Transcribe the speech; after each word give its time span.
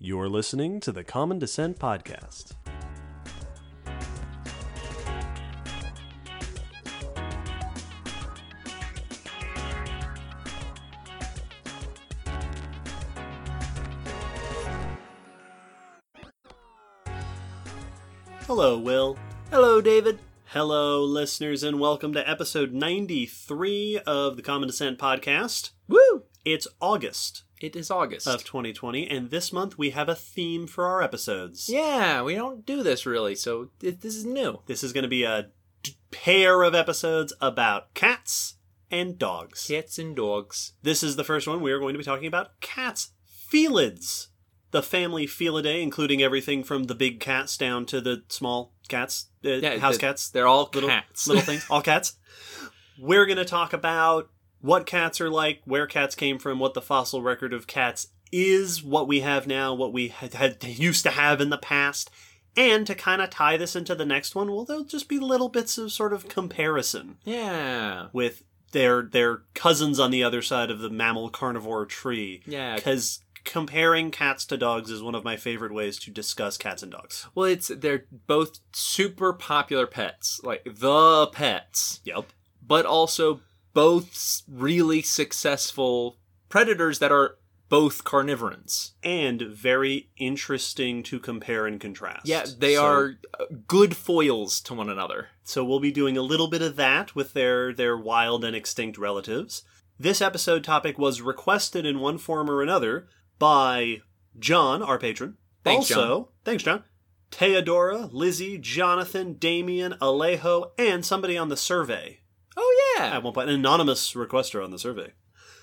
You're 0.00 0.28
listening 0.28 0.78
to 0.82 0.92
the 0.92 1.02
Common 1.02 1.40
Descent 1.40 1.80
Podcast. 1.80 2.52
Hello, 18.46 18.78
Will. 18.78 19.18
Hello, 19.50 19.80
David. 19.80 20.20
Hello, 20.44 21.02
listeners, 21.02 21.64
and 21.64 21.80
welcome 21.80 22.12
to 22.12 22.30
episode 22.30 22.72
93 22.72 23.98
of 24.06 24.36
the 24.36 24.42
Common 24.42 24.68
Descent 24.68 24.96
Podcast. 24.96 25.72
It's 26.50 26.66
August 26.80 27.42
It 27.60 27.76
is 27.76 27.90
August. 27.90 28.26
of 28.26 28.42
2020, 28.42 29.06
and 29.10 29.30
this 29.30 29.52
month 29.52 29.76
we 29.76 29.90
have 29.90 30.08
a 30.08 30.14
theme 30.14 30.66
for 30.66 30.86
our 30.86 31.02
episodes. 31.02 31.68
yeah, 31.68 32.22
we 32.22 32.34
don't 32.34 32.64
do 32.64 32.82
this 32.82 33.04
really, 33.04 33.34
so 33.34 33.68
it, 33.82 34.00
this 34.00 34.14
is 34.16 34.24
new. 34.24 34.60
This 34.66 34.82
is 34.82 34.94
going 34.94 35.02
to 35.02 35.08
be 35.08 35.24
a 35.24 35.50
d- 35.82 35.92
pair 36.10 36.62
of 36.62 36.74
episodes 36.74 37.34
about 37.42 37.92
cats 37.92 38.54
and 38.90 39.18
dogs. 39.18 39.66
Cats 39.66 39.98
and 39.98 40.16
dogs. 40.16 40.72
This 40.82 41.02
is 41.02 41.16
the 41.16 41.24
first 41.24 41.46
one. 41.46 41.60
We 41.60 41.70
are 41.72 41.78
going 41.80 41.92
to 41.92 41.98
be 41.98 42.04
talking 42.04 42.26
about 42.26 42.58
cats. 42.62 43.10
Felids. 43.52 44.28
The 44.70 44.82
family 44.82 45.26
Felidae, 45.26 45.82
including 45.82 46.22
everything 46.22 46.64
from 46.64 46.84
the 46.84 46.94
big 46.94 47.20
cats 47.20 47.58
down 47.58 47.84
to 47.86 48.00
the 48.00 48.22
small 48.30 48.72
cats, 48.88 49.28
uh, 49.44 49.48
Yeah, 49.50 49.76
house 49.78 49.96
the- 49.96 50.00
cats, 50.00 50.30
They're 50.30 50.46
all 50.46 50.70
little, 50.72 50.88
cats. 50.88 51.26
little 51.28 51.42
things, 51.42 51.66
all 51.68 51.82
cats. 51.82 52.14
We're 52.98 53.26
going 53.26 53.36
to 53.38 53.44
talk 53.44 53.72
about 53.74 54.30
what 54.60 54.86
cats 54.86 55.20
are 55.20 55.30
like, 55.30 55.60
where 55.64 55.86
cats 55.86 56.14
came 56.14 56.38
from, 56.38 56.58
what 56.58 56.74
the 56.74 56.82
fossil 56.82 57.22
record 57.22 57.52
of 57.52 57.66
cats 57.66 58.08
is, 58.32 58.82
what 58.82 59.08
we 59.08 59.20
have 59.20 59.46
now, 59.46 59.72
what 59.72 59.92
we 59.92 60.08
had, 60.08 60.34
had 60.34 60.62
used 60.64 61.02
to 61.04 61.10
have 61.10 61.40
in 61.40 61.50
the 61.50 61.58
past, 61.58 62.10
and 62.56 62.86
to 62.86 62.94
kind 62.94 63.22
of 63.22 63.30
tie 63.30 63.56
this 63.56 63.76
into 63.76 63.94
the 63.94 64.04
next 64.04 64.34
one, 64.34 64.50
well, 64.50 64.64
there'll 64.64 64.84
just 64.84 65.08
be 65.08 65.18
little 65.18 65.48
bits 65.48 65.78
of 65.78 65.92
sort 65.92 66.12
of 66.12 66.28
comparison 66.28 67.18
yeah. 67.24 68.08
with 68.12 68.42
their 68.72 69.02
their 69.02 69.42
cousins 69.54 69.98
on 69.98 70.10
the 70.10 70.22
other 70.22 70.42
side 70.42 70.70
of 70.70 70.80
the 70.80 70.90
mammal 70.90 71.30
carnivore 71.30 71.86
tree. 71.86 72.42
Yeah. 72.46 72.74
Because 72.76 73.20
comparing 73.44 74.10
cats 74.10 74.44
to 74.44 74.56
dogs 74.56 74.90
is 74.90 75.02
one 75.02 75.14
of 75.14 75.24
my 75.24 75.36
favorite 75.36 75.72
ways 75.72 75.98
to 76.00 76.10
discuss 76.10 76.58
cats 76.58 76.82
and 76.82 76.92
dogs. 76.92 77.26
Well, 77.34 77.46
it's 77.46 77.68
they're 77.68 78.04
both 78.26 78.58
super 78.72 79.32
popular 79.32 79.86
pets, 79.86 80.40
like 80.42 80.64
the 80.64 81.28
pets, 81.28 82.00
Yep. 82.04 82.26
but 82.66 82.84
also 82.84 83.40
both 83.78 84.42
really 84.48 85.00
successful 85.02 86.18
predators 86.48 86.98
that 86.98 87.12
are 87.12 87.36
both 87.68 88.02
carnivorans. 88.02 88.94
And 89.04 89.40
very 89.42 90.10
interesting 90.16 91.02
to 91.04 91.20
compare 91.20 91.64
and 91.64 91.80
contrast. 91.80 92.26
Yeah, 92.26 92.44
they 92.58 92.74
So- 92.74 92.84
are 92.84 93.20
uh, 93.38 93.44
good 93.68 93.94
foils 93.96 94.60
to 94.62 94.74
one 94.74 94.88
another. 94.90 95.28
So 95.44 95.64
we'll 95.64 95.78
be 95.78 95.92
doing 95.92 96.16
a 96.16 96.22
little 96.22 96.48
bit 96.48 96.60
of 96.62 96.74
that 96.76 97.14
with 97.14 97.34
their 97.34 97.72
their 97.72 97.96
wild 97.96 98.44
and 98.44 98.56
extinct 98.56 98.98
relatives. 98.98 99.62
This 99.96 100.20
episode 100.20 100.64
topic 100.64 100.98
was 100.98 101.20
requested 101.22 101.86
in 101.86 102.00
one 102.00 102.18
form 102.18 102.50
or 102.50 102.62
another 102.62 103.06
by 103.38 103.98
John, 104.38 104.82
our 104.82 104.98
patron. 104.98 105.36
Thanks, 105.62 105.90
also, 105.92 106.30
thanks, 106.44 106.64
John. 106.64 106.82
Theodora, 107.30 108.08
Lizzie, 108.10 108.58
Jonathan, 108.58 109.34
Damien, 109.34 109.94
Alejo, 110.00 110.70
and 110.78 111.04
somebody 111.06 111.36
on 111.38 111.48
the 111.48 111.56
survey. 111.56 112.20
Oh 112.60 112.94
yeah. 112.96 113.14
At 113.14 113.22
one 113.22 113.32
point, 113.32 113.48
an 113.48 113.54
anonymous 113.54 114.14
requester 114.14 114.62
on 114.62 114.72
the 114.72 114.78
survey. 114.78 115.12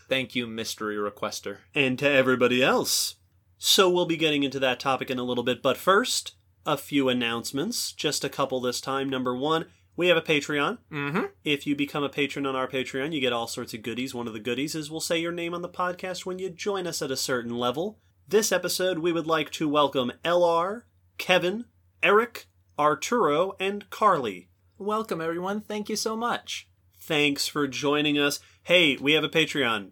Thank 0.08 0.34
you, 0.34 0.48
mystery 0.48 0.96
requester. 0.96 1.58
And 1.74 2.00
to 2.00 2.10
everybody 2.10 2.64
else. 2.64 3.16
So 3.58 3.90
we'll 3.90 4.06
be 4.06 4.18
getting 4.18 4.44
into 4.44 4.60
that 4.60 4.80
topic 4.80 5.12
in 5.12 5.20
a 5.20 5.24
little 5.24 5.44
bit, 5.44 5.62
but 5.62 5.78
first, 5.78 6.36
a 6.66 6.78
few 6.78 7.10
announcements. 7.10 7.92
Just 7.92 8.24
a 8.24 8.30
couple 8.30 8.62
this 8.62 8.80
time. 8.80 9.10
Number 9.10 9.36
one, 9.36 9.66
we 9.98 10.08
have 10.08 10.18
a 10.18 10.22
Patreon. 10.22 10.78
Mm-hmm. 10.92 11.26
If 11.44 11.68
you 11.68 11.76
become 11.76 12.04
a 12.04 12.10
patron 12.10 12.46
on 12.46 12.56
our 12.56 12.68
Patreon, 12.68 13.14
you 13.14 13.20
get 13.20 13.34
all 13.34 13.48
sorts 13.48 13.74
of 13.74 13.82
goodies. 13.82 14.16
One 14.16 14.28
of 14.28 14.34
the 14.34 14.40
goodies 14.40 14.74
is 14.74 14.90
we'll 14.90 15.02
say 15.02 15.20
your 15.20 15.32
name 15.32 15.54
on 15.54 15.62
the 15.62 15.70
podcast 15.70 16.26
when 16.26 16.40
you 16.40 16.50
join 16.50 16.88
us 16.88 17.02
at 17.02 17.12
a 17.12 17.18
certain 17.18 17.58
level. 17.58 18.00
This 18.28 18.52
episode, 18.52 19.00
we 19.00 19.12
would 19.12 19.28
like 19.28 19.52
to 19.52 19.68
welcome 19.68 20.14
LR, 20.24 20.84
Kevin, 21.18 21.66
Eric, 22.02 22.48
Arturo, 22.80 23.54
and 23.60 23.90
Carly. 23.90 24.50
Welcome, 24.78 25.22
everyone. 25.22 25.62
Thank 25.62 25.90
you 25.90 25.96
so 25.96 26.16
much. 26.16 26.68
Thanks 27.06 27.48
for 27.48 27.68
joining 27.68 28.18
us. 28.18 28.40
Hey, 28.64 28.98
we 28.98 29.14
have 29.14 29.24
a 29.24 29.30
Patreon. 29.30 29.92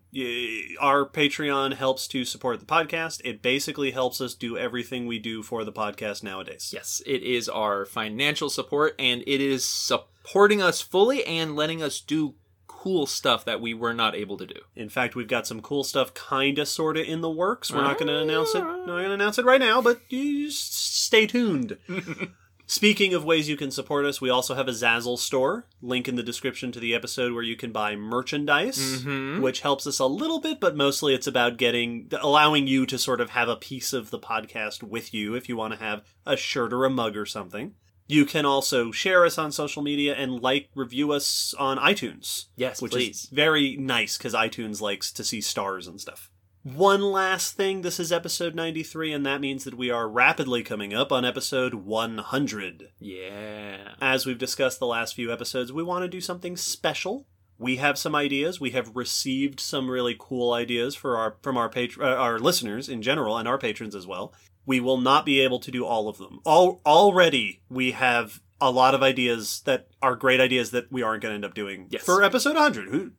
Our 0.82 1.08
Patreon 1.08 1.76
helps 1.76 2.08
to 2.08 2.26
support 2.26 2.60
the 2.60 2.66
podcast. 2.66 3.22
It 3.24 3.44
basically 3.44 3.92
helps 3.92 4.20
us 4.20 4.34
do 4.34 4.58
everything 4.58 5.06
we 5.06 5.20
do 5.20 5.44
for 5.44 5.64
the 5.64 5.72
podcast 5.72 6.24
nowadays. 6.24 6.72
Yes, 6.74 7.04
it 7.06 7.22
is 7.22 7.48
our 7.48 7.86
financial 7.86 8.50
support, 8.50 8.96
and 8.98 9.22
it 9.28 9.42
is 9.42 9.64
supporting 9.64 10.60
us 10.60 10.82
fully 10.82 11.24
and 11.24 11.56
letting 11.56 11.84
us 11.84 12.02
do 12.02 12.34
cool 12.66 13.06
stuff 13.06 13.46
that 13.46 13.62
we 13.62 13.76
were 13.76 13.94
not 13.94 14.16
able 14.16 14.38
to 14.38 14.48
do. 14.48 14.62
In 14.76 14.90
fact, 14.90 15.16
we've 15.16 15.28
got 15.28 15.46
some 15.46 15.62
cool 15.62 15.84
stuff 15.84 16.16
kinda 16.16 16.66
sorta 16.66 17.04
in 17.06 17.22
the 17.22 17.30
works. 17.30 17.72
We're 17.72 17.84
not 17.84 18.00
gonna 18.00 18.22
announce 18.22 18.56
it. 18.56 18.64
Not 18.64 18.88
gonna 18.88 19.10
ah. 19.10 19.14
announce 19.14 19.38
it 19.38 19.46
right 19.46 19.62
now, 19.62 19.84
but 19.84 20.02
stay 20.50 21.28
tuned. 21.28 21.78
Speaking 22.66 23.14
of 23.14 23.26
ways 23.26 23.50
you 23.50 23.58
can 23.58 23.72
support 23.72 24.06
us, 24.06 24.22
we 24.22 24.30
also 24.30 24.56
have 24.56 24.68
a 24.68 24.72
Zazzle 24.72 25.20
store. 25.20 25.68
Link 25.82 26.08
in 26.08 26.16
the 26.16 26.24
description 26.24 26.72
to 26.72 26.80
the 26.80 26.96
episode 26.96 27.34
where 27.34 27.44
you 27.44 27.56
can 27.58 27.72
buy 27.72 27.96
merchandise, 27.96 29.04
Mhm. 29.04 29.42
which 29.42 29.60
helps 29.62 29.86
us 29.86 30.00
a 30.00 30.06
little 30.06 30.40
bit, 30.40 30.60
but 30.60 30.76
mostly 30.76 31.14
it's 31.14 31.28
about 31.28 31.58
getting 31.58 32.10
allowing 32.22 32.66
you 32.68 32.86
to 32.86 32.98
sort 32.98 33.20
of 33.22 33.32
have 33.32 33.50
a 33.50 33.58
piece 33.58 33.92
of 33.94 34.10
the 34.12 34.20
podcast 34.20 34.82
with 34.82 35.14
you 35.14 35.36
if 35.36 35.50
you 35.50 35.58
want 35.58 35.74
to 35.74 35.80
have 35.80 36.04
a 36.26 36.38
shirt 36.38 36.72
or 36.74 36.86
a 36.86 36.90
mug 36.90 37.18
or 37.18 37.26
something. 37.26 37.74
You 38.08 38.26
can 38.26 38.46
also 38.46 38.92
share 38.92 39.26
us 39.26 39.38
on 39.38 39.52
social 39.52 39.82
media 39.82 40.14
and 40.16 40.42
like 40.42 40.70
review 40.76 41.12
us 41.12 41.54
on 41.58 41.78
iTunes 41.78 42.46
Yes, 42.56 42.82
which 42.82 42.92
please. 42.92 43.24
is 43.26 43.30
very 43.30 43.76
nice 43.78 44.18
because 44.18 44.34
iTunes 44.34 44.82
likes 44.82 45.12
to 45.14 45.24
see 45.24 45.42
stars 45.42 45.88
and 45.88 46.00
stuff. 46.02 46.30
One 46.64 47.02
last 47.02 47.58
thing 47.58 47.82
this 47.82 48.00
is 48.00 48.14
episode 48.14 48.56
93, 48.56 49.12
and 49.12 49.26
that 49.26 49.42
means 49.42 49.66
that 49.66 49.74
we 49.74 49.92
are 49.92 50.08
rapidly 50.08 50.64
coming 50.64 50.94
up 50.94 51.12
on 51.12 51.26
episode 51.26 51.74
100. 51.74 52.90
Yeah. 53.00 53.90
As 54.00 54.26
we've 54.26 54.38
discussed 54.38 54.80
the 54.80 54.88
last 54.88 55.14
few 55.14 55.32
episodes, 55.32 55.74
we 55.74 55.84
want 55.84 56.04
to 56.04 56.08
do 56.08 56.22
something 56.22 56.56
special. 56.56 57.28
We 57.58 57.76
have 57.78 57.98
some 57.98 58.16
ideas. 58.16 58.62
We 58.62 58.72
have 58.72 58.96
received 58.96 59.60
some 59.60 59.90
really 59.90 60.16
cool 60.18 60.54
ideas 60.54 60.96
for 60.96 61.18
our 61.18 61.36
from 61.42 61.58
our 61.58 61.70
patr- 61.70 62.02
uh, 62.02 62.16
our 62.16 62.40
listeners 62.40 62.88
in 62.88 63.02
general 63.02 63.38
and 63.38 63.46
our 63.46 63.58
patrons 63.58 63.94
as 63.94 64.08
well. 64.08 64.34
We 64.66 64.80
will 64.80 65.02
not 65.02 65.26
be 65.26 65.42
able 65.42 65.60
to 65.60 65.72
do 65.72 65.86
all 65.86 66.08
of 66.08 66.18
them. 66.18 66.40
All 66.46 66.82
already 66.86 67.62
we 67.68 67.92
have 67.92 68.40
a 68.64 68.72
lot 68.72 68.96
of 68.96 69.04
ideas 69.04 69.62
that 69.66 69.88
are 70.02 70.16
great 70.16 70.40
ideas 70.40 70.72
that 70.72 70.90
we 70.92 71.02
aren't 71.04 71.22
going 71.22 71.32
to 71.32 71.36
end 71.36 71.44
up 71.46 71.54
doing 71.54 71.88
Yes. 71.90 72.04
for 72.04 72.24
episode 72.24 72.56
100. 72.56 72.88
Who 72.90 73.12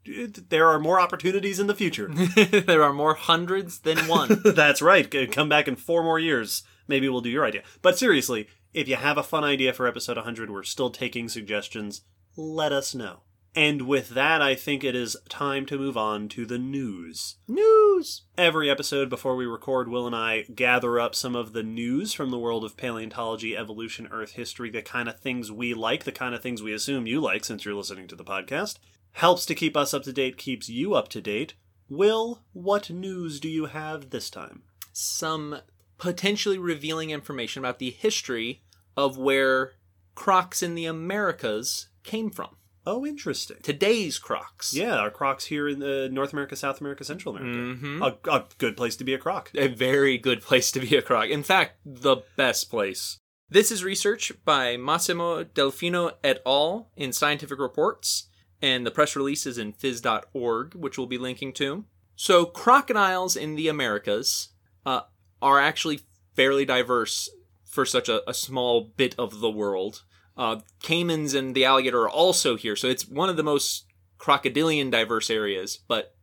there 0.48 0.68
are 0.68 0.80
more 0.80 0.98
opportunities 0.98 1.60
in 1.60 1.66
the 1.66 1.74
future. 1.74 2.08
there 2.66 2.82
are 2.82 2.92
more 2.94 3.14
hundreds 3.14 3.80
than 3.80 3.98
one. 4.08 4.40
That's 4.44 4.80
right. 4.80 5.10
Come 5.30 5.48
back 5.50 5.68
in 5.68 5.76
4 5.76 6.02
more 6.02 6.18
years. 6.18 6.62
Maybe 6.88 7.08
we'll 7.08 7.20
do 7.20 7.28
your 7.30 7.44
idea. 7.44 7.62
But 7.82 7.98
seriously, 7.98 8.48
if 8.72 8.88
you 8.88 8.96
have 8.96 9.18
a 9.18 9.22
fun 9.22 9.44
idea 9.44 9.72
for 9.74 9.86
episode 9.86 10.16
100, 10.16 10.50
we're 10.50 10.62
still 10.62 10.90
taking 10.90 11.28
suggestions. 11.28 12.02
Let 12.36 12.72
us 12.72 12.94
know. 12.94 13.20
And 13.56 13.82
with 13.82 14.10
that, 14.10 14.42
I 14.42 14.56
think 14.56 14.82
it 14.82 14.96
is 14.96 15.16
time 15.28 15.64
to 15.66 15.78
move 15.78 15.96
on 15.96 16.28
to 16.30 16.44
the 16.44 16.58
news. 16.58 17.36
News. 17.46 18.22
Every 18.36 18.68
episode 18.68 19.08
before 19.08 19.36
we 19.36 19.46
record, 19.46 19.88
Will 19.88 20.08
and 20.08 20.16
I 20.16 20.42
gather 20.54 20.98
up 20.98 21.14
some 21.14 21.36
of 21.36 21.52
the 21.52 21.62
news 21.62 22.12
from 22.12 22.30
the 22.30 22.38
world 22.38 22.64
of 22.64 22.76
paleontology, 22.76 23.56
evolution, 23.56 24.08
Earth 24.10 24.32
history, 24.32 24.70
the 24.70 24.82
kind 24.82 25.08
of 25.08 25.20
things 25.20 25.52
we 25.52 25.72
like, 25.72 26.02
the 26.02 26.10
kind 26.10 26.34
of 26.34 26.42
things 26.42 26.62
we 26.62 26.72
assume 26.72 27.06
you 27.06 27.20
like 27.20 27.44
since 27.44 27.64
you're 27.64 27.74
listening 27.74 28.08
to 28.08 28.16
the 28.16 28.24
podcast. 28.24 28.78
Helps 29.12 29.46
to 29.46 29.54
keep 29.54 29.76
us 29.76 29.94
up 29.94 30.02
to 30.02 30.12
date, 30.12 30.36
keeps 30.36 30.68
you 30.68 30.94
up 30.94 31.06
to 31.10 31.20
date. 31.20 31.54
Will, 31.88 32.42
what 32.54 32.90
news 32.90 33.38
do 33.38 33.48
you 33.48 33.66
have 33.66 34.10
this 34.10 34.30
time? 34.30 34.62
Some 34.92 35.58
potentially 35.98 36.58
revealing 36.58 37.10
information 37.10 37.60
about 37.60 37.78
the 37.78 37.90
history 37.90 38.62
of 38.96 39.16
where 39.16 39.74
crocs 40.16 40.60
in 40.60 40.74
the 40.74 40.86
Americas 40.86 41.88
came 42.02 42.30
from. 42.30 42.56
Oh, 42.86 43.06
interesting. 43.06 43.56
Today's 43.62 44.18
crocs. 44.18 44.74
Yeah, 44.74 44.96
our 44.96 45.10
crocs 45.10 45.46
here 45.46 45.66
in 45.68 45.78
the 45.78 46.08
North 46.12 46.32
America, 46.32 46.54
South 46.54 46.80
America, 46.80 47.02
Central 47.04 47.34
America. 47.36 47.58
Mhm. 47.58 48.02
A, 48.02 48.30
a 48.30 48.44
good 48.58 48.76
place 48.76 48.94
to 48.96 49.04
be 49.04 49.14
a 49.14 49.18
croc. 49.18 49.50
a 49.54 49.68
very 49.68 50.18
good 50.18 50.42
place 50.42 50.70
to 50.72 50.80
be 50.80 50.94
a 50.96 51.02
croc. 51.02 51.28
In 51.28 51.42
fact, 51.42 51.78
the 51.84 52.16
best 52.36 52.68
place. 52.70 53.18
This 53.48 53.70
is 53.70 53.84
research 53.84 54.32
by 54.44 54.76
Massimo 54.76 55.44
Delfino 55.44 56.12
et 56.22 56.42
al. 56.46 56.90
in 56.96 57.12
Scientific 57.12 57.58
Reports, 57.58 58.28
and 58.60 58.86
the 58.86 58.90
press 58.90 59.14
release 59.16 59.46
is 59.46 59.58
in 59.58 59.72
phys.org, 59.72 60.74
which 60.74 60.98
we'll 60.98 61.06
be 61.06 61.18
linking 61.18 61.52
to. 61.54 61.84
So, 62.16 62.44
crocodiles 62.44 63.36
in 63.36 63.54
the 63.56 63.68
Americas 63.68 64.48
uh, 64.86 65.02
are 65.40 65.58
actually 65.60 66.00
fairly 66.34 66.64
diverse 66.64 67.28
for 67.64 67.84
such 67.84 68.08
a, 68.08 68.28
a 68.28 68.34
small 68.34 68.92
bit 68.96 69.14
of 69.18 69.40
the 69.40 69.50
world. 69.50 70.04
Uh, 70.36 70.56
caimans 70.82 71.34
and 71.34 71.54
the 71.54 71.64
alligator 71.64 72.02
are 72.02 72.10
also 72.10 72.56
here, 72.56 72.76
so 72.76 72.88
it's 72.88 73.06
one 73.06 73.28
of 73.28 73.36
the 73.36 73.42
most 73.42 73.86
crocodilian 74.18 74.90
diverse 74.90 75.30
areas, 75.30 75.78
but 75.86 76.14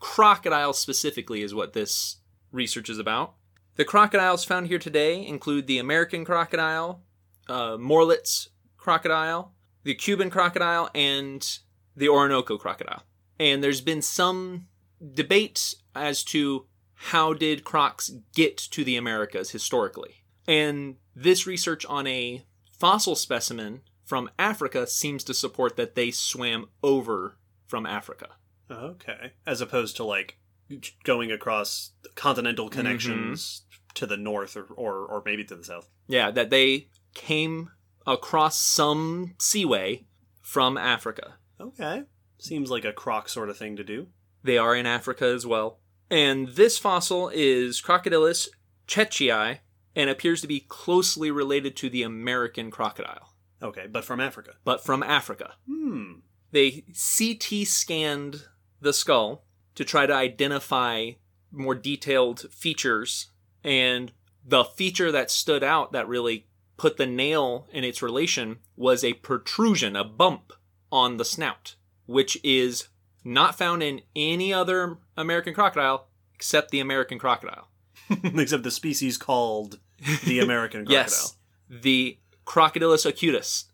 crocodiles 0.00 0.78
specifically 0.78 1.42
is 1.42 1.54
what 1.54 1.72
this 1.72 2.16
research 2.52 2.88
is 2.88 2.98
about. 2.98 3.34
The 3.76 3.84
crocodiles 3.84 4.44
found 4.44 4.66
here 4.66 4.78
today 4.78 5.24
include 5.24 5.66
the 5.66 5.78
American 5.78 6.24
crocodile, 6.24 7.02
uh, 7.48 7.76
Morlet's 7.78 8.48
crocodile, 8.76 9.54
the 9.84 9.94
Cuban 9.94 10.30
crocodile, 10.30 10.90
and 10.94 11.46
the 11.96 12.08
Orinoco 12.08 12.58
crocodile. 12.58 13.04
And 13.38 13.62
there's 13.62 13.80
been 13.80 14.02
some 14.02 14.66
debate 15.14 15.74
as 15.94 16.22
to 16.24 16.66
how 16.94 17.32
did 17.32 17.64
crocs 17.64 18.10
get 18.34 18.56
to 18.58 18.84
the 18.84 18.96
Americas 18.96 19.50
historically. 19.50 20.24
And 20.46 20.96
this 21.14 21.46
research 21.46 21.86
on 21.86 22.06
a 22.06 22.44
fossil 22.80 23.14
specimen 23.14 23.82
from 24.04 24.30
Africa 24.38 24.86
seems 24.86 25.22
to 25.24 25.34
support 25.34 25.76
that 25.76 25.94
they 25.94 26.10
swam 26.10 26.66
over 26.82 27.36
from 27.68 27.86
Africa. 27.86 28.30
Okay. 28.70 29.32
As 29.46 29.60
opposed 29.60 29.96
to 29.96 30.04
like 30.04 30.38
going 31.04 31.30
across 31.30 31.92
continental 32.14 32.68
mm-hmm. 32.68 32.78
connections 32.78 33.62
to 33.94 34.06
the 34.06 34.16
north 34.16 34.56
or, 34.56 34.64
or, 34.74 35.04
or 35.04 35.22
maybe 35.24 35.44
to 35.44 35.54
the 35.54 35.64
south. 35.64 35.88
Yeah, 36.08 36.30
that 36.30 36.50
they 36.50 36.88
came 37.14 37.70
across 38.06 38.58
some 38.58 39.34
seaway 39.38 40.06
from 40.40 40.76
Africa. 40.76 41.34
Okay. 41.60 42.04
Seems 42.38 42.70
like 42.70 42.84
a 42.84 42.92
croc 42.92 43.28
sort 43.28 43.50
of 43.50 43.58
thing 43.58 43.76
to 43.76 43.84
do. 43.84 44.08
They 44.42 44.56
are 44.56 44.74
in 44.74 44.86
Africa 44.86 45.26
as 45.26 45.46
well. 45.46 45.80
And 46.10 46.48
this 46.48 46.78
fossil 46.78 47.30
is 47.32 47.80
Crocodylus 47.82 48.48
checchiai 48.88 49.58
and 49.96 50.08
appears 50.10 50.40
to 50.40 50.46
be 50.46 50.60
closely 50.60 51.30
related 51.30 51.76
to 51.76 51.90
the 51.90 52.02
American 52.02 52.70
crocodile, 52.70 53.34
Okay, 53.62 53.86
but 53.86 54.04
from 54.04 54.20
Africa. 54.20 54.54
but 54.64 54.84
from 54.84 55.02
Africa. 55.02 55.54
Hmm. 55.66 56.20
They 56.52 56.84
CT 56.94 57.66
scanned 57.66 58.44
the 58.80 58.92
skull 58.92 59.44
to 59.74 59.84
try 59.84 60.06
to 60.06 60.12
identify 60.14 61.12
more 61.52 61.74
detailed 61.74 62.46
features, 62.52 63.30
and 63.62 64.12
the 64.44 64.64
feature 64.64 65.12
that 65.12 65.30
stood 65.30 65.62
out 65.62 65.92
that 65.92 66.08
really 66.08 66.46
put 66.76 66.96
the 66.96 67.06
nail 67.06 67.68
in 67.72 67.84
its 67.84 68.00
relation 68.02 68.58
was 68.76 69.04
a 69.04 69.12
protrusion, 69.14 69.94
a 69.96 70.04
bump 70.04 70.52
on 70.90 71.16
the 71.18 71.24
snout, 71.24 71.74
which 72.06 72.38
is 72.42 72.88
not 73.22 73.58
found 73.58 73.82
in 73.82 74.00
any 74.16 74.52
other 74.52 74.98
American 75.16 75.52
crocodile 75.54 76.08
except 76.34 76.70
the 76.70 76.80
American 76.80 77.18
crocodile. 77.18 77.68
Except 78.24 78.62
the 78.62 78.70
species 78.70 79.16
called 79.16 79.78
the 80.24 80.40
American 80.40 80.80
crocodile. 80.86 81.04
Yes, 81.04 81.36
the 81.68 82.18
Crocodylus 82.50 83.06
acutus. 83.06 83.66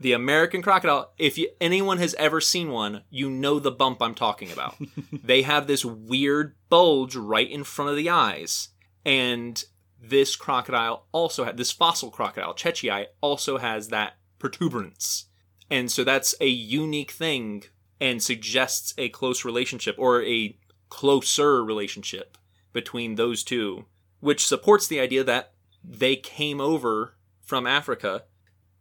The 0.00 0.12
American 0.12 0.62
crocodile, 0.62 1.12
if 1.18 1.36
you, 1.36 1.50
anyone 1.60 1.98
has 1.98 2.14
ever 2.14 2.40
seen 2.40 2.70
one, 2.70 3.02
you 3.10 3.28
know 3.28 3.58
the 3.58 3.70
bump 3.70 4.00
I'm 4.00 4.14
talking 4.14 4.50
about. 4.50 4.76
they 5.12 5.42
have 5.42 5.66
this 5.66 5.84
weird 5.84 6.54
bulge 6.70 7.16
right 7.16 7.50
in 7.50 7.64
front 7.64 7.90
of 7.90 7.96
the 7.96 8.08
eyes. 8.08 8.68
And 9.04 9.62
this 10.00 10.36
crocodile 10.36 11.06
also 11.12 11.44
had, 11.44 11.58
this 11.58 11.72
fossil 11.72 12.10
crocodile, 12.10 12.54
Checchiai, 12.54 13.06
also 13.20 13.58
has 13.58 13.88
that 13.88 14.14
protuberance. 14.38 15.26
And 15.68 15.90
so 15.90 16.02
that's 16.02 16.34
a 16.40 16.48
unique 16.48 17.10
thing 17.10 17.64
and 18.00 18.22
suggests 18.22 18.94
a 18.96 19.10
close 19.10 19.44
relationship 19.44 19.96
or 19.98 20.22
a 20.22 20.56
closer 20.88 21.62
relationship 21.62 22.38
between 22.72 23.14
those 23.14 23.42
two, 23.42 23.86
which 24.20 24.46
supports 24.46 24.86
the 24.86 25.00
idea 25.00 25.24
that 25.24 25.52
they 25.82 26.16
came 26.16 26.60
over 26.60 27.14
from 27.42 27.66
Africa. 27.66 28.24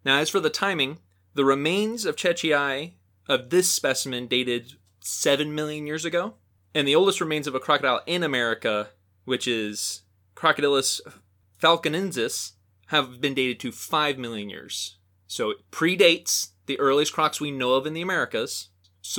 Now, 0.04 0.18
as 0.18 0.30
for 0.30 0.39
the 0.39 0.50
timing, 0.50 1.00
the 1.34 1.45
remains 1.45 2.06
of 2.06 2.16
Checchiai 2.16 2.94
of 3.28 3.50
this 3.50 3.72
specimen 3.72 4.28
dated 4.28 4.74
7 5.00 5.54
million 5.54 5.88
years 5.88 6.06
ago, 6.06 6.36
and 6.74 6.88
the 6.88 6.95
oldest 6.95 7.22
remains 7.22 7.48
of 7.48 7.56
a 7.56 7.60
crocodile 7.60 8.01
in 8.06 8.24
America, 8.24 8.89
which 9.25 9.48
is 9.48 10.04
Crocodylus 10.36 11.01
falconensis, 11.57 12.54
have 12.88 13.19
been 13.19 13.34
dated 13.34 13.60
to 13.62 13.72
5 13.72 14.18
million 14.18 14.50
years. 14.50 14.98
So 15.28 15.50
it 15.50 15.69
predates 15.72 16.51
the 16.68 16.80
earliest 16.80 17.13
crocs 17.13 17.42
we 17.42 17.51
know 17.51 17.74
of 17.74 17.86
in 17.86 17.94
the 17.94 18.01
Americas, 18.01 18.69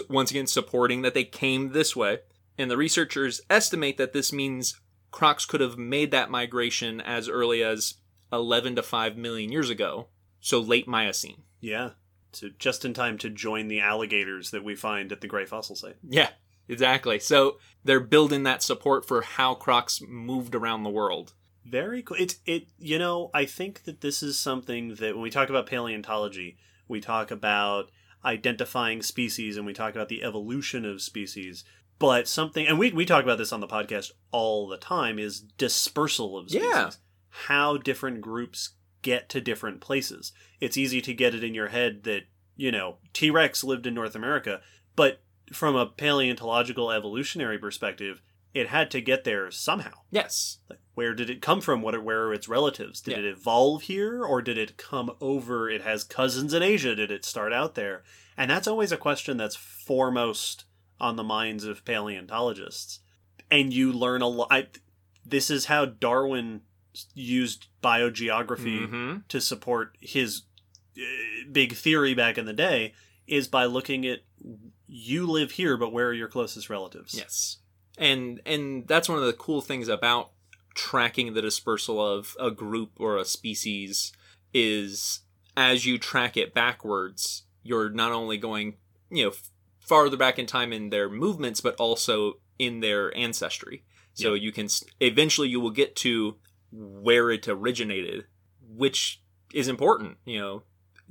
once 0.08 0.30
again 0.30 0.46
supporting 0.46 1.02
that 1.02 1.14
they 1.14 1.24
came 1.24 1.72
this 1.72 1.96
way. 1.96 2.18
And 2.58 2.70
the 2.70 2.76
researchers 2.76 3.40
estimate 3.48 3.96
that 3.98 4.12
this 4.12 4.32
means 4.32 4.80
crocs 5.10 5.46
could 5.46 5.60
have 5.60 5.78
made 5.78 6.10
that 6.10 6.30
migration 6.30 7.00
as 7.00 7.28
early 7.28 7.62
as 7.62 7.94
11 8.32 8.76
to 8.76 8.82
5 8.82 9.16
million 9.16 9.50
years 9.52 9.70
ago, 9.70 10.08
so 10.40 10.58
late 10.60 10.88
Miocene. 10.88 11.44
Yeah. 11.60 11.90
So 12.32 12.48
just 12.58 12.84
in 12.84 12.92
time 12.94 13.16
to 13.18 13.30
join 13.30 13.68
the 13.68 13.80
alligators 13.80 14.50
that 14.50 14.64
we 14.64 14.74
find 14.74 15.12
at 15.12 15.20
the 15.20 15.26
Gray 15.26 15.46
Fossil 15.46 15.76
Site. 15.76 15.96
Yeah, 16.06 16.28
exactly. 16.68 17.18
So 17.18 17.58
they're 17.84 18.00
building 18.00 18.42
that 18.42 18.62
support 18.62 19.06
for 19.06 19.22
how 19.22 19.54
crocs 19.54 20.02
moved 20.06 20.54
around 20.54 20.82
the 20.82 20.90
world. 20.90 21.32
Very 21.64 22.02
cool. 22.02 22.16
It's 22.18 22.36
it. 22.46 22.68
You 22.78 22.98
know, 22.98 23.30
I 23.34 23.44
think 23.44 23.84
that 23.84 24.00
this 24.00 24.22
is 24.22 24.38
something 24.38 24.94
that 24.96 25.14
when 25.14 25.22
we 25.22 25.30
talk 25.30 25.48
about 25.48 25.66
paleontology, 25.66 26.56
we 26.86 27.00
talk 27.00 27.30
about 27.30 27.90
identifying 28.24 29.02
species 29.02 29.56
and 29.56 29.66
we 29.66 29.72
talk 29.72 29.94
about 29.94 30.08
the 30.08 30.22
evolution 30.22 30.84
of 30.84 31.02
species. 31.02 31.64
But 31.98 32.28
something, 32.28 32.66
and 32.66 32.78
we 32.78 32.92
we 32.92 33.04
talk 33.04 33.24
about 33.24 33.38
this 33.38 33.52
on 33.52 33.60
the 33.60 33.66
podcast 33.66 34.12
all 34.30 34.68
the 34.68 34.76
time, 34.76 35.18
is 35.18 35.40
dispersal 35.40 36.36
of 36.38 36.48
species. 36.50 36.68
Yeah. 36.72 36.90
How 37.30 37.76
different 37.76 38.20
groups 38.20 38.70
get 39.02 39.28
to 39.30 39.40
different 39.40 39.80
places. 39.80 40.32
It's 40.60 40.76
easy 40.76 41.00
to 41.02 41.14
get 41.14 41.34
it 41.34 41.42
in 41.44 41.54
your 41.54 41.68
head 41.68 42.04
that 42.04 42.22
you 42.56 42.70
know 42.70 42.98
T 43.12 43.30
Rex 43.30 43.64
lived 43.64 43.86
in 43.86 43.94
North 43.94 44.14
America, 44.14 44.60
but 44.96 45.22
from 45.52 45.74
a 45.76 45.86
paleontological 45.86 46.90
evolutionary 46.92 47.58
perspective, 47.58 48.20
it 48.54 48.68
had 48.68 48.90
to 48.92 49.00
get 49.00 49.24
there 49.24 49.50
somehow. 49.50 49.92
Yes. 50.10 50.58
Like, 50.68 50.80
where 50.94 51.14
did 51.14 51.30
it 51.30 51.40
come 51.42 51.60
from? 51.60 51.80
What 51.80 51.94
are, 51.94 52.00
where 52.00 52.24
are 52.24 52.34
its 52.34 52.48
relatives? 52.48 53.00
Did 53.00 53.12
Yeah. 53.12 53.18
it 53.20 53.24
evolve 53.24 53.82
here, 53.82 54.22
or 54.24 54.42
did 54.42 54.58
it 54.58 54.76
come 54.76 55.10
over? 55.20 55.70
It 55.70 55.82
has 55.82 56.04
cousins 56.04 56.52
in 56.52 56.62
Asia. 56.62 56.94
Did 56.94 57.10
it 57.10 57.24
start 57.24 57.52
out 57.52 57.74
there? 57.76 58.02
And 58.36 58.50
that's 58.50 58.68
always 58.68 58.92
a 58.92 58.96
question 58.96 59.36
that's 59.36 59.56
foremost 59.56 60.64
on 61.00 61.16
the 61.16 61.24
minds 61.24 61.64
of 61.64 61.84
paleontologists. 61.84 63.00
And 63.50 63.72
you 63.72 63.92
learn 63.92 64.22
a 64.22 64.28
lot. 64.28 64.78
This 65.24 65.50
is 65.50 65.66
how 65.66 65.84
Darwin 65.86 66.62
used 67.14 67.68
biogeography 67.82 68.88
hmm 68.88 69.16
to 69.28 69.40
support 69.40 69.96
his 70.00 70.42
uh, 70.96 71.02
big 71.50 71.74
theory 71.74 72.14
back 72.14 72.38
in 72.38 72.46
the 72.46 72.52
day. 72.52 72.94
Is 73.26 73.46
by 73.46 73.66
looking 73.66 74.06
at 74.06 74.20
you 74.86 75.26
live 75.26 75.52
here, 75.52 75.76
but 75.76 75.92
where 75.92 76.08
are 76.08 76.14
your 76.14 76.28
closest 76.28 76.70
relatives? 76.70 77.14
Yes. 77.14 77.58
And 77.98 78.40
and 78.46 78.86
that's 78.88 79.08
one 79.08 79.18
of 79.18 79.24
the 79.24 79.32
cool 79.32 79.60
things 79.60 79.88
about 79.88 80.30
tracking 80.74 81.34
the 81.34 81.42
dispersal 81.42 82.00
of 82.00 82.36
a 82.38 82.50
group 82.50 82.92
or 82.98 83.16
a 83.16 83.24
species 83.24 84.12
is 84.54 85.20
as 85.56 85.84
you 85.84 85.98
track 85.98 86.36
it 86.36 86.54
backwards, 86.54 87.42
you're 87.62 87.90
not 87.90 88.12
only 88.12 88.38
going, 88.38 88.76
you 89.10 89.24
know, 89.24 89.32
farther 89.88 90.16
back 90.16 90.38
in 90.38 90.46
time 90.46 90.72
in 90.72 90.90
their 90.90 91.08
movements 91.08 91.60
but 91.60 91.74
also 91.76 92.34
in 92.58 92.80
their 92.80 93.16
ancestry. 93.16 93.84
So 94.14 94.34
you 94.34 94.50
can 94.50 94.66
eventually 95.00 95.48
you 95.48 95.60
will 95.60 95.70
get 95.70 95.94
to 95.96 96.38
where 96.72 97.30
it 97.30 97.46
originated, 97.46 98.24
which 98.60 99.22
is 99.54 99.68
important, 99.68 100.16
you 100.24 100.40
know. 100.40 100.62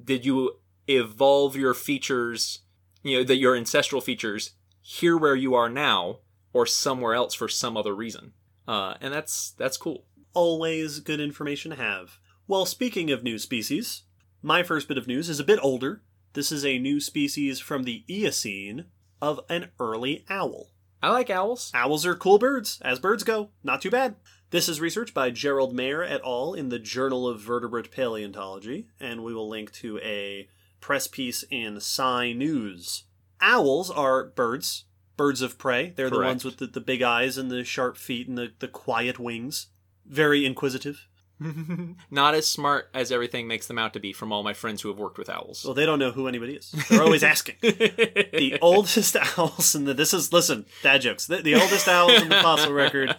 Did 0.04 0.26
you 0.26 0.60
evolve 0.88 1.56
your 1.56 1.74
features, 1.74 2.60
you 3.04 3.18
know, 3.18 3.24
that 3.24 3.38
your 3.38 3.56
ancestral 3.56 4.02
features 4.02 4.52
here 4.82 5.18
where 5.18 5.36
you 5.36 5.54
are 5.54 5.70
now 5.70 6.20
or 6.54 6.66
somewhere 6.66 7.14
else 7.14 7.34
for 7.34 7.48
some 7.48 7.76
other 7.78 7.96
reason. 7.96 8.34
Uh, 8.68 8.96
and 9.02 9.14
that's 9.14 9.52
that's 9.52 9.78
cool. 9.78 10.06
always 10.34 11.00
good 11.00 11.20
information 11.20 11.72
to 11.72 11.78
have. 11.78 12.20
Well, 12.48 12.66
speaking 12.66 13.12
of 13.12 13.24
new 13.24 13.38
species, 13.38 14.04
my 14.42 14.64
first 14.64 14.88
bit 14.88 14.98
of 14.98 15.08
news 15.08 15.30
is 15.30 15.40
a 15.40 15.44
bit 15.46 15.60
older. 15.62 16.04
This 16.38 16.52
is 16.52 16.64
a 16.64 16.78
new 16.78 17.00
species 17.00 17.60
from 17.60 17.82
the 17.82 18.04
Eocene 18.08 18.86
of 19.20 19.40
an 19.50 19.72
early 19.80 20.24
owl. 20.30 20.68
I 21.02 21.10
like 21.10 21.32
owls. 21.32 21.72
Owls 21.74 22.06
are 22.06 22.14
cool 22.14 22.38
birds, 22.38 22.80
as 22.84 23.00
birds 23.00 23.24
go. 23.24 23.50
Not 23.64 23.82
too 23.82 23.90
bad. 23.90 24.18
This 24.52 24.70
is 24.70 24.80
research 24.80 25.16
by 25.16 25.32
Gerald 25.32 25.74
Mayr 25.74 26.04
et 26.04 26.22
al. 26.24 26.54
in 26.54 26.70
the 26.70 26.78
Journal 26.78 27.28
of 27.28 27.42
Vertebrate 27.42 27.90
Paleontology, 27.90 28.86
and 29.00 29.24
we 29.24 29.34
will 29.34 29.50
link 29.50 29.72
to 29.72 29.98
a 30.04 30.48
press 30.80 31.08
piece 31.08 31.44
in 31.50 31.78
Sci 31.78 32.34
News. 32.34 33.06
Owls 33.42 33.90
are 33.90 34.26
birds, 34.26 34.86
birds 35.16 35.42
of 35.42 35.58
prey. 35.58 35.90
They're 35.96 36.12
the 36.12 36.20
ones 36.20 36.46
with 36.46 36.58
the, 36.58 36.68
the 36.68 36.80
big 36.80 37.02
eyes 37.02 37.40
and 37.40 37.50
the 37.50 37.64
sharp 37.64 37.98
feet 37.98 38.28
and 38.28 38.38
the, 38.38 38.54
the 38.60 38.68
quiet 38.68 39.18
wings. 39.18 39.70
Very 40.06 40.46
inquisitive. 40.46 41.08
Not 42.12 42.34
as 42.34 42.50
smart 42.50 42.90
as 42.94 43.12
everything 43.12 43.48
makes 43.48 43.68
them 43.68 43.78
out 43.78 43.94
to 43.94 44.00
be 44.00 44.14
from 44.14 44.32
all 44.32 44.44
my 44.44 44.54
friends 44.54 44.82
who 44.82 44.90
have 44.90 44.98
worked 44.98 45.18
with 45.18 45.30
owls. 45.30 45.64
Well, 45.64 45.74
they 45.74 45.86
don't 45.86 46.00
know 46.00 46.12
who 46.12 46.28
anybody 46.28 46.54
is. 46.54 46.72
They're 46.90 47.04
always 47.04 47.24
asking. 47.24 47.56
the 47.62 48.58
oldest 48.62 49.16
owls 49.38 49.76
in 49.76 49.86
the 49.86 49.94
this 49.94 50.14
is 50.14 50.34
listen 50.34 50.66
dad 50.82 51.02
jokes. 51.02 51.28
The, 51.28 51.42
the 51.42 51.56
oldest 51.56 51.88
owls 51.88 52.22
in 52.22 52.30
the 52.30 52.42
fossil 52.42 52.74
record 52.74 53.16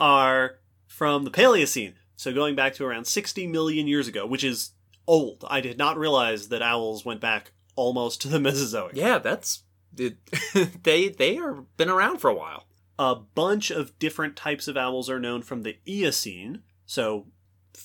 are 0.00 0.58
from 0.86 1.24
the 1.24 1.30
Paleocene, 1.30 1.94
so 2.16 2.32
going 2.32 2.54
back 2.54 2.74
to 2.74 2.84
around 2.84 3.06
60 3.06 3.46
million 3.46 3.86
years 3.86 4.08
ago, 4.08 4.26
which 4.26 4.44
is 4.44 4.70
old. 5.06 5.44
I 5.48 5.60
did 5.60 5.78
not 5.78 5.98
realize 5.98 6.48
that 6.48 6.62
owls 6.62 7.04
went 7.04 7.20
back 7.20 7.52
almost 7.76 8.20
to 8.22 8.28
the 8.28 8.40
Mesozoic. 8.40 8.92
yeah, 8.94 9.18
that's 9.18 9.64
it, 9.96 10.16
they 10.84 11.08
they 11.08 11.38
are 11.38 11.64
been 11.76 11.90
around 11.90 12.18
for 12.18 12.30
a 12.30 12.34
while. 12.34 12.66
A 12.98 13.14
bunch 13.14 13.70
of 13.70 13.98
different 13.98 14.36
types 14.36 14.68
of 14.68 14.76
owls 14.76 15.10
are 15.10 15.18
known 15.18 15.42
from 15.42 15.62
the 15.62 15.78
Eocene, 15.88 16.62
so 16.86 17.26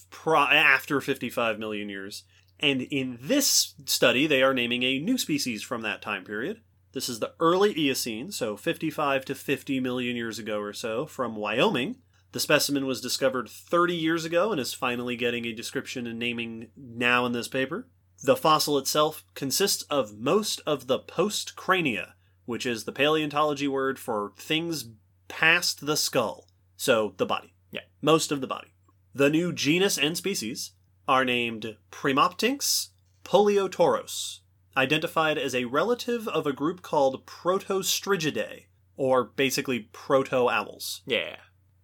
pro- 0.10 0.42
after 0.42 1.02
55 1.02 1.60
million 1.60 1.90
years. 1.90 2.24
And 2.60 2.82
in 2.82 3.20
this 3.22 3.76
study, 3.86 4.26
they 4.26 4.42
are 4.42 4.54
naming 4.54 4.84
a 4.84 5.00
new 5.00 5.18
species 5.18 5.62
from 5.62 5.82
that 5.82 6.02
time 6.02 6.24
period. 6.24 6.62
This 6.94 7.10
is 7.10 7.20
the 7.20 7.34
early 7.40 7.78
Eocene, 7.78 8.32
so 8.32 8.58
55 8.58 9.26
to 9.26 9.36
50 9.36 9.80
million 9.80 10.16
years 10.16 10.40
ago 10.40 10.60
or 10.60 10.74
so, 10.74 11.06
from 11.06 11.36
Wyoming. 11.36 11.98
The 12.32 12.40
specimen 12.40 12.86
was 12.86 13.02
discovered 13.02 13.50
30 13.50 13.96
years 13.96 14.26
ago 14.26 14.52
and 14.52 14.60
is 14.60 14.74
finally 14.74 15.16
getting 15.16 15.46
a 15.46 15.54
description 15.54 16.08
and 16.08 16.18
naming 16.18 16.70
now 16.76 17.26
in 17.26 17.32
this 17.34 17.48
paper. 17.48 17.88
The 18.24 18.36
fossil 18.36 18.78
itself 18.78 19.24
consists 19.36 19.84
of 19.84 20.18
most 20.18 20.62
of 20.66 20.88
the 20.88 21.00
postcrania, 21.00 22.14
which 22.46 22.66
is 22.66 22.84
the 22.84 22.92
paleontology 22.92 23.68
word 23.68 24.00
for 24.00 24.34
things 24.38 24.90
past 25.28 25.86
the 25.86 25.98
skull. 25.98 26.48
So, 26.76 27.14
the 27.18 27.26
body. 27.26 27.54
Yeah. 27.72 27.82
Most 28.02 28.32
of 28.32 28.42
the 28.42 28.48
body. 28.48 28.74
The 29.18 29.30
new 29.32 29.52
genus 29.52 29.98
and 29.98 30.16
species 30.16 30.74
are 31.08 31.26
named 31.26 31.76
Primoptynx 31.92 32.90
poliotauros, 33.24 34.42
identified 34.76 35.40
as 35.40 35.56
a 35.56 35.66
relative 35.66 36.28
of 36.28 36.46
a 36.46 36.54
group 36.54 36.84
called 36.84 37.26
Protostrigidae, 37.26 38.66
or 38.96 39.24
basically 39.24 39.90
proto 39.92 40.48
owls. 40.50 41.02
Yeah. 41.08 41.38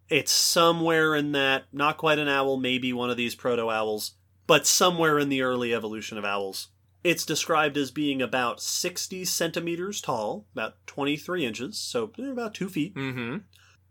It's 0.10 0.32
somewhere 0.32 1.16
in 1.16 1.32
that, 1.32 1.64
not 1.74 1.98
quite 1.98 2.20
an 2.20 2.28
owl, 2.28 2.58
maybe 2.58 2.94
one 2.94 3.10
of 3.10 3.18
these 3.18 3.34
proto 3.34 3.72
owls, 3.72 4.12
but 4.46 4.68
somewhere 4.68 5.18
in 5.18 5.30
the 5.30 5.42
early 5.42 5.74
evolution 5.74 6.20
of 6.20 6.26
owls. 6.26 6.68
It's 7.04 7.26
described 7.26 7.78
as 7.78 7.90
being 7.90 8.22
about 8.22 8.62
60 8.62 9.26
centimeters 9.26 10.02
tall, 10.02 10.46
about 10.54 10.76
23 10.86 11.48
inches, 11.48 11.80
so 11.80 12.12
about 12.20 12.54
two 12.54 12.70
feet, 12.70 12.94
Mm-hmm. 12.94 13.38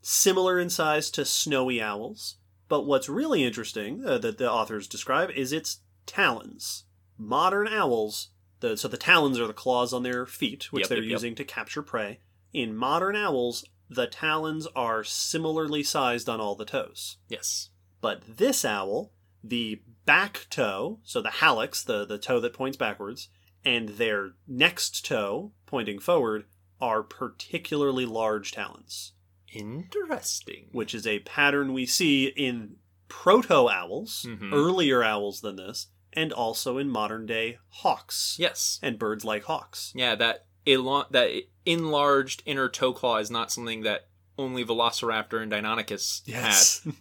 similar 0.00 0.60
in 0.60 0.70
size 0.70 1.10
to 1.10 1.24
snowy 1.24 1.82
owls. 1.82 2.36
But 2.72 2.86
what's 2.86 3.06
really 3.06 3.44
interesting 3.44 4.02
uh, 4.02 4.16
that 4.16 4.38
the 4.38 4.50
authors 4.50 4.88
describe 4.88 5.30
is 5.32 5.52
its 5.52 5.80
talons. 6.06 6.84
Modern 7.18 7.68
owls, 7.68 8.28
the, 8.60 8.78
so 8.78 8.88
the 8.88 8.96
talons 8.96 9.38
are 9.38 9.46
the 9.46 9.52
claws 9.52 9.92
on 9.92 10.04
their 10.04 10.24
feet, 10.24 10.72
which 10.72 10.84
Yep, 10.84 10.88
they're 10.88 10.98
yep, 11.02 11.04
yep. 11.04 11.10
using 11.10 11.34
to 11.34 11.44
capture 11.44 11.82
prey. 11.82 12.20
In 12.54 12.74
modern 12.74 13.14
owls, 13.14 13.66
the 13.90 14.06
talons 14.06 14.66
are 14.74 15.04
similarly 15.04 15.82
sized 15.82 16.30
on 16.30 16.40
all 16.40 16.54
the 16.54 16.64
toes. 16.64 17.18
Yes. 17.28 17.68
But 18.00 18.22
this 18.38 18.64
owl, 18.64 19.12
the 19.44 19.82
back 20.06 20.46
toe, 20.48 20.98
so 21.02 21.20
the 21.20 21.28
hallux, 21.28 21.84
the, 21.84 22.06
the 22.06 22.16
toe 22.16 22.40
that 22.40 22.54
points 22.54 22.78
backwards, 22.78 23.28
and 23.66 23.90
their 23.90 24.30
next 24.48 25.04
toe, 25.04 25.52
pointing 25.66 25.98
forward, 25.98 26.46
are 26.80 27.02
particularly 27.02 28.06
large 28.06 28.50
talons, 28.50 29.12
Interesting. 29.52 30.68
which 30.72 30.94
is 30.94 31.06
a 31.06 31.20
pattern 31.20 31.72
we 31.72 31.86
see 31.86 32.26
in 32.26 32.76
proto 33.08 33.68
owls, 33.68 34.24
Mhm. 34.28 34.52
earlier 34.52 35.02
owls 35.02 35.40
than 35.42 35.56
this, 35.56 35.88
and 36.12 36.32
also 36.32 36.78
in 36.78 36.88
modern 36.88 37.26
day 37.26 37.58
hawks 37.68 38.36
Yes. 38.38 38.78
and 38.82 38.98
birds 38.98 39.24
like 39.24 39.44
hawks. 39.44 39.92
Yeah, 39.94 40.14
that 40.16 40.46
elo- 40.66 41.06
that 41.10 41.30
enlarged 41.66 42.42
inner 42.46 42.68
toe 42.68 42.92
claw 42.92 43.16
is 43.18 43.30
not 43.30 43.50
something 43.52 43.82
that 43.82 44.08
only 44.38 44.64
Velociraptor 44.64 45.42
and 45.42 45.52
Deinonychus 45.52 46.26
had. 46.32 46.94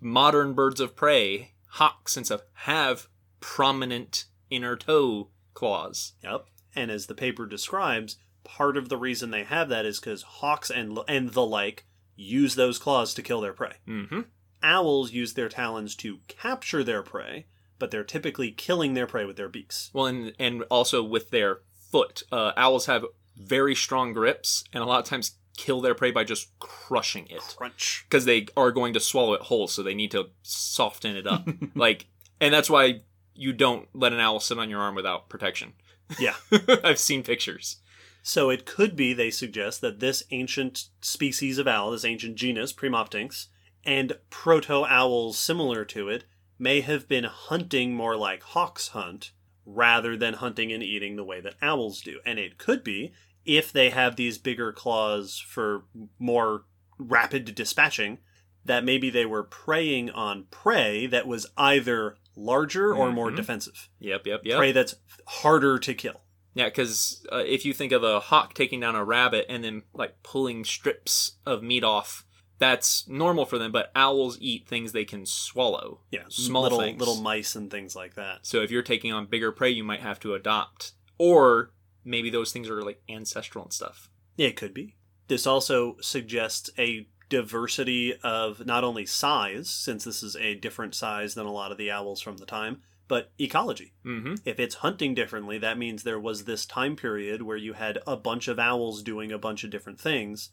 Modern 0.00 0.54
birds 0.54 0.80
of 0.80 0.96
prey, 0.96 1.52
hawks 1.68 2.16
and 2.16 2.26
stuff, 2.26 2.42
have 2.54 3.08
prominent 3.40 4.24
inner 4.50 4.76
toe 4.76 5.30
claws. 5.54 6.14
Yep. 6.22 6.46
And 6.74 6.90
as 6.90 7.06
the 7.06 7.14
paper 7.14 7.46
describes, 7.46 8.16
part 8.44 8.76
of 8.76 8.88
the 8.88 8.96
reason 8.96 9.30
they 9.30 9.44
have 9.44 9.68
that 9.68 9.86
is 9.86 10.00
because 10.00 10.22
hawks 10.22 10.70
and 10.70 10.98
and 11.08 11.30
the 11.30 11.44
like 11.44 11.86
use 12.16 12.54
those 12.54 12.78
claws 12.78 13.14
to 13.14 13.22
kill 13.22 13.40
their 13.40 13.52
prey. 13.52 13.74
Mm-hmm. 13.86 14.20
Owls 14.62 15.12
use 15.12 15.34
their 15.34 15.48
talons 15.48 15.96
to 15.96 16.18
capture 16.28 16.84
their 16.84 17.02
prey, 17.02 17.46
but 17.78 17.90
they're 17.90 18.04
typically 18.04 18.50
killing 18.50 18.94
their 18.94 19.06
prey 19.06 19.24
with 19.24 19.36
their 19.36 19.48
beaks. 19.48 19.90
Well, 19.92 20.06
and 20.06 20.32
and 20.38 20.62
also 20.70 21.02
with 21.02 21.30
their 21.30 21.60
foot, 21.90 22.22
uh, 22.30 22.52
owls 22.56 22.86
have 22.86 23.04
very 23.36 23.74
strong 23.74 24.12
grips, 24.12 24.64
and 24.72 24.82
a 24.82 24.86
lot 24.86 25.00
of 25.00 25.06
times 25.06 25.38
kill 25.56 25.80
their 25.80 25.94
prey 25.94 26.10
by 26.10 26.24
just 26.24 26.58
crushing 26.58 27.26
it 27.28 27.42
Crunch. 27.56 28.06
because 28.08 28.24
they 28.24 28.46
are 28.56 28.70
going 28.70 28.94
to 28.94 29.00
swallow 29.00 29.34
it 29.34 29.42
whole, 29.42 29.68
so 29.68 29.82
they 29.82 29.94
need 29.94 30.10
to 30.12 30.30
soften 30.42 31.16
it 31.16 31.26
up. 31.26 31.46
like, 31.74 32.06
and 32.40 32.54
that's 32.54 32.70
why 32.70 33.02
you 33.34 33.52
don't 33.52 33.88
let 33.92 34.12
an 34.12 34.20
owl 34.20 34.40
sit 34.40 34.58
on 34.58 34.70
your 34.70 34.80
arm 34.80 34.94
without 34.94 35.28
protection. 35.28 35.72
Yeah. 36.18 36.34
I've 36.84 36.98
seen 36.98 37.22
pictures. 37.22 37.76
So 38.22 38.50
it 38.50 38.64
could 38.64 38.94
be, 38.94 39.12
they 39.12 39.30
suggest, 39.30 39.80
that 39.80 39.98
this 40.00 40.22
ancient 40.30 40.88
species 41.00 41.58
of 41.58 41.66
owl, 41.66 41.90
this 41.90 42.04
ancient 42.04 42.36
genus, 42.36 42.72
Primoptynx, 42.72 43.48
and 43.84 44.16
proto 44.30 44.84
owls 44.84 45.36
similar 45.38 45.84
to 45.86 46.08
it, 46.08 46.24
may 46.58 46.80
have 46.82 47.08
been 47.08 47.24
hunting 47.24 47.94
more 47.94 48.16
like 48.16 48.42
hawks 48.42 48.88
hunt, 48.88 49.32
rather 49.66 50.16
than 50.16 50.34
hunting 50.34 50.72
and 50.72 50.82
eating 50.82 51.16
the 51.16 51.24
way 51.24 51.40
that 51.40 51.54
owls 51.60 52.00
do. 52.00 52.20
And 52.24 52.38
it 52.38 52.58
could 52.58 52.84
be, 52.84 53.12
if 53.44 53.72
they 53.72 53.90
have 53.90 54.14
these 54.14 54.38
bigger 54.38 54.72
claws 54.72 55.38
for 55.44 55.84
more 56.18 56.64
rapid 56.98 57.54
dispatching, 57.56 58.18
that 58.64 58.84
maybe 58.84 59.10
they 59.10 59.26
were 59.26 59.42
preying 59.42 60.10
on 60.10 60.44
prey 60.50 61.06
that 61.06 61.26
was 61.26 61.46
either 61.56 62.16
larger 62.36 62.94
or 62.94 63.10
more 63.10 63.30
Mhm. 63.32 63.36
defensive. 63.36 63.88
Yep, 63.98 64.26
yep, 64.26 64.40
yep. 64.44 64.58
Prey 64.58 64.70
that's 64.70 64.94
harder 65.26 65.80
to 65.80 65.94
kill. 65.94 66.20
Yeah, 66.54 66.66
because 66.66 67.24
uh, 67.32 67.42
if 67.46 67.64
you 67.64 67.72
think 67.72 67.92
of 67.92 68.02
a 68.04 68.20
hawk 68.20 68.54
taking 68.54 68.80
down 68.80 68.94
a 68.94 69.04
rabbit 69.04 69.46
and 69.48 69.64
then 69.64 69.82
like 69.94 70.22
pulling 70.22 70.64
strips 70.64 71.36
of 71.46 71.62
meat 71.62 71.82
off, 71.84 72.24
that's 72.58 73.08
normal 73.08 73.44
for 73.46 73.58
them. 73.58 73.72
But 73.72 73.90
owls 73.94 74.36
eat 74.40 74.68
things 74.68 74.92
they 74.92 75.04
can 75.04 75.24
swallow. 75.26 76.00
Yeah, 76.10 76.24
Small 76.28 76.62
little 76.62 76.78
things. 76.80 76.98
little 76.98 77.20
mice 77.22 77.56
and 77.56 77.70
things 77.70 77.96
like 77.96 78.14
that. 78.16 78.40
So 78.42 78.60
if 78.60 78.70
you're 78.70 78.82
taking 78.82 79.12
on 79.12 79.26
bigger 79.26 79.50
prey, 79.50 79.70
you 79.70 79.82
might 79.82 80.00
have 80.00 80.20
to 80.20 80.34
adopt, 80.34 80.92
or 81.18 81.72
maybe 82.04 82.28
those 82.30 82.52
things 82.52 82.68
are 82.68 82.82
like 82.82 83.00
ancestral 83.08 83.64
and 83.64 83.72
stuff. 83.72 84.10
Yeah, 84.36 84.48
it 84.48 84.56
could 84.56 84.74
be. 84.74 84.96
This 85.28 85.46
also 85.46 85.96
suggests 86.00 86.68
a 86.78 87.06
diversity 87.30 88.14
of 88.22 88.66
not 88.66 88.84
only 88.84 89.06
size, 89.06 89.68
since 89.70 90.04
this 90.04 90.22
is 90.22 90.36
a 90.36 90.54
different 90.54 90.94
size 90.94 91.34
than 91.34 91.46
a 91.46 91.52
lot 91.52 91.72
of 91.72 91.78
the 91.78 91.90
owls 91.90 92.20
from 92.20 92.36
the 92.36 92.44
time, 92.46 92.82
but 93.12 93.30
ecology. 93.38 93.92
Mm-hmm. 94.06 94.36
If 94.46 94.58
it's 94.58 94.76
hunting 94.76 95.12
differently, 95.14 95.58
that 95.58 95.76
means 95.76 96.02
there 96.02 96.18
was 96.18 96.44
this 96.44 96.64
time 96.64 96.96
period 96.96 97.42
where 97.42 97.58
you 97.58 97.74
had 97.74 97.98
a 98.06 98.16
bunch 98.16 98.48
of 98.48 98.58
owls 98.58 99.02
doing 99.02 99.30
a 99.30 99.36
bunch 99.36 99.64
of 99.64 99.70
different 99.70 100.00
things. 100.00 100.48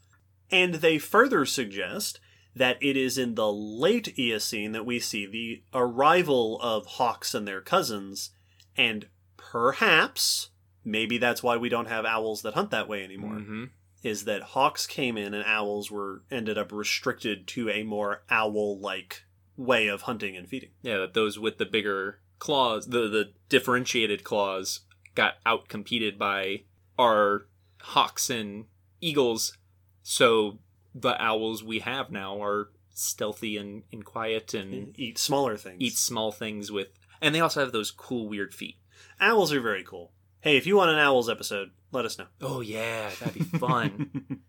And 0.51 0.75
they 0.75 0.97
further 0.97 1.45
suggest 1.45 2.19
that 2.53 2.75
it 2.81 2.97
is 2.97 3.17
in 3.17 3.35
the 3.35 3.49
late 3.49 4.19
Eocene 4.19 4.73
that 4.73 4.85
we 4.85 4.99
see 4.99 5.25
the 5.25 5.63
arrival 5.73 6.59
of 6.61 6.85
hawks 6.85 7.33
and 7.33 7.47
their 7.47 7.61
cousins, 7.61 8.31
and 8.75 9.07
perhaps, 9.37 10.49
maybe 10.83 11.17
that's 11.17 11.41
why 11.41 11.55
we 11.55 11.69
don't 11.69 11.87
have 11.87 12.03
owls 12.03 12.41
that 12.41 12.55
hunt 12.55 12.71
that 12.71 12.89
way 12.89 13.05
anymore 13.05 13.35
Mm-hmm. 13.35 13.63
is 14.03 14.25
that 14.25 14.41
hawks 14.41 14.85
came 14.85 15.15
in 15.15 15.33
and 15.33 15.45
owls 15.45 15.89
were 15.89 16.23
ended 16.29 16.57
up 16.57 16.73
restricted 16.73 17.47
to 17.47 17.69
a 17.69 17.83
more 17.83 18.23
owl-like 18.29 19.23
way 19.55 19.87
of 19.87 20.01
hunting 20.01 20.35
and 20.35 20.49
feeding. 20.49 20.71
Yeah, 20.81 20.97
that 20.97 21.13
those 21.13 21.39
with 21.39 21.57
the 21.57 21.65
bigger 21.65 22.19
claws, 22.39 22.87
the 22.87 23.07
the 23.07 23.31
differentiated 23.49 24.23
claws, 24.23 24.81
got 25.15 25.35
outcompeted 25.45 26.17
by 26.17 26.63
our 26.97 27.45
hawks 27.81 28.29
and 28.29 28.65
eagles. 29.01 29.57
So 30.03 30.59
the 30.95 31.21
owls 31.21 31.63
we 31.63 31.79
have 31.79 32.11
now 32.11 32.41
are 32.41 32.69
stealthy 32.93 33.57
and, 33.57 33.83
and 33.91 34.03
quiet 34.03 34.53
and 34.53 34.97
Eat 34.99 35.17
smaller 35.17 35.55
things. 35.55 35.77
eat 35.79 35.97
small 35.97 36.31
things 36.31 36.71
with, 36.71 36.87
and 37.21 37.33
they 37.33 37.39
also 37.39 37.59
have 37.61 37.71
those 37.71 37.91
cool 37.91 38.27
weird 38.27 38.53
feet. 38.53 38.75
Owls 39.19 39.53
are 39.53 39.61
very 39.61 39.83
cool. 39.83 40.11
Hey, 40.41 40.57
if 40.57 40.65
you 40.65 40.75
want 40.77 40.91
an 40.91 40.99
owls 40.99 41.29
episode, 41.29 41.71
let 41.91 42.05
us 42.05 42.17
know. 42.17 42.27
Oh 42.41 42.61
yeah, 42.61 43.09
that'd 43.19 43.33
be 43.33 43.57
fun. 43.59 44.41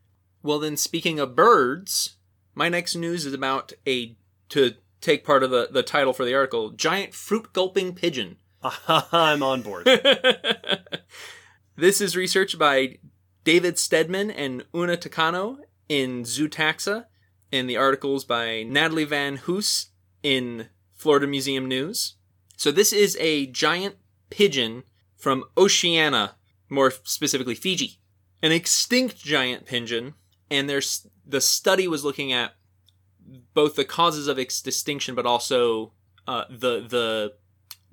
well, 0.43 0.59
then, 0.59 0.77
speaking 0.77 1.19
of 1.21 1.37
birds, 1.37 2.17
my 2.55 2.69
next 2.69 2.95
news 2.97 3.27
is 3.27 3.35
about 3.35 3.73
a 3.87 4.17
to 4.51 4.75
take 5.01 5.25
part 5.25 5.43
of 5.43 5.51
the 5.51 5.69
the 5.71 5.83
title 5.83 6.13
for 6.13 6.25
the 6.25 6.35
article: 6.35 6.71
giant 6.71 7.15
fruit 7.15 7.53
gulping 7.53 7.95
pigeon. 7.95 8.37
I'm 8.89 9.43
on 9.43 9.63
board. 9.63 9.89
this 11.77 12.01
is 12.01 12.17
research 12.17 12.59
by 12.59 12.99
David 13.45 13.79
Steadman 13.79 14.31
and 14.31 14.65
Oona 14.75 14.97
Takano 14.97 15.59
in 15.89 16.25
Zootaxa, 16.25 17.07
and 17.53 17.69
the 17.69 17.77
articles 17.77 18.25
by 18.25 18.63
Natalie 18.63 19.05
Van 19.05 19.39
Hoose 19.39 19.87
in 20.23 20.69
Florida 20.93 21.27
Museum 21.27 21.67
News. 21.67 22.17
So 22.57 22.71
this 22.71 22.93
is 22.93 23.17
a 23.19 23.47
giant 23.47 23.97
pigeon 24.29 24.85
from 25.17 25.45
Oceania, 25.57 26.37
more 26.69 26.91
specifically 27.05 27.55
Fiji, 27.55 27.99
an 28.43 28.53
extinct 28.53 29.17
giant 29.19 29.67
pigeon, 29.67 30.15
and 30.51 30.69
there's 30.69 31.07
the 31.27 31.41
study 31.41 31.89
was 31.89 32.05
looking 32.05 32.33
at 32.33 32.55
both 33.55 33.77
the 33.77 33.85
causes 33.85 34.27
of 34.29 34.39
its 34.39 34.65
extinction, 34.67 35.15
but 35.15 35.27
also 35.27 35.93
uh, 36.27 36.45
the 36.51 36.81
the 36.87 37.35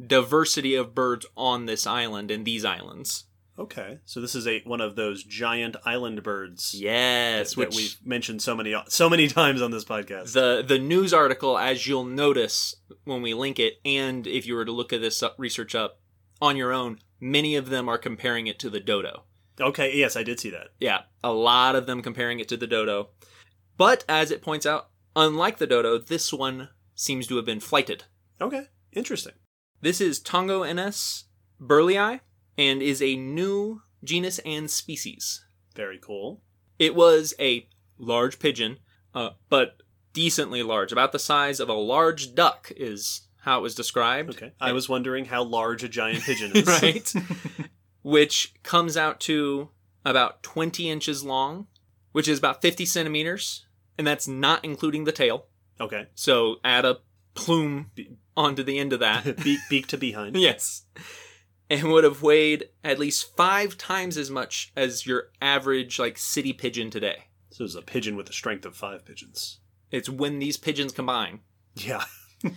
diversity 0.05 0.75
of 0.75 0.93
birds 0.93 1.25
on 1.35 1.65
this 1.65 1.87
island 1.87 2.31
and 2.31 2.45
these 2.45 2.63
islands. 2.65 3.25
Okay, 3.59 3.97
so 4.05 4.21
this 4.21 4.35
is 4.35 4.45
a 4.47 4.61
one 4.65 4.81
of 4.81 4.95
those 4.95 5.23
giant 5.23 5.75
island 5.83 6.21
birds. 6.21 6.75
Yes, 6.79 7.51
that 7.55 7.57
which 7.57 7.75
we've 7.75 7.97
mentioned 8.05 8.41
so 8.43 8.55
many 8.55 8.75
so 8.87 9.09
many 9.09 9.27
times 9.39 9.61
on 9.63 9.71
this 9.71 9.83
podcast. 9.85 10.33
the 10.33 10.63
the 10.65 10.77
news 10.77 11.13
article, 11.13 11.57
as 11.57 11.87
you'll 11.87 12.03
notice 12.03 12.75
when 13.05 13.23
we 13.23 13.33
link 13.33 13.57
it, 13.57 13.75
and 13.83 14.27
if 14.27 14.45
you 14.45 14.53
were 14.53 14.65
to 14.65 14.71
look 14.71 14.93
at 14.93 15.01
this 15.01 15.23
up- 15.23 15.35
research 15.39 15.73
up 15.73 15.99
on 16.39 16.55
your 16.55 16.71
own, 16.71 16.99
many 17.19 17.55
of 17.55 17.69
them 17.69 17.89
are 17.89 17.97
comparing 17.97 18.45
it 18.45 18.59
to 18.59 18.69
the 18.69 18.79
dodo. 18.79 19.23
okay, 19.59 19.97
yes, 19.97 20.15
I 20.15 20.21
did 20.21 20.39
see 20.39 20.51
that. 20.51 20.67
Yeah, 20.79 21.01
a 21.23 21.31
lot 21.31 21.75
of 21.75 21.87
them 21.87 22.03
comparing 22.03 22.39
it 22.39 22.47
to 22.49 22.57
the 22.57 22.67
dodo. 22.67 23.09
But 23.75 24.05
as 24.07 24.29
it 24.29 24.43
points 24.43 24.67
out, 24.67 24.89
unlike 25.17 25.57
the 25.57 25.67
dodo, 25.67 25.97
this 25.97 26.31
one 26.31 26.69
seems 26.95 27.27
to 27.27 27.35
have 27.35 27.45
been 27.45 27.59
flighted. 27.59 28.05
Okay, 28.39 28.67
interesting. 28.93 29.33
This 29.81 29.99
is 29.99 30.19
Tongo 30.21 30.63
NS 30.63 31.25
burlei 31.61 32.21
and 32.57 32.81
is 32.81 33.01
a 33.01 33.15
new 33.15 33.81
genus 34.03 34.39
and 34.39 34.69
species. 34.69 35.43
Very 35.75 35.99
cool. 35.99 36.41
It 36.79 36.95
was 36.95 37.33
a 37.39 37.67
large 37.97 38.39
pigeon, 38.39 38.77
uh, 39.13 39.31
but 39.49 39.81
decently 40.13 40.63
large, 40.63 40.91
about 40.91 41.11
the 41.11 41.19
size 41.19 41.59
of 41.59 41.69
a 41.69 41.73
large 41.73 42.33
duck, 42.33 42.71
is 42.75 43.27
how 43.41 43.59
it 43.59 43.61
was 43.61 43.75
described. 43.75 44.31
Okay, 44.31 44.53
I 44.59 44.71
was 44.71 44.89
wondering 44.89 45.25
how 45.25 45.43
large 45.43 45.83
a 45.83 45.89
giant 45.89 46.23
pigeon 46.23 46.51
is. 46.55 46.67
right? 46.67 47.13
which 48.01 48.53
comes 48.63 48.95
out 48.97 49.19
to 49.19 49.69
about 50.05 50.41
20 50.41 50.89
inches 50.89 51.23
long, 51.23 51.67
which 52.13 52.27
is 52.27 52.39
about 52.39 52.61
50 52.61 52.85
centimeters, 52.85 53.66
and 53.97 54.05
that's 54.05 54.27
not 54.27 54.63
including 54.63 55.03
the 55.03 55.11
tail. 55.11 55.47
Okay, 55.79 56.07
So 56.15 56.55
add 56.63 56.85
a 56.85 56.97
plume 57.35 57.91
onto 58.35 58.63
the 58.63 58.79
end 58.79 58.93
of 58.93 58.99
that. 58.99 59.37
beak, 59.43 59.59
beak 59.69 59.87
to 59.87 59.97
behind. 59.97 60.35
yes. 60.35 60.83
And 61.69 61.91
would 61.91 62.03
have 62.03 62.21
weighed 62.21 62.69
at 62.83 62.97
least 62.97 63.35
five 63.35 63.77
times 63.77 64.17
as 64.17 64.31
much 64.31 64.71
as 64.75 65.05
your 65.05 65.29
average, 65.41 65.99
like, 65.99 66.17
city 66.17 66.53
pigeon 66.53 66.89
today. 66.89 67.25
So 67.51 67.63
it's 67.65 67.75
a 67.75 67.81
pigeon 67.81 68.15
with 68.15 68.25
the 68.27 68.33
strength 68.33 68.65
of 68.65 68.75
five 68.75 69.05
pigeons. 69.05 69.59
It's 69.91 70.09
when 70.09 70.39
these 70.39 70.57
pigeons 70.57 70.93
combine. 70.93 71.41
Yeah. 71.75 72.05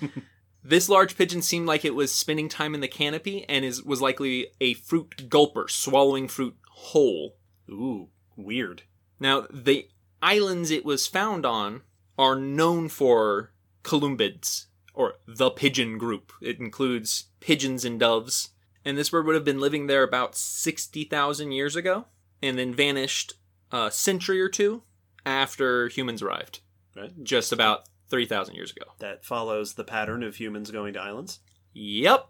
This 0.63 0.91
large 0.91 1.17
pigeon 1.17 1.41
seemed 1.41 1.67
like 1.67 1.85
it 1.87 1.95
was 1.95 2.13
spending 2.13 2.49
time 2.49 2.75
in 2.75 2.81
the 2.81 2.89
canopy 2.89 3.47
and 3.49 3.65
is 3.65 3.83
was 3.83 4.03
likely 4.03 4.49
a 4.61 4.75
fruit 4.75 5.29
gulper, 5.31 5.71
swallowing 5.71 6.29
fruit 6.29 6.55
whole. 6.69 7.37
Ooh, 7.71 8.09
weird. 8.37 8.83
Now, 9.19 9.47
the 9.51 9.89
islands 10.23 10.71
it 10.71 10.85
was 10.85 11.07
found 11.07 11.45
on 11.47 11.83
are 12.19 12.37
known 12.37 12.89
for 12.89 13.53
columbids, 13.83 14.67
or 14.95 15.15
the 15.27 15.51
pigeon 15.51 15.97
group. 15.99 16.33
It 16.43 16.59
includes 16.59 17.25
pigeons 17.41 17.85
and 17.85 17.99
doves. 17.99 18.51
And 18.85 18.97
this 18.97 19.11
bird 19.11 19.27
would 19.27 19.35
have 19.35 19.45
been 19.45 19.61
living 19.61 19.87
there 19.87 20.03
about 20.03 20.35
60,000 20.37 21.53
years 21.53 21.77
ago, 21.77 22.07
and 22.43 22.59
then 22.59 22.75
vanished 22.75 23.35
a 23.73 23.91
century 23.91 24.41
or 24.41 24.49
two 24.49 24.83
after 25.27 25.89
humans 25.89 26.23
arrived, 26.23 26.61
Right. 26.97 27.13
just 27.23 27.53
about 27.53 27.83
3,000 28.09 28.55
years 28.55 28.71
ago. 28.73 28.85
That 28.99 29.25
follows 29.25 29.75
the 29.75 29.85
pattern 29.85 30.23
of 30.23 30.37
humans 30.37 30.71
going 30.71 30.95
to 30.95 31.01
islands. 31.01 31.41
Yep. 31.75 32.27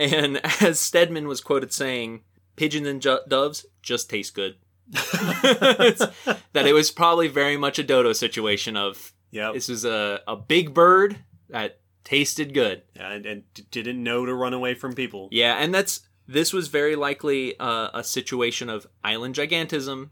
And 0.00 0.40
as 0.62 0.80
Steadman 0.80 1.28
was 1.28 1.40
quoted 1.40 1.72
saying, 1.72 2.22
pigeons 2.56 2.86
and 2.88 3.00
ju- 3.00 3.20
doves 3.28 3.66
just 3.82 4.10
taste 4.10 4.34
good. 4.34 4.56
that 4.90 6.66
it 6.66 6.72
was 6.72 6.90
probably 6.90 7.28
very 7.28 7.56
much 7.56 7.78
a 7.78 7.82
dodo 7.82 8.12
situation 8.12 8.76
of 8.76 9.12
Yep. 9.30 9.54
this 9.54 9.68
was 9.68 9.84
a, 9.84 10.20
a 10.28 10.36
big 10.36 10.72
bird 10.72 11.18
that 11.48 11.80
tasted 12.04 12.54
good. 12.54 12.82
and, 12.94 13.26
and 13.26 13.42
didn't 13.70 14.00
know 14.00 14.24
to 14.24 14.32
run 14.32 14.54
away 14.54 14.74
from 14.74 14.92
people. 14.92 15.28
Yeah, 15.32 15.54
and 15.54 15.74
that's 15.74 16.02
this 16.28 16.52
was 16.52 16.68
very 16.68 16.94
likely 16.96 17.58
uh, 17.58 17.88
a 17.92 18.04
situation 18.04 18.70
of 18.70 18.86
island 19.02 19.34
gigantism 19.34 20.10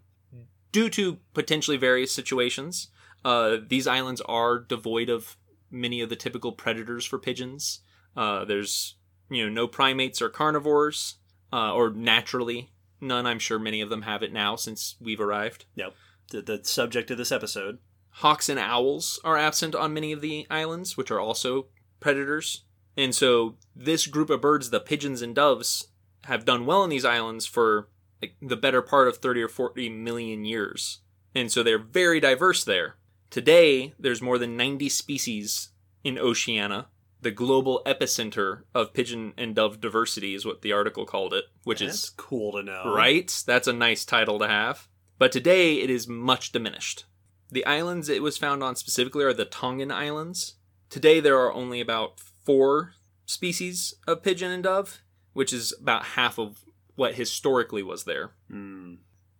due 0.72 0.88
to 0.90 1.18
potentially 1.34 1.76
various 1.76 2.12
situations. 2.12 2.88
Uh, 3.24 3.58
these 3.66 3.86
islands 3.86 4.20
are 4.22 4.58
devoid 4.58 5.08
of 5.08 5.36
many 5.70 6.00
of 6.00 6.08
the 6.08 6.16
typical 6.16 6.52
predators 6.52 7.04
for 7.04 7.18
pigeons. 7.18 7.80
Uh, 8.16 8.44
there's 8.44 8.96
you 9.30 9.44
know 9.44 9.50
no 9.52 9.68
primates 9.68 10.20
or 10.20 10.28
carnivores, 10.28 11.14
uh, 11.52 11.72
or 11.72 11.90
naturally 11.90 12.72
none. 13.02 13.26
I'm 13.26 13.38
sure 13.38 13.58
many 13.58 13.80
of 13.80 13.90
them 13.90 14.02
have 14.02 14.22
it 14.22 14.32
now 14.32 14.56
since 14.56 14.96
we've 15.00 15.20
arrived. 15.20 15.66
Yep. 15.74 15.94
The, 16.30 16.42
the 16.42 16.60
subject 16.64 17.10
of 17.10 17.18
this 17.18 17.32
episode. 17.32 17.78
Hawks 18.16 18.48
and 18.48 18.58
owls 18.58 19.18
are 19.24 19.38
absent 19.38 19.74
on 19.74 19.94
many 19.94 20.12
of 20.12 20.20
the 20.20 20.46
islands, 20.50 20.96
which 20.96 21.10
are 21.10 21.20
also 21.20 21.66
predators. 22.00 22.64
And 22.96 23.14
so 23.14 23.56
this 23.74 24.06
group 24.06 24.30
of 24.30 24.40
birds, 24.40 24.70
the 24.70 24.80
pigeons 24.80 25.22
and 25.22 25.34
doves, 25.34 25.88
have 26.24 26.44
done 26.44 26.66
well 26.66 26.84
in 26.84 26.90
these 26.90 27.04
islands 27.04 27.46
for 27.46 27.88
like 28.20 28.36
the 28.40 28.56
better 28.56 28.82
part 28.82 29.08
of 29.08 29.16
30 29.16 29.42
or 29.42 29.48
40 29.48 29.88
million 29.88 30.44
years. 30.44 31.00
And 31.34 31.50
so 31.50 31.62
they're 31.62 31.78
very 31.78 32.20
diverse 32.20 32.64
there. 32.64 32.96
Today, 33.30 33.94
there's 33.98 34.22
more 34.22 34.38
than 34.38 34.56
90 34.56 34.88
species 34.90 35.70
in 36.04 36.18
Oceania. 36.18 36.86
The 37.22 37.30
global 37.30 37.82
epicenter 37.86 38.62
of 38.74 38.92
pigeon 38.92 39.32
and 39.38 39.54
dove 39.54 39.80
diversity 39.80 40.34
is 40.34 40.44
what 40.44 40.62
the 40.62 40.72
article 40.72 41.06
called 41.06 41.32
it, 41.32 41.44
which 41.62 41.78
That's 41.78 42.04
is 42.04 42.10
cool 42.10 42.52
to 42.52 42.62
know. 42.62 42.92
Right? 42.94 43.42
That's 43.46 43.68
a 43.68 43.72
nice 43.72 44.04
title 44.04 44.38
to 44.40 44.48
have. 44.48 44.88
But 45.18 45.30
today 45.30 45.76
it 45.76 45.88
is 45.88 46.08
much 46.08 46.50
diminished. 46.50 47.04
The 47.50 47.64
islands 47.64 48.08
it 48.08 48.22
was 48.22 48.38
found 48.38 48.62
on 48.62 48.74
specifically 48.74 49.24
are 49.24 49.32
the 49.32 49.44
Tongan 49.44 49.92
Islands. 49.92 50.56
Today 50.90 51.20
there 51.20 51.38
are 51.38 51.52
only 51.52 51.80
about 51.80 52.18
four 52.44 52.94
species 53.24 53.94
of 54.06 54.22
pigeon 54.22 54.50
and 54.50 54.64
dove, 54.64 55.00
which 55.32 55.52
is 55.52 55.72
about 55.80 56.04
half 56.04 56.38
of 56.38 56.64
what 56.96 57.14
historically 57.14 57.82
was 57.82 58.04
there. 58.04 58.32
Hmm. 58.50 58.94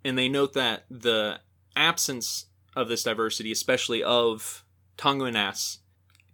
And 0.04 0.16
they 0.16 0.28
note 0.28 0.52
that 0.52 0.84
the 0.88 1.40
absence 1.74 2.46
of 2.76 2.88
this 2.88 3.02
diversity, 3.02 3.52
especially 3.52 4.02
of 4.02 4.64
Tongoenas, 4.96 5.78
w- 5.78 5.81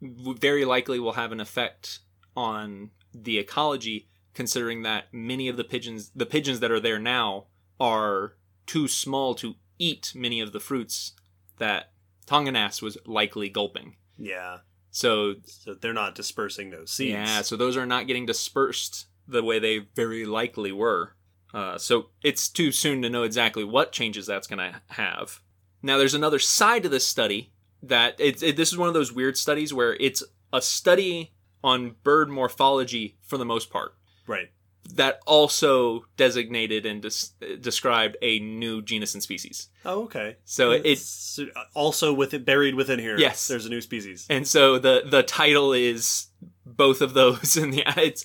very 0.01 0.65
likely 0.65 0.99
will 0.99 1.13
have 1.13 1.33
an 1.33 1.41
effect 1.41 2.01
on 2.37 2.91
the 3.15 3.39
ecology, 3.39 4.09
considering 4.35 4.83
that 4.83 5.07
many 5.13 5.49
of 5.49 5.57
the 5.57 5.65
pigeons, 5.65 6.11
the 6.15 6.27
pigeons 6.27 6.61
that 6.61 6.71
are 6.71 6.81
there 6.81 6.99
now, 6.99 7.47
are 7.81 8.35
too 8.67 8.87
small 8.89 9.35
to 9.37 9.55
eat 9.79 10.13
many 10.15 10.41
of 10.41 10.53
the 10.53 10.61
fruits 10.61 11.13
that 11.59 11.93
Tongoenas 12.27 12.83
was 12.83 12.99
likely 13.07 13.49
gulping. 13.49 13.97
Yeah. 14.17 14.59
So 14.91 15.35
So 15.47 15.75
they're 15.75 15.93
not 15.93 16.15
dispersing 16.15 16.71
those 16.71 16.91
seeds. 16.91 17.13
yeah, 17.13 17.43
so 17.43 17.57
those 17.57 17.77
are 17.77 17.87
not 17.87 18.07
getting 18.07 18.27
dispersed 18.27 19.07
the 19.27 19.43
way 19.43 19.59
they 19.59 19.79
very 19.95 20.25
likely 20.25 20.73
were. 20.73 21.15
Uh, 21.55 21.79
so 21.79 22.11
it's 22.23 22.49
too 22.49 22.73
soon 22.73 23.01
to 23.03 23.11
know 23.11 23.23
exactly 23.23 23.65
what 23.65 23.93
changes 23.93 24.27
that's 24.27 24.47
going 24.47 24.59
to 24.59 24.81
have. 24.89 25.41
Now, 25.83 25.97
there's 25.97 26.15
another 26.15 26.39
side 26.39 26.83
to 26.83 26.89
this 26.89 27.07
study 27.07 27.53
that 27.83 28.17
it's 28.19 28.43
it, 28.43 28.57
this 28.57 28.71
is 28.73 28.79
one 28.79 28.89
of 28.89 28.95
those 28.95 29.13
weird 29.13 29.37
studies 29.37 29.73
where 29.73 29.95
it's 30.01 30.23
a 30.53 30.61
study 30.63 31.33
on 31.63 31.97
bird 32.03 32.29
morphology 32.31 33.17
for 33.23 33.37
the 33.39 33.45
most 33.45 33.71
part 33.71 33.95
Right. 34.27 34.51
that 34.95 35.21
also 35.27 36.05
designated 36.17 36.87
and 36.87 37.03
des- 37.03 37.57
described 37.61 38.17
a 38.23 38.39
new 38.41 38.81
genus 38.83 39.13
and 39.15 39.23
species. 39.23 39.69
Oh, 39.85 40.05
okay. 40.05 40.37
So 40.45 40.71
it 40.71 40.83
It's 40.85 41.39
also 41.75 42.13
with 42.13 42.33
it 42.35 42.45
buried 42.45 42.75
within 42.75 42.99
here. 42.99 43.19
Yes. 43.19 43.49
There's 43.49 43.67
a 43.67 43.71
new 43.71 43.81
species. 43.81 44.27
And 44.31 44.47
so 44.47 44.79
the 44.79 45.03
the 45.05 45.23
title 45.23 45.73
is 45.73 46.29
both 46.65 47.01
of 47.01 47.15
those, 47.15 47.57
and 47.63 47.73
the 47.75 47.83
it's 47.97 48.25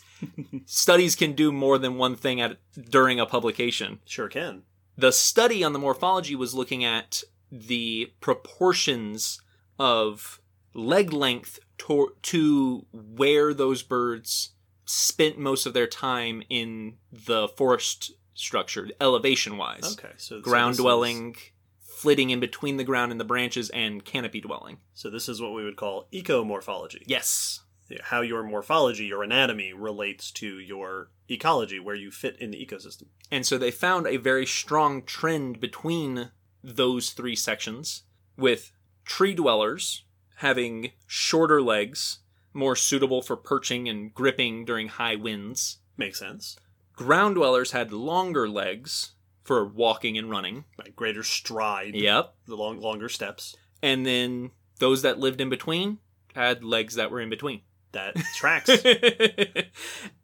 studies 0.65 1.15
can 1.15 1.33
do 1.33 1.51
more 1.51 1.77
than 1.77 1.97
one 1.97 2.15
thing 2.15 2.39
at 2.41 2.57
during 2.89 3.19
a 3.19 3.25
publication. 3.25 3.99
Sure 4.05 4.27
can. 4.27 4.63
The 4.97 5.11
study 5.11 5.63
on 5.63 5.73
the 5.73 5.79
morphology 5.79 6.35
was 6.35 6.53
looking 6.53 6.83
at 6.85 7.23
the 7.51 8.11
proportions 8.19 9.39
of 9.79 10.39
leg 10.73 11.13
length 11.13 11.59
to, 11.79 12.15
to 12.23 12.86
where 12.91 13.53
those 13.53 13.83
birds 13.83 14.53
spent 14.86 15.38
most 15.38 15.65
of 15.65 15.73
their 15.73 15.88
time 15.88 16.43
in 16.49 16.95
the 17.12 17.47
forest 17.47 18.12
structure, 18.33 18.89
elevation 18.99 19.57
wise. 19.57 19.97
Okay. 19.97 20.13
So 20.17 20.38
so 20.38 20.41
Ground 20.41 20.71
is- 20.73 20.77
dwelling, 20.77 21.36
flitting 21.79 22.31
in 22.31 22.39
between 22.39 22.77
the 22.77 22.83
ground 22.83 23.12
and 23.12 23.19
the 23.19 23.25
branches, 23.25 23.69
and 23.69 24.03
canopy 24.03 24.41
dwelling. 24.41 24.77
so 24.93 25.09
this 25.09 25.29
is 25.29 25.41
what 25.41 25.53
we 25.53 25.63
would 25.63 25.75
call 25.77 26.07
ecomorphology. 26.12 27.03
Yes. 27.05 27.62
How 28.01 28.21
your 28.21 28.41
morphology, 28.43 29.05
your 29.05 29.21
anatomy, 29.23 29.71
relates 29.71 30.31
to 30.31 30.57
your 30.57 31.12
ecology, 31.29 31.79
where 31.79 31.95
you 31.95 32.09
fit 32.12 32.38
in 32.39 32.49
the 32.51 32.65
ecosystem. 32.65 33.03
And 33.29 33.45
so 33.45 33.57
they 33.57 33.69
found 33.71 34.07
a 34.07 34.17
very 34.17 34.45
strong 34.47 35.03
trend 35.03 35.59
between 35.59 36.31
those 36.63 37.12
three 37.12 37.36
sections, 37.36 38.03
with 38.36 38.71
tree 39.05 39.33
dwellers 39.33 40.03
having 40.37 40.91
shorter 41.07 41.61
legs, 41.61 42.19
more 42.53 42.75
suitable 42.75 43.21
for 43.21 43.35
perching 43.35 43.87
and 43.87 44.13
gripping 44.13 44.65
during 44.65 44.87
high 44.87 45.15
winds. 45.15 45.77
Makes 45.97 46.19
sense. 46.19 46.57
Ground 46.95 47.35
dwellers 47.35 47.71
had 47.71 47.91
longer 47.91 48.47
legs 48.47 49.13
for 49.43 49.65
walking 49.65 50.17
and 50.17 50.29
running. 50.29 50.65
Right. 50.77 50.95
Greater 50.95 51.23
stride. 51.23 51.95
Yep. 51.95 52.35
The 52.45 52.55
long, 52.55 52.79
longer 52.79 53.09
steps. 53.09 53.55
And 53.81 54.05
then 54.05 54.51
those 54.79 55.01
that 55.01 55.19
lived 55.19 55.41
in 55.41 55.49
between 55.49 55.99
had 56.35 56.63
legs 56.63 56.95
that 56.95 57.11
were 57.11 57.21
in 57.21 57.29
between. 57.29 57.61
That 57.91 58.15
tracks. 58.35 58.69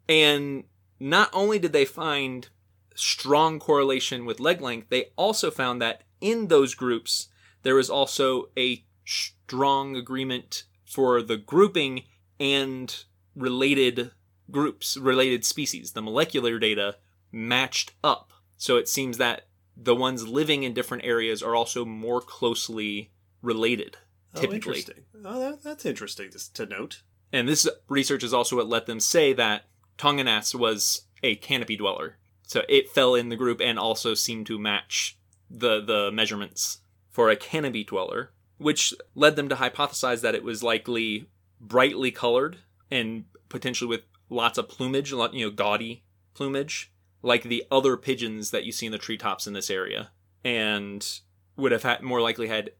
and 0.08 0.64
not 0.98 1.30
only 1.32 1.58
did 1.58 1.72
they 1.72 1.84
find 1.84 2.48
strong 2.94 3.58
correlation 3.58 4.26
with 4.26 4.40
leg 4.40 4.60
length, 4.60 4.88
they 4.90 5.06
also 5.16 5.50
found 5.50 5.80
that 5.80 6.02
in 6.20 6.48
those 6.48 6.74
groups, 6.74 7.28
there 7.62 7.74
was 7.74 7.90
also 7.90 8.50
a 8.56 8.84
strong 9.04 9.96
agreement 9.96 10.64
for 10.84 11.22
the 11.22 11.36
grouping 11.36 12.04
and 12.38 13.04
related 13.34 14.10
groups, 14.50 14.96
related 14.96 15.44
species. 15.44 15.92
The 15.92 16.02
molecular 16.02 16.58
data 16.58 16.96
matched 17.32 17.94
up. 18.02 18.32
So 18.56 18.76
it 18.76 18.88
seems 18.88 19.18
that 19.18 19.46
the 19.76 19.94
ones 19.94 20.26
living 20.26 20.62
in 20.62 20.74
different 20.74 21.04
areas 21.04 21.42
are 21.42 21.54
also 21.54 21.84
more 21.84 22.20
closely 22.20 23.12
related, 23.42 23.96
Oh, 24.34 24.42
interesting. 24.42 25.04
Oh, 25.24 25.40
that, 25.40 25.62
that's 25.62 25.84
interesting 25.84 26.30
to, 26.30 26.52
to 26.54 26.66
note. 26.66 27.02
And 27.32 27.48
this 27.48 27.68
research 27.88 28.22
is 28.22 28.34
also 28.34 28.56
what 28.56 28.68
let 28.68 28.86
them 28.86 29.00
say 29.00 29.32
that 29.32 29.64
Tongoenas 29.98 30.54
was 30.54 31.02
a 31.22 31.36
canopy 31.36 31.76
dweller. 31.76 32.16
So 32.42 32.62
it 32.68 32.90
fell 32.90 33.14
in 33.14 33.28
the 33.28 33.36
group 33.36 33.60
and 33.60 33.78
also 33.78 34.14
seemed 34.14 34.46
to 34.46 34.58
match 34.58 35.16
the 35.50 35.80
the 35.80 36.10
measurements 36.12 36.78
for 37.20 37.28
a 37.28 37.36
canopy 37.36 37.84
dweller, 37.84 38.30
which 38.56 38.94
led 39.14 39.36
them 39.36 39.46
to 39.46 39.56
hypothesize 39.56 40.22
that 40.22 40.34
it 40.34 40.42
was 40.42 40.62
likely 40.62 41.28
brightly 41.60 42.10
colored 42.10 42.56
and 42.90 43.26
potentially 43.50 43.86
with 43.86 44.00
lots 44.30 44.56
of 44.56 44.70
plumage, 44.70 45.12
a 45.12 45.18
lot 45.18 45.34
you 45.34 45.44
know, 45.44 45.50
gaudy 45.50 46.02
plumage, 46.32 46.90
like 47.20 47.42
the 47.42 47.62
other 47.70 47.98
pigeons 47.98 48.52
that 48.52 48.64
you 48.64 48.72
see 48.72 48.86
in 48.86 48.92
the 48.92 48.96
treetops 48.96 49.46
in 49.46 49.52
this 49.52 49.68
area, 49.68 50.08
and 50.42 51.20
would 51.58 51.72
have 51.72 51.82
had 51.82 52.00
more 52.00 52.22
likely 52.22 52.48
had 52.48 52.70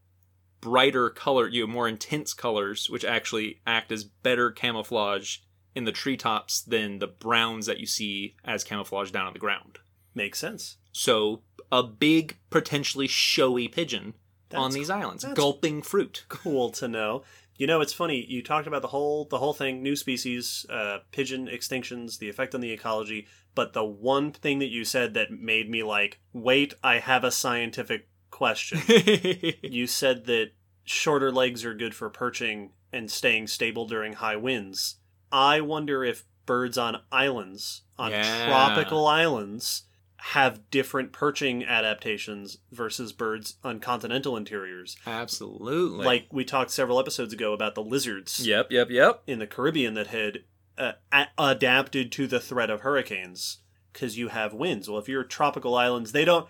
brighter 0.63 1.11
color, 1.11 1.47
you 1.47 1.67
know, 1.67 1.71
more 1.71 1.87
intense 1.87 2.33
colors, 2.33 2.89
which 2.89 3.05
actually 3.05 3.61
act 3.67 3.93
as 3.93 4.05
better 4.05 4.51
camouflage 4.51 5.41
in 5.75 5.85
the 5.85 5.93
treetops 5.93 6.63
than 6.63 6.99
the 6.99 7.07
browns 7.07 7.67
that 7.67 7.79
you 7.79 7.85
see 7.85 8.37
as 8.43 8.65
camouflage 8.65 9.11
down 9.11 9.27
on 9.27 9.35
the 9.35 9.39
ground. 9.39 9.81
Makes 10.15 10.39
sense. 10.39 10.79
So 10.93 11.43
a 11.71 11.83
big, 11.83 12.39
potentially 12.49 13.07
showy 13.07 13.69
pigeon 13.69 14.15
on 14.55 14.73
these 14.73 14.91
islands, 14.91 15.23
that's- 15.23 15.37
gulping 15.37 15.83
fruit. 15.83 16.25
Cool 16.29 16.71
to 16.71 16.89
know. 16.89 17.23
You 17.57 17.67
know, 17.67 17.83
it's 17.83 17.93
funny. 17.93 18.25
You 18.27 18.43
talked 18.43 18.67
about 18.67 18.81
the 18.83 18.89
whole 18.89 19.27
the 19.27 19.39
whole 19.39 19.53
thing, 19.53 19.83
new 19.83 19.95
species, 19.95 20.65
uh, 20.71 20.99
pigeon 21.13 21.47
extinctions, 21.47 22.19
the 22.19 22.29
effect 22.31 22.55
on 22.55 22.61
the 22.63 22.73
ecology. 22.73 23.27
But 23.55 23.75
the 23.75 23.85
one 23.85 24.33
thing 24.33 24.61
that 24.61 24.71
you 24.71 24.85
said 24.85 25.13
that 25.15 25.31
made 25.31 25.69
me 25.69 25.83
like, 25.83 26.21
wait, 26.33 26.73
I 26.83 27.01
have 27.01 27.23
a 27.25 27.31
scientific 27.31 28.09
question. 28.31 28.81
you 29.63 29.87
said 29.87 30.25
that 30.27 30.53
shorter 30.85 31.31
legs 31.31 31.65
are 31.65 31.75
good 31.75 31.95
for 31.95 32.09
perching 32.09 32.71
and 32.93 33.11
staying 33.11 33.49
stable 33.49 33.87
during 33.87 34.15
high 34.15 34.37
winds. 34.37 34.97
I 35.31 35.61
wonder 35.61 36.03
if 36.03 36.25
birds 36.47 36.79
on 36.79 37.03
islands, 37.13 37.83
on 37.99 38.11
Yeah. 38.13 38.47
tropical 38.47 39.07
islands, 39.07 39.83
have 40.23 40.71
different 40.71 41.13
perching 41.13 41.65
adaptations 41.65 42.59
versus 42.71 43.13
birds 43.13 43.57
on 43.65 43.81
continental 43.81 44.37
interiors. 44.37 44.97
Absolutely. 45.07 46.05
Like 46.05 46.27
we 46.31 46.45
talked 46.45 46.71
several 46.71 47.01
episodes 47.01 47.33
ago 47.33 47.53
about 47.53 47.75
the 47.75 47.83
lizards 47.83 48.47
Yep, 48.47 48.69
yep, 48.71 48.89
yep. 48.91 49.23
in 49.27 49.39
the 49.39 49.47
Caribbean 49.47 49.95
that 49.95 50.09
had 50.09 50.41
uh, 50.77 50.93
a- 51.13 51.29
adapted 51.39 52.13
to 52.13 52.27
the 52.27 52.41
threat 52.41 52.71
of 52.71 52.81
hurricanes 52.83 53.59
because 53.93 54.19
you 54.19 54.29
have 54.29 54.53
winds. 54.53 54.89
Well, 54.89 54.99
if 55.01 55.09
you're 55.09 55.25
tropical 55.25 55.75
islands, 55.75 56.13
they 56.13 56.25
don't 56.25 56.47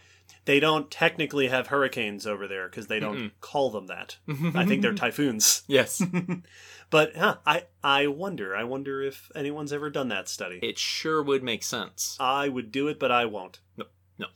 they 0.51 0.59
don't 0.59 0.91
technically 0.91 1.47
have 1.47 1.69
hurricanes 1.69 2.27
over 2.27 2.49
there 2.49 2.69
because 2.69 2.89
they 2.89 2.99
don't 2.99 3.17
Mm-mm. 3.17 3.31
call 3.41 3.71
them 3.71 3.87
that. 3.87 4.17
I 4.29 4.65
think 4.67 4.83
they're 4.83 4.93
typhoons. 5.07 5.63
yes. 5.69 6.03
but 6.91 7.15
huh, 7.15 7.37
I 7.47 7.67
I 7.85 8.09
wonder. 8.09 8.57
I 8.57 8.65
wonder 8.65 9.01
if 9.01 9.31
anyone's 9.37 9.73
ever 9.73 9.91
done 9.91 10.09
that 10.09 10.29
study. 10.29 10.59
It 10.61 10.77
sure 10.77 11.23
would 11.23 11.45
make 11.45 11.63
sense. 11.63 12.17
I 12.19 12.49
would 12.49 12.73
do 12.73 12.89
it, 12.89 12.99
but 12.99 13.13
I 13.13 13.27
won't. 13.27 13.61
No, 13.77 13.85
no. 14.19 14.27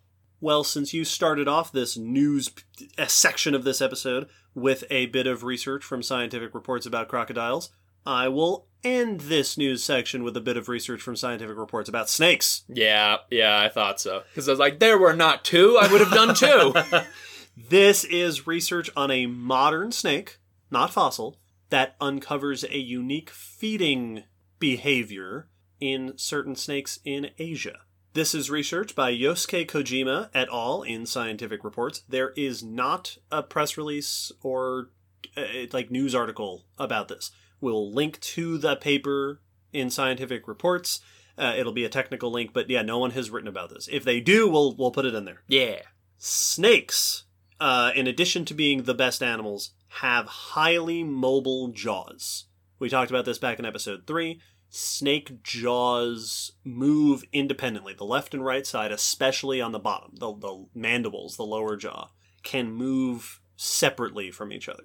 Well, 0.41 0.63
since 0.63 0.95
you 0.95 1.05
started 1.05 1.49
off 1.49 1.73
this 1.73 1.97
news 1.97 2.49
p- 2.51 2.63
uh, 2.97 3.07
section 3.07 3.53
of 3.53 3.65
this 3.65 3.83
episode 3.83 4.29
with 4.55 4.85
a 4.91 5.07
bit 5.07 5.27
of 5.27 5.43
research 5.43 5.83
from 5.83 6.01
scientific 6.01 6.55
reports 6.55 6.87
about 6.87 7.09
crocodiles, 7.09 7.71
I 8.07 8.29
will 8.29 8.69
end 8.85 9.23
this 9.23 9.57
news 9.57 9.83
section 9.83 10.23
with 10.23 10.37
a 10.37 10.41
bit 10.41 10.57
of 10.57 10.69
research 10.69 11.01
from 11.01 11.17
scientific 11.17 11.57
reports 11.57 11.89
about 11.89 12.11
snakes. 12.11 12.63
Yeah, 12.69 13.19
yeah, 13.31 13.59
I 13.61 13.69
thought 13.69 14.01
so. 14.01 14.23
Because 14.31 14.49
I 14.49 14.53
was 14.53 14.59
like, 14.59 14.79
there 14.79 14.99
were 14.99 15.15
not 15.15 15.45
two. 15.45 15.79
I 15.81 15.91
would 15.91 16.01
have 16.01 16.11
done 16.11 16.35
two. 16.35 16.75
This 17.57 18.03
is 18.05 18.49
research 18.49 18.91
on 18.97 19.13
a 19.13 19.27
modern 19.27 19.93
snake, 19.93 20.39
not 20.71 20.93
fossil, 20.93 21.39
that 21.71 21.95
uncovers 22.01 22.65
a 22.65 22.79
unique 22.79 23.31
feeding 23.31 24.25
behavior 24.59 25.49
in 25.81 26.15
certain 26.17 26.57
snakes 26.57 26.99
in 27.05 27.31
Asia. 27.39 27.81
This 28.13 28.35
is 28.35 28.51
research 28.51 28.95
by 28.95 29.13
Yosuke 29.13 29.67
Kojima 29.67 30.31
et 30.35 30.49
al. 30.53 30.83
in 30.83 31.07
Scientific 31.07 31.63
Reports. 31.65 32.03
There 32.09 32.31
is 32.31 32.63
not 32.63 33.19
a 33.31 33.43
press 33.43 33.77
release 33.77 34.33
or 34.43 34.91
uh, 35.37 35.67
like 35.73 35.91
news 35.91 36.15
article 36.15 36.65
about 36.79 37.09
this. 37.09 37.31
We'll 37.61 37.93
link 37.93 38.21
to 38.21 38.59
the 38.59 38.77
paper 38.77 39.41
in 39.73 39.91
Scientific 39.91 40.47
Reports. 40.47 41.01
Uh, 41.37 41.55
it'll 41.57 41.73
be 41.73 41.85
a 41.85 41.89
technical 41.89 42.31
link, 42.31 42.53
but 42.53 42.71
yeah, 42.71 42.83
no 42.83 42.99
one 42.99 43.11
has 43.13 43.31
written 43.31 43.49
about 43.49 43.71
this. 43.71 43.89
If 43.91 44.05
they 44.05 44.21
do, 44.21 44.49
we'll 44.49 44.77
we'll 44.77 44.91
put 44.93 45.07
it 45.07 45.15
in 45.15 45.25
there. 45.25 45.43
yeah. 45.49 45.81
Snakes, 46.17 47.25
uh, 47.61 47.91
in 47.95 48.07
addition 48.07 48.45
to 48.47 48.55
being 48.55 48.85
the 48.85 48.95
best 48.95 49.23
animals, 49.23 49.73
have 49.89 50.27
highly 50.27 51.05
mobile 51.05 51.69
jaws. 51.69 52.47
We 52.79 52.89
talked 52.89 53.11
about 53.11 53.27
this 53.27 53.39
back 53.39 53.59
in 53.59 53.67
episode 53.67 54.07
3. 54.07 54.41
Snake 54.71 55.43
jaws 55.43 56.53
move 56.65 57.25
independently. 57.33 57.95
The 57.95 58.05
left 58.05 58.33
and 58.33 58.45
right 58.45 58.67
side, 58.67 58.91
especially 58.91 59.61
on 59.61 59.73
the 59.73 59.79
bottom, 59.79 60.15
the, 60.19 60.35
the 60.35 60.67
mandibles, 60.75 61.37
the 61.37 61.45
lower 61.45 61.77
jaw, 61.77 62.09
can 62.43 62.73
move 62.73 63.41
separately 63.57 64.31
from 64.31 64.53
each 64.53 64.69
other. 64.69 64.85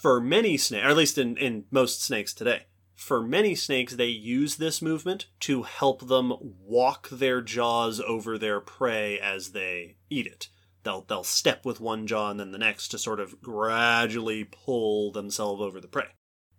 For 0.00 0.20
many 0.20 0.56
snakes, 0.56 0.84
or 0.84 0.90
at 0.90 0.96
least 0.96 1.18
in, 1.18 1.36
in 1.36 1.64
most 1.72 2.02
snakes 2.02 2.32
today, 2.32 2.66
for 2.94 3.20
many 3.20 3.56
snakes, 3.56 3.96
they 3.96 4.06
use 4.06 4.56
this 4.56 4.80
movement 4.80 5.26
to 5.40 5.64
help 5.64 6.06
them 6.06 6.34
walk 6.40 7.08
their 7.08 7.40
jaws 7.40 8.00
over 8.00 8.38
their 8.38 8.60
prey 8.60 9.18
as 9.18 9.50
they 9.50 9.96
eat 10.08 10.26
it. 10.26 10.50
They'll 10.84 11.02
they'll 11.02 11.24
step 11.24 11.64
with 11.64 11.80
one 11.80 12.06
jaw 12.06 12.30
and 12.30 12.38
then 12.38 12.52
the 12.52 12.58
next 12.58 12.88
to 12.88 12.98
sort 12.98 13.18
of 13.18 13.42
gradually 13.42 14.44
pull 14.44 15.10
themselves 15.10 15.60
over 15.60 15.80
the 15.80 15.88
prey. 15.88 16.10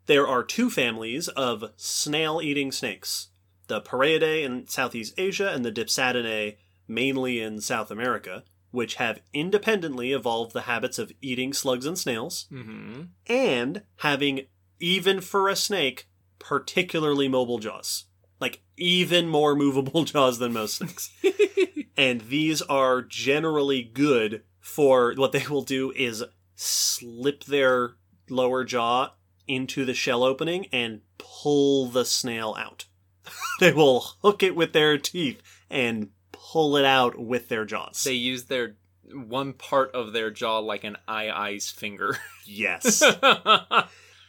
There 0.05 0.27
are 0.27 0.43
two 0.43 0.69
families 0.69 1.29
of 1.29 1.71
snail-eating 1.77 2.73
snakes: 2.73 3.29
the 3.67 3.79
Pareidae 3.79 4.43
in 4.43 4.67
Southeast 4.67 5.13
Asia 5.17 5.49
and 5.49 5.63
the 5.63 5.71
Dipsadidae, 5.71 6.57
mainly 6.89 7.39
in 7.39 7.61
South 7.61 7.89
America, 7.89 8.43
which 8.71 8.95
have 8.95 9.21
independently 9.33 10.11
evolved 10.13 10.53
the 10.53 10.61
habits 10.61 10.99
of 10.99 11.11
eating 11.21 11.53
slugs 11.53 11.85
and 11.85 11.97
snails 11.97 12.47
Mm-hmm. 12.51 13.01
and 13.27 13.83
having 13.97 14.45
even 14.79 15.21
for 15.21 15.49
a 15.49 15.55
snake 15.55 16.07
particularly 16.39 17.27
mobile 17.27 17.59
jaws. 17.59 18.05
Like 18.39 18.61
even 18.77 19.27
more 19.27 19.55
movable 19.55 20.03
jaws 20.05 20.39
than 20.39 20.53
most 20.53 20.75
snakes. 20.77 21.11
And 21.97 22.21
these 22.21 22.61
are 22.61 23.01
generally 23.01 23.83
good 23.83 24.43
for 24.61 25.13
what 25.17 25.33
they 25.33 25.45
will 25.49 25.63
do 25.63 25.91
is 25.97 26.23
slip 26.55 27.43
their 27.43 27.95
lower 28.29 28.63
jaw 28.63 29.11
into 29.47 29.83
the 29.83 29.93
shell 29.93 30.23
opening 30.23 30.67
and 30.71 31.01
pull 31.17 31.87
the 31.87 32.05
snail 32.05 32.55
out. 32.57 32.85
They 33.59 33.73
will 33.73 33.99
hook 34.21 34.41
it 34.43 34.55
with 34.55 34.71
their 34.71 34.97
teeth 34.97 35.41
and 35.69 36.11
pull 36.51 36.75
it 36.77 36.85
out 36.85 37.17
with 37.19 37.49
their 37.49 37.65
jaws 37.65 38.03
They 38.03 38.13
use 38.13 38.45
their 38.45 38.75
one 39.11 39.53
part 39.53 39.91
of 39.95 40.13
their 40.13 40.29
jaw 40.31 40.59
like 40.59 40.83
an 40.83 40.97
aye-aye's 41.07 41.69
finger. 41.69 42.17
yes 42.45 43.03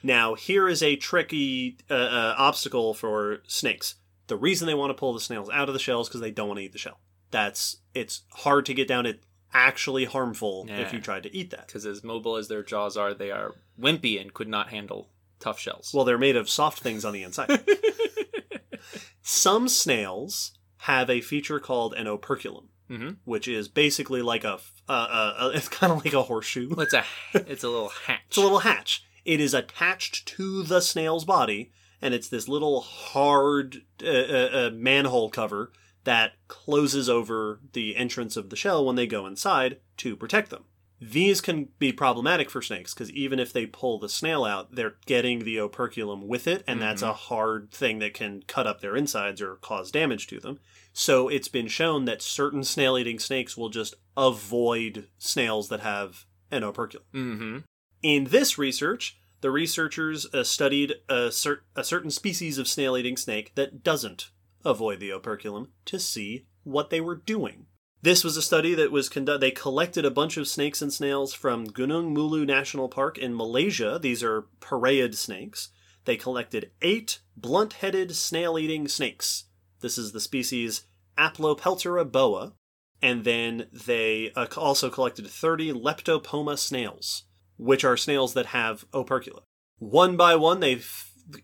Now, 0.03 0.35
here 0.35 0.69
is 0.69 0.83
a 0.83 0.97
tricky 0.97 1.77
uh, 1.91 1.95
uh, 1.95 2.35
obstacle 2.39 2.95
for 2.95 3.43
snakes. 3.47 3.97
The 4.29 4.37
reason 4.37 4.67
they 4.67 4.75
want 4.75 4.91
to 4.91 4.95
pull 4.95 5.13
the 5.13 5.21
snails 5.21 5.51
out 5.51 5.69
of 5.69 5.75
the 5.75 5.79
shells 5.79 6.09
because 6.09 6.21
they 6.21 6.31
don't 6.31 6.49
want 6.49 6.59
to 6.59 6.65
eat 6.65 6.73
the 6.73 6.79
shell. 6.79 6.99
That's 7.31 7.77
it's 7.95 8.23
hard 8.31 8.67
to 8.67 8.75
get 8.75 8.89
down. 8.89 9.05
It's 9.07 9.23
actually 9.53 10.05
harmful 10.05 10.67
if 10.69 10.93
you 10.93 11.01
tried 11.01 11.25
to 11.25 11.37
eat 11.37 11.51
that. 11.51 11.67
Because 11.67 11.85
as 11.85 12.03
mobile 12.05 12.37
as 12.37 12.49
their 12.49 12.63
jaws 12.63 12.97
are, 12.97 13.13
they 13.13 13.31
are 13.31 13.53
wimpy 13.79 14.21
and 14.21 14.33
could 14.33 14.49
not 14.49 14.71
handle 14.71 15.09
tough 15.39 15.59
shells. 15.59 15.93
Well, 15.93 16.05
they're 16.05 16.19
made 16.19 16.37
of 16.37 16.49
soft 16.49 16.81
things 16.81 17.05
on 17.05 17.13
the 17.13 17.23
inside. 17.23 17.61
Some 19.23 19.69
snails 19.69 20.53
have 20.81 21.11
a 21.11 21.21
feature 21.21 21.61
called 21.61 21.95
an 21.95 22.07
operculum, 22.07 22.69
Mhm. 22.91 23.17
which 23.25 23.47
is 23.49 23.69
basically 23.69 24.23
like 24.23 24.45
a. 24.45 24.59
Uh, 24.89 24.93
uh, 25.39 25.51
it's 25.55 25.69
kind 25.69 25.93
of 25.93 26.05
like 26.05 26.15
a 26.15 26.23
horseshoe. 26.23 26.71
it's 26.79 26.95
a 26.95 27.05
it's 27.35 27.65
a 27.65 27.69
little 27.69 27.89
hatch. 28.07 28.21
It's 28.29 28.37
a 28.37 28.41
little 28.41 28.61
hatch. 28.61 29.05
It 29.25 29.41
is 29.41 29.53
attached 29.55 30.27
to 30.29 30.63
the 30.63 30.81
snail's 30.81 31.25
body, 31.25 31.73
and 32.01 32.15
it's 32.15 32.29
this 32.29 32.49
little 32.49 32.81
hard 32.81 33.83
uh, 34.03 34.07
uh, 34.09 34.49
uh, 34.53 34.71
manhole 34.73 35.29
cover 35.31 35.73
that 36.05 36.33
closes 36.49 37.09
over 37.11 37.61
the 37.75 37.95
entrance 37.97 38.37
of 38.37 38.49
the 38.49 38.57
shell 38.57 38.85
when 38.85 38.97
they 38.97 39.07
go 39.07 39.27
inside 39.27 39.79
to 39.99 40.17
protect 40.17 40.49
them. 40.51 40.65
These 41.01 41.41
can 41.41 41.69
be 41.79 41.93
problematic 41.93 42.51
for 42.51 42.61
snakes 42.61 42.93
because 42.93 43.11
even 43.13 43.39
if 43.39 43.55
they 43.55 43.65
pull 43.65 43.99
the 43.99 44.09
snail 44.09 44.45
out, 44.45 44.75
they're 44.75 44.97
getting 45.07 45.45
the 45.45 45.59
operculum 45.59 46.29
with 46.29 46.47
it, 46.47 46.63
and 46.67 46.81
that's 46.83 47.01
a 47.01 47.15
hard 47.15 47.71
thing 47.71 48.01
that 48.01 48.13
can 48.13 48.43
cut 48.47 48.67
up 48.67 48.81
their 48.81 48.97
insides 48.97 49.41
or 49.41 49.57
cause 49.57 49.91
damage 49.91 50.27
to 50.27 50.39
them. 50.39 50.61
So 50.93 51.29
it's 51.29 51.49
been 51.49 51.69
shown 51.69 52.05
that 52.05 52.21
certain 52.21 52.65
snail 52.65 52.99
eating 52.99 53.19
snakes 53.19 53.57
will 53.57 53.71
just 53.71 53.95
avoid 54.15 55.09
snails 55.17 55.71
that 55.71 55.81
have 55.81 56.27
an 56.51 56.65
operculum. 56.65 57.07
Mm-hmm. 57.15 57.59
In 58.03 58.25
this 58.25 58.59
research, 58.59 59.19
the 59.41 59.51
researchers 59.51 60.27
uh, 60.35 60.45
studied 60.45 60.97
a, 61.09 61.33
cer- 61.33 61.65
a 61.75 61.85
certain 61.85 62.11
species 62.11 62.59
of 62.59 62.69
snail 62.69 62.97
eating 62.97 63.17
snake 63.17 63.53
that 63.55 63.83
doesn't 63.83 64.31
avoid 64.65 65.01
the 65.01 65.13
operculum 65.13 65.69
to 65.87 65.99
see 65.99 66.47
what 66.63 66.91
they 66.91 67.01
were 67.01 67.17
doing. 67.17 67.67
This 68.03 68.25
was 68.25 68.39
a 68.39 68.43
study 68.43 68.75
that 68.77 68.91
was 68.91 69.11
conducted. 69.11 69.43
They 69.43 69.51
collected 69.51 70.07
a 70.07 70.11
bunch 70.11 70.39
of 70.39 70.49
snakes 70.49 70.81
and 70.81 70.91
snails 70.91 71.35
from 71.35 71.67
Gunung 71.67 72.17
Mulu 72.17 72.47
National 72.47 72.89
Park 72.89 73.19
in 73.19 73.37
Malaysia. 73.37 73.99
These 74.01 74.23
are 74.23 74.47
pareid 74.61 75.15
snakes. 75.15 75.69
They 76.07 76.17
collected 76.17 76.71
eight 76.81 77.21
blunt 77.37 77.75
headed 77.75 78.17
snail 78.17 78.59
eating 78.59 78.89
snakes. 78.89 79.45
This 79.81 79.99
is 79.99 80.13
the 80.13 80.21
species 80.21 80.85
Aplopeltura 81.19 82.11
boa. 82.11 82.55
And 83.03 83.25
then 83.25 83.67
they 83.71 84.33
uh, 84.35 84.47
also 84.57 84.89
collected 84.89 85.27
30 85.27 85.73
Leptopoma 85.73 86.59
snails, 86.59 87.25
which 87.59 87.85
are 87.85 87.99
snails 87.99 88.33
that 88.33 88.47
have 88.47 88.91
opercula. 88.93 89.43
One 89.79 90.17
by 90.17 90.37
one, 90.37 90.61
they 90.61 90.81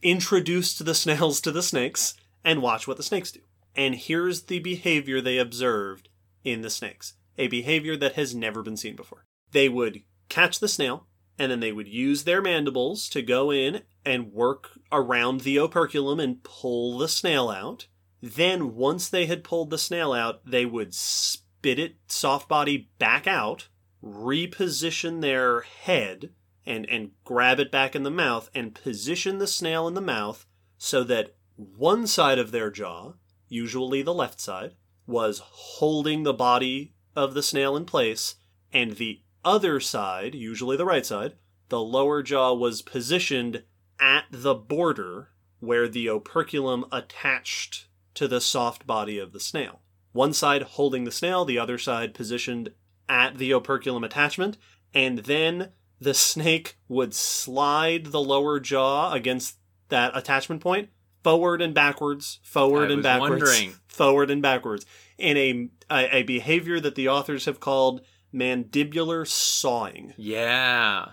introduced 0.02 0.84
the 0.86 0.94
snails 0.94 1.40
to 1.42 1.52
the 1.52 1.62
snakes 1.62 2.14
and 2.42 2.62
watch 2.62 2.88
what 2.88 2.96
the 2.96 3.02
snakes 3.02 3.30
do. 3.30 3.40
And 3.74 3.94
here's 3.94 4.44
the 4.44 4.58
behavior 4.58 5.20
they 5.20 5.36
observed 5.36 6.08
in 6.46 6.62
the 6.62 6.70
snakes 6.70 7.14
a 7.38 7.48
behavior 7.48 7.96
that 7.96 8.14
has 8.14 8.34
never 8.34 8.62
been 8.62 8.76
seen 8.76 8.96
before. 8.96 9.26
They 9.52 9.68
would 9.68 10.02
catch 10.28 10.58
the 10.58 10.68
snail, 10.68 11.06
and 11.38 11.52
then 11.52 11.60
they 11.60 11.72
would 11.72 11.88
use 11.88 12.24
their 12.24 12.40
mandibles 12.40 13.08
to 13.10 13.22
go 13.22 13.52
in 13.52 13.82
and 14.04 14.32
work 14.32 14.70
around 14.90 15.40
the 15.40 15.58
operculum 15.58 16.20
and 16.20 16.42
pull 16.42 16.98
the 16.98 17.08
snail 17.08 17.50
out. 17.50 17.88
Then, 18.22 18.74
once 18.74 19.08
they 19.08 19.26
had 19.26 19.44
pulled 19.44 19.70
the 19.70 19.78
snail 19.78 20.12
out, 20.12 20.40
they 20.46 20.64
would 20.64 20.94
spit 20.94 21.78
it 21.78 21.96
soft 22.08 22.48
body 22.48 22.90
back 22.98 23.26
out, 23.26 23.68
reposition 24.02 25.20
their 25.20 25.60
head, 25.60 26.30
and, 26.64 26.88
and 26.88 27.10
grab 27.24 27.60
it 27.60 27.70
back 27.70 27.94
in 27.94 28.02
the 28.02 28.10
mouth, 28.10 28.48
and 28.54 28.74
position 28.74 29.38
the 29.38 29.46
snail 29.46 29.86
in 29.86 29.94
the 29.94 30.00
mouth 30.00 30.46
so 30.78 31.04
that 31.04 31.34
one 31.56 32.06
side 32.06 32.38
of 32.38 32.50
their 32.50 32.70
jaw, 32.70 33.12
usually 33.48 34.02
the 34.02 34.14
left 34.14 34.40
side, 34.40 34.74
was 35.06 35.40
holding 35.44 36.22
the 36.22 36.34
body 36.34 36.94
of 37.14 37.34
the 37.34 37.42
snail 37.42 37.76
in 37.76 37.84
place, 37.84 38.36
and 38.72 38.96
the 38.96 39.20
other 39.44 39.80
side, 39.80 40.34
usually 40.34 40.76
the 40.76 40.84
right 40.84 41.06
side, 41.06 41.34
the 41.68 41.80
lower 41.80 42.22
jaw 42.22 42.52
was 42.52 42.82
positioned 42.82 43.62
at 43.98 44.24
the 44.30 44.54
border 44.54 45.30
where 45.60 45.88
the 45.88 46.08
operculum 46.08 46.84
attached 46.92 47.86
to 48.14 48.28
the 48.28 48.40
soft 48.40 48.86
body 48.86 49.18
of 49.18 49.32
the 49.32 49.40
snail. 49.40 49.80
One 50.12 50.32
side 50.32 50.62
holding 50.62 51.04
the 51.04 51.12
snail, 51.12 51.44
the 51.44 51.58
other 51.58 51.78
side 51.78 52.14
positioned 52.14 52.72
at 53.08 53.38
the 53.38 53.52
operculum 53.52 54.04
attachment, 54.04 54.56
and 54.94 55.18
then 55.20 55.72
the 56.00 56.14
snake 56.14 56.76
would 56.88 57.14
slide 57.14 58.06
the 58.06 58.20
lower 58.20 58.60
jaw 58.60 59.12
against 59.12 59.56
that 59.88 60.16
attachment 60.16 60.60
point 60.60 60.88
forward 61.22 61.60
and 61.60 61.74
backwards, 61.74 62.38
forward 62.44 62.90
I 62.90 62.92
and 62.92 62.96
was 62.96 63.02
backwards, 63.02 63.42
wondering. 63.42 63.74
Forward 63.96 64.30
and 64.30 64.42
backwards, 64.42 64.84
in 65.18 65.36
a, 65.36 65.68
a 65.90 66.16
a 66.18 66.22
behavior 66.22 66.78
that 66.80 66.94
the 66.94 67.08
authors 67.08 67.46
have 67.46 67.60
called 67.60 68.02
mandibular 68.34 69.26
sawing. 69.26 70.12
Yeah. 70.16 71.10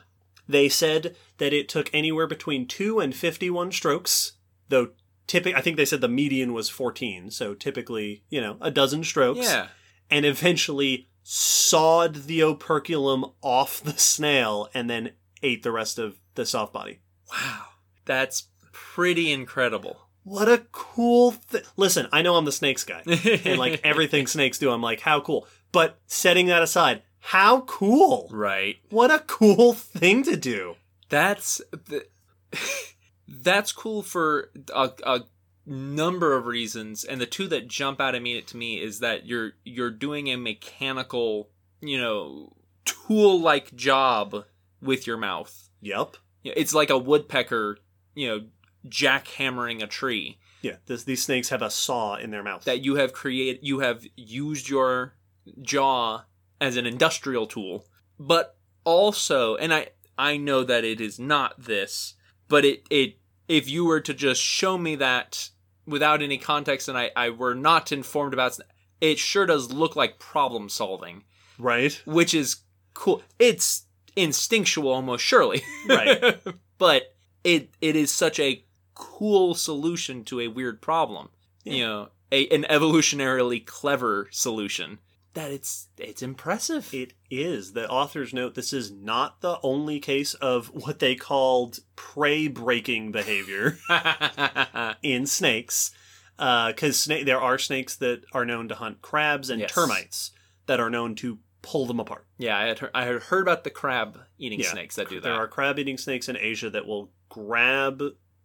They 0.47 0.67
said 0.69 1.15
that 1.37 1.53
it 1.53 1.69
took 1.69 1.89
anywhere 1.93 2.27
between 2.27 2.67
two 2.67 2.99
and 2.99 3.15
fifty-one 3.15 3.71
strokes, 3.71 4.33
though. 4.69 4.89
Typically, 5.25 5.55
I 5.55 5.61
think 5.61 5.77
they 5.77 5.85
said 5.85 6.01
the 6.01 6.09
median 6.09 6.51
was 6.51 6.69
14, 6.69 7.31
so 7.31 7.53
typically, 7.55 8.23
you 8.29 8.41
know, 8.41 8.57
a 8.59 8.69
dozen 8.69 9.05
strokes 9.05 9.39
Yeah. 9.39 9.67
and 10.11 10.25
eventually 10.25 11.07
sawed 11.23 12.15
the 12.27 12.43
operculum 12.43 13.23
off 13.41 13.81
the 13.81 13.97
snail 13.97 14.67
and 14.73 14.89
then 14.89 15.11
ate 15.41 15.63
the 15.63 15.71
rest 15.71 15.97
of 15.97 16.19
the 16.35 16.45
soft 16.45 16.73
body. 16.73 16.99
Wow. 17.31 17.67
That's 18.03 18.49
pretty 18.73 19.31
incredible. 19.31 20.02
What 20.23 20.47
a 20.47 20.59
cool 20.71 21.31
thing. 21.31 21.63
Listen, 21.75 22.07
I 22.11 22.21
know 22.21 22.35
I'm 22.35 22.45
the 22.45 22.51
snakes 22.51 22.83
guy. 22.83 23.01
and 23.45 23.59
like 23.59 23.81
everything 23.83 24.27
snakes 24.27 24.57
do, 24.57 24.71
I'm 24.71 24.81
like, 24.81 25.01
how 25.01 25.19
cool. 25.19 25.47
But 25.71 25.99
setting 26.07 26.47
that 26.47 26.63
aside, 26.63 27.01
how 27.19 27.61
cool. 27.61 28.29
Right. 28.31 28.77
What 28.89 29.11
a 29.11 29.19
cool 29.19 29.73
thing 29.73 30.23
to 30.23 30.35
do. 30.35 30.75
That's 31.09 31.61
the, 31.71 32.05
that's 33.27 33.71
cool 33.71 34.01
for 34.01 34.51
a, 34.73 34.91
a 35.05 35.21
number 35.65 36.35
of 36.35 36.45
reasons, 36.45 37.03
and 37.03 37.21
the 37.21 37.25
two 37.25 37.47
that 37.47 37.67
jump 37.67 38.01
out 38.01 38.15
immediate 38.15 38.47
to 38.47 38.57
me 38.57 38.81
is 38.81 38.99
that 38.99 39.25
you're 39.25 39.53
you're 39.63 39.91
doing 39.91 40.29
a 40.29 40.37
mechanical, 40.37 41.49
you 41.81 41.99
know, 41.99 42.53
tool 42.85 43.39
like 43.39 43.75
job 43.75 44.45
with 44.81 45.07
your 45.07 45.17
mouth. 45.17 45.69
Yep. 45.81 46.17
It's 46.43 46.73
like 46.73 46.89
a 46.89 46.97
woodpecker, 46.97 47.77
you 48.15 48.27
know, 48.27 48.41
jackhammering 48.87 49.81
a 49.81 49.87
tree 49.87 50.37
Yeah, 50.61 50.77
this, 50.85 51.03
these 51.03 51.23
snakes 51.23 51.49
have 51.49 51.61
a 51.61 51.69
saw 51.69 52.15
in 52.15 52.31
their 52.31 52.43
mouth. 52.43 52.65
that 52.65 52.83
you 52.83 52.95
have 52.95 53.13
created. 53.13 53.59
You 53.63 53.79
have 53.79 54.05
used 54.15 54.69
your 54.69 55.15
jaw 55.61 56.23
as 56.59 56.77
an 56.77 56.85
industrial 56.85 57.47
tool, 57.47 57.85
but 58.19 58.57
also, 58.83 59.55
and 59.55 59.73
I 59.73 59.89
I 60.17 60.37
know 60.37 60.63
that 60.63 60.83
it 60.83 61.01
is 61.01 61.19
not 61.19 61.63
this, 61.63 62.15
but 62.47 62.65
it 62.65 62.85
it 62.89 63.17
if 63.47 63.69
you 63.69 63.85
were 63.85 64.01
to 64.01 64.13
just 64.13 64.41
show 64.41 64.77
me 64.77 64.95
that 64.95 65.49
without 65.85 66.21
any 66.21 66.37
context 66.37 66.87
and 66.87 66.97
I 66.97 67.11
I 67.15 67.29
were 67.29 67.55
not 67.55 67.91
informed 67.91 68.33
about 68.33 68.57
it 69.01 69.19
sure 69.19 69.45
does 69.45 69.71
look 69.71 69.95
like 69.95 70.19
problem 70.19 70.69
solving, 70.69 71.23
right? 71.57 72.01
which 72.05 72.33
is 72.33 72.57
cool. 72.93 73.21
It's 73.39 73.85
instinctual 74.15 74.89
almost 74.89 75.23
surely. 75.23 75.61
Right. 75.87 76.41
but 76.77 77.15
it 77.43 77.71
it 77.81 77.95
is 77.95 78.11
such 78.11 78.39
a 78.39 78.63
cool 79.03 79.53
solution 79.55 80.23
to 80.25 80.39
a 80.39 80.47
weird 80.47 80.81
problem. 80.81 81.29
You 81.63 81.79
know, 81.85 82.09
a, 82.31 82.47
an 82.49 82.65
evolutionarily 82.69 83.65
clever 83.65 84.27
solution 84.31 84.99
that 85.33 85.49
it's 85.51 85.87
it's 85.97 86.21
impressive. 86.21 86.93
It 86.93 87.13
is. 87.29 87.73
The 87.73 87.89
authors 87.89 88.33
note 88.33 88.55
this 88.55 88.73
is 88.73 88.91
not 88.91 89.41
the 89.41 89.57
only 89.63 89.99
case 89.99 90.33
of 90.35 90.67
what 90.67 90.99
they 90.99 91.15
called 91.15 91.79
prey 91.95 92.47
breaking 92.47 93.11
behavior 93.11 93.77
in 95.01 95.25
snakes. 95.25 95.91
Uh, 96.39 96.67
because 96.67 96.97
sna- 96.97 97.25
there 97.25 97.39
are 97.41 97.57
snakes 97.59 97.95
that 97.97 98.23
are 98.33 98.43
known 98.45 98.67
to 98.67 98.75
hunt 98.75 99.01
crabs 99.01 99.49
and 99.49 99.61
Yes. 99.61 99.71
termites 99.71 100.31
that 100.65 100.79
are 100.79 100.89
known 100.89 101.13
to 101.15 101.37
pull 101.61 101.85
them 101.85 101.99
apart. 101.99 102.25
yeah, 102.37 102.57
I 102.57 102.65
had 102.65 102.79
heard, 102.79 102.91
I 102.93 103.05
had 103.05 103.21
heard 103.23 103.41
about 103.43 103.63
the 103.63 103.69
crab 103.69 104.19
eating 104.37 104.59
Yeah. 104.59 104.71
snakes 104.71 104.95
that 104.95 105.07
do 105.09 105.15
that. 105.15 105.23
There 105.23 105.33
are 105.33 105.47
crab 105.47 105.79
eating 105.79 105.97
snakes 105.97 106.27
in 106.27 106.35
Asia 106.35 106.69
that 106.71 106.85
will 106.85 107.11
grab 107.29 108.01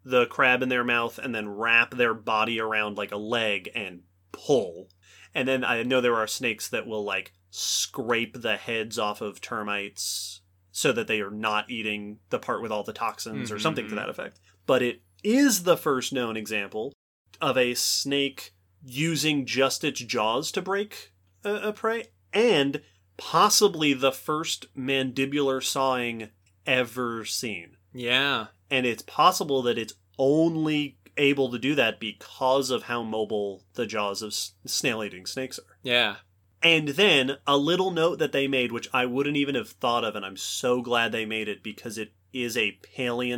the 0.09 0.27
crab 0.27 0.63
in 0.63 0.69
their 0.69 0.85
mouth 0.85 1.19
and 1.19 1.35
then 1.35 1.49
wrap 1.49 1.91
their 1.95 2.15
body 2.15 2.61
around 2.61 2.97
like 2.97 3.13
a 3.13 3.17
leg 3.17 3.71
and 3.75 4.03
pull. 4.33 4.89
And 5.35 5.47
then 5.47 5.65
I 5.65 5.83
know 5.83 6.01
there 6.01 6.17
are 6.17 6.27
snakes 6.27 6.69
that 6.69 6.87
will 6.87 7.05
like 7.05 7.33
scrape 7.51 8.41
the 8.41 8.57
heads 8.57 8.99
off 8.99 9.21
of 9.21 9.41
termites 9.41 10.41
so 10.71 10.93
that 10.93 11.07
they 11.09 11.21
are 11.21 11.31
not 11.31 11.71
eating 11.71 12.19
the 12.31 12.39
part 12.39 12.63
with 12.63 12.71
all 12.73 12.85
the 12.85 12.93
toxins 12.93 13.51
or 13.51 13.57
Mhm, 13.57 13.61
something 13.61 13.89
to 13.89 13.95
mhm. 13.95 13.99
that 13.99 14.09
effect. 14.09 14.41
But 14.67 14.83
it 14.83 15.03
is 15.23 15.65
the 15.65 15.77
first 15.77 16.13
known 16.13 16.37
example 16.37 16.93
of 17.41 17.57
a 17.59 17.75
snake 17.75 18.55
using 18.85 19.45
just 19.45 19.85
its 19.85 20.01
jaws 20.01 20.53
to 20.53 20.63
break 20.63 21.13
a, 21.45 21.55
a 21.69 21.73
prey 21.73 22.05
and 22.33 22.81
possibly 23.17 23.93
the 23.93 24.13
first 24.13 24.73
mandibular 24.77 25.63
sawing 25.63 26.31
ever 26.67 27.25
seen. 27.25 27.77
yeah. 27.93 28.47
And 28.71 28.87
it's 28.87 29.03
possible 29.03 29.63
that 29.63 29.79
it's 29.79 29.95
only 30.19 30.99
able 31.17 31.51
to 31.51 31.59
do 31.59 31.75
that 31.75 31.99
because 31.99 32.71
of 32.71 32.85
how 32.85 33.03
mobile 33.03 33.65
the 33.75 33.87
jaws 33.87 34.23
of 34.23 34.35
snail 34.35 35.03
eating 35.03 35.27
snakes 35.27 35.59
are. 35.59 35.77
Yeah. 35.83 36.17
And 36.63 36.89
then 36.89 37.37
a 37.47 37.57
little 37.57 37.91
note 37.91 38.19
that 38.19 38.33
they 38.33 38.49
made, 38.49 38.73
which 38.73 38.89
I 38.93 39.07
wouldn't 39.07 39.37
even 39.37 39.55
have 39.55 39.69
thought 39.71 40.05
of, 40.05 40.17
and 40.17 40.25
I'm 40.25 40.37
so 40.37 40.83
glad 40.83 41.13
they 41.13 41.25
made 41.27 41.49
it 41.49 41.63
because 41.63 41.99
it 41.99 42.13
is 42.33 42.57
a 42.57 42.79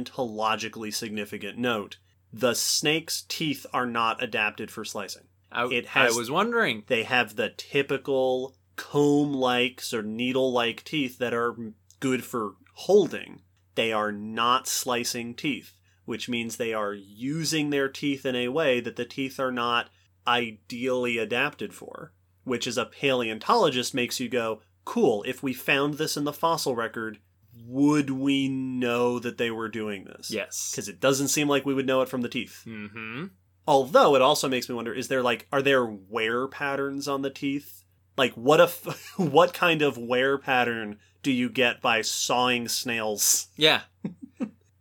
paleontologically 0.04 0.90
significant 0.90 1.58
note. 1.58 1.98
The 2.32 2.54
snake's 2.54 3.22
teeth 3.22 3.66
are 3.72 3.86
not 3.86 4.22
adapted 4.22 4.70
for 4.70 4.84
slicing. 4.84 5.24
I, 5.52 5.66
It 5.66 5.86
has- 5.88 6.14
I 6.14 6.18
was 6.18 6.30
wondering. 6.30 6.84
They 6.86 7.02
have 7.02 7.36
the 7.36 7.50
typical 7.50 8.56
comb 8.76 9.32
like 9.34 9.82
or 9.92 10.02
needle 10.02 10.52
like 10.52 10.84
teeth 10.84 11.18
that 11.18 11.34
are 11.34 11.54
good 11.98 12.24
for 12.24 12.54
holding. 12.74 13.42
They 13.74 13.92
are 13.92 14.12
not 14.12 14.66
slicing 14.66 15.34
teeth, 15.34 15.76
which 16.04 16.28
means 16.28 16.56
they 16.56 16.74
are 16.74 16.94
using 16.94 17.70
their 17.70 17.88
teeth 17.88 18.26
in 18.26 18.34
a 18.34 18.48
way 18.48 18.80
that 18.80 18.96
the 18.96 19.04
teeth 19.04 19.38
are 19.38 19.52
not 19.52 19.90
ideally 20.26 21.18
adapted 21.18 21.72
for, 21.72 22.12
which 22.44 22.66
as 22.66 22.76
a 22.76 22.84
paleontologist 22.84 23.94
makes 23.94 24.20
you 24.20 24.28
go, 24.28 24.60
cool. 24.84 25.22
If 25.26 25.42
we 25.42 25.52
found 25.52 25.94
this 25.94 26.16
in 26.16 26.24
the 26.24 26.32
fossil 26.32 26.74
record, 26.74 27.18
would 27.66 28.10
we 28.10 28.48
know 28.48 29.18
that 29.18 29.38
they 29.38 29.50
were 29.50 29.68
doing 29.68 30.04
this? 30.04 30.30
Yes. 30.30 30.70
Because 30.70 30.88
it 30.88 31.00
doesn't 31.00 31.28
seem 31.28 31.48
like 31.48 31.64
we 31.64 31.74
would 31.74 31.86
know 31.86 32.02
it 32.02 32.08
from 32.08 32.22
the 32.22 32.28
teeth. 32.28 32.62
Mm-hmm. 32.66 33.26
Although 33.66 34.16
it 34.16 34.22
also 34.22 34.48
makes 34.48 34.68
me 34.68 34.74
wonder: 34.74 34.92
is 34.92 35.08
there 35.08 35.22
like 35.22 35.46
are 35.52 35.62
there 35.62 35.84
wear 35.84 36.48
patterns 36.48 37.06
on 37.06 37.22
the 37.22 37.30
teeth? 37.30 37.79
Like 38.20 38.34
what 38.34 38.60
if 38.60 38.84
what 39.18 39.54
kind 39.54 39.80
of 39.82 39.96
wear 39.96 40.36
pattern 40.36 40.98
do 41.22 41.32
you 41.32 41.48
get 41.48 41.80
by 41.80 42.02
sawing 42.02 42.68
snails? 42.68 43.48
Yeah. 43.56 43.80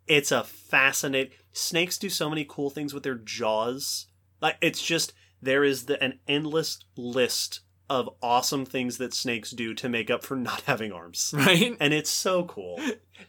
It's 0.07 0.31
a 0.31 0.43
fascinating. 0.43 1.33
Snakes 1.53 1.99
do 1.99 2.09
so 2.09 2.29
many 2.31 2.43
cool 2.43 2.71
things 2.71 2.95
with 2.95 3.03
their 3.03 3.13
jaws. 3.15 4.07
Like 4.41 4.57
it's 4.59 4.81
just 4.81 5.13
there 5.39 5.63
is 5.63 5.85
the, 5.85 6.01
an 6.03 6.17
endless 6.27 6.79
list 6.97 7.59
of 7.91 8.09
awesome 8.21 8.65
things 8.65 8.97
that 8.97 9.13
snakes 9.13 9.51
do 9.51 9.75
to 9.75 9.87
make 9.87 10.09
up 10.09 10.23
for 10.23 10.35
not 10.35 10.61
having 10.61 10.91
arms, 10.91 11.31
Right. 11.37 11.77
and 11.79 11.93
it's 11.93 12.09
so 12.09 12.43
cool. 12.45 12.79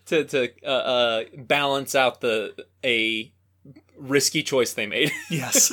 to 0.06 0.24
to 0.24 0.48
uh, 0.64 0.68
uh, 0.68 1.24
balance 1.36 1.94
out 1.94 2.22
the 2.22 2.54
a 2.82 3.32
risky 3.98 4.42
choice 4.42 4.72
they 4.72 4.86
made. 4.86 5.12
Yes. 5.30 5.72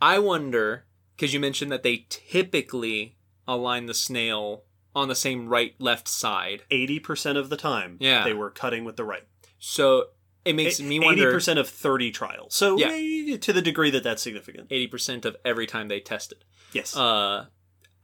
I 0.00 0.18
wonder 0.18 0.84
because 1.16 1.32
you 1.34 1.40
mentioned 1.40 1.72
that 1.72 1.82
they 1.82 2.06
typically 2.08 3.16
align 3.48 3.86
the 3.86 3.94
snail 3.94 4.64
on 4.94 5.08
the 5.08 5.14
same 5.14 5.48
right 5.48 5.74
left 5.78 6.08
side. 6.08 6.62
Eighty 6.70 6.98
percent 7.00 7.38
of 7.38 7.48
the 7.50 7.56
time, 7.56 7.96
Yeah. 8.00 8.24
they 8.24 8.32
were 8.34 8.50
cutting 8.50 8.84
with 8.84 8.96
the 8.96 9.04
right. 9.04 9.24
So 9.58 10.06
it 10.44 10.54
makes 10.54 10.80
me 10.80 11.00
wonder. 11.00 11.22
Eighty 11.24 11.32
percent 11.32 11.58
of 11.58 11.68
thirty 11.68 12.10
trials. 12.10 12.54
So 12.54 12.78
Yeah. 12.78 12.90
eh, 12.92 13.36
to 13.38 13.52
the 13.52 13.62
degree 13.62 13.90
that 13.90 14.02
that's 14.04 14.22
significant. 14.22 14.68
Eighty 14.70 14.86
percent 14.86 15.24
of 15.24 15.36
every 15.44 15.66
time 15.66 15.88
they 15.88 16.00
tested. 16.00 16.44
Yes. 16.72 16.96
Uh, 16.96 17.46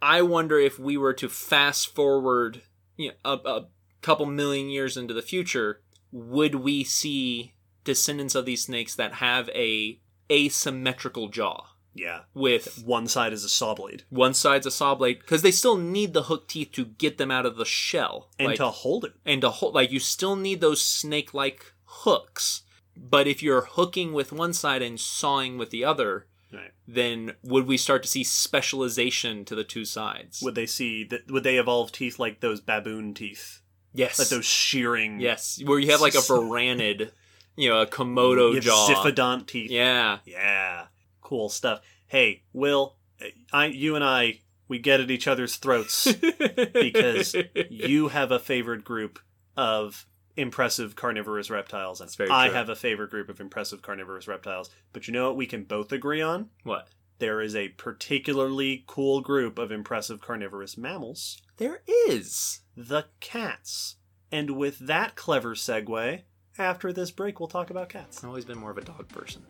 I 0.00 0.22
wonder 0.22 0.58
if 0.58 0.78
we 0.78 0.96
were 0.96 1.12
to 1.14 1.28
fast 1.28 1.94
forward, 1.94 2.62
you 2.96 3.10
know, 3.10 3.14
a, 3.24 3.48
a 3.48 3.68
couple 4.00 4.26
million 4.26 4.68
years 4.68 4.96
into 4.96 5.14
the 5.14 5.22
future, 5.22 5.80
would 6.10 6.56
we 6.56 6.82
see 6.84 7.54
descendants 7.84 8.34
of 8.34 8.44
these 8.44 8.62
snakes 8.64 8.94
that 8.96 9.14
have 9.14 9.48
a 9.50 10.00
asymmetrical 10.30 11.28
jaw 11.28 11.66
yeah. 11.94 12.20
with 12.34 12.82
One 12.84 13.06
side 13.06 13.32
is 13.32 13.44
a 13.44 13.48
saw 13.48 13.74
blade, 13.74 14.04
one 14.10 14.34
side's 14.34 14.66
a 14.66 14.70
saw 14.70 14.94
blade 14.94 15.20
because 15.20 15.42
they 15.42 15.50
still 15.50 15.76
need 15.76 16.12
the 16.14 16.24
hook 16.24 16.48
teeth 16.48 16.72
to 16.72 16.84
get 16.86 17.18
them 17.18 17.30
out 17.30 17.46
of 17.46 17.56
the 17.56 17.64
shell 17.64 18.28
and 18.38 18.48
like, 18.48 18.56
to 18.58 18.68
hold 18.68 19.04
it. 19.04 19.12
and 19.24 19.40
to 19.42 19.50
hold 19.50 19.74
like 19.74 19.90
you 19.92 19.98
still 20.00 20.36
need 20.36 20.60
those 20.60 20.80
snake-like 20.82 21.72
hooks 21.84 22.62
but 22.96 23.26
if 23.26 23.42
you're 23.42 23.62
hooking 23.72 24.12
with 24.12 24.32
one 24.32 24.52
side 24.52 24.82
and 24.82 24.98
sawing 25.00 25.58
with 25.58 25.70
the 25.70 25.84
other 25.84 26.26
Right. 26.54 26.70
then 26.86 27.32
would 27.42 27.66
we 27.66 27.78
start 27.78 28.02
to 28.02 28.08
see 28.10 28.22
specialization 28.24 29.44
to 29.46 29.54
the 29.54 29.64
two 29.64 29.84
sides 29.86 30.42
Would 30.42 30.54
they 30.54 30.66
see 30.66 31.04
that? 31.04 31.30
Would 31.30 31.44
they 31.44 31.56
evolve 31.56 31.92
teeth 31.92 32.18
like 32.18 32.40
those 32.40 32.60
baboon 32.60 33.14
teeth, 33.14 33.60
yes 33.94 34.18
like 34.18 34.28
those 34.28 34.44
shearing? 34.44 35.18
yes 35.20 35.60
where 35.64 35.78
you 35.78 35.90
have 35.90 36.00
like 36.02 36.14
a 36.14 36.18
varanid 36.30 37.10
you 37.56 37.68
know 37.70 37.80
a 37.80 37.86
komodo 37.86 38.48
you 38.50 38.56
have 38.56 38.64
jaw 38.64 38.88
Ziphodont 38.88 39.46
teeth. 39.46 39.70
yeah 39.70 40.18
Yeah. 40.26 40.86
Cool 41.32 41.48
stuff. 41.48 41.80
Hey, 42.08 42.42
Will, 42.52 42.96
I, 43.54 43.64
you 43.64 43.94
and 43.94 44.04
I, 44.04 44.40
we 44.68 44.78
get 44.78 45.00
at 45.00 45.10
each 45.10 45.26
other's 45.26 45.56
throats 45.56 46.12
because 46.74 47.34
you 47.70 48.08
have 48.08 48.30
a 48.30 48.38
favorite 48.38 48.84
group 48.84 49.18
of 49.56 50.06
impressive 50.36 50.94
carnivorous 50.94 51.48
reptiles, 51.48 52.02
and 52.02 52.14
very 52.14 52.28
I 52.28 52.48
true. 52.48 52.56
have 52.56 52.68
a 52.68 52.76
favorite 52.76 53.08
group 53.08 53.30
of 53.30 53.40
impressive 53.40 53.80
carnivorous 53.80 54.28
reptiles. 54.28 54.68
But 54.92 55.08
you 55.08 55.14
know 55.14 55.28
what 55.28 55.38
we 55.38 55.46
can 55.46 55.64
both 55.64 55.90
agree 55.90 56.20
on? 56.20 56.50
what 56.64 56.88
There 57.18 57.40
is 57.40 57.56
a 57.56 57.68
particularly 57.68 58.84
cool 58.86 59.22
group 59.22 59.58
of 59.58 59.72
impressive 59.72 60.20
carnivorous 60.20 60.76
mammals, 60.76 61.40
there 61.56 61.80
is 62.10 62.60
the 62.76 63.06
cats. 63.20 63.96
And 64.30 64.50
with 64.50 64.80
that 64.80 65.16
clever 65.16 65.54
segue, 65.54 66.24
after 66.58 66.92
this 66.92 67.10
break, 67.10 67.40
we'll 67.40 67.48
talk 67.48 67.70
about 67.70 67.88
cats. 67.88 68.22
I've 68.22 68.28
always 68.28 68.44
been 68.44 68.58
more 68.58 68.72
of 68.72 68.76
a 68.76 68.82
dog 68.82 69.08
person. 69.08 69.42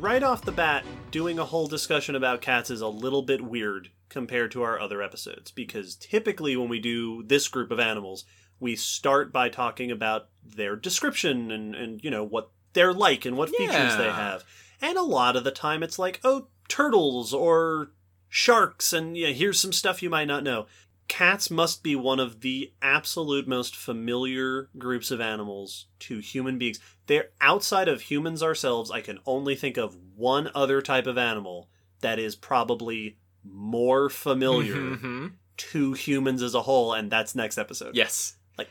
Right 0.00 0.22
off 0.22 0.42
the 0.42 0.52
bat, 0.52 0.84
doing 1.10 1.38
a 1.38 1.44
whole 1.44 1.66
discussion 1.66 2.14
about 2.14 2.40
cats 2.40 2.70
is 2.70 2.80
a 2.80 2.88
little 2.88 3.22
bit 3.22 3.40
weird 3.40 3.90
compared 4.08 4.52
to 4.52 4.62
our 4.62 4.78
other 4.78 5.02
episodes 5.02 5.50
because 5.50 5.96
typically 5.96 6.56
when 6.56 6.68
we 6.68 6.78
do 6.78 7.22
this 7.24 7.48
group 7.48 7.70
of 7.70 7.80
animals, 7.80 8.24
we 8.60 8.76
start 8.76 9.32
by 9.32 9.48
talking 9.48 9.90
about 9.90 10.28
their 10.44 10.76
description 10.76 11.50
and, 11.50 11.74
and 11.74 12.02
you 12.04 12.10
know 12.10 12.24
what 12.24 12.50
they're 12.72 12.92
like 12.92 13.24
and 13.24 13.36
what 13.36 13.50
features 13.50 13.96
they 13.96 14.10
have. 14.10 14.44
And 14.80 14.98
a 14.98 15.02
lot 15.02 15.36
of 15.36 15.44
the 15.44 15.50
time 15.50 15.82
it's 15.82 15.98
like, 15.98 16.20
oh, 16.22 16.48
turtles 16.68 17.32
or 17.32 17.92
sharks, 18.28 18.92
and 18.92 19.16
yeah, 19.16 19.28
here's 19.28 19.58
some 19.58 19.72
stuff 19.72 20.02
you 20.02 20.10
might 20.10 20.26
not 20.28 20.44
know. 20.44 20.66
Cats 21.08 21.50
must 21.50 21.82
be 21.82 21.94
one 21.94 22.18
of 22.18 22.40
the 22.40 22.72
absolute 22.82 23.46
most 23.46 23.76
familiar 23.76 24.68
groups 24.76 25.10
of 25.10 25.20
animals 25.20 25.86
to 26.00 26.18
human 26.18 26.58
beings. 26.58 26.80
They're 27.06 27.28
outside 27.40 27.88
of 27.88 28.00
humans 28.02 28.42
ourselves. 28.42 28.90
I 28.90 29.00
can 29.00 29.20
only 29.24 29.54
think 29.54 29.76
of 29.76 29.96
one 30.16 30.50
other 30.54 30.82
type 30.82 31.06
of 31.06 31.16
animal 31.16 31.68
that 32.00 32.18
is 32.18 32.34
probably 32.34 33.18
more 33.44 34.10
familiar 34.10 34.74
Mhm. 34.74 35.32
to 35.56 35.92
humans 35.92 36.42
as 36.42 36.54
a 36.54 36.62
whole, 36.62 36.92
and 36.92 37.10
that's 37.10 37.34
next 37.34 37.56
episode. 37.56 37.94
Yes. 37.94 38.36
Like, 38.58 38.68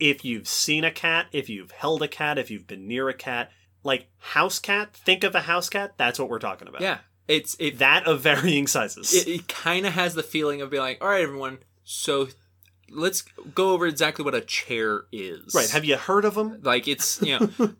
if 0.00 0.24
you've 0.24 0.48
seen 0.48 0.84
a 0.84 0.90
cat, 0.90 1.26
if 1.32 1.48
you've 1.50 1.70
held 1.72 2.02
a 2.02 2.08
cat, 2.08 2.38
if 2.38 2.50
you've 2.50 2.66
been 2.66 2.88
near 2.88 3.08
a 3.10 3.14
cat, 3.14 3.52
like 3.82 4.08
house 4.18 4.58
cat, 4.58 4.94
think 4.94 5.22
of 5.22 5.34
a 5.34 5.42
house 5.42 5.68
cat. 5.68 5.94
That's 5.98 6.18
what 6.18 6.30
we're 6.30 6.38
talking 6.38 6.66
about. 6.66 6.80
Yeah. 6.80 6.98
It's 7.28 7.54
it 7.58 7.78
that 7.78 8.06
of 8.06 8.20
varying 8.22 8.66
sizes. 8.66 9.12
it, 9.14 9.28
it 9.28 9.48
kind 9.48 9.86
of 9.86 9.92
has 9.92 10.14
the 10.14 10.22
feeling 10.22 10.62
of 10.62 10.70
being 10.70 10.82
like, 10.82 10.98
all 11.02 11.08
right, 11.08 11.22
everyone, 11.22 11.58
so 11.84 12.28
let's 12.90 13.22
go 13.54 13.72
over 13.72 13.86
exactly 13.86 14.24
what 14.24 14.34
a 14.34 14.40
chair 14.40 15.04
is. 15.12 15.54
right? 15.54 15.70
Have 15.70 15.84
you 15.84 15.96
heard 15.96 16.24
of 16.24 16.34
them? 16.34 16.60
like 16.62 16.88
it's 16.88 17.20
you 17.22 17.38
know, 17.38 17.50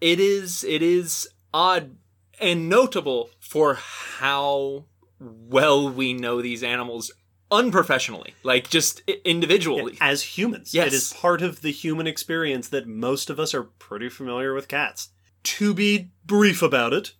it 0.00 0.18
is 0.20 0.64
it 0.64 0.82
is 0.82 1.28
odd 1.54 1.96
and 2.40 2.68
notable 2.68 3.30
for 3.38 3.74
how 3.74 4.86
well 5.20 5.88
we 5.88 6.12
know 6.12 6.42
these 6.42 6.62
animals 6.62 7.12
unprofessionally, 7.50 8.34
like 8.42 8.68
just 8.70 9.02
individually. 9.24 9.96
as 10.00 10.22
humans. 10.22 10.74
Yes. 10.74 10.88
It 10.88 10.92
is 10.94 11.12
part 11.12 11.42
of 11.42 11.60
the 11.60 11.70
human 11.70 12.06
experience 12.06 12.68
that 12.70 12.88
most 12.88 13.30
of 13.30 13.38
us 13.38 13.54
are 13.54 13.64
pretty 13.64 14.08
familiar 14.08 14.54
with 14.54 14.68
cats. 14.68 15.10
To 15.44 15.74
be 15.74 16.10
brief 16.24 16.62
about 16.62 16.92
it, 16.92 17.12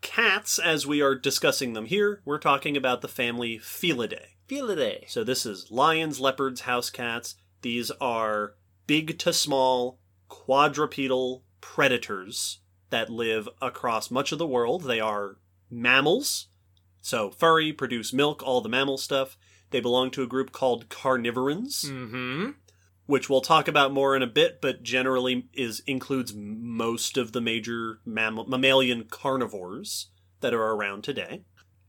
cats, 0.00 0.58
as 0.58 0.86
we 0.86 1.02
are 1.02 1.14
discussing 1.14 1.72
them 1.72 1.86
here, 1.86 2.22
we're 2.24 2.38
talking 2.38 2.76
about 2.76 3.00
the 3.00 3.08
family 3.08 3.58
Felidae. 3.58 4.26
Felidae. 4.48 5.08
So 5.08 5.24
this 5.24 5.46
is 5.46 5.70
lions, 5.70 6.20
leopards, 6.20 6.62
house 6.62 6.90
cats. 6.90 7.34
These 7.62 7.90
are 8.00 8.54
big 8.86 9.18
to 9.20 9.32
small 9.32 9.98
quadrupedal 10.28 11.42
predators 11.60 12.60
that 12.90 13.10
live 13.10 13.48
across 13.62 14.10
much 14.10 14.32
of 14.32 14.38
the 14.38 14.46
world. 14.46 14.84
They 14.84 15.00
are 15.00 15.36
mammals, 15.70 16.48
so 17.00 17.30
furry, 17.30 17.72
produce 17.72 18.12
milk, 18.12 18.42
all 18.42 18.60
the 18.60 18.68
mammal 18.68 18.98
stuff. 18.98 19.36
They 19.70 19.80
belong 19.80 20.10
to 20.12 20.22
a 20.22 20.26
group 20.28 20.52
called 20.52 20.88
carnivorans, 20.88 21.84
Mm-hmm. 21.84 22.50
which 23.06 23.28
we'll 23.28 23.40
talk 23.40 23.66
about 23.66 23.92
more 23.92 24.14
in 24.14 24.22
a 24.22 24.26
bit, 24.26 24.60
but 24.60 24.82
generally 24.82 25.48
is 25.52 25.80
includes 25.86 26.34
most 26.36 27.16
of 27.16 27.32
the 27.32 27.40
major 27.40 28.00
mammal, 28.04 28.46
mammalian 28.46 29.04
carnivores 29.04 30.10
that 30.40 30.54
are 30.54 30.72
around 30.74 31.02
today. 31.02 31.42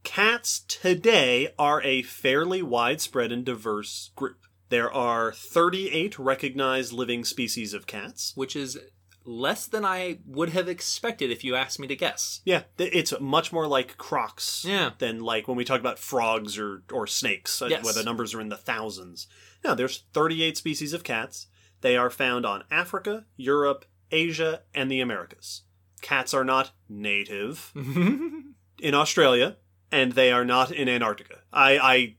Cats 0.06 0.60
today 0.68 1.50
are 1.60 1.82
a 1.82 2.04
fairly 2.04 2.62
widespread 2.62 3.32
and 3.32 3.44
diverse 3.44 4.12
group. 4.15 4.46
There 4.70 4.91
are 4.91 5.34
38 5.34 6.18
recognized 6.20 6.94
living 6.94 7.26
species 7.26 7.74
of 7.74 7.88
cats. 7.88 8.32
Which 8.36 8.56
is 8.56 8.78
less 9.26 9.65
than 9.65 9.84
I 9.84 10.20
would 10.28 10.50
have 10.50 10.70
expected 10.70 11.32
if 11.32 11.44
you 11.44 11.56
asked 11.56 11.80
me 11.80 11.88
to 11.88 11.96
guess. 11.96 12.41
Yeah, 12.46 12.63
it's 12.78 13.20
much 13.20 13.52
more 13.52 13.65
like 13.68 13.98
crocs 13.98 14.63
Yeah. 14.65 14.91
than 15.00 15.20
like 15.22 15.48
when 15.48 15.58
we 15.58 15.65
talk 15.65 15.80
about 15.80 15.98
frogs 15.98 16.58
or, 16.60 16.84
or 16.91 17.08
snakes, 17.08 17.60
uh, 17.62 17.65
Yes. 17.65 17.84
where 17.84 17.94
the 17.94 18.04
numbers 18.04 18.36
are 18.36 18.41
in 18.41 18.50
the 18.50 18.58
thousands. 18.58 19.28
No, 19.63 19.74
there's 19.74 20.04
38 20.13 20.56
species 20.56 20.94
of 20.94 21.04
cats. 21.04 21.48
They 21.82 21.98
are 21.98 22.12
found 22.12 22.46
on 22.46 22.63
Africa, 22.70 23.26
Europe, 23.36 23.86
Asia, 24.12 24.62
and 24.75 24.92
the 24.92 25.02
Americas. 25.02 25.63
Cats 26.02 26.32
are 26.36 26.44
not 26.46 26.71
native 26.88 27.71
in 27.75 28.94
Australia, 28.94 29.58
and 29.96 30.12
they 30.13 30.31
are 30.31 30.46
not 30.46 30.71
in 30.71 30.87
Antarctica. 30.89 31.39
I, 31.54 31.77
I 31.77 32.15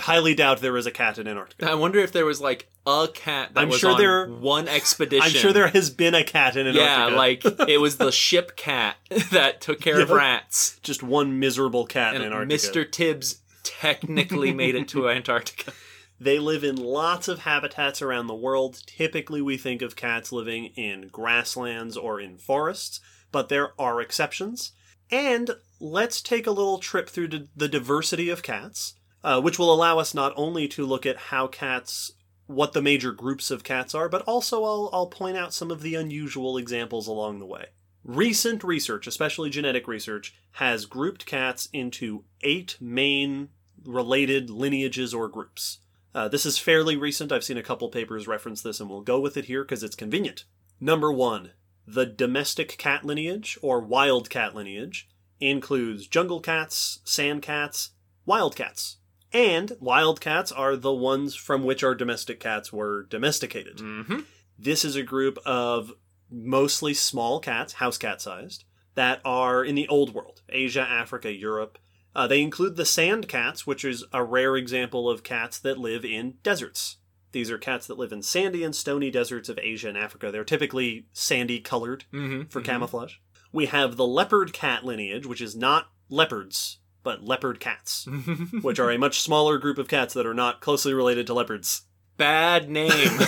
highly 0.00 0.34
doubt 0.34 0.60
there 0.60 0.76
is 0.76 0.86
a 0.86 0.90
cat 0.90 1.18
in 1.18 1.26
Antarctica. 1.28 1.70
I 1.70 1.74
wonder 1.74 1.98
if 1.98 2.12
there 2.12 2.24
was 2.26 2.40
like 2.40 2.68
a 2.86 3.08
cat 3.12 3.54
that 3.54 3.60
I'm 3.60 3.68
was 3.68 3.78
sure 3.78 3.92
on 3.92 3.98
there- 3.98 4.26
one 4.28 4.66
expedition. 4.68 5.22
I'm 5.22 5.30
sure 5.30 5.52
there 5.52 5.68
has 5.68 5.90
been 5.90 6.14
a 6.14 6.24
cat 6.24 6.56
in 6.56 6.66
Antarctica. 6.66 7.10
Yeah, 7.10 7.16
like 7.16 7.44
it 7.68 7.78
was 7.80 7.98
the 7.98 8.10
ship 8.26 8.56
cat 8.56 8.96
that 9.30 9.60
took 9.60 9.80
care 9.80 10.00
of 10.00 10.08
Yeah. 10.08 10.14
rats. 10.16 10.78
just 10.82 11.02
one 11.02 11.38
miserable 11.38 11.86
cat 11.86 12.14
in 12.14 12.22
And 12.22 12.32
Antarctica. 12.34 12.54
Mr. 12.86 12.90
Tibbs 12.90 13.40
technically 13.62 14.52
made 14.52 14.74
it 14.74 14.88
to 14.88 15.08
Antarctica. 15.18 15.72
They 16.18 16.38
live 16.38 16.64
in 16.64 16.76
lots 16.76 17.28
of 17.28 17.40
habitats 17.40 18.02
around 18.02 18.26
the 18.26 18.34
world. 18.34 18.82
Typically, 18.86 19.40
we 19.40 19.56
think 19.56 19.80
of 19.80 19.96
cats 19.96 20.30
living 20.32 20.66
in 20.76 21.08
grasslands 21.08 21.96
or 21.96 22.20
in 22.20 22.36
forests, 22.36 23.00
but 23.32 23.48
there 23.48 23.72
are 23.80 24.00
exceptions. 24.02 24.72
And 25.10 25.50
let's 25.80 26.20
take 26.20 26.46
a 26.46 26.52
little 26.52 26.78
trip 26.78 27.08
through 27.08 27.28
the 27.28 27.68
diversity 27.68 28.28
of 28.28 28.42
cats, 28.42 28.94
uh, 29.24 29.40
which 29.40 29.58
will 29.58 29.72
allow 29.72 29.98
us 29.98 30.14
not 30.14 30.32
only 30.36 30.68
to 30.68 30.86
look 30.86 31.06
at 31.06 31.16
how 31.16 31.46
cats, 31.46 32.12
what 32.46 32.72
the 32.72 32.82
major 32.82 33.12
groups 33.12 33.50
of 33.50 33.64
cats 33.64 33.94
are, 33.94 34.08
but 34.08 34.22
also 34.22 34.62
I'll, 34.64 34.90
I'll 34.92 35.06
point 35.06 35.36
out 35.36 35.54
some 35.54 35.70
of 35.70 35.82
the 35.82 35.94
unusual 35.94 36.58
examples 36.58 37.06
along 37.06 37.38
the 37.38 37.46
way. 37.46 37.66
Recent 38.04 38.64
research, 38.64 39.06
especially 39.06 39.50
genetic 39.50 39.88
research, 39.88 40.34
has 40.52 40.86
grouped 40.86 41.26
cats 41.26 41.68
into 41.72 42.24
eight 42.42 42.76
main 42.80 43.48
related 43.84 44.50
lineages 44.50 45.14
or 45.14 45.28
groups. 45.28 45.78
Uh, 46.14 46.28
this 46.28 46.44
is 46.44 46.58
fairly 46.58 46.96
recent. 46.96 47.30
I've 47.30 47.44
seen 47.44 47.58
a 47.58 47.62
couple 47.62 47.88
papers 47.88 48.26
reference 48.26 48.62
this, 48.62 48.80
and 48.80 48.90
we'll 48.90 49.02
go 49.02 49.20
with 49.20 49.36
it 49.36 49.44
here 49.44 49.62
because 49.62 49.82
it's 49.82 49.94
convenient. 49.94 50.44
Number 50.80 51.12
one, 51.12 51.52
the 51.86 52.06
domestic 52.06 52.78
cat 52.78 53.04
lineage 53.04 53.58
or 53.62 53.80
wild 53.80 54.30
cat 54.30 54.54
lineage 54.54 55.08
includes 55.40 56.06
jungle 56.06 56.40
cats, 56.40 57.00
sand 57.04 57.42
cats, 57.42 57.90
wild 58.26 58.54
cats. 58.56 58.98
And 59.32 59.72
wild 59.80 60.20
cats 60.20 60.50
are 60.50 60.76
the 60.76 60.92
ones 60.92 61.34
from 61.34 61.62
which 61.64 61.84
our 61.84 61.94
domestic 61.94 62.40
cats 62.40 62.72
were 62.72 63.04
domesticated. 63.04 63.78
Mm-hmm. 63.78 64.20
This 64.58 64.84
is 64.84 64.96
a 64.96 65.02
group 65.02 65.38
of 65.46 65.92
mostly 66.30 66.94
small 66.94 67.40
cats, 67.40 67.74
house 67.74 67.96
cat 67.98 68.20
sized, 68.20 68.64
that 68.96 69.20
are 69.24 69.64
in 69.64 69.76
the 69.76 69.88
old 69.88 70.14
world 70.14 70.42
Asia, 70.48 70.82
Africa, 70.82 71.32
Europe. 71.32 71.78
Uh, 72.14 72.26
they 72.26 72.42
include 72.42 72.74
the 72.76 72.84
sand 72.84 73.28
cats, 73.28 73.66
which 73.66 73.84
is 73.84 74.04
a 74.12 74.24
rare 74.24 74.56
example 74.56 75.08
of 75.08 75.22
cats 75.22 75.60
that 75.60 75.78
live 75.78 76.04
in 76.04 76.34
deserts. 76.42 76.96
These 77.32 77.52
are 77.52 77.58
cats 77.58 77.86
that 77.86 77.98
live 77.98 78.10
in 78.12 78.22
sandy 78.22 78.64
and 78.64 78.74
stony 78.74 79.12
deserts 79.12 79.48
of 79.48 79.60
Asia 79.62 79.88
and 79.88 79.96
Africa. 79.96 80.32
They're 80.32 80.42
typically 80.42 81.06
sandy 81.12 81.60
colored 81.60 82.04
Mm-hmm. 82.12 82.48
for 82.48 82.60
camouflage. 82.60 83.14
We 83.52 83.66
have 83.66 83.96
the 83.96 84.06
leopard 84.06 84.52
cat 84.52 84.84
lineage, 84.84 85.26
which 85.26 85.40
is 85.40 85.56
not 85.56 85.90
leopards, 86.08 86.78
but 87.02 87.24
leopard 87.24 87.60
cats, 87.60 88.06
which 88.62 88.78
are 88.78 88.90
a 88.90 88.98
much 88.98 89.20
smaller 89.20 89.58
group 89.58 89.78
of 89.78 89.88
cats 89.88 90.14
that 90.14 90.26
are 90.26 90.34
not 90.34 90.60
closely 90.60 90.94
related 90.94 91.26
to 91.26 91.34
leopards. 91.34 91.82
Bad 92.16 92.68
name. 92.68 93.18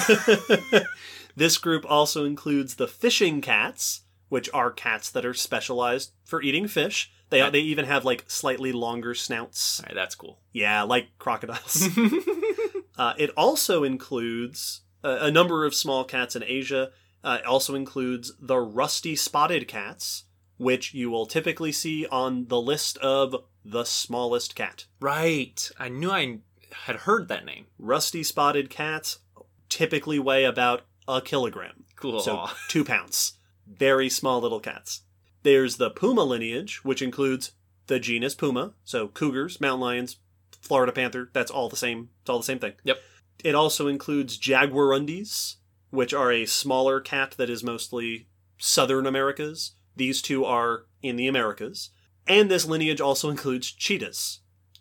this 1.36 1.58
group 1.58 1.84
also 1.88 2.24
includes 2.24 2.74
the 2.74 2.88
fishing 2.88 3.40
cats, 3.40 4.02
which 4.28 4.50
are 4.52 4.70
cats 4.70 5.10
that 5.10 5.24
are 5.24 5.34
specialized 5.34 6.12
for 6.24 6.42
eating 6.42 6.68
fish. 6.68 7.10
They 7.32 7.48
they 7.50 7.60
even 7.60 7.86
have 7.86 8.04
like 8.04 8.24
slightly 8.28 8.72
longer 8.72 9.14
snouts. 9.14 9.80
Right, 9.84 9.94
that's 9.94 10.14
cool. 10.14 10.38
Yeah, 10.52 10.82
like 10.82 11.08
crocodiles. 11.18 11.88
uh, 12.98 13.14
it 13.16 13.30
also 13.30 13.84
includes 13.84 14.82
a, 15.02 15.26
a 15.26 15.30
number 15.30 15.64
of 15.64 15.74
small 15.74 16.04
cats 16.04 16.36
in 16.36 16.44
Asia. 16.44 16.90
Uh, 17.24 17.38
it 17.40 17.46
also 17.46 17.74
includes 17.74 18.32
the 18.40 18.58
rusty 18.58 19.14
spotted 19.14 19.68
cats, 19.68 20.24
which 20.56 20.92
you 20.94 21.10
will 21.10 21.26
typically 21.26 21.72
see 21.72 22.06
on 22.06 22.46
the 22.48 22.60
list 22.60 22.98
of 22.98 23.36
the 23.64 23.84
smallest 23.84 24.54
cat. 24.54 24.86
right. 25.00 25.70
I 25.78 25.88
knew 25.88 26.10
I 26.10 26.38
had 26.86 26.96
heard 26.96 27.28
that 27.28 27.44
name. 27.44 27.66
Rusty 27.78 28.22
spotted 28.24 28.70
cats 28.70 29.18
typically 29.68 30.18
weigh 30.18 30.44
about 30.44 30.82
a 31.06 31.20
kilogram. 31.20 31.84
Cool. 31.96 32.20
So 32.20 32.48
two 32.68 32.84
pounds. 32.84 33.34
Very 33.66 34.08
small 34.08 34.40
little 34.40 34.60
cats. 34.60 35.02
There's 35.44 35.76
the 35.76 35.90
puma 35.90 36.24
lineage, 36.24 36.84
which 36.84 37.02
includes 37.02 37.52
the 37.86 37.98
genus 37.98 38.34
Puma, 38.34 38.74
so 38.84 39.08
cougars, 39.08 39.60
mountain 39.60 39.80
lions, 39.80 40.16
Florida 40.60 40.92
panther. 40.92 41.30
That's 41.32 41.50
all 41.50 41.68
the 41.68 41.76
same. 41.76 42.10
It's 42.22 42.30
all 42.30 42.38
the 42.38 42.44
same 42.44 42.58
thing. 42.58 42.74
Yep. 42.84 42.98
It 43.42 43.54
also 43.54 43.88
includes 43.88 44.38
jaguarundis, 44.38 45.56
which 45.92 46.12
are 46.12 46.32
a 46.32 46.46
smaller 46.46 47.00
cat 47.00 47.34
that 47.36 47.50
is 47.50 47.62
mostly 47.62 48.26
southern 48.58 49.06
Americas. 49.06 49.74
These 49.94 50.22
two 50.22 50.44
are 50.44 50.86
in 51.02 51.16
the 51.16 51.28
Americas. 51.28 51.90
And 52.26 52.50
this 52.50 52.66
lineage 52.66 53.00
also 53.00 53.28
includes 53.28 53.70
cheetahs 53.70 54.40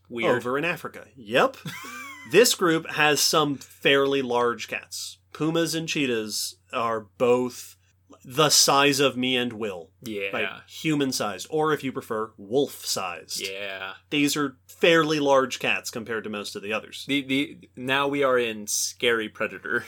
Weird. 0.10 0.32
Oh. 0.32 0.38
over 0.38 0.58
in 0.58 0.66
Africa. 0.66 1.06
Yep. 1.16 1.58
this 2.32 2.56
group 2.56 2.90
has 2.92 3.20
some 3.20 3.58
fairly 3.58 4.22
large 4.22 4.68
cats. 4.68 5.18
Pumas 5.34 5.76
and 5.76 5.88
cheetahs 5.88 6.56
are 6.72 7.08
both 7.18 7.76
the 8.24 8.50
size 8.50 9.00
of 9.00 9.18
me 9.18 9.36
and 9.36 9.54
Will. 9.54 9.90
Yeah. 10.02 10.30
Like 10.32 10.50
human 10.68 11.12
sized, 11.12 11.48
or 11.50 11.74
if 11.74 11.84
you 11.84 11.92
prefer, 11.92 12.32
wolf 12.38 12.86
sized. 12.86 13.42
yeah. 13.46 13.94
These 14.12 14.38
are 14.38 14.58
fairly 14.68 15.20
large 15.20 15.60
cats 15.60 15.90
compared 15.90 16.24
to 16.24 16.30
most 16.30 16.56
of 16.56 16.62
the 16.62 16.72
others. 16.74 17.06
The 17.08 17.22
the 17.24 17.70
now 17.76 18.08
we 18.08 18.24
are 18.24 18.38
in 18.38 18.68
scary 18.68 19.28
predator 19.30 19.86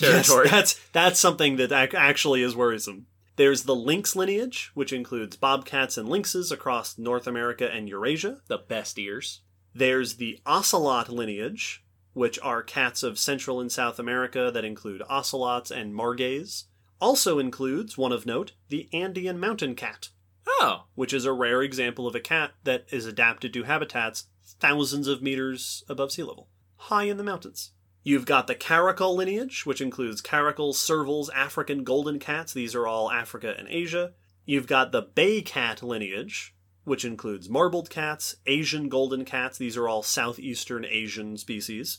Yes, 0.00 0.28
that's 0.50 0.74
that's 0.92 1.18
something 1.20 1.56
that 1.56 1.72
ac- 1.72 1.96
actually 1.96 2.42
is 2.42 2.54
worrisome. 2.56 3.06
There's 3.36 3.64
the 3.64 3.74
lynx 3.74 4.16
lineage, 4.16 4.70
which 4.74 4.92
includes 4.92 5.36
bobcats 5.36 5.96
and 5.98 6.08
lynxes 6.08 6.50
across 6.52 6.96
North 6.98 7.26
America 7.26 7.70
and 7.70 7.88
Eurasia. 7.88 8.40
the 8.48 8.58
best 8.58 8.98
ears. 8.98 9.40
There's 9.74 10.16
the 10.16 10.38
ocelot 10.46 11.08
lineage, 11.10 11.84
which 12.14 12.38
are 12.42 12.62
cats 12.62 13.02
of 13.02 13.18
Central 13.18 13.60
and 13.60 13.70
South 13.70 13.98
America 13.98 14.50
that 14.52 14.64
include 14.64 15.02
ocelots 15.08 15.70
and 15.70 15.94
margays. 15.94 16.64
Also 16.98 17.38
includes, 17.38 17.98
one 17.98 18.12
of 18.12 18.24
note, 18.24 18.52
the 18.70 18.88
Andean 18.94 19.38
mountain 19.38 19.74
cat, 19.74 20.08
Oh. 20.46 20.84
which 20.94 21.12
is 21.12 21.26
a 21.26 21.32
rare 21.32 21.60
example 21.62 22.06
of 22.06 22.14
a 22.14 22.20
cat 22.20 22.52
that 22.64 22.86
is 22.90 23.04
adapted 23.04 23.52
to 23.52 23.64
habitats 23.64 24.28
thousands 24.60 25.08
of 25.08 25.20
meters 25.20 25.84
above 25.90 26.10
sea 26.12 26.22
level, 26.22 26.48
high 26.76 27.04
in 27.04 27.18
the 27.18 27.22
mountains. 27.24 27.72
You've 28.06 28.24
got 28.24 28.46
the 28.46 28.54
caracal 28.54 29.16
lineage, 29.16 29.66
which 29.66 29.80
includes 29.80 30.22
caracals, 30.22 30.74
servals, 30.74 31.28
African 31.34 31.82
golden 31.82 32.20
cats. 32.20 32.52
These 32.52 32.72
are 32.76 32.86
all 32.86 33.10
Africa 33.10 33.56
and 33.58 33.66
Asia. 33.66 34.12
You've 34.44 34.68
got 34.68 34.92
the 34.92 35.02
bay 35.02 35.42
cat 35.42 35.82
lineage, 35.82 36.54
which 36.84 37.04
includes 37.04 37.48
marbled 37.48 37.90
cats, 37.90 38.36
Asian 38.46 38.88
golden 38.88 39.24
cats. 39.24 39.58
These 39.58 39.76
are 39.76 39.88
all 39.88 40.04
southeastern 40.04 40.84
Asian 40.84 41.36
species. 41.36 41.98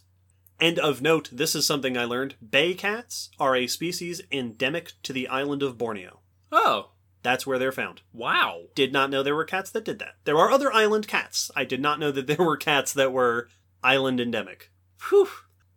And 0.62 0.80
of 0.80 1.01
note, 1.01 1.28
this 1.30 1.55
is 1.55 1.68
something 1.68 1.97
I 1.97 2.05
learned 2.05 2.36
bay 2.51 2.74
cats 2.74 3.30
are 3.38 3.58
a 3.58 3.68
species 3.68 4.22
endemic 4.32 4.93
to 5.03 5.12
the 5.12 5.28
island 5.28 5.62
of 5.62 5.78
Borneo. 5.78 6.22
Oh. 6.53 6.91
That's 7.22 7.45
where 7.45 7.60
they're 7.60 7.74
found. 7.74 8.03
Wow. 8.14 8.68
Did 8.76 8.93
not 8.93 9.10
know 9.10 9.24
there 9.24 9.36
were 9.36 9.43
cats 9.43 9.72
that 9.72 9.84
did 9.84 9.99
that. 9.99 10.14
There 10.24 10.38
are 10.38 10.51
other 10.51 10.72
island 10.72 11.10
cats. 11.10 11.51
I 11.53 11.66
did 11.66 11.82
not 11.82 11.99
know 11.99 12.14
that 12.14 12.28
there 12.28 12.38
were 12.38 12.55
cats 12.55 12.93
that 12.93 13.12
were 13.12 13.49
island 13.84 14.22
endemic. 14.22 14.72
Whew. 15.10 15.28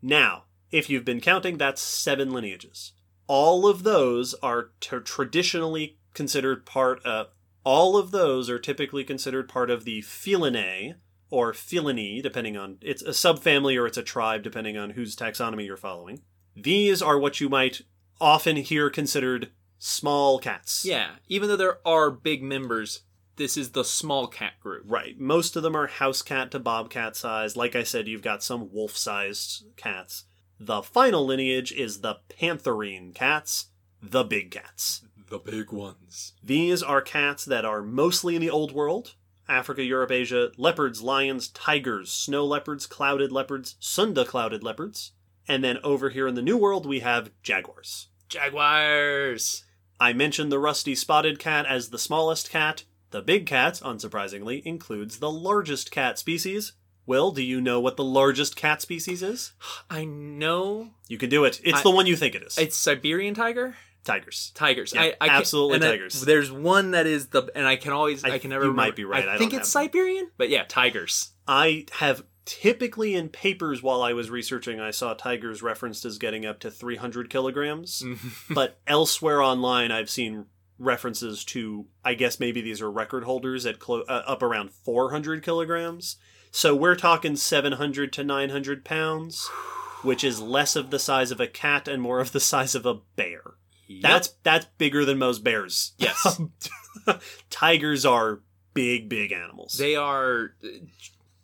Now, 0.03 0.45
if 0.71 0.89
you've 0.89 1.05
been 1.05 1.21
counting, 1.21 1.59
that's 1.59 1.83
seven 1.83 2.33
lineages. 2.33 2.93
All 3.27 3.67
of 3.67 3.83
those 3.83 4.35
are 4.43 4.71
t- 4.81 4.97
traditionally 5.05 5.99
considered 6.15 6.67
part 6.67 7.05
of. 7.05 7.29
All 7.65 7.97
of 7.97 8.11
those 8.11 8.49
are 8.49 8.59
typically 8.59 9.05
considered 9.05 9.49
part 9.49 9.71
of 9.71 9.85
the 9.85 10.01
Felinae, 10.03 10.95
or 11.29 11.53
Felinae, 11.53 12.23
depending 12.23 12.57
on. 12.57 12.79
It's 12.81 13.03
a 13.03 13.11
subfamily 13.11 13.79
or 13.81 13.87
it's 13.87 13.99
a 13.99 14.03
tribe, 14.03 14.43
depending 14.43 14.77
on 14.77 14.91
whose 14.91 15.15
taxonomy 15.15 15.67
you're 15.67 15.77
following. 15.77 16.23
These 16.57 17.01
are 17.03 17.19
what 17.19 17.41
you 17.41 17.49
might 17.49 17.83
often 18.21 18.57
hear 18.57 18.91
considered 18.91 19.51
small 19.79 20.39
cats. 20.39 20.85
Yeah. 20.85 21.17
Even 21.29 21.49
though 21.49 21.57
there 21.57 21.87
are 21.87 22.11
big 22.11 22.43
members, 22.43 23.03
this 23.37 23.57
is 23.57 23.71
the 23.71 23.85
small 23.85 24.27
cat 24.27 24.61
group. 24.61 24.85
Right. 24.87 25.19
Most 25.19 25.57
of 25.57 25.63
them 25.63 25.77
are 25.77 25.87
house 25.87 26.23
cat 26.23 26.51
to 26.51 26.59
bobcat 26.59 27.17
size. 27.17 27.57
Like 27.57 27.75
I 27.75 27.83
said, 27.83 28.09
you've 28.09 28.23
got 28.23 28.43
some 28.43 28.73
wolf 28.73 28.97
sized 28.97 29.65
cats. 29.77 30.25
The 30.59 30.83
final 30.83 31.25
lineage 31.25 31.73
is 31.73 32.01
the 32.01 32.17
pantherine 32.29 33.13
cats, 33.13 33.69
the 34.03 34.25
big 34.25 34.51
cats. 34.51 35.03
The 35.31 35.39
big 35.39 35.73
ones. 35.73 36.35
These 36.43 36.83
are 36.83 37.01
cats 37.01 37.45
that 37.45 37.65
are 37.65 37.83
mostly 37.83 38.35
in 38.35 38.41
the 38.41 38.51
old 38.51 38.73
world 38.73 39.15
Africa, 39.49 39.83
Europe, 39.83 40.13
Asia, 40.13 40.53
leopards, 40.57 41.03
lions, 41.03 41.49
tigers, 41.49 42.11
snow 42.13 42.45
leopards, 42.45 42.87
clouded 42.87 43.33
leopards, 43.33 43.75
sunda 43.81 44.25
clouded 44.25 44.63
leopards. 44.63 45.13
And 45.49 45.65
then 45.65 45.79
over 45.83 46.11
here 46.11 46.29
in 46.29 46.37
the 46.37 46.43
new 46.43 46.57
world, 46.57 46.87
we 46.87 47.01
have 47.01 47.31
jaguars. 47.43 48.09
Jaguars. 48.29 49.65
I 49.99 50.13
mentioned 50.13 50.53
the 50.53 50.61
rusty 50.61 50.95
spotted 50.95 51.39
cat 51.39 51.67
as 51.67 51.89
the 51.89 51.99
smallest 51.99 52.51
cat. 52.51 52.85
The 53.11 53.23
big 53.23 53.47
cat, 53.47 53.81
unsurprisingly, 53.85 54.63
includes 54.65 55.19
the 55.19 55.31
largest 55.31 55.91
cat 55.91 56.19
species. 56.19 56.73
Will, 57.07 57.33
do 57.33 57.43
you 57.43 57.61
know 57.61 57.81
what 57.81 57.97
the 57.97 58.05
largest 58.05 58.55
cat 58.55 58.81
species 58.83 59.23
is? 59.23 59.53
I 59.89 60.05
know 60.05 60.91
You 61.09 61.19
can 61.19 61.29
do 61.31 61.45
it. 61.45 61.61
It's 61.65 61.81
I- 61.81 61.83
the 61.83 61.91
one 61.91 62.07
you 62.07 62.15
think 62.17 62.35
it 62.35 62.43
is. 62.43 62.57
it's 62.59 62.77
Siberian 62.77 63.35
tiger. 63.35 63.75
tigers. 64.05 64.53
Tigers. 64.55 64.93
Yeah, 64.95 65.03
I, 65.03 65.15
I 65.21 65.27
can- 65.29 65.37
absolutely 65.37 65.75
and 65.77 65.85
I- 65.85 65.91
tigers. 65.91 66.21
there's 66.23 66.53
one 66.53 66.93
that 66.93 67.07
is 67.07 67.29
the, 67.29 67.51
and 67.57 67.67
I 67.67 67.77
can 67.77 67.93
always, 67.93 68.23
I, 68.23 68.39
can 68.39 68.51
never. 68.51 68.65
you 68.65 68.71
remember. 68.71 68.89
might 68.91 68.97
be 68.97 69.05
right, 69.05 69.29
I, 69.29 69.35
I 69.35 69.39
think 69.39 69.51
don't 69.53 69.61
it's 69.61 69.69
have. 69.75 69.85
Siberian, 69.85 70.31
but 70.37 70.49
yeah, 70.51 70.65
tigers. 70.69 71.31
I 71.49 71.87
have 71.99 72.23
typically 72.45 73.15
in 73.15 73.29
papers 73.29 73.83
while 73.83 74.03
I 74.03 74.13
was 74.13 74.31
researching, 74.31 74.79
I 74.81 74.91
saw 74.93 75.15
tigers 75.15 75.63
referenced 75.63 76.05
as 76.05 76.17
getting 76.19 76.47
up 76.47 76.61
to 76.61 76.71
300 76.71 77.29
kilograms. 77.29 78.03
but 78.51 78.79
elsewhere 78.87 79.43
online, 79.43 79.91
I've 79.91 80.11
seen 80.11 80.47
references 80.81 81.45
to, 81.45 81.87
I 82.05 82.15
guess 82.15 82.41
maybe 82.41 82.61
these 82.61 82.81
are 82.81 82.91
record 82.91 83.25
holders 83.25 83.67
at 83.67 83.79
clo- 83.79 84.05
uh, 84.09 84.23
up 84.27 84.43
around 84.43 84.71
400 84.73 85.45
kilograms. 85.45 86.17
So 86.51 86.75
we're 86.75 86.97
talking 86.97 87.37
700 87.37 88.13
to 88.15 88.25
900 88.25 88.85
pounds. 88.85 89.49
which 90.03 90.25
is 90.25 90.41
less 90.41 90.77
of 90.77 90.91
the 90.91 90.99
size 90.99 91.31
of 91.31 91.41
a 91.41 91.47
cat 91.47 91.87
and 91.87 92.01
more 92.03 92.21
of 92.21 92.33
the 92.33 92.41
size 92.41 92.75
of 92.75 92.87
a 92.87 92.95
bear. 93.17 93.43
That's 94.01 94.29
that's 94.45 94.67
bigger 94.79 95.05
than 95.05 95.19
most 95.19 95.45
bears. 95.45 95.93
Yes. 95.99 96.41
Tigers 97.51 98.07
are 98.07 98.41
big, 98.73 99.09
big 99.09 99.33
animals. 99.33 99.75
They 99.75 99.97
are 99.97 100.55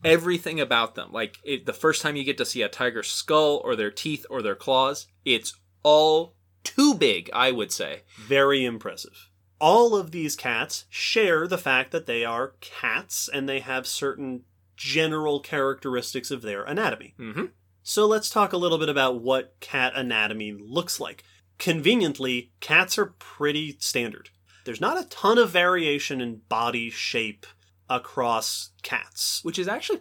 everything 0.05 0.61
about 0.61 0.95
them. 0.95 1.13
Like 1.13 1.39
it, 1.45 1.67
the 1.67 1.73
first 1.73 2.03
time 2.03 2.17
you 2.17 2.25
get 2.25 2.39
to 2.39 2.45
see 2.45 2.63
a 2.63 2.69
tiger's 2.69 3.09
skull 3.09 3.61
or 3.65 3.75
their 3.77 3.91
teeth 3.91 4.25
or 4.31 4.43
their 4.43 4.55
claws, 4.55 5.09
it's 5.25 5.55
all 5.83 6.36
too 6.67 6.95
big, 6.95 7.31
I 7.33 7.53
would 7.53 7.71
say. 7.71 8.03
Very 8.19 8.65
impressive. 8.65 9.31
All 9.59 9.97
of 9.97 10.11
these 10.11 10.37
cats 10.37 10.85
share 10.91 11.47
the 11.47 11.57
fact 11.57 11.93
that 11.93 12.07
they 12.07 12.25
are 12.25 12.55
cats 12.61 13.29
and 13.33 13.49
they 13.49 13.61
have 13.61 13.87
certain 13.87 14.43
general 14.77 15.41
characteristics 15.41 16.31
of 16.31 16.43
their 16.43 16.63
anatomy. 16.65 17.15
Mm-hmm. 17.19 17.47
So 17.83 18.07
let's 18.07 18.29
talk 18.29 18.53
a 18.53 18.59
little 18.59 18.79
bit 18.79 18.89
about 18.89 19.23
what 19.23 19.55
cat 19.61 19.93
anatomy 19.95 20.53
looks 20.53 20.99
like. 21.01 21.23
Conveniently, 21.59 22.53
cats 22.61 22.99
are 22.99 23.15
pretty 23.19 23.77
standard. 23.79 24.31
There's 24.65 24.81
not 24.81 24.99
a 24.99 25.09
ton 25.09 25.39
of 25.39 25.51
variation 25.51 26.21
in 26.21 26.43
body 26.49 26.91
shape 26.91 27.47
across 27.89 28.71
cats. 28.83 29.41
Which 29.45 29.59
is 29.59 29.69
actually 29.69 30.01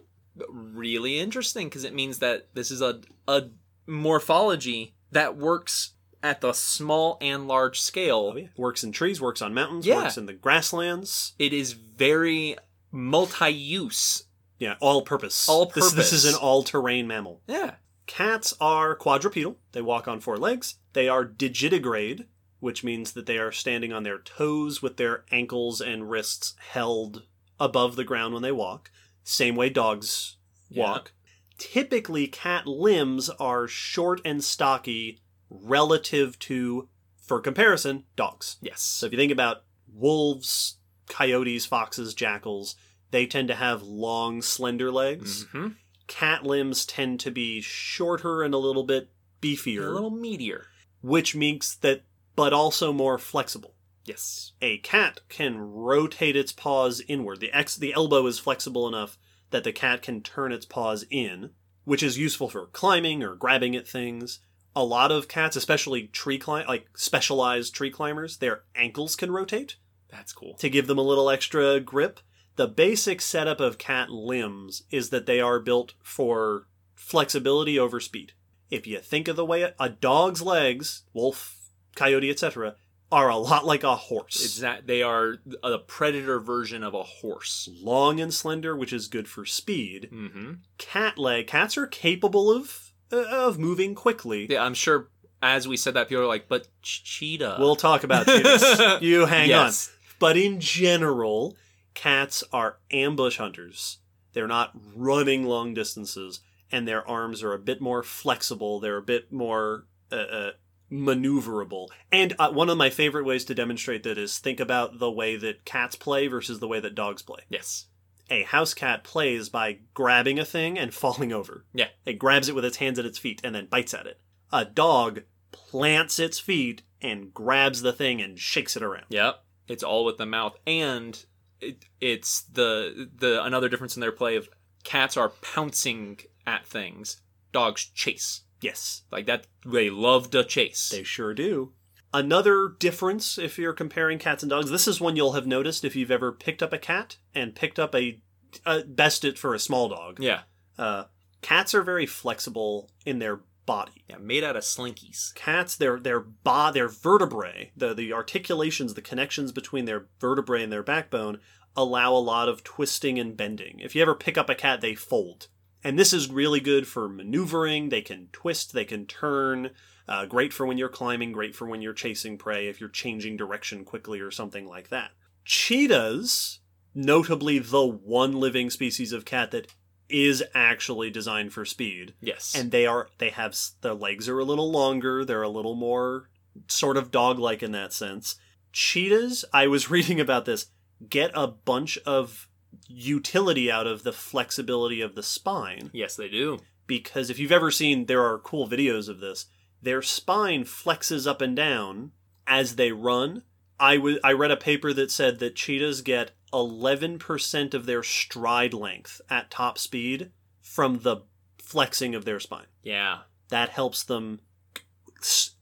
really 0.49 1.19
interesting 1.19 1.67
because 1.67 1.83
it 1.83 1.93
means 1.93 2.19
that 2.19 2.49
this 2.55 2.71
is 2.71 2.81
a 2.81 3.01
a 3.27 3.43
morphology 3.87 4.95
that 5.11 5.37
works 5.37 5.93
at 6.25 6.41
the 6.41 6.53
small 6.53 7.17
and 7.21 7.47
large 7.47 7.79
scale. 7.79 8.31
Oh, 8.33 8.37
yeah. 8.37 8.47
Works 8.57 8.83
in 8.83 8.91
trees, 8.91 9.21
works 9.21 9.41
on 9.41 9.53
mountains, 9.53 9.85
Yeah. 9.85 10.03
works 10.03 10.17
in 10.17 10.25
the 10.25 10.33
grasslands. 10.33 11.33
It 11.37 11.53
is 11.53 11.73
very 11.73 12.57
multi-use. 12.91 14.23
Yeah, 14.57 14.75
all 14.79 15.01
purpose. 15.03 15.47
All 15.49 15.65
This, 15.65 15.91
this 15.91 16.13
is 16.13 16.25
an 16.25 16.35
all 16.35 16.63
terrain 16.63 17.07
mammal. 17.07 17.41
Yeah. 17.47 17.75
Cats 18.07 18.53
are 18.61 18.95
quadrupedal. 18.95 19.57
They 19.73 19.81
walk 19.81 20.07
on 20.07 20.19
four 20.19 20.37
legs. 20.37 20.75
They 20.93 21.07
are 21.09 21.25
digitigrade, 21.25 22.25
which 22.59 22.83
means 22.83 23.11
that 23.13 23.25
they 23.25 23.37
are 23.37 23.51
standing 23.51 23.91
on 23.91 24.03
their 24.03 24.19
toes 24.19 24.81
with 24.81 24.97
their 24.97 25.25
ankles 25.31 25.81
and 25.81 26.09
wrists 26.09 26.55
held 26.71 27.23
above 27.59 27.95
the 27.95 28.03
ground 28.03 28.33
when 28.33 28.43
they 28.43 28.51
walk. 28.51 28.91
Same 29.23 29.55
way 29.55 29.69
dogs 29.69 30.37
walk. 30.73 31.11
Typically, 31.57 32.27
cat 32.27 32.67
limbs 32.67 33.29
are 33.29 33.67
short 33.67 34.21
and 34.23 34.43
stocky 34.43 35.19
relative 35.63 36.37
to, 36.39 36.87
for 37.21 37.39
comparison, 37.39 38.03
dogs. 38.15 38.57
Yes. 38.61 38.81
So 38.81 39.05
if 39.05 39.11
you 39.11 39.17
think 39.17 39.31
about 39.31 39.63
wolves, 39.93 40.77
coyotes, 41.09 41.65
foxes, 41.65 42.13
jackals, 42.13 42.75
they 43.11 43.25
tend 43.25 43.47
to 43.47 43.55
have 43.55 43.81
long, 43.83 44.41
slender 44.41 44.91
legs. 44.91 45.43
hmm 45.51 45.69
Cat 46.07 46.45
limbs 46.45 46.85
tend 46.85 47.19
to 47.21 47.31
be 47.31 47.61
shorter 47.61 48.43
and 48.43 48.53
a 48.53 48.59
little 48.59 48.83
bit 48.83 49.09
beefier. 49.41 49.87
A 49.87 49.89
little 49.89 50.11
meatier. 50.11 50.65
which 51.01 51.35
makes 51.35 51.73
that, 51.77 52.03
but 52.35 52.53
also 52.53 52.93
more 52.93 53.17
flexible. 53.17 53.73
Yes. 54.05 54.51
A 54.61 54.77
cat 54.79 55.21
can 55.29 55.57
rotate 55.57 56.35
its 56.35 56.51
paws 56.51 57.01
inward. 57.07 57.39
The 57.39 57.51
X, 57.51 57.75
the 57.75 57.91
elbow 57.93 58.27
is 58.27 58.37
flexible 58.37 58.87
enough 58.87 59.17
that 59.49 59.63
the 59.63 59.71
cat 59.71 60.03
can 60.03 60.21
turn 60.21 60.51
its 60.51 60.65
paws 60.67 61.05
in, 61.09 61.49
which 61.85 62.03
is 62.03 62.19
useful 62.19 62.49
for 62.49 62.67
climbing 62.67 63.23
or 63.23 63.33
grabbing 63.33 63.75
at 63.75 63.87
things. 63.87 64.39
A 64.75 64.83
lot 64.83 65.11
of 65.11 65.27
cats, 65.27 65.55
especially 65.55 66.07
tree 66.07 66.37
climb, 66.37 66.67
like 66.67 66.87
specialized 66.97 67.73
tree 67.73 67.91
climbers, 67.91 68.37
their 68.37 68.63
ankles 68.75 69.15
can 69.15 69.31
rotate 69.31 69.77
That's 70.09 70.33
cool. 70.33 70.55
to 70.55 70.69
give 70.69 70.87
them 70.87 70.97
a 70.97 71.03
little 71.03 71.29
extra 71.29 71.79
grip. 71.79 72.19
The 72.57 72.67
basic 72.67 73.21
setup 73.21 73.59
of 73.59 73.77
cat 73.77 74.09
limbs 74.09 74.83
is 74.89 75.09
that 75.09 75.25
they 75.25 75.41
are 75.41 75.59
built 75.59 75.93
for 76.03 76.67
flexibility 76.93 77.77
over 77.77 77.99
speed. 77.99 78.33
If 78.69 78.87
you 78.87 78.99
think 78.99 79.27
of 79.27 79.35
the 79.35 79.45
way 79.45 79.73
a, 79.79 79.89
dog's 79.89 80.41
legs, 80.41 81.03
wolf, 81.13 81.57
coyote, 81.95 82.29
etc., 82.29 82.75
are 83.11 83.29
a 83.29 83.37
lot 83.37 83.65
like 83.65 83.83
a 83.83 83.95
horse. 83.95 84.43
It's 84.43 84.59
that 84.59 84.87
they 84.87 85.03
are 85.03 85.37
a 85.63 85.77
predator 85.77 86.39
version 86.39 86.83
of 86.83 86.93
a 86.93 87.03
horse. 87.03 87.69
long 87.81 88.19
and 88.19 88.33
slender, 88.33 88.75
which 88.75 88.91
is 88.91 89.07
good 89.07 89.27
for 89.27 89.45
speed. 89.45 90.09
Mm-hmm. 90.11 90.53
Cat 90.77 91.17
leg 91.17 91.47
cats 91.47 91.77
are 91.77 91.87
capable 91.87 92.51
of 92.51 92.91
of 93.11 93.59
moving 93.59 93.95
quickly. 93.95 94.47
Yeah, 94.49 94.63
I'm 94.63 94.73
sure. 94.73 95.09
As 95.41 95.67
we 95.67 95.77
said 95.77 95.93
that, 95.93 96.09
people 96.09 96.23
are 96.23 96.27
like, 96.27 96.47
"But 96.47 96.67
cheetah." 96.81 97.57
We'll 97.59 97.75
talk 97.75 98.03
about 98.03 98.25
cheetahs. 98.25 99.01
you 99.01 99.25
hang 99.25 99.51
on. 99.53 99.71
But 100.17 100.37
in 100.37 100.59
general, 100.59 101.55
cats 101.93 102.43
are 102.53 102.77
ambush 102.91 103.37
hunters. 103.37 103.99
They're 104.33 104.47
not 104.47 104.71
running 104.95 105.45
long 105.45 105.73
distances, 105.73 106.41
and 106.71 106.87
their 106.87 107.07
arms 107.07 107.43
are 107.43 107.53
a 107.53 107.59
bit 107.59 107.81
more 107.81 108.03
flexible. 108.03 108.79
They're 108.79 108.97
a 108.97 109.01
bit 109.01 109.31
more 109.31 109.85
uh, 110.11 110.15
uh, 110.15 110.51
maneuverable. 110.91 111.87
And 112.11 112.35
uh, 112.37 112.51
one 112.51 112.69
of 112.69 112.77
my 112.77 112.89
favorite 112.89 113.25
ways 113.25 113.45
to 113.45 113.55
demonstrate 113.55 114.03
that 114.03 114.17
is 114.17 114.37
think 114.37 114.59
about 114.59 114.99
the 114.99 115.11
way 115.11 115.35
that 115.37 115.65
cats 115.65 115.95
play 115.95 116.27
versus 116.27 116.59
the 116.59 116.67
way 116.67 116.79
that 116.79 116.95
dogs 116.95 117.21
play. 117.21 117.41
Yes. 117.49 117.87
A 118.29 118.43
house 118.43 118.73
cat 118.73 119.03
plays 119.03 119.49
by 119.49 119.79
grabbing 119.93 120.39
a 120.39 120.45
thing 120.45 120.77
and 120.77 120.93
falling 120.93 121.31
over. 121.31 121.65
Yeah. 121.73 121.89
It 122.05 122.19
grabs 122.19 122.49
it 122.49 122.55
with 122.55 122.65
its 122.65 122.77
hands 122.77 122.99
at 122.99 123.05
its 123.05 123.17
feet 123.17 123.41
and 123.43 123.55
then 123.55 123.67
bites 123.67 123.93
at 123.93 124.07
it. 124.07 124.19
A 124.51 124.65
dog 124.65 125.23
plants 125.51 126.19
its 126.19 126.39
feet 126.39 126.83
and 127.01 127.33
grabs 127.33 127.81
the 127.81 127.93
thing 127.93 128.21
and 128.21 128.39
shakes 128.39 128.75
it 128.75 128.83
around. 128.83 129.05
Yep. 129.09 129.43
It's 129.67 129.83
all 129.83 130.05
with 130.05 130.17
the 130.17 130.27
mouth, 130.27 130.55
and 130.67 131.25
it, 131.59 131.85
it's 131.99 132.41
the 132.43 133.09
the 133.15 133.43
another 133.43 133.67
difference 133.67 133.97
in 133.97 134.01
their 134.01 134.11
play 134.11 134.35
of 134.35 134.47
cats 134.83 135.17
are 135.17 135.29
pouncing 135.29 136.19
at 136.45 136.67
things. 136.67 137.21
Dogs 137.51 137.85
chase 137.85 138.41
Yes, 138.61 139.03
like 139.11 139.25
that. 139.27 139.47
They 139.65 139.89
love 139.89 140.31
to 140.31 140.43
chase. 140.43 140.89
they 140.89 141.03
sure 141.03 141.33
do. 141.33 141.73
Another 142.15 142.69
difference, 142.79 143.37
if 143.37 143.59
you're 143.59 143.73
comparing 143.73 144.19
cats 144.19 144.41
and 144.41 144.49
dogs, 144.49 144.71
this 144.71 144.87
is 144.87 145.01
one 145.01 145.17
you'll 145.17 145.33
have 145.33 145.45
noticed 145.45 145.83
if 145.83 145.97
you've 145.97 146.11
ever 146.11 146.31
picked 146.31 146.63
up 146.63 146.71
a 146.71 146.77
cat 146.77 147.17
and 147.33 147.53
picked 147.53 147.77
up 147.77 147.93
a, 147.93 148.21
uh, 148.65 148.83
best 148.87 149.25
it 149.25 149.37
for 149.37 149.53
a 149.53 149.59
small 149.59 149.89
dog. 149.89 150.19
yeah. 150.21 150.41
Uh, 150.77 151.03
cats 151.41 151.75
are 151.75 151.81
very 151.81 152.05
flexible 152.05 152.89
in 153.05 153.19
their 153.19 153.41
body. 153.65 154.05
Yeah. 154.09 154.15
Made 154.17 154.45
out 154.45 154.55
of 154.55 154.63
slinkies. 154.63 155.33
Cats, 155.35 155.75
their 155.75 155.99
their 155.99 156.21
ba 156.21 156.71
their 156.73 156.87
vertebrae, 156.87 157.71
the 157.75 157.93
the 157.93 158.13
articulations, 158.13 158.93
the 158.93 159.01
connections 159.01 159.51
between 159.51 159.83
their 159.83 160.07
vertebrae 160.19 160.63
and 160.63 160.71
their 160.71 160.83
backbone 160.83 161.39
allow 161.75 162.13
a 162.13 162.17
lot 162.17 162.47
of 162.47 162.63
twisting 162.63 163.19
and 163.19 163.35
bending. 163.35 163.79
If 163.79 163.93
you 163.93 164.01
ever 164.01 164.15
pick 164.15 164.37
up 164.37 164.49
a 164.49 164.55
cat, 164.55 164.79
they 164.79 164.95
fold. 164.95 165.47
And 165.83 165.99
this 165.99 166.13
is 166.13 166.31
really 166.31 166.61
good 166.61 166.87
for 166.87 167.09
maneuvering. 167.09 167.89
They 167.89 168.01
can 168.01 168.29
twist, 168.31 168.73
they 168.73 168.85
can 168.85 169.05
turn. 169.05 169.71
Uh, 170.07 170.25
great 170.25 170.53
for 170.53 170.65
when 170.65 170.77
you're 170.77 170.89
climbing, 170.89 171.31
great 171.31 171.55
for 171.55 171.65
when 171.67 171.81
you're 171.81 171.93
chasing 171.93 172.37
prey, 172.37 172.67
if 172.67 172.79
you're 172.79 172.89
changing 172.89 173.35
direction 173.37 173.83
quickly 173.83 174.19
or 174.19 174.29
something 174.31 174.67
like 174.67 174.89
that. 174.89 175.11
Cheetahs, 175.43 176.59
notably 176.93 177.57
the 177.59 177.85
one 177.85 178.33
living 178.33 178.69
species 178.69 179.11
of 179.11 179.25
cat 179.25 179.49
that 179.51 179.67
is 180.07 180.43
actually 180.53 181.09
designed 181.09 181.51
for 181.51 181.65
speed, 181.65 182.13
Yes. 182.21 182.53
and 182.55 182.69
they 182.71 182.85
are 182.85 183.09
they 183.17 183.31
have 183.31 183.57
their 183.81 183.95
legs 183.95 184.29
are 184.29 184.37
a 184.37 184.43
little 184.45 184.69
longer 184.71 185.25
they're 185.25 185.41
a 185.41 185.49
little 185.49 185.73
more 185.73 186.29
sort 186.67 186.95
of 186.97 187.09
dog 187.09 187.39
like 187.39 187.63
in 187.63 187.71
that 187.71 187.91
sense 187.91 188.35
cheetahs 188.71 189.43
i 189.51 189.65
was 189.65 189.89
reading 189.95 190.19
about 190.21 190.45
this 190.45 190.67
get 191.09 191.31
a 191.33 191.47
bunch 191.47 191.97
of 192.05 192.47
utility 192.87 193.71
out 193.71 193.87
of 193.87 194.03
the 194.03 194.13
flexibility 194.13 195.01
of 195.01 195.15
the 195.15 195.23
spine 195.23 195.89
yes, 195.91 196.15
they 196.15 196.29
do. 196.29 196.59
because 196.85 197.31
if 197.31 197.39
you've 197.39 197.51
ever 197.51 197.71
seen 197.71 198.05
there 198.05 198.23
are 198.23 198.37
cool 198.37 198.67
videos 198.69 199.09
of 199.09 199.19
this 199.19 199.47
their 199.85 200.01
spine 200.01 200.63
flexes 200.63 201.27
up 201.27 201.41
and 201.41 201.55
down 201.55 202.11
as 202.47 202.75
they 202.75 202.91
run. 202.91 203.43
I 203.79 204.17
i 204.23 204.31
read 204.31 204.51
a 204.51 204.57
paper 204.57 204.91
that 204.93 205.11
said 205.11 205.39
that 205.39 205.55
cheetahs 205.55 206.01
get 206.01 206.31
11% 206.51 207.73
of 207.73 207.85
their 207.85 208.01
stride 208.01 208.73
length 208.73 209.21
at 209.29 209.51
top 209.51 209.77
speed 209.77 210.31
from 210.61 210.99
the 210.99 211.17
flexing 211.59 212.15
of 212.15 212.25
their 212.25 212.39
spine. 212.39 212.67
Yeah. 212.83 213.19
that 213.49 213.69
helps 213.69 214.03
them 214.03 214.39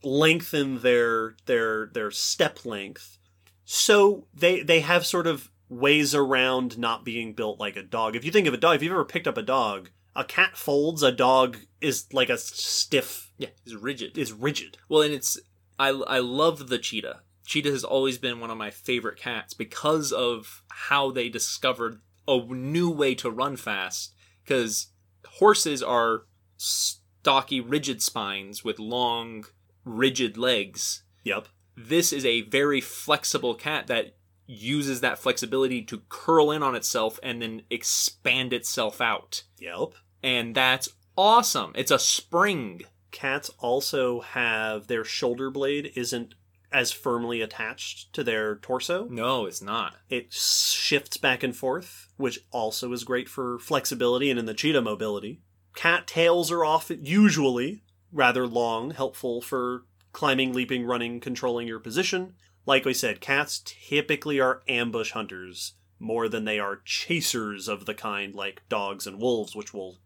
lengthen 0.03 0.79
their 0.79 1.35
their 1.45 1.87
their 1.87 2.11
step 2.11 2.65
length. 2.65 3.17
So 3.65 4.27
they 4.33 4.61
they 4.61 4.79
have 4.81 5.05
sort 5.05 5.27
of 5.27 5.49
ways 5.69 6.15
around 6.15 6.77
not 6.77 7.03
being 7.03 7.33
built 7.33 7.59
like 7.59 7.75
a 7.75 7.83
dog. 7.83 8.15
If 8.15 8.23
you 8.23 8.31
think 8.31 8.47
of 8.47 8.53
a 8.53 8.57
dog 8.57 8.77
if 8.77 8.83
you've 8.83 8.93
ever 8.93 9.05
picked 9.05 9.27
up 9.27 9.37
a 9.37 9.41
dog 9.43 9.89
a 10.15 10.23
cat 10.23 10.57
folds 10.57 11.03
a 11.03 11.11
dog 11.11 11.57
is 11.81 12.11
like 12.13 12.29
a 12.29 12.37
stiff 12.37 13.31
Yeah. 13.37 13.49
It's 13.65 13.75
rigid. 13.75 14.17
is 14.17 14.31
rigid 14.31 14.77
Well, 14.89 15.01
and 15.01 15.13
it's 15.13 15.39
I 15.79 15.89
I 15.89 16.19
love 16.19 16.69
the 16.69 16.77
cheetah. 16.77 17.21
Cheetah 17.45 17.71
has 17.71 17.83
always 17.83 18.17
been 18.17 18.39
one 18.39 18.51
of 18.51 18.57
my 18.57 18.69
favorite 18.69 19.19
cats 19.19 19.53
because 19.53 20.11
of 20.11 20.63
how 20.69 21.11
they 21.11 21.29
discovered 21.29 22.01
a 22.27 22.39
new 22.45 22.89
way 22.89 23.15
to 23.15 23.29
run 23.29 23.57
fast. 23.57 24.13
Because 24.43 24.87
horses 25.25 25.81
are 25.83 26.23
stocky, 26.57 27.59
rigid 27.59 28.01
spines 28.01 28.63
with 28.63 28.79
long, 28.79 29.45
rigid 29.83 30.37
legs. 30.37 31.03
yep 31.23 31.47
This 31.75 32.13
is 32.13 32.25
a 32.25 32.41
very 32.41 32.79
flexible 32.81 33.55
cat 33.55 33.87
that 33.87 34.15
uses 34.45 35.01
that 35.01 35.19
flexibility 35.19 35.81
to 35.81 36.01
curl 36.09 36.51
in 36.51 36.61
on 36.61 36.75
itself 36.75 37.19
and 37.23 37.41
then 37.41 37.61
expand 37.69 38.51
itself 38.53 38.99
out 38.99 39.43
yep 39.57 39.93
and 40.23 40.55
that's 40.55 40.89
awesome. 41.17 41.73
It's 41.75 41.91
a 41.91 41.99
spring. 41.99 42.81
Cats 43.11 43.51
also 43.59 44.21
have 44.21 44.87
their 44.87 45.03
shoulder 45.03 45.51
blade 45.51 45.91
isn't 45.95 46.33
as 46.71 46.91
firmly 46.91 47.41
attached 47.41 48.11
to 48.13 48.23
their 48.23 48.55
torso. 48.55 49.05
No, 49.09 49.45
it's 49.45 49.61
not. 49.61 49.97
It 50.09 50.33
shifts 50.33 51.17
back 51.17 51.43
and 51.43 51.55
forth, 51.55 52.07
which 52.17 52.39
also 52.49 52.91
is 52.93 53.03
great 53.03 53.29
for 53.29 53.59
flexibility 53.59 54.31
and 54.31 54.39
in 54.39 54.47
the 54.47 54.55
cheetah 54.55 54.81
mobility. 54.81 55.41
Cat 55.75 56.07
tails 56.07 56.51
are 56.51 56.65
often 56.65 57.05
usually 57.05 57.83
rather 58.11 58.47
long, 58.47 58.91
helpful 58.91 59.41
for 59.41 59.83
climbing, 60.13 60.53
leaping, 60.53 60.85
running, 60.85 61.19
controlling 61.19 61.67
your 61.67 61.79
position. 61.79 62.33
Like 62.65 62.85
we 62.85 62.93
said, 62.93 63.21
cats 63.21 63.61
typically 63.65 64.39
are 64.39 64.63
ambush 64.67 65.11
hunters 65.11 65.73
more 65.99 66.27
than 66.27 66.45
they 66.45 66.59
are 66.59 66.81
chasers 66.85 67.67
of 67.67 67.85
the 67.85 67.93
kind 67.93 68.35
like 68.35 68.61
dogs 68.69 69.07
and 69.07 69.19
wolves, 69.19 69.55
which 69.55 69.73
will 69.73 69.97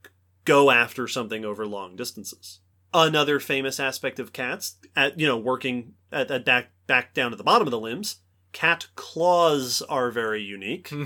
go 0.45 0.71
after 0.71 1.07
something 1.07 1.43
over 1.43 1.65
long 1.65 1.95
distances. 1.95 2.59
Another 2.93 3.39
famous 3.39 3.79
aspect 3.79 4.19
of 4.19 4.33
cats, 4.33 4.77
at 4.95 5.19
you 5.19 5.27
know, 5.27 5.37
working 5.37 5.93
at, 6.11 6.31
at 6.31 6.45
back 6.45 6.71
back 6.87 7.13
down 7.13 7.31
to 7.31 7.37
the 7.37 7.43
bottom 7.43 7.67
of 7.67 7.71
the 7.71 7.79
limbs, 7.79 8.17
cat 8.53 8.87
claws 8.95 9.81
are 9.83 10.11
very 10.11 10.41
unique. 10.41 10.91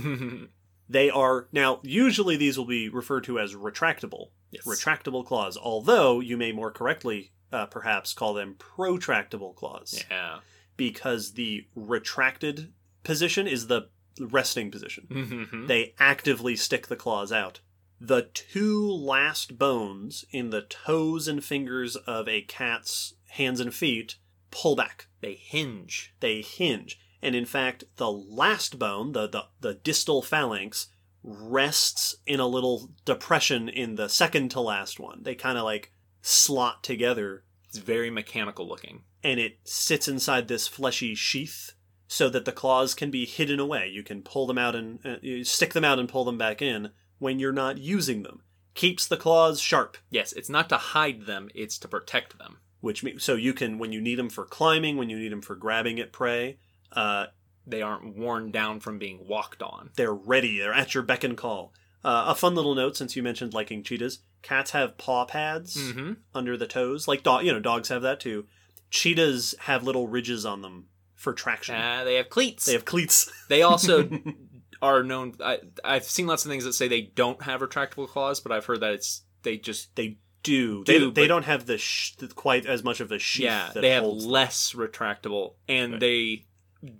They 0.91 1.09
are 1.09 1.47
now 1.53 1.79
usually 1.83 2.35
these 2.35 2.57
will 2.57 2.65
be 2.65 2.89
referred 2.89 3.23
to 3.23 3.39
as 3.39 3.55
retractable, 3.55 4.31
yes. 4.51 4.65
retractable 4.65 5.25
claws. 5.25 5.55
Although 5.55 6.19
you 6.19 6.35
may 6.35 6.51
more 6.51 6.69
correctly, 6.69 7.31
uh, 7.49 7.67
perhaps, 7.67 8.11
call 8.11 8.33
them 8.33 8.57
protractable 8.59 9.55
claws 9.55 10.03
yeah. 10.11 10.39
Because 10.81 11.33
the 11.33 11.67
retracted 11.75 12.73
position 13.03 13.45
is 13.47 13.67
the 13.67 13.87
resting 14.19 14.71
position. 14.71 15.05
Mhm. 15.11 15.67
They 15.67 15.93
actively 15.99 16.55
stick 16.55 16.87
the 16.87 16.95
claws 16.95 17.31
out. 17.31 17.59
The 17.99 18.23
two 18.33 18.89
last 18.91 19.59
bones 19.59 20.25
in 20.31 20.49
the 20.49 20.63
toes 20.63 21.27
and 21.27 21.43
fingers 21.45 21.95
of 21.95 22.27
a 22.27 22.41
cat's 22.41 23.13
hands 23.29 23.59
and 23.59 23.71
feet 23.73 24.15
pull 24.49 24.75
back. 24.75 25.07
they 25.21 25.35
hinge. 25.35 26.13
They 26.19 26.41
hinge. 26.41 26.97
And 27.21 27.35
in 27.35 27.45
fact, 27.45 27.83
the 27.97 28.11
last 28.11 28.79
bone, 28.79 29.11
the, 29.11 29.27
the, 29.27 29.43
the 29.59 29.75
distal 29.75 30.23
phalanx, 30.23 30.87
rests 31.23 32.15
in 32.25 32.39
a 32.39 32.47
little 32.47 32.89
depression 33.05 33.69
in 33.69 33.93
the 33.95 34.09
second 34.09 34.49
to 34.49 34.59
last 34.59 34.99
one. 34.99 35.21
They 35.21 35.35
kind 35.35 35.59
of 35.59 35.63
like 35.63 35.91
slot 36.23 36.83
together 36.83 37.43
It's 37.69 37.77
very 37.77 38.09
mechanical 38.09 38.67
looking. 38.67 39.03
And 39.23 39.39
it 39.39 39.59
sits 39.63 40.07
inside 40.07 40.47
this 40.47 40.67
fleshy 40.67 41.15
sheath 41.15 41.73
so 42.07 42.29
that 42.29 42.45
the 42.45 42.51
claws 42.51 42.93
can 42.93 43.09
be 43.11 43.25
hidden 43.25 43.59
away. 43.59 43.87
You 43.87 44.03
can 44.03 44.21
pull 44.21 44.45
them 44.47 44.57
out 44.57 44.75
and 44.75 44.99
uh, 45.05 45.43
stick 45.43 45.73
them 45.73 45.85
out 45.85 45.99
and 45.99 46.09
pull 46.09 46.25
them 46.25 46.37
back 46.37 46.61
in 46.61 46.89
when 47.19 47.39
you're 47.39 47.51
not 47.53 47.77
using 47.77 48.23
them. 48.23 48.41
Keeps 48.73 49.05
the 49.07 49.17
claws 49.17 49.59
sharp, 49.59 49.97
Yes, 50.09 50.31
it's 50.33 50.49
not 50.49 50.69
to 50.69 50.77
hide 50.77 51.25
them, 51.25 51.49
it's 51.53 51.77
to 51.79 51.87
protect 51.87 52.37
them. 52.37 52.57
which 52.79 53.03
means 53.03 53.23
so 53.23 53.35
you 53.35 53.53
can 53.53 53.77
when 53.77 53.91
you 53.91 54.01
need 54.01 54.15
them 54.15 54.29
for 54.29 54.45
climbing, 54.45 54.97
when 54.97 55.09
you 55.09 55.19
need 55.19 55.31
them 55.31 55.41
for 55.41 55.55
grabbing 55.55 55.99
at 55.99 56.11
prey, 56.13 56.57
uh, 56.93 57.27
They 57.67 57.81
aren't 57.81 58.17
worn 58.17 58.49
down 58.51 58.79
from 58.79 58.97
being 58.97 59.27
walked 59.27 59.61
on. 59.61 59.91
they're 59.97 60.13
ready. 60.13 60.57
They're 60.59 60.73
at 60.73 60.93
your 60.93 61.03
beck 61.03 61.23
and 61.23 61.37
call. 61.37 61.73
Uh, 62.03 62.25
a 62.29 62.35
fun 62.35 62.55
little 62.55 62.73
note 62.73 62.97
since 62.97 63.15
you 63.15 63.21
mentioned 63.21 63.53
liking 63.53 63.83
cheetahs: 63.83 64.19
cats 64.41 64.71
have 64.71 64.97
paw 64.97 65.25
pads 65.25 65.75
Mm-hmm. 65.77 66.13
under 66.33 66.57
the 66.57 66.65
toes, 66.65 67.07
like 67.07 67.21
dog. 67.23 67.45
You 67.45 67.53
know, 67.53 67.59
dogs 67.59 67.89
have 67.89 68.01
that 68.01 68.19
too. 68.19 68.47
Cheetahs 68.91 69.55
have 69.61 69.83
little 69.83 70.07
ridges 70.07 70.45
on 70.45 70.61
them 70.61 70.87
for 71.15 71.33
traction. 71.33 71.75
Uh, 71.75 72.03
they 72.03 72.15
have 72.15 72.29
cleats. 72.29 72.65
they 72.65 72.73
have 72.73 72.85
cleats. 72.85 73.31
They 73.49 73.63
also 73.63 74.07
are 74.81 75.01
known. 75.03 75.33
I, 75.43 75.59
I've 75.83 76.03
seen 76.05 76.27
lots 76.27 76.45
of 76.45 76.51
things 76.51 76.63
that 76.65 76.73
say 76.73 76.87
they 76.87 77.01
don't 77.01 77.41
have 77.43 77.61
retractable 77.61 78.07
claws, 78.07 78.39
but 78.39 78.51
I've 78.51 78.65
heard 78.65 78.81
that 78.81 78.93
it's 78.93 79.23
they 79.43 79.57
just 79.57 79.95
They 79.95 80.17
do. 80.43 80.83
Do, 80.83 81.11
they, 81.11 81.21
they 81.23 81.27
don't 81.27 81.45
have 81.45 81.65
the 81.65 81.77
sh- 81.77 82.13
quite 82.35 82.65
as 82.65 82.83
much 82.83 82.99
of 82.99 83.09
the 83.09 83.19
sheath. 83.19 83.43
yeah 83.45 83.71
they 83.73 83.89
have 83.91 84.03
holds 84.03 84.23
them. 84.23 84.31
less 84.31 84.73
retractable, 84.73 85.55
and 85.67 85.93
Right. 85.93 85.99
they 86.01 86.45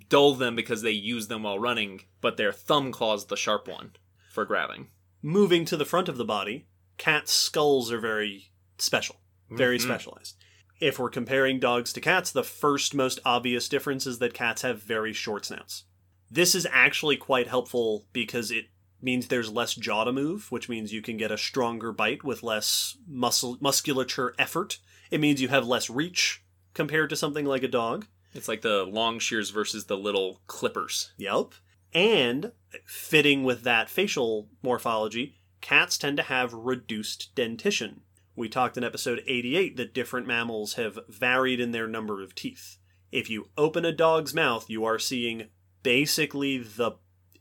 dull 0.10 0.36
them 0.36 0.56
because 0.56 0.82
they 0.84 0.92
use 0.92 1.28
them 1.28 1.44
while 1.44 1.58
running, 1.60 2.02
but 2.22 2.38
their 2.38 2.52
thumb 2.52 2.92
claw's 2.92 3.26
the 3.26 3.36
sharp 3.38 3.68
one 3.68 3.94
for 4.32 4.46
grabbing. 4.46 4.90
Moving 5.24 5.66
to 5.66 5.76
the 5.78 5.86
front 5.86 6.08
of 6.08 6.18
the 6.18 6.26
body, 6.26 6.68
cats' 6.98 7.34
skulls 7.34 7.92
are 7.92 8.00
very 8.00 8.52
special, 8.78 9.16
very 9.50 9.78
Mhm. 9.80 9.82
specialized. 9.84 10.36
If 10.82 10.98
we're 10.98 11.10
comparing 11.10 11.60
dogs 11.60 11.94
to 11.94 12.02
cats, 12.02 12.32
the 12.32 12.44
first 12.44 12.96
most 12.96 13.20
obvious 13.24 13.70
difference 13.70 14.08
is 14.08 14.18
that 14.18 14.34
cats 14.34 14.64
have 14.64 14.82
very 14.82 15.14
short 15.14 15.46
snouts. 15.46 15.84
This 16.30 16.56
is 16.56 16.68
actually 16.72 17.18
quite 17.18 17.48
helpful 17.48 18.08
because 18.14 18.50
it 18.50 18.66
means 19.00 19.28
there's 19.28 19.52
less 19.52 19.76
jaw 19.76 20.06
to 20.06 20.12
move, 20.12 20.52
which 20.52 20.70
means 20.70 20.92
you 20.92 21.04
can 21.04 21.18
get 21.18 21.32
a 21.32 21.38
stronger 21.38 21.92
bite 21.92 22.24
with 22.24 22.42
less 22.42 22.98
muscle 23.08 23.60
musculature 23.62 24.34
effort. 24.40 24.80
It 25.12 25.20
means 25.20 25.40
you 25.40 25.50
have 25.50 25.68
less 25.68 25.88
reach 25.88 26.44
compared 26.74 27.12
to 27.12 27.16
something 27.16 27.46
like 27.46 27.64
a 27.64 27.68
dog. 27.68 28.08
It's 28.34 28.48
like 28.48 28.62
the 28.62 28.84
long 28.84 29.20
shears 29.20 29.52
versus 29.52 29.86
the 29.86 29.98
little 29.98 30.42
clippers. 30.48 31.12
Yep. 31.18 31.54
And 31.94 32.54
fitting 32.86 33.44
with 33.44 33.64
that 33.64 33.90
facial 33.90 34.48
morphology, 34.64 35.36
cats 35.60 35.98
tend 35.98 36.18
to 36.18 36.24
have 36.24 36.54
reduced 36.54 37.36
dentition. 37.36 38.02
We 38.42 38.50
talked 38.50 38.76
in 38.76 38.84
episode 38.84 39.22
88 39.28 39.78
that 39.78 39.94
different 39.94 40.26
mammals 40.26 40.74
have 40.74 40.98
varied 41.08 41.60
in 41.60 41.74
their 41.74 41.88
number 41.88 42.24
of 42.24 42.34
teeth. 42.34 42.80
If 43.12 43.30
you 43.30 43.52
open 43.56 43.86
a 43.86 43.92
dog's 43.92 44.34
mouth, 44.34 44.68
you 44.68 44.84
are 44.84 44.98
seeing 44.98 45.50
basically 45.84 46.58
the 46.58 46.94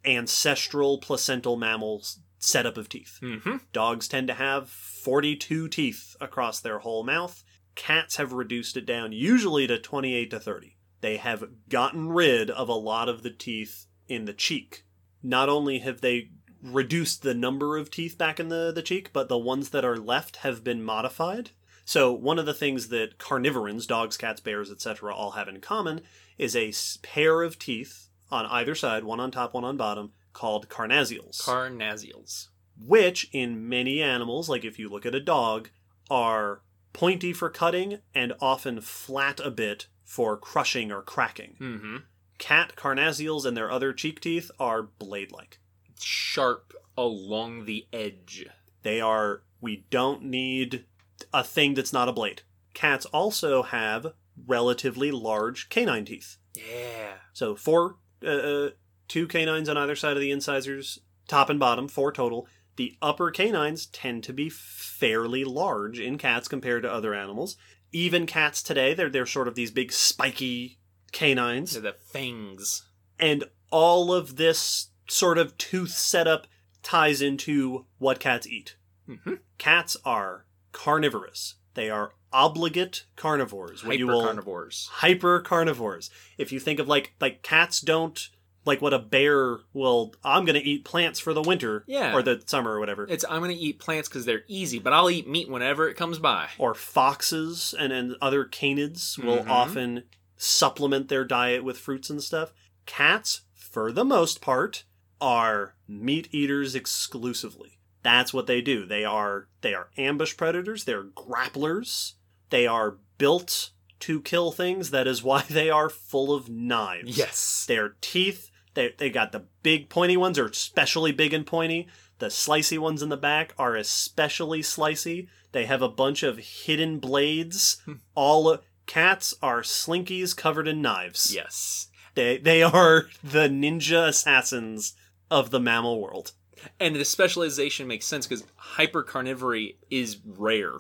ancestral 0.05 0.99
placental 0.99 1.57
mammals 1.57 2.21
setup 2.39 2.77
of 2.77 2.91
teeth. 2.91 3.19
Mm-hmm. 3.23 3.57
Dogs 3.73 4.09
tend 4.09 4.29
to 4.29 4.35
have 4.35 4.69
42 4.69 5.69
teeth 5.69 6.17
across 6.21 6.61
their 6.61 6.81
whole 6.81 7.03
mouth. 7.03 7.45
Cats 7.75 8.17
have 8.17 8.35
reduced 8.35 8.77
it 8.77 8.85
down 8.85 9.13
usually 9.13 9.67
to 9.69 9.79
28 9.79 10.31
to 10.33 10.39
30. 10.39 10.77
They 11.01 11.17
have 11.17 11.45
gotten 11.71 12.11
rid 12.11 12.51
of 12.51 12.69
a 12.69 12.75
lot 12.75 13.09
of 13.09 13.23
the 13.23 13.31
teeth 13.31 13.87
in 14.07 14.27
the 14.27 14.35
cheek. 14.35 14.85
Not 15.23 15.49
only 15.49 15.79
have 15.79 16.03
they 16.03 16.33
reduced 16.63 17.23
the 17.23 17.35
number 17.35 17.77
of 17.77 17.91
teeth 17.91 18.19
back 18.19 18.39
in 18.39 18.49
the, 18.49 18.73
the 18.75 18.83
cheek, 18.83 19.13
but 19.13 19.29
the 19.29 19.39
ones 19.39 19.71
that 19.71 19.85
are 19.85 19.97
left 19.97 20.37
have 20.37 20.63
been 20.65 20.83
modified. 20.83 21.51
So, 21.85 22.13
one 22.13 22.39
of 22.39 22.47
the 22.47 22.55
things 22.55 22.89
that 22.89 23.19
carnivorans, 23.19 23.87
dogs, 23.87 24.17
cats, 24.17 24.41
bears, 24.41 24.71
etc., 24.71 25.15
all 25.15 25.33
have 25.33 25.49
in 25.49 25.61
common 25.61 26.03
is 26.39 26.55
a 26.55 26.73
pair 27.03 27.43
of 27.43 27.59
teeth 27.59 28.09
on 28.31 28.47
either 28.47 28.75
side, 28.75 29.05
one 29.05 29.21
on 29.21 29.31
top, 29.31 29.55
one 29.55 29.65
on 29.65 29.77
bottom, 29.77 30.13
called 30.33 30.69
carnassials 30.69 31.41
Carnassials. 31.41 32.49
which 32.87 33.29
in 33.33 33.69
many 33.69 34.01
animals, 34.01 34.49
like 34.49 34.65
if 34.65 34.79
you 34.79 34.89
look 34.89 35.05
at 35.05 35.15
a 35.15 35.21
dog, 35.21 35.71
are 36.11 36.63
pointy 36.93 37.33
for 37.33 37.51
cutting 37.51 37.99
and 38.15 38.33
often 38.41 38.81
flat 38.81 39.41
a 39.41 39.51
bit 39.51 39.87
for 40.05 40.37
crushing 40.37 40.91
or 40.91 41.03
cracking. 41.03 41.57
Mm-hmm. 41.61 41.97
Cat 42.39 42.75
carnassials 42.77 43.45
and 43.45 43.57
their 43.57 43.71
other 43.71 43.93
cheek 43.93 44.21
teeth 44.21 44.51
are 44.59 44.83
blade 44.83 45.31
like. 45.31 45.59
Sharp 46.03 46.73
along 46.97 47.65
the 47.65 47.87
edge. 47.93 48.47
They 48.83 49.01
are, 49.01 49.43
we 49.61 49.85
don't 49.91 50.25
need 50.25 50.85
a 51.33 51.45
thing 51.45 51.75
that's 51.75 51.93
not 51.93 52.09
a 52.09 52.13
blade. 52.13 52.43
Cats 52.75 53.07
also 53.07 53.63
have 53.63 54.09
relatively 54.47 55.11
large 55.11 55.69
canine 55.69 56.05
teeth. 56.05 56.37
Yeah. 56.55 57.15
So 57.33 57.55
four, 57.55 57.97
uh, 58.25 58.29
uh, 58.29 58.71
two 59.09 59.27
canines 59.27 59.69
on 59.69 59.77
either 59.77 59.97
side 59.97 60.17
of 60.17 60.21
the 60.21 60.31
incisors, 60.31 60.99
top 61.29 61.51
and 61.51 61.61
bottom, 61.61 61.89
four 61.89 62.13
total. 62.13 62.47
The 62.77 62.97
upper 63.03 63.31
canines 63.31 63.87
tend 63.87 64.25
to 64.25 64.33
be 64.33 64.49
fairly 64.49 65.45
large 65.45 65.99
in 66.01 66.17
cats 66.17 66.49
compared 66.49 66.83
to 66.85 66.93
other 66.93 67.15
animals. 67.15 67.57
Even 67.93 68.25
cats 68.27 68.63
today, 68.63 68.95
they're 68.95 69.11
they're 69.11 69.27
sort 69.27 69.49
of 69.49 69.55
these 69.57 69.71
big 69.73 69.93
spiky 69.93 70.79
canines, 71.13 71.73
They're 71.73 71.83
the 71.93 71.97
fangs. 71.99 72.89
and 73.19 73.45
all 73.71 74.13
of 74.13 74.37
this 74.37 74.89
sort 75.11 75.39
of 75.39 75.57
tooth 75.59 75.91
setup 75.91 76.47
ties 76.83 77.21
into 77.21 77.85
what 77.99 78.21
cats 78.21 78.47
eat. 78.47 78.77
Mm-hmm. 79.09 79.35
Cats 79.59 79.97
are 80.05 80.47
carnivorous. 80.73 81.57
They 81.75 81.91
are 81.91 82.13
obligate 82.33 83.05
carnivores. 83.17 83.85
what 83.85 83.97
Hyper 83.99 84.07
will- 84.13 84.25
carnivores. 84.25 84.89
hyper 84.93 85.41
carnivores. 85.41 86.11
If 86.39 86.53
you 86.53 86.61
think 86.61 86.79
of 86.79 86.89
like 86.89 87.15
like 87.21 87.43
cats 87.43 87.81
don't 87.81 88.19
like 88.65 88.81
what 88.83 88.93
a 88.95 88.99
bear 88.99 89.59
will 89.73 90.15
I'm 90.23 90.45
going 90.45 90.61
to 90.61 90.65
eat 90.65 90.85
plants 90.85 91.19
for 91.19 91.33
the 91.35 91.43
winter 91.43 91.83
Yeah. 91.89 92.15
or 92.15 92.23
the 92.23 92.43
summer 92.47 92.73
or 92.73 92.79
whatever. 92.81 93.07
It's 93.09 93.25
I'm 93.29 93.41
gonna 93.41 93.55
eat 93.57 93.81
plants 93.81 94.09
because 94.09 94.27
they're 94.27 94.45
easy, 94.49 94.79
but 94.79 94.93
I'll 94.93 95.11
eat 95.11 95.27
meat 95.29 95.49
whenever 95.49 95.89
it 95.89 95.97
comes 95.97 96.19
by. 96.19 96.49
or 96.59 96.75
foxes 96.75 97.75
and, 97.79 97.93
and 97.93 98.17
other 98.21 98.45
canids 98.45 99.19
will 99.23 99.39
Mhm. 99.45 99.49
often 99.49 100.05
supplement 100.37 101.09
their 101.09 101.25
diet 101.25 101.65
with 101.65 101.79
fruits 101.79 102.11
and 102.11 102.23
stuff. 102.23 102.53
Cats, 102.87 103.43
for 103.55 103.91
the 103.93 104.05
most 104.05 104.41
part, 104.41 104.85
are 105.21 105.75
meat 105.87 106.29
eaters 106.33 106.75
exclusively. 106.75 107.79
That's 108.03 108.33
what 108.33 108.47
they 108.47 108.61
do. 108.61 108.87
They 108.87 109.05
are 109.05 109.49
they 109.61 109.75
are 109.75 109.91
ambush 109.97 110.37
predators, 110.37 110.85
they're 110.85 111.05
grapplers. 111.05 112.15
They 112.51 112.67
are 112.67 112.97
built 113.19 113.71
to 114.01 114.21
kill 114.21 114.51
things. 114.51 114.91
That 114.91 115.07
is 115.07 115.23
why 115.23 115.43
they 115.51 115.71
are 115.71 115.89
full 115.89 116.35
of 116.35 116.49
knives. 116.49 117.17
Yes. 117.17 117.65
Their 117.69 117.97
teeth, 118.01 118.51
they, 118.75 118.95
they 118.99 119.11
got 119.11 119.33
the 119.33 119.45
big 119.63 119.89
pointy 119.89 120.17
ones, 120.17 120.39
are 120.39 120.47
especially 120.47 121.13
big 121.13 121.33
and 121.33 121.47
pointy. 121.47 121.89
The 122.19 122.27
slicey 122.27 122.79
ones 122.79 123.03
in 123.03 123.09
the 123.09 123.17
back 123.17 123.55
are 123.59 123.77
especially 123.77 124.63
slicey. 124.63 125.29
They 125.53 125.67
have 125.67 125.83
a 125.83 125.89
bunch 125.89 126.23
of 126.23 126.39
hidden 126.39 126.99
blades. 126.99 127.81
Hmm. 127.85 127.95
All 128.15 128.59
cats 128.87 129.35
are 129.43 129.63
slinkies 129.63 130.37
covered 130.37 130.69
in 130.69 130.83
knives. 130.83 131.35
Yes. 131.35 131.89
They 132.15 132.39
they 132.39 132.63
are 132.63 133.09
the 133.25 133.49
ninja 133.49 134.09
assassins 134.09 134.95
of 135.31 135.51
the 135.51 135.61
mammal 135.61 136.01
world. 136.01 136.33
And 136.79 136.95
the 136.97 137.05
specialization 137.05 137.87
makes 137.87 138.07
sense 138.07 138.27
because 138.27 138.45
hypercarnivory 138.77 139.77
is 139.91 140.19
rare. 140.25 140.75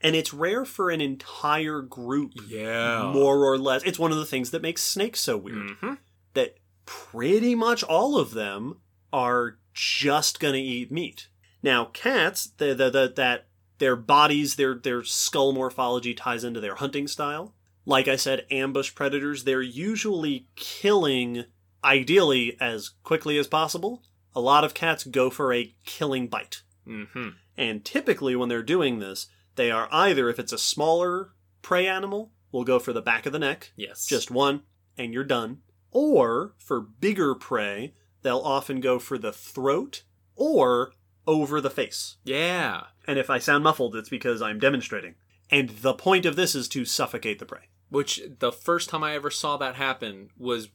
And 0.00 0.16
it's 0.16 0.32
rare 0.32 0.64
for 0.64 0.90
an 0.90 1.00
entire 1.02 1.82
group, 1.82 2.32
Yeah. 2.48 3.10
more 3.12 3.44
or 3.44 3.58
less. 3.58 3.82
It's 3.82 3.98
one 3.98 4.12
of 4.12 4.18
the 4.18 4.24
things 4.24 4.50
that 4.52 4.62
makes 4.62 4.82
snakes 4.82 5.20
so 5.20 5.36
weird. 5.36 5.70
hmm 5.80 5.94
That 6.34 6.56
pretty 6.86 7.54
much 7.54 7.82
all 7.84 8.16
of 8.18 8.32
them 8.32 8.78
are 9.12 9.58
just 9.74 10.40
gonna 10.40 10.56
eat 10.56 10.90
meat. 10.90 11.28
Now, 11.62 11.86
cats, 11.86 12.46
the, 12.56 12.74
the, 12.74 12.88
the, 12.90 13.12
that 13.16 13.48
their 13.78 13.96
bodies, 13.96 14.56
their 14.56 14.74
their 14.74 15.02
skull 15.04 15.52
morphology 15.52 16.14
ties 16.14 16.44
into 16.44 16.60
their 16.60 16.76
hunting 16.76 17.06
style. 17.06 17.54
Like 17.86 18.08
I 18.08 18.16
said, 18.16 18.46
ambush 18.50 18.94
predators, 18.94 19.44
they're 19.44 19.62
usually 19.62 20.46
killing 20.54 21.44
ideally 21.84 22.56
as 22.60 22.90
quickly 23.02 23.38
as 23.38 23.46
possible. 23.46 24.02
A 24.34 24.40
lot 24.40 24.64
of 24.64 24.74
cats 24.74 25.04
go 25.04 25.30
for 25.30 25.52
a 25.52 25.74
killing 25.84 26.28
bite. 26.28 26.62
hmm 26.86 27.30
And 27.56 27.84
typically, 27.84 28.36
when 28.36 28.48
they're 28.48 28.62
doing 28.62 28.98
this, 28.98 29.26
they 29.56 29.70
are 29.70 29.88
either, 29.90 30.28
if 30.28 30.38
it's 30.38 30.52
a 30.52 30.58
smaller 30.58 31.32
prey 31.62 31.86
animal, 31.86 32.32
will 32.52 32.64
go 32.64 32.78
for 32.78 32.92
the 32.92 33.02
back 33.02 33.26
of 33.26 33.32
the 33.32 33.38
neck, 33.38 33.72
Yes. 33.76 34.06
just 34.06 34.30
one, 34.30 34.62
and 34.96 35.12
you're 35.12 35.24
done. 35.24 35.58
Or 35.90 36.54
for 36.58 36.80
bigger 36.80 37.34
prey, 37.34 37.94
they'll 38.22 38.38
often 38.38 38.80
go 38.80 38.98
for 38.98 39.18
the 39.18 39.32
throat 39.32 40.02
or 40.36 40.92
over 41.26 41.60
the 41.60 41.70
face. 41.70 42.16
yeah. 42.24 42.84
And 43.06 43.18
if 43.18 43.28
I 43.28 43.38
sound 43.38 43.64
muffled, 43.64 43.96
it's 43.96 44.08
because 44.08 44.40
I'm 44.40 44.60
demonstrating. 44.60 45.16
And 45.50 45.70
the 45.70 45.94
point 45.94 46.26
of 46.26 46.36
this 46.36 46.54
is 46.54 46.68
to 46.68 46.84
suffocate 46.84 47.40
the 47.40 47.46
prey. 47.46 47.68
Which 47.88 48.20
the 48.38 48.52
first 48.52 48.88
time 48.88 49.02
I 49.02 49.14
ever 49.16 49.30
saw 49.32 49.56
that 49.56 49.74
happen 49.74 50.30
was 50.38 50.68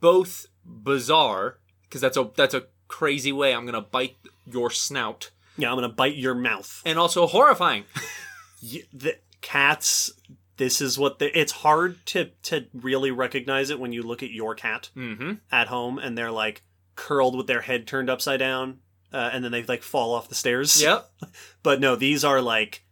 both 0.00 0.46
bizarre 0.64 1.58
because 1.82 2.00
that's 2.00 2.16
a 2.16 2.30
that's 2.36 2.54
a 2.54 2.64
crazy 2.88 3.32
way 3.32 3.54
I'm 3.54 3.64
gonna 3.66 3.80
bite 3.80 4.16
your 4.46 4.70
snout, 4.70 5.30
Yeah, 5.56 5.70
I'm 5.70 5.76
gonna 5.76 5.88
bite 5.88 6.16
your 6.16 6.34
mouth. 6.34 6.82
and 6.84 6.98
also 6.98 7.26
horrifying. 7.26 7.84
Y- 8.62 8.82
the 8.92 9.16
cats. 9.40 10.12
This 10.56 10.80
is 10.80 10.98
what 10.98 11.18
the, 11.18 11.38
it's 11.38 11.52
hard 11.52 12.04
to 12.06 12.30
to 12.44 12.66
really 12.72 13.10
recognize 13.10 13.68
it 13.70 13.78
when 13.78 13.92
you 13.92 14.02
look 14.02 14.22
at 14.22 14.30
your 14.30 14.54
cat. 14.54 14.88
hmm 14.94 15.34
at 15.52 15.68
home 15.68 15.98
and 15.98 16.16
they're 16.16 16.30
like 16.30 16.62
curled 16.94 17.36
with 17.36 17.46
their 17.46 17.60
head 17.60 17.86
turned 17.86 18.08
upside 18.08 18.38
down 18.40 18.78
uh, 19.12 19.28
and 19.32 19.44
then 19.44 19.52
they 19.52 19.62
like 19.64 19.82
fall 19.82 20.14
off 20.14 20.30
the 20.30 20.34
stairs 20.34 20.80
Yep. 20.82 21.10
but 21.62 21.78
no 21.78 21.94
these 21.94 22.24
are 22.24 22.40
like 22.40 22.82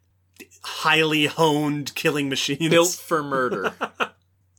highly 0.63 1.25
honed 1.27 1.95
killing 1.95 2.29
machines 2.29 2.69
Built 2.69 2.91
for 2.91 3.23
murder. 3.23 3.73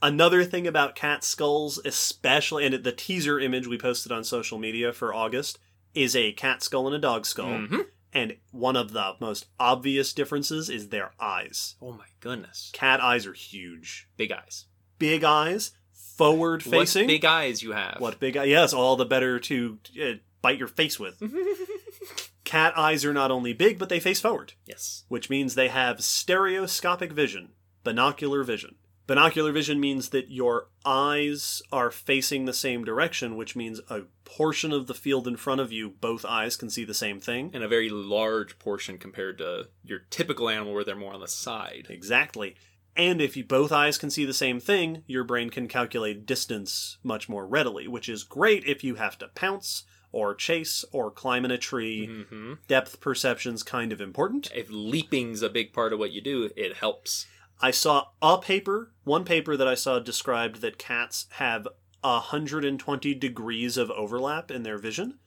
another 0.08 0.44
thing 0.44 0.68
about 0.68 0.96
cat 0.96 1.24
skulls 1.24 1.80
especially 1.86 2.66
and 2.66 2.84
the 2.84 2.92
teaser 2.92 3.40
image 3.40 3.68
we 3.68 3.78
posted 3.78 4.12
on 4.12 4.24
social 4.24 4.58
media 4.58 4.92
for 4.94 5.14
august 5.14 5.58
is 5.94 6.16
a 6.16 6.32
cat 6.34 6.62
skull 6.64 6.86
and 6.88 6.96
a 6.96 7.00
dog 7.00 7.26
skull 7.26 7.58
hmm 7.68 7.82
and 8.14 8.38
one 8.52 8.78
of 8.78 8.94
the 8.94 9.14
most 9.20 9.48
obvious 9.60 10.14
differences 10.14 10.70
is 10.70 10.88
their 10.88 11.12
eyes 11.20 11.76
Oh 11.82 11.92
my 11.92 12.06
goodness. 12.22 12.70
cat 12.74 13.02
eyes 13.02 13.26
are 13.28 13.34
huge 13.34 14.08
Big 14.16 14.32
eyes. 14.32 14.66
big 15.00 15.24
eyes 15.26 15.72
forward 15.92 16.64
facing 16.64 17.04
What 17.04 17.08
big 17.08 17.26
eyes 17.26 17.62
you 17.62 17.74
have. 17.74 17.98
What 18.00 18.20
big 18.22 18.38
eyes. 18.38 18.48
Yes, 18.48 18.74
all 18.74 18.96
the 18.96 19.04
better 19.06 19.38
to 19.38 19.80
uh, 20.02 20.14
bite 20.42 20.58
your 20.58 20.70
face 20.70 20.98
with. 20.98 21.22
Cat 22.46 22.78
eyes 22.78 23.04
are 23.04 23.12
not 23.14 23.32
only 23.32 23.52
big, 23.52 23.78
but 23.78 23.90
they 23.90 24.00
face 24.00 24.22
forward, 24.22 24.54
yes. 24.66 25.04
which 25.10 25.30
means 25.30 25.56
they 25.56 25.68
have 25.68 26.02
stereoscopic 26.04 27.12
vision, 27.12 27.50
binocular 27.84 28.44
vision. 28.44 28.76
Binocular 29.08 29.52
vision 29.52 29.80
means 29.80 30.10
that 30.10 30.32
your 30.32 30.68
eyes 30.84 31.62
are 31.72 31.92
facing 31.92 32.46
the 32.46 32.54
same 32.54 32.84
direction, 32.84 33.36
which 33.36 33.56
means 33.56 33.80
a 33.90 34.02
portion 34.24 34.72
of 34.72 34.88
the 34.88 34.94
field 34.96 35.28
in 35.28 35.38
front 35.38 35.62
of 35.62 35.72
you, 35.72 35.90
both 35.90 36.26
eyes 36.26 36.58
can 36.58 36.70
see 36.70 36.84
the 36.84 36.94
same 36.94 37.20
thing. 37.20 37.52
And 37.54 37.64
a 37.64 37.68
very 37.68 37.90
large 37.90 38.58
portion 38.58 38.98
compared 38.98 39.38
to 39.38 39.68
your 39.84 40.00
typical 40.10 40.50
animal 40.50 40.74
where 40.74 40.84
they're 40.84 40.96
more 40.96 41.14
on 41.14 41.22
the 41.22 41.28
side. 41.28 41.88
Exactly. 41.90 42.56
And 42.98 43.22
if 43.22 43.36
you 43.36 43.44
both 43.44 43.72
eyes 43.72 43.98
can 43.98 44.10
see 44.10 44.26
the 44.26 44.34
same 44.34 44.60
thing, 44.60 45.04
your 45.06 45.24
brain 45.24 45.50
can 45.50 45.68
calculate 45.68 46.26
distance 46.26 46.98
much 47.04 47.28
more 47.28 47.46
readily, 47.46 47.88
which 47.88 48.10
is 48.10 48.24
great 48.24 48.66
if 48.66 48.84
you 48.84 48.96
have 48.96 49.18
to 49.20 49.28
pounce 49.28 49.84
or 50.12 50.34
chase 50.34 50.86
or 50.94 51.12
climb 51.12 51.44
in 51.44 51.52
a 51.52 51.58
tree. 51.58 52.08
hmm 52.08 52.54
Depth 52.68 53.02
perception's 53.02 53.64
kind 53.64 53.92
of 53.92 54.00
important. 54.00 54.50
If 54.56 54.68
leaping's 54.72 55.42
a 55.42 55.50
big 55.50 55.74
part 55.74 55.92
of 55.92 56.00
what 56.00 56.14
you 56.14 56.22
do, 56.22 56.50
it 56.56 56.78
helps. 56.78 57.28
I 57.62 57.72
saw 57.72 58.08
a 58.22 58.38
paper, 58.38 58.92
one 59.04 59.24
paper 59.24 59.56
that 59.58 59.68
I 59.68 59.76
saw 59.76 60.00
described 60.00 60.62
that 60.62 60.78
cats 60.78 61.28
have 61.32 61.68
120 62.02 63.16
degrees 63.16 63.78
of 63.78 63.90
overlap 63.92 64.52
in 64.52 64.64
their 64.64 64.78
vision. 64.78 65.20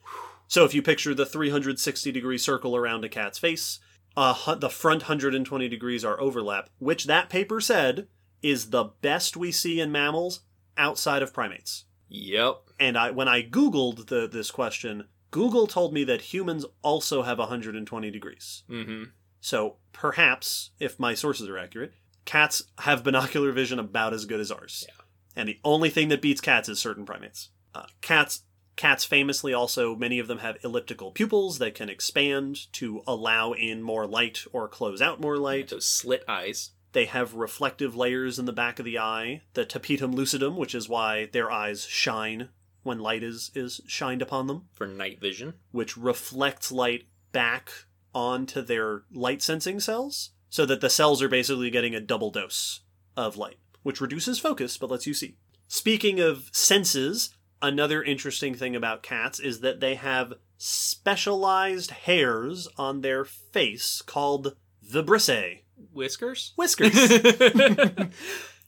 So 0.47 0.65
if 0.65 0.73
you 0.73 0.81
picture 0.81 1.13
the 1.13 1.25
360 1.25 2.11
degree 2.11 2.37
circle 2.37 2.75
around 2.75 3.03
a 3.03 3.09
cat's 3.09 3.37
face, 3.37 3.79
uh, 4.17 4.55
the 4.55 4.69
front 4.69 5.03
120 5.03 5.67
degrees 5.69 6.03
are 6.03 6.19
overlap, 6.19 6.69
which 6.79 7.05
that 7.05 7.29
paper 7.29 7.61
said 7.61 8.07
is 8.41 8.69
the 8.69 8.85
best 9.01 9.37
we 9.37 9.51
see 9.51 9.79
in 9.79 9.91
mammals 9.91 10.41
outside 10.77 11.21
of 11.21 11.33
primates. 11.33 11.85
Yep. 12.07 12.61
And 12.79 12.97
I, 12.97 13.11
when 13.11 13.27
I 13.27 13.43
googled 13.43 14.07
the, 14.07 14.27
this 14.27 14.49
question, 14.49 15.07
Google 15.31 15.67
told 15.67 15.93
me 15.93 16.03
that 16.05 16.33
humans 16.33 16.65
also 16.81 17.21
have 17.23 17.37
120 17.37 18.09
degrees. 18.09 18.63
hmm 18.67 19.03
So 19.41 19.75
perhaps, 19.93 20.71
if 20.79 20.99
my 20.99 21.13
sources 21.13 21.47
are 21.47 21.57
accurate, 21.57 21.93
cats 22.29 22.61
have 22.81 23.03
binocular 23.03 23.51
vision 23.51 23.79
about 23.79 24.13
as 24.13 24.25
good 24.25 24.39
as 24.39 24.51
ours. 24.51 24.85
Yeah. 24.87 24.93
And 25.35 25.49
the 25.49 25.59
only 25.63 25.89
thing 25.89 26.09
that 26.09 26.21
beats 26.21 26.41
cats 26.41 26.69
is 26.69 26.77
certain 26.77 27.03
primates. 27.03 27.49
Uh, 27.73 27.87
cats, 28.01 28.43
cats 28.75 29.03
famously 29.03 29.51
also 29.51 29.95
many 29.95 30.19
of 30.19 30.27
them 30.27 30.37
have 30.37 30.63
elliptical 30.63 31.09
pupils 31.09 31.57
that 31.57 31.73
can 31.73 31.89
expand 31.89 32.71
to 32.73 33.01
allow 33.07 33.53
in 33.53 33.81
more 33.81 34.05
light 34.05 34.45
or 34.53 34.67
close 34.67 35.01
out 35.01 35.19
more 35.19 35.37
light. 35.37 35.69
Those 35.69 35.87
slit 35.87 36.23
eyes. 36.27 36.69
They 36.91 37.05
have 37.05 37.33
reflective 37.33 37.95
layers 37.95 38.37
in 38.37 38.45
the 38.45 38.53
back 38.53 38.77
of 38.77 38.85
the 38.85 38.99
eye, 38.99 39.41
the 39.55 39.65
tapetum 39.65 40.13
lucidum, 40.13 40.55
which 40.55 40.75
is 40.75 40.87
why 40.87 41.29
their 41.31 41.49
eyes 41.49 41.85
shine 41.85 42.49
when 42.83 42.99
light 42.99 43.23
is 43.23 43.49
is 43.55 43.81
shined 43.87 44.21
upon 44.21 44.45
them 44.45 44.67
for 44.73 44.85
night 44.85 45.19
vision. 45.19 45.55
which 45.71 45.97
reflects 45.97 46.71
light 46.71 47.05
back 47.31 47.71
onto 48.13 48.61
their 48.61 49.03
light 49.11 49.41
sensing 49.41 49.79
cells 49.79 50.31
so 50.49 50.65
that 50.65 50.81
the 50.81 50.89
cells 50.89 51.21
are 51.21 51.29
basically 51.29 51.69
getting 51.69 51.95
a 51.95 51.99
double 51.99 52.31
dose 52.31 52.81
of 53.15 53.37
light, 53.37 53.57
which 53.83 54.01
reduces 54.01 54.39
focus 54.39 54.77
but 54.77 54.89
lets 54.89 55.07
you 55.07 55.13
see. 55.13 55.35
Speaking 55.67 56.19
of 56.19 56.49
senses, 56.51 57.35
another 57.61 58.01
interesting 58.01 58.55
thing 58.55 58.75
about 58.75 59.03
cats 59.03 59.39
is 59.39 59.59
that 59.59 59.79
they 59.79 59.95
have 59.95 60.33
specialized 60.57 61.91
hairs 61.91 62.67
on 62.77 63.01
their 63.01 63.23
face 63.23 64.01
called 64.01 64.55
vibrissae, 64.85 65.61
Whiskers? 65.93 66.53
whiskers. 66.55 66.93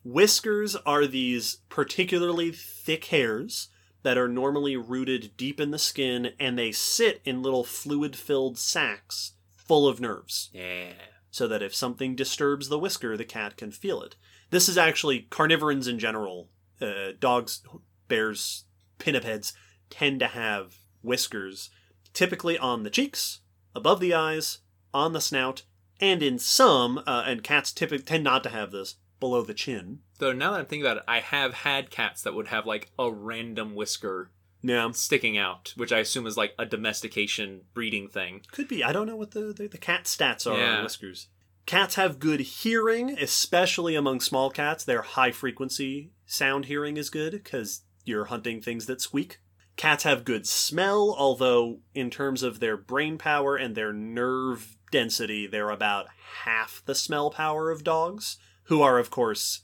Whiskers 0.04 0.76
are 0.78 1.06
these 1.06 1.58
particularly 1.70 2.52
thick 2.52 3.06
hairs 3.06 3.70
that 4.04 4.18
are 4.18 4.28
normally 4.28 4.76
rooted 4.76 5.32
deep 5.38 5.60
in 5.60 5.72
the 5.72 5.78
skin 5.78 6.32
and 6.40 6.58
they 6.58 6.72
sit 6.72 7.22
in 7.24 7.44
little 7.44 7.64
fluid 7.64 8.16
filled 8.16 8.58
sacs 8.58 9.34
full 9.56 9.88
of 9.88 10.02
nerves 10.02 10.50
yeah. 10.54 10.94
So 11.32 11.48
that 11.48 11.64
if 11.64 11.74
something 11.74 12.16
disturbs 12.16 12.68
the 12.70 12.78
whisker, 12.78 13.18
the 13.18 13.26
cat 13.26 13.58
can 13.58 13.72
feel 13.72 14.02
it. 14.02 14.16
This 14.50 14.70
is 14.70 14.78
actually 14.78 15.28
carnivorans 15.30 15.88
in 15.88 15.98
general. 15.98 16.50
Uh, 16.80 17.14
dogs, 17.20 17.64
bears, 18.08 18.66
pinnipeds 19.00 19.54
tend 19.90 20.20
to 20.20 20.28
have 20.28 20.80
whiskers, 21.02 21.70
typically 22.14 22.58
on 22.58 22.84
the 22.84 22.90
cheeks, 22.90 23.40
above 23.74 24.00
the 24.00 24.14
eyes, 24.14 24.60
on 24.94 25.14
the 25.14 25.22
snout, 25.22 25.64
and 26.00 26.22
in 26.22 26.38
some, 26.38 26.98
uh, 27.08 27.24
and 27.26 27.44
cats 27.44 27.72
typically 27.72 28.04
tend 28.04 28.24
not 28.24 28.44
to 28.44 28.50
have 28.50 28.72
this, 28.72 28.96
below 29.20 29.42
the 29.42 29.54
chin. 29.54 30.00
Though 30.20 30.34
now 30.34 30.52
that 30.52 30.60
I'm 30.60 30.66
thinking 30.66 30.86
about 30.86 30.98
it, 30.98 31.04
I 31.08 31.20
have 31.20 31.54
had 31.54 31.90
cats 31.90 32.22
that 32.24 32.34
would 32.34 32.48
have 32.48 32.66
like 32.66 32.92
a 33.00 33.12
random 33.12 33.76
whisker 33.76 34.32
Yeah, 34.64 34.90
sticking 34.92 35.38
out, 35.38 35.74
which 35.76 35.92
I 35.92 36.00
assume 36.00 36.28
is 36.28 36.38
like 36.38 36.54
a 36.60 36.66
domestication 36.66 37.62
breeding 37.74 38.08
thing. 38.08 38.42
could 38.52 38.68
be. 38.68 38.84
I 38.84 38.92
don't 38.92 39.08
know 39.08 39.16
what 39.16 39.32
the, 39.32 39.54
the, 39.54 39.68
the 39.68 39.78
cat 39.78 40.04
stats 40.06 40.46
are 40.50 40.58
Yeah. 40.58 40.78
on 40.78 40.84
whiskers. 40.84 41.28
Cats 41.66 41.96
have 41.96 42.20
good 42.20 42.40
hearing, 42.42 43.12
especially 43.20 43.96
among 43.96 44.20
small 44.20 44.50
cats. 44.50 44.84
Their 44.84 45.02
high 45.04 45.32
frequency 45.32 46.12
sound 46.26 46.66
hearing 46.66 46.98
is 46.98 47.10
good 47.10 47.32
because 47.34 47.82
you're 48.04 48.26
hunting 48.26 48.62
things 48.62 48.86
that 48.88 49.02
squeak. 49.02 49.40
Cats 49.78 50.04
have 50.04 50.26
good 50.26 50.46
smell, 50.48 51.16
although 51.18 51.80
in 51.96 52.10
terms 52.10 52.44
of 52.44 52.60
their 52.60 52.76
brain 52.78 53.18
power 53.18 53.56
and 53.56 53.74
their 53.76 53.94
nerve 53.94 54.76
density, 54.92 55.48
they're 55.48 55.70
about 55.70 56.08
half 56.46 56.82
the 56.86 56.94
smell 56.96 57.30
power 57.32 57.72
of 57.72 57.84
dogs, 57.84 58.38
who 58.66 58.82
are, 58.82 59.00
of 59.00 59.10
course, 59.10 59.62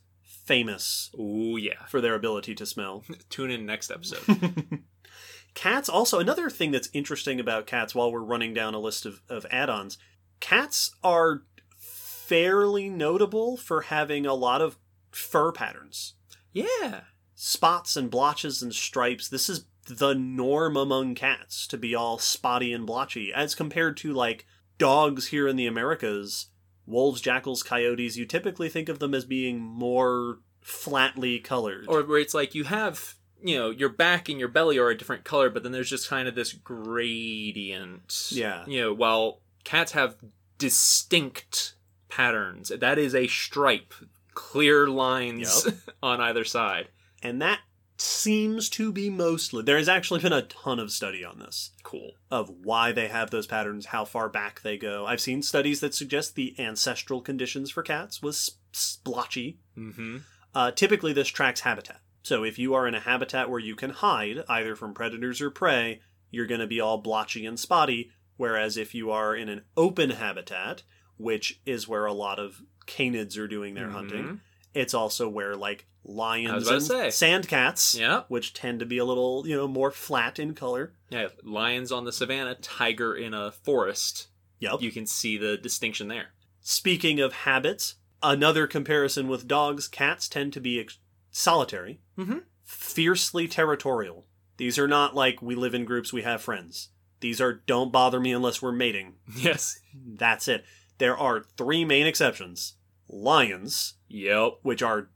famous 0.48 1.12
Ooh, 1.20 1.58
yeah. 1.60 1.86
for 1.88 2.02
their 2.02 2.16
ability 2.16 2.56
to 2.56 2.66
smell. 2.66 3.04
Tune 3.30 3.52
in 3.52 3.66
next 3.66 3.92
episode. 3.92 4.24
Cats 5.54 5.90
also 5.90 6.20
another 6.20 6.50
thing 6.50 6.72
that's 6.72 6.90
interesting 6.94 7.40
about 7.40 7.66
cats 7.66 7.96
while 7.96 8.12
we're 8.12 8.20
running 8.22 8.54
down 8.54 8.76
a 8.76 8.80
list 8.80 9.08
of, 9.08 9.22
of 9.28 9.44
add-ons, 9.50 9.98
cats 10.40 10.96
are 11.04 11.42
fairly 11.80 12.90
notable 12.90 13.58
for 13.58 13.82
having 13.82 14.26
a 14.26 14.36
lot 14.36 14.62
of 14.62 14.78
fur 15.10 15.52
patterns. 15.52 16.14
Yeah. 16.54 17.02
Spots 17.34 17.98
and 17.98 18.12
blotches 18.12 18.62
and 18.62 18.74
stripes. 18.74 19.30
This 19.30 19.50
is 19.50 19.66
the 19.88 20.14
norm 20.14 20.78
among 20.78 21.16
cats 21.16 21.66
to 21.68 21.78
be 21.78 21.96
all 21.96 22.20
spotty 22.20 22.72
and 22.72 22.86
blotchy, 22.86 23.34
as 23.34 23.56
compared 23.56 23.98
to 23.98 24.14
like 24.14 24.46
dogs 24.78 25.30
here 25.30 25.48
in 25.48 25.56
the 25.56 25.66
Americas, 25.66 26.48
wolves, 26.88 27.22
jackals, 27.22 27.62
coyotes. 27.62 28.18
You 28.18 28.26
typically 28.26 28.70
think 28.70 28.90
of 28.90 28.98
them 29.00 29.14
as 29.14 29.26
being 29.26 29.60
more 29.60 30.40
flatly 30.62 31.38
colored. 31.40 31.86
Or 31.88 32.02
where 32.04 32.20
it's 32.20 32.34
like 32.34 32.56
you 32.56 32.64
have, 32.64 33.16
you 33.44 33.58
know, 33.58 33.70
your 33.70 33.90
back 33.90 34.30
and 34.30 34.40
your 34.40 34.48
belly 34.48 34.78
are 34.80 34.90
a 34.90 34.98
different 34.98 35.24
color, 35.24 35.50
but 35.50 35.64
then 35.64 35.72
there's 35.74 35.90
just 35.90 36.10
kind 36.10 36.28
of 36.28 36.34
this 36.36 36.54
gradient. 36.54 38.30
Yeah. 38.32 38.64
You 38.68 38.82
know, 38.82 38.94
while 38.94 39.42
cats 39.64 39.92
have 39.92 40.16
distinct 40.58 41.76
patterns, 42.10 42.70
that 42.78 42.98
is 42.98 43.14
a 43.16 43.28
stripe, 43.28 43.94
clear 44.34 44.88
lines 44.88 45.66
Yep. 45.66 45.76
on 46.04 46.22
either 46.22 46.44
side. 46.46 46.88
and 47.24 47.42
that 47.42 47.60
seems 48.00 48.70
to 48.70 48.92
be 48.92 49.10
mostly 49.10 49.64
there 49.64 49.78
has 49.78 49.90
actually 49.90 50.20
been 50.20 50.34
a 50.34 50.44
ton 50.44 50.80
of 50.80 50.92
study 50.92 51.26
on 51.26 51.40
this. 51.40 51.72
Cool. 51.84 52.12
of 52.30 52.50
why 52.64 52.92
they 52.92 53.08
have 53.08 53.32
those 53.32 53.48
patterns 53.48 53.88
how 53.88 54.06
far 54.06 54.30
back 54.30 54.62
they 54.62 54.78
go. 54.78 55.06
I've 55.06 55.22
seen 55.22 55.42
studies 55.42 55.80
that 55.80 55.96
suggest 55.96 56.36
the 56.36 56.56
ancestral 56.60 57.22
conditions 57.22 57.72
for 57.72 57.82
cats 57.82 58.22
was 58.22 58.58
splotchy. 58.72 59.60
Mm-hmm. 59.78 60.18
uh, 60.54 60.72
typically 60.72 61.14
this 61.14 61.28
tracks 61.28 61.62
habitat. 61.62 62.02
So 62.24 62.44
if 62.44 62.60
you 62.60 62.74
are 62.74 62.88
in 62.88 62.96
a 62.96 63.00
habitat 63.00 63.50
where 63.50 63.60
you 63.60 63.76
can 63.76 63.92
hide 63.92 64.44
either 64.50 64.76
from 64.76 64.94
predators 64.94 65.42
or 65.42 65.50
prey 65.50 66.02
you're 66.30 66.48
going 66.48 66.62
to 66.62 66.68
be 66.68 66.82
all 66.82 66.98
blotchy 66.98 67.46
and 67.46 67.60
spotty. 67.60 68.12
Whereas 68.36 68.76
if 68.78 68.94
you 68.94 69.12
are 69.12 69.36
in 69.36 69.50
an 69.50 69.64
open 69.76 70.12
habitat 70.12 70.84
which 71.18 71.62
is 71.66 71.88
where 71.88 72.06
a 72.06 72.14
lot 72.14 72.38
of 72.38 72.62
canids 72.86 73.38
are 73.40 73.48
doing 73.48 73.74
their 73.74 73.90
hunting 73.90 74.42
it's 74.74 74.94
also 74.94 75.28
where 75.28 75.56
like 75.56 75.88
lions 76.08 76.48
Mm-hmm. 76.64 76.72
I 76.72 76.76
was 76.76 76.90
about 76.90 77.02
and 77.04 77.14
say. 77.14 77.18
sand 77.18 77.48
cats 77.48 77.96
Yeah. 78.00 78.24
which 78.30 78.54
tend 78.54 78.80
to 78.80 78.86
be 78.86 78.98
a 78.98 79.06
little, 79.06 79.46
you 79.48 79.56
know, 79.56 79.68
more 79.68 79.92
flat 79.92 80.40
in 80.40 80.54
color. 80.56 80.94
Yeah. 81.10 81.28
Lions 81.44 81.92
on 81.92 82.06
the 82.06 82.12
savannah, 82.12 82.56
tiger 82.56 83.14
in 83.16 83.34
a 83.34 83.52
forest. 83.52 84.28
Yep. 84.60 84.82
You 84.82 84.92
can 84.92 85.06
see 85.06 85.38
the 85.38 85.58
distinction 85.58 86.08
there. 86.08 86.30
Speaking 86.62 87.20
of 87.20 87.34
habits, 87.34 87.96
another 88.24 88.66
comparison 88.68 89.28
with 89.28 89.48
dogs, 89.48 89.88
cats 89.88 90.28
tend 90.28 90.54
to 90.54 90.60
be 90.62 90.80
ex- 90.80 90.98
solitary, 91.30 92.00
Mhm. 92.18 92.44
fiercely 92.64 93.48
territorial. 93.48 94.26
These 94.58 94.80
are 94.80 94.88
not 94.88 95.14
like 95.14 95.42
we 95.42 95.54
live 95.56 95.76
in 95.76 95.86
groups, 95.86 96.12
we 96.12 96.24
have 96.24 96.42
friends. 96.42 96.90
These 97.20 97.40
are 97.42 97.54
don't 97.54 97.92
bother 97.92 98.20
me 98.20 98.32
unless 98.32 98.62
we're 98.62 98.72
mating. 98.72 99.16
Yes. 99.36 99.80
That's 99.94 100.48
it. 100.48 100.66
There 100.98 101.18
are 101.18 101.44
three 101.58 101.86
main 101.86 102.08
exceptions 102.08 102.74
lions, 103.10 103.96
Yep. 104.10 104.60
which 104.64 104.82
are 104.82 105.10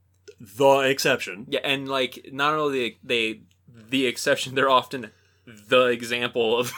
the 0.57 0.79
exception. 0.79 1.45
Yeah, 1.49 1.59
and 1.63 1.87
like 1.87 2.29
not 2.31 2.53
only 2.55 2.99
they 3.03 3.41
the 3.89 4.05
exception, 4.07 4.55
they're 4.55 4.69
often 4.69 5.11
the 5.45 5.85
example 5.87 6.57
of 6.59 6.71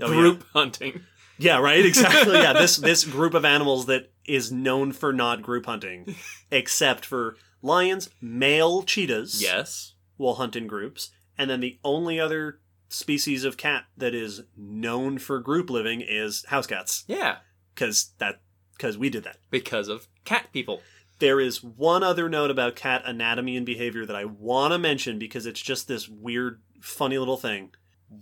Oh, 0.00 0.06
group 0.08 0.44
hunting. 0.52 1.00
Yeah, 1.38 1.58
right. 1.58 1.84
Exactly. 1.84 2.34
yeah, 2.34 2.52
this 2.52 2.76
this 2.90 3.04
group 3.04 3.34
of 3.34 3.44
animals 3.44 3.86
that 3.86 4.10
is 4.24 4.50
known 4.52 4.92
for 4.92 5.12
not 5.12 5.42
group 5.42 5.66
hunting, 5.66 6.14
except 6.50 7.04
for 7.04 7.36
lions, 7.62 8.10
male 8.20 8.82
cheetahs. 8.82 9.40
Yes. 9.42 9.94
will 10.16 10.34
hunt 10.34 10.56
in 10.56 10.66
groups, 10.66 11.10
and 11.36 11.48
then 11.48 11.60
the 11.60 11.78
only 11.84 12.18
other 12.20 12.60
species 12.88 13.44
of 13.44 13.56
cat 13.56 13.84
that 13.96 14.14
is 14.14 14.42
known 14.56 15.18
for 15.18 15.38
group 15.40 15.68
living 15.70 16.00
is 16.00 16.44
house 16.48 16.66
cats, 16.66 17.04
Yeah, 17.06 17.36
because 17.74 18.12
that 18.18 18.40
because 18.76 18.96
we 18.98 19.10
did 19.10 19.24
that. 19.24 19.38
because 19.50 19.88
of 19.88 20.06
cat 20.24 20.46
people. 20.52 20.80
There 21.18 21.40
is 21.40 21.62
one 21.62 22.02
other 22.02 22.28
note 22.28 22.50
about 22.50 22.76
cat 22.76 23.02
anatomy 23.04 23.56
and 23.56 23.66
behavior 23.66 24.06
that 24.06 24.16
I 24.16 24.24
want 24.24 24.72
to 24.72 24.78
mention 24.78 25.18
because 25.18 25.46
it's 25.46 25.60
just 25.60 25.88
this 25.88 26.08
weird, 26.08 26.60
funny 26.80 27.18
little 27.18 27.36
thing. 27.36 27.70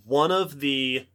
One 0.04 0.32
of 0.32 0.60
the 0.60 1.06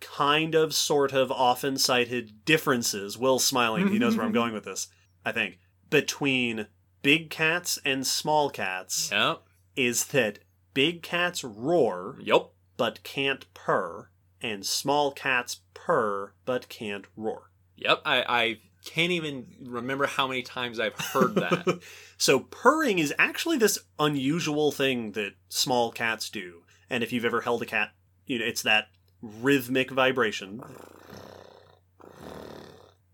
kind 0.00 0.54
of, 0.54 0.74
sort 0.74 1.12
of, 1.12 1.30
often 1.32 1.76
cited 1.78 2.44
differences, 2.44 3.16
Will 3.18 3.38
smiling, 3.38 3.88
he 3.88 3.98
knows 3.98 4.16
where 4.16 4.26
I'm 4.26 4.32
going 4.40 4.52
with 4.52 4.64
this, 4.64 4.88
I 5.24 5.32
think, 5.32 5.58
between 5.88 6.66
big 7.02 7.30
cats 7.30 7.78
and 7.84 8.06
small 8.06 8.50
cats 8.50 9.10
Yep. 9.10 9.42
is 9.76 10.04
that 10.06 10.38
big 10.74 11.02
cats 11.02 11.42
roar 11.42 12.16
Yep. 12.20 12.50
but 12.76 13.02
can't 13.02 13.52
purr, 13.54 14.10
and 14.42 14.64
small 14.64 15.10
cats 15.12 15.60
purr 15.74 16.32
but 16.44 16.68
can't 16.68 17.06
roar. 17.16 17.50
Yep. 17.76 18.02
I 18.04 18.22
I 18.28 18.60
can't 18.84 19.12
even 19.12 19.46
remember 19.64 20.06
how 20.06 20.26
many 20.26 20.42
times 20.42 20.80
I've 20.80 20.94
heard 20.98 21.34
that. 21.36 21.80
so 22.16 22.40
purring 22.40 22.98
is 22.98 23.14
actually 23.18 23.58
this 23.58 23.78
unusual 23.98 24.72
thing 24.72 25.12
that 25.12 25.32
small 25.48 25.90
cats 25.92 26.30
do. 26.30 26.62
And 26.88 27.02
if 27.02 27.12
you've 27.12 27.24
ever 27.24 27.42
held 27.42 27.62
a 27.62 27.66
cat, 27.66 27.90
you 28.26 28.38
know 28.38 28.44
it's 28.44 28.62
that 28.62 28.88
rhythmic 29.22 29.90
vibration. 29.90 30.62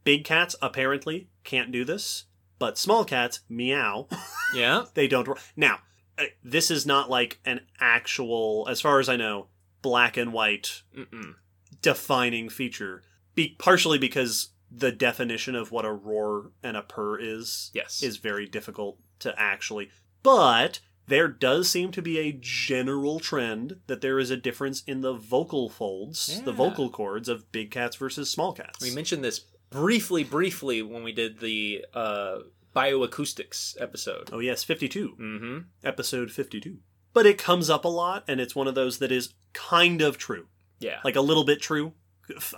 Big 0.05 0.25
cats 0.25 0.55
apparently 0.63 1.29
can't 1.43 1.73
do 1.73 1.85
this, 1.85 2.25
but 2.59 2.79
small 2.79 3.05
cats 3.05 3.41
meow. 3.49 4.07
yeah. 4.55 4.85
they 4.95 5.09
don't. 5.09 5.29
Now, 5.57 5.81
uh, 6.19 6.25
this 6.45 6.71
is 6.71 6.87
not 6.87 7.11
like 7.11 7.41
an 7.45 7.61
actual, 7.81 8.67
as 8.71 8.81
far 8.81 9.01
as 9.01 9.09
I 9.09 9.17
know, 9.17 9.49
black 9.83 10.17
and 10.17 10.33
white 10.33 10.83
Mm-mm. 10.97 11.35
defining 11.83 12.49
feature. 12.49 13.03
Be- 13.35 13.57
partially 13.59 13.99
because 13.99 14.51
the 14.71 14.93
definition 14.93 15.55
of 15.55 15.71
what 15.73 15.85
a 15.85 15.93
roar 15.93 16.51
and 16.63 16.77
a 16.77 16.83
purr 16.83 17.19
is 17.19 17.71
Yes. 17.75 18.03
is 18.03 18.17
very 18.17 18.47
difficult 18.47 18.99
to 19.21 19.35
actually. 19.39 19.91
But 20.23 20.81
there 21.07 21.29
does 21.29 21.71
seem 21.71 21.93
to 21.93 22.03
be 22.03 22.19
a 22.19 22.33
general 22.41 23.21
trend 23.21 23.77
that 23.87 24.01
there 24.01 24.19
is 24.19 24.31
a 24.31 24.37
difference 24.37 24.83
in 24.89 25.03
the 25.03 25.13
vocal 25.15 25.69
folds, 25.71 26.43
the 26.43 26.53
vocal 26.53 26.91
cords 26.91 27.29
of 27.29 27.51
big 27.53 27.71
cats 27.71 27.95
versus 27.97 28.29
small 28.29 28.53
cats. 28.53 28.81
we 28.83 28.91
mentioned 28.95 29.23
this 29.23 29.41
briefly, 29.71 30.25
briefly 30.25 30.83
when 30.83 31.05
we 31.05 31.13
did 31.13 31.39
the 31.39 31.85
uh, 31.95 32.39
bioacoustics 32.75 33.81
episode. 33.81 34.31
oh 34.33 34.39
yes, 34.39 34.65
52. 34.65 35.17
Mm-hmm. 35.21 35.59
Episode 35.85 36.31
52. 36.31 36.79
But 37.13 37.27
it 37.27 37.39
comes 37.39 37.71
up 37.71 37.85
a 37.85 37.89
lot 37.89 38.25
and 38.29 38.41
it's 38.41 38.55
one 38.55 38.69
of 38.69 38.75
those 38.75 38.99
that 38.99 39.13
is 39.13 39.35
kind 39.53 40.03
of 40.03 40.19
true. 40.19 40.47
Yeah. 40.81 40.99
Like 41.05 41.17
a 41.17 41.21
little 41.21 41.45
bit 41.45 41.61
true. 41.63 41.93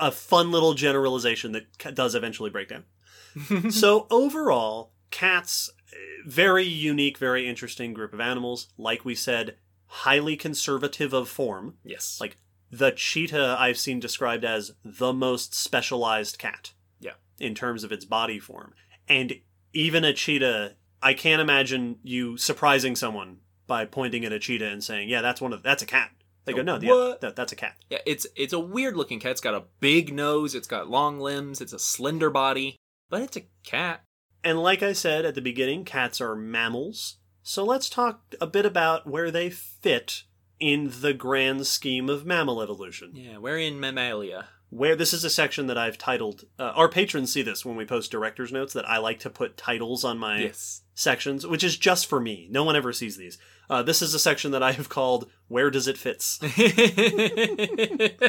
A 0.00 0.10
fun 0.10 0.50
little 0.50 0.74
generalization 0.74 1.52
that 1.52 1.94
does 1.94 2.14
eventually 2.14 2.50
break 2.50 2.68
down. 2.68 2.84
so 3.70 4.06
overall, 4.10 4.92
cats 5.10 5.70
eh, 5.92 5.96
very 6.26 6.64
unique, 6.64 7.18
very 7.18 7.48
interesting 7.48 7.92
group 7.92 8.12
of 8.12 8.20
animals. 8.20 8.68
Like 8.76 9.04
we 9.04 9.14
said, 9.14 9.56
highly 9.86 10.36
conservative 10.36 11.12
of 11.12 11.28
form. 11.28 11.74
yes. 11.84 12.18
Like 12.20 12.38
the 12.70 12.90
cheetah 12.90 13.56
I've 13.58 13.78
seen 13.78 14.00
described 14.00 14.44
as 14.44 14.72
the 14.84 15.12
most 15.12 15.54
specialized 15.54 16.38
cat. 16.38 16.72
Yeah. 17.00 17.12
In 17.38 17.54
terms 17.54 17.84
of 17.84 17.92
its 17.92 18.04
body 18.04 18.38
form. 18.38 18.74
And 19.08 19.40
even 19.72 20.04
a 20.04 20.12
cheetah, 20.12 20.74
I 21.02 21.14
can't 21.14 21.40
imagine 21.40 21.98
you 22.02 22.36
surprising 22.36 22.96
someone 22.96 23.38
by 23.66 23.84
pointing 23.84 24.24
at 24.24 24.32
a 24.32 24.38
cheetah 24.38 24.68
and 24.68 24.82
saying, 24.82 25.08
"Yeah, 25.08 25.22
that's 25.22 25.40
one 25.40 25.52
of 25.52 25.62
that's 25.62 25.82
a 25.82 25.86
cat." 25.86 26.10
They 26.48 26.54
go, 26.54 26.62
"No, 26.62 26.78
yeah, 26.80 27.14
that, 27.20 27.36
that's 27.36 27.52
a 27.52 27.56
cat." 27.56 27.76
Yeah, 27.90 27.98
it's 28.06 28.26
it's 28.34 28.52
a 28.52 28.58
weird 28.58 28.96
looking 28.96 29.20
cat. 29.20 29.32
It's 29.32 29.40
got 29.40 29.54
a 29.54 29.64
big 29.80 30.12
nose. 30.12 30.54
It's 30.54 30.66
got 30.66 30.88
long 30.88 31.20
limbs. 31.20 31.60
It's 31.60 31.72
a 31.72 31.78
slender 31.78 32.30
body, 32.30 32.76
but 33.10 33.22
it's 33.22 33.36
a 33.36 33.46
cat. 33.64 34.02
And 34.42 34.62
like 34.62 34.82
I 34.82 34.92
said 34.92 35.24
at 35.24 35.34
the 35.34 35.40
beginning, 35.40 35.84
cats 35.84 36.20
are 36.20 36.34
mammals. 36.34 37.18
So 37.42 37.64
let's 37.64 37.88
talk 37.88 38.34
a 38.40 38.46
bit 38.46 38.66
about 38.66 39.06
where 39.06 39.30
they 39.30 39.50
fit 39.50 40.24
in 40.60 40.92
the 41.00 41.14
grand 41.14 41.66
scheme 41.66 42.08
of 42.08 42.26
mammal 42.26 42.62
evolution. 42.62 43.12
Yeah, 43.14 43.38
we're 43.38 43.58
in 43.58 43.80
Mammalia. 43.80 44.48
Where 44.70 44.94
this 44.96 45.14
is 45.14 45.24
a 45.24 45.30
section 45.30 45.66
that 45.68 45.78
I've 45.78 45.96
titled, 45.96 46.44
uh, 46.58 46.72
our 46.74 46.88
patrons 46.90 47.32
see 47.32 47.40
this 47.42 47.64
when 47.64 47.74
we 47.76 47.86
post 47.86 48.10
director's 48.10 48.52
notes 48.52 48.74
that 48.74 48.86
I 48.88 48.98
like 48.98 49.18
to 49.20 49.30
put 49.30 49.56
titles 49.56 50.04
on 50.04 50.18
my 50.18 50.40
Yes. 50.40 50.82
sections, 50.94 51.46
which 51.46 51.64
is 51.64 51.76
just 51.78 52.06
for 52.06 52.20
me. 52.20 52.48
No 52.50 52.64
one 52.64 52.76
ever 52.76 52.92
sees 52.92 53.16
these. 53.16 53.38
Uh, 53.70 53.82
this 53.82 54.02
is 54.02 54.12
a 54.12 54.18
section 54.18 54.50
that 54.50 54.62
I 54.62 54.72
have 54.72 54.88
called 54.90 55.30
Where 55.48 55.70
Does 55.70 55.88
It 55.88 55.96
Fits? 55.96 56.38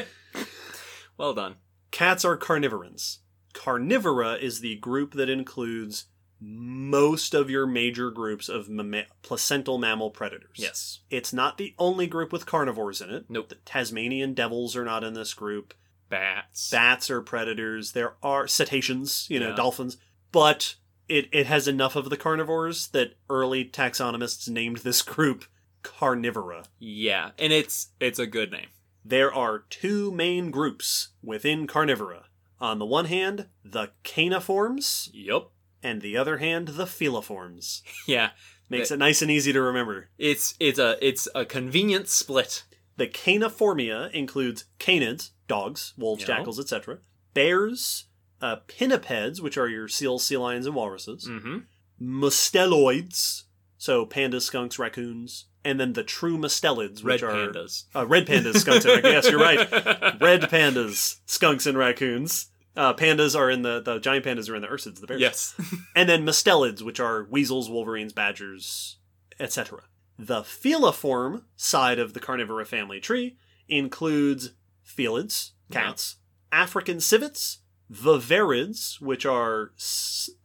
well 1.18 1.34
done. 1.34 1.56
Cats 1.90 2.24
are 2.24 2.36
carnivorans. 2.36 3.18
Carnivora 3.52 4.34
is 4.34 4.60
the 4.60 4.76
group 4.76 5.12
that 5.14 5.28
includes 5.28 6.06
most 6.40 7.34
of 7.34 7.50
your 7.50 7.66
major 7.66 8.10
groups 8.10 8.48
of 8.48 8.68
mamma- 8.70 9.04
placental 9.22 9.76
mammal 9.76 10.10
predators. 10.10 10.56
Yes. 10.56 11.00
It's 11.10 11.32
not 11.32 11.58
the 11.58 11.74
only 11.78 12.06
group 12.06 12.32
with 12.32 12.46
carnivores 12.46 13.00
in 13.02 13.10
it. 13.10 13.26
Nope. 13.28 13.50
The 13.50 13.56
Tasmanian 13.56 14.32
devils 14.32 14.74
are 14.76 14.84
not 14.84 15.04
in 15.04 15.12
this 15.14 15.34
group. 15.34 15.74
Bats. 16.10 16.70
Bats 16.70 17.08
are 17.10 17.22
predators. 17.22 17.92
There 17.92 18.14
are 18.22 18.46
cetaceans, 18.46 19.26
you 19.30 19.40
know, 19.40 19.50
Yeah. 19.50 19.56
dolphins. 19.56 19.96
But 20.32 20.74
it, 21.08 21.28
it 21.32 21.46
has 21.46 21.66
enough 21.66 21.96
of 21.96 22.10
the 22.10 22.16
carnivores 22.16 22.88
that 22.88 23.14
early 23.30 23.64
taxonomists 23.64 24.48
named 24.48 24.78
this 24.78 25.00
group 25.02 25.44
carnivora. 25.82 26.64
Yeah, 26.78 27.30
and 27.38 27.52
it's 27.52 27.88
it's 28.00 28.18
a 28.18 28.26
good 28.26 28.52
name. 28.52 28.66
there 29.04 29.32
are 29.32 29.60
two 29.70 30.12
main 30.12 30.50
groups 30.50 31.08
within 31.22 31.66
carnivora. 31.66 32.26
On 32.60 32.78
the 32.78 32.84
one 32.84 33.06
hand, 33.06 33.46
the 33.64 33.88
caniforms, 34.04 35.08
Yup. 35.14 35.52
and 35.82 36.02
the 36.02 36.16
other 36.16 36.36
hand, 36.38 36.68
the 36.68 36.84
feliforms. 36.84 37.80
Yeah. 38.06 38.30
Makes 38.68 38.92
it 38.92 38.98
nice 38.98 39.20
and 39.20 39.30
easy 39.32 39.52
to 39.52 39.60
remember. 39.60 40.10
It's 40.16 40.54
it's 40.60 40.78
a 40.78 40.96
it's 41.04 41.26
a 41.34 41.44
convenient 41.44 42.08
split. 42.08 42.62
The 43.00 43.08
caniformia 43.08 44.10
includes 44.12 44.66
canids, 44.78 45.30
dogs, 45.48 45.94
wolves, 45.96 46.20
Yeah. 46.22 46.26
jackals, 46.36 46.60
etc., 46.60 46.98
bears, 47.32 48.04
uh, 48.42 48.56
pinnipeds, 48.68 49.40
which 49.40 49.56
are 49.56 49.68
your 49.68 49.88
seals, 49.88 50.22
sea 50.24 50.36
lions, 50.36 50.66
and 50.66 50.74
walruses, 50.74 51.26
Mm-hmm. 51.26 51.58
musteloids, 52.02 53.44
so 53.78 54.04
pandas, 54.06 54.42
skunks, 54.42 54.78
raccoons, 54.78 55.46
and 55.64 55.78
then 55.80 55.92
the 55.94 56.02
true 56.04 56.36
mustelids, 56.38 57.02
Red 57.04 57.14
which 57.14 57.22
are 57.22 57.32
pandas. 57.32 57.84
Uh, 57.94 58.06
red 58.06 58.26
pandas, 58.26 58.58
skunks, 58.58 58.84
and 58.84 58.94
raccoons. 59.02 59.14
Yes, 59.14 59.30
you're 59.30 59.40
right. 59.40 59.58
Red 60.20 60.42
pandas, 60.42 61.16
skunks, 61.26 61.66
and 61.66 61.76
raccoons. 61.78 62.48
Uh, 62.76 62.94
pandas 62.94 63.36
are 63.36 63.50
in 63.50 63.62
the 63.62 63.80
the 63.80 63.98
giant 63.98 64.24
pandas 64.24 64.48
are 64.48 64.54
in 64.56 64.62
the 64.62 64.68
ursids, 64.68 65.00
the 65.00 65.06
bears. 65.06 65.20
yes. 65.20 65.54
and 65.96 66.08
then 66.08 66.24
mustelids, 66.24 66.82
which 66.82 67.00
are 67.00 67.26
weasels, 67.30 67.68
wolverines, 67.68 68.12
badgers, 68.12 68.98
etc. 69.38 69.82
The 70.22 70.42
feliform 70.42 71.44
side 71.56 71.98
of 71.98 72.12
the 72.12 72.20
carnivora 72.20 72.66
family 72.66 73.00
tree 73.00 73.38
includes 73.68 74.50
felids, 74.82 75.52
cats, 75.72 76.16
African 76.52 77.00
civets, 77.00 77.60
viverrids, 77.90 79.00
which 79.00 79.24
are 79.24 79.72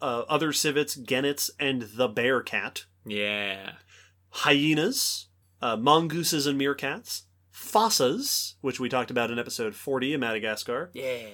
uh, 0.01 0.23
other 0.29 0.53
civets, 0.53 0.95
genets, 0.95 1.51
and 1.59 1.81
the 1.81 2.07
bear 2.07 2.41
cat, 2.41 2.85
Yeah. 3.05 3.73
hyenas, 4.29 5.27
uh, 5.61 5.75
mongooses 5.75 6.47
and 6.47 6.57
meerkats, 6.59 7.23
fossas, 7.53 8.53
which 8.61 8.79
we 8.79 8.87
talked 8.87 9.11
about 9.11 9.29
in 9.29 9.37
episode 9.39 9.75
40 9.75 10.13
in 10.13 10.21
Madagascar, 10.21 10.89
Yeah. 10.93 11.27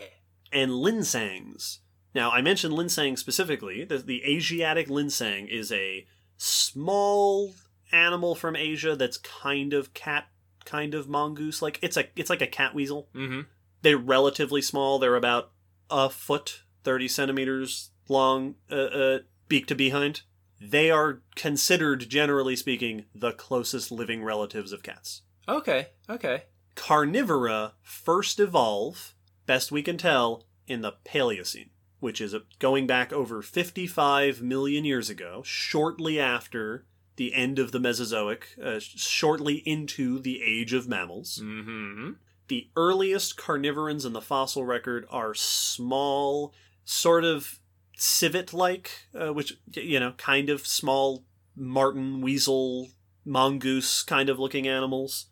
and 0.51 0.71
linsangs. 0.73 1.81
Now, 2.15 2.31
I 2.31 2.41
mentioned 2.41 2.73
linsang 2.73 3.19
specifically. 3.19 3.83
The, 3.85 3.99
the 3.99 4.23
Asiatic 4.23 4.87
linsang 4.87 5.47
is 5.47 5.71
a 5.71 6.07
small 6.37 7.53
animal 7.91 8.35
from 8.35 8.55
Asia 8.55 8.95
that's 8.95 9.17
kind 9.17 9.73
of 9.73 9.93
cat, 9.93 10.27
kind 10.65 10.93
of 10.93 11.07
mongoose. 11.07 11.61
Like 11.61 11.79
it's 11.81 11.97
a 11.97 12.05
it's 12.15 12.29
like 12.29 12.41
a 12.41 12.47
cat 12.47 12.73
weasel. 12.73 13.09
Mm-hmm. 13.15 13.41
They're 13.81 13.97
relatively 13.97 14.61
small. 14.61 14.99
They're 14.99 15.15
about 15.15 15.51
a 15.89 16.09
foot, 16.09 16.63
thirty 16.83 17.07
centimeters 17.07 17.91
long, 18.07 18.55
uh, 18.71 18.75
uh, 18.75 19.19
beak 19.47 19.67
to 19.67 19.75
behind. 19.75 20.21
They 20.59 20.91
are 20.91 21.23
considered, 21.35 22.07
generally 22.07 22.55
speaking, 22.55 23.05
the 23.15 23.31
closest 23.31 23.91
living 23.91 24.23
relatives 24.23 24.71
of 24.71 24.83
cats. 24.83 25.23
Okay. 25.47 25.87
Okay. 26.07 26.43
Carnivora 26.75 27.73
first 27.81 28.39
evolve, 28.39 29.15
best 29.47 29.71
we 29.71 29.81
can 29.81 29.97
tell, 29.97 30.45
in 30.67 30.81
the 30.81 30.93
Paleocene, 31.03 31.69
which 31.99 32.21
is 32.21 32.35
going 32.59 32.85
back 32.85 33.11
over 33.11 33.41
55 33.41 34.41
million 34.41 34.85
years 34.85 35.09
ago, 35.09 35.41
shortly 35.43 36.19
after 36.19 36.85
the 37.15 37.33
end 37.33 37.59
of 37.59 37.71
the 37.71 37.79
Mesozoic, 37.79 38.47
uh, 38.63 38.79
shortly 38.79 39.55
into 39.65 40.19
the 40.19 40.41
age 40.41 40.73
of 40.73 40.87
mammals. 40.87 41.41
Mm-hmm. 41.43 42.11
The 42.47 42.69
earliest 42.75 43.37
carnivorans 43.37 44.05
in 44.05 44.13
the 44.13 44.21
fossil 44.21 44.65
record 44.65 45.05
are 45.09 45.33
small, 45.33 46.53
sort 46.83 47.23
of 47.23 47.59
civet 47.95 48.53
like, 48.53 49.07
uh, 49.13 49.33
which, 49.33 49.57
you 49.73 49.99
know, 49.99 50.13
kind 50.13 50.49
of 50.49 50.65
small 50.65 51.23
marten, 51.55 52.21
weasel, 52.21 52.89
mongoose 53.23 54.03
kind 54.03 54.29
of 54.29 54.39
looking 54.39 54.67
animals. 54.67 55.27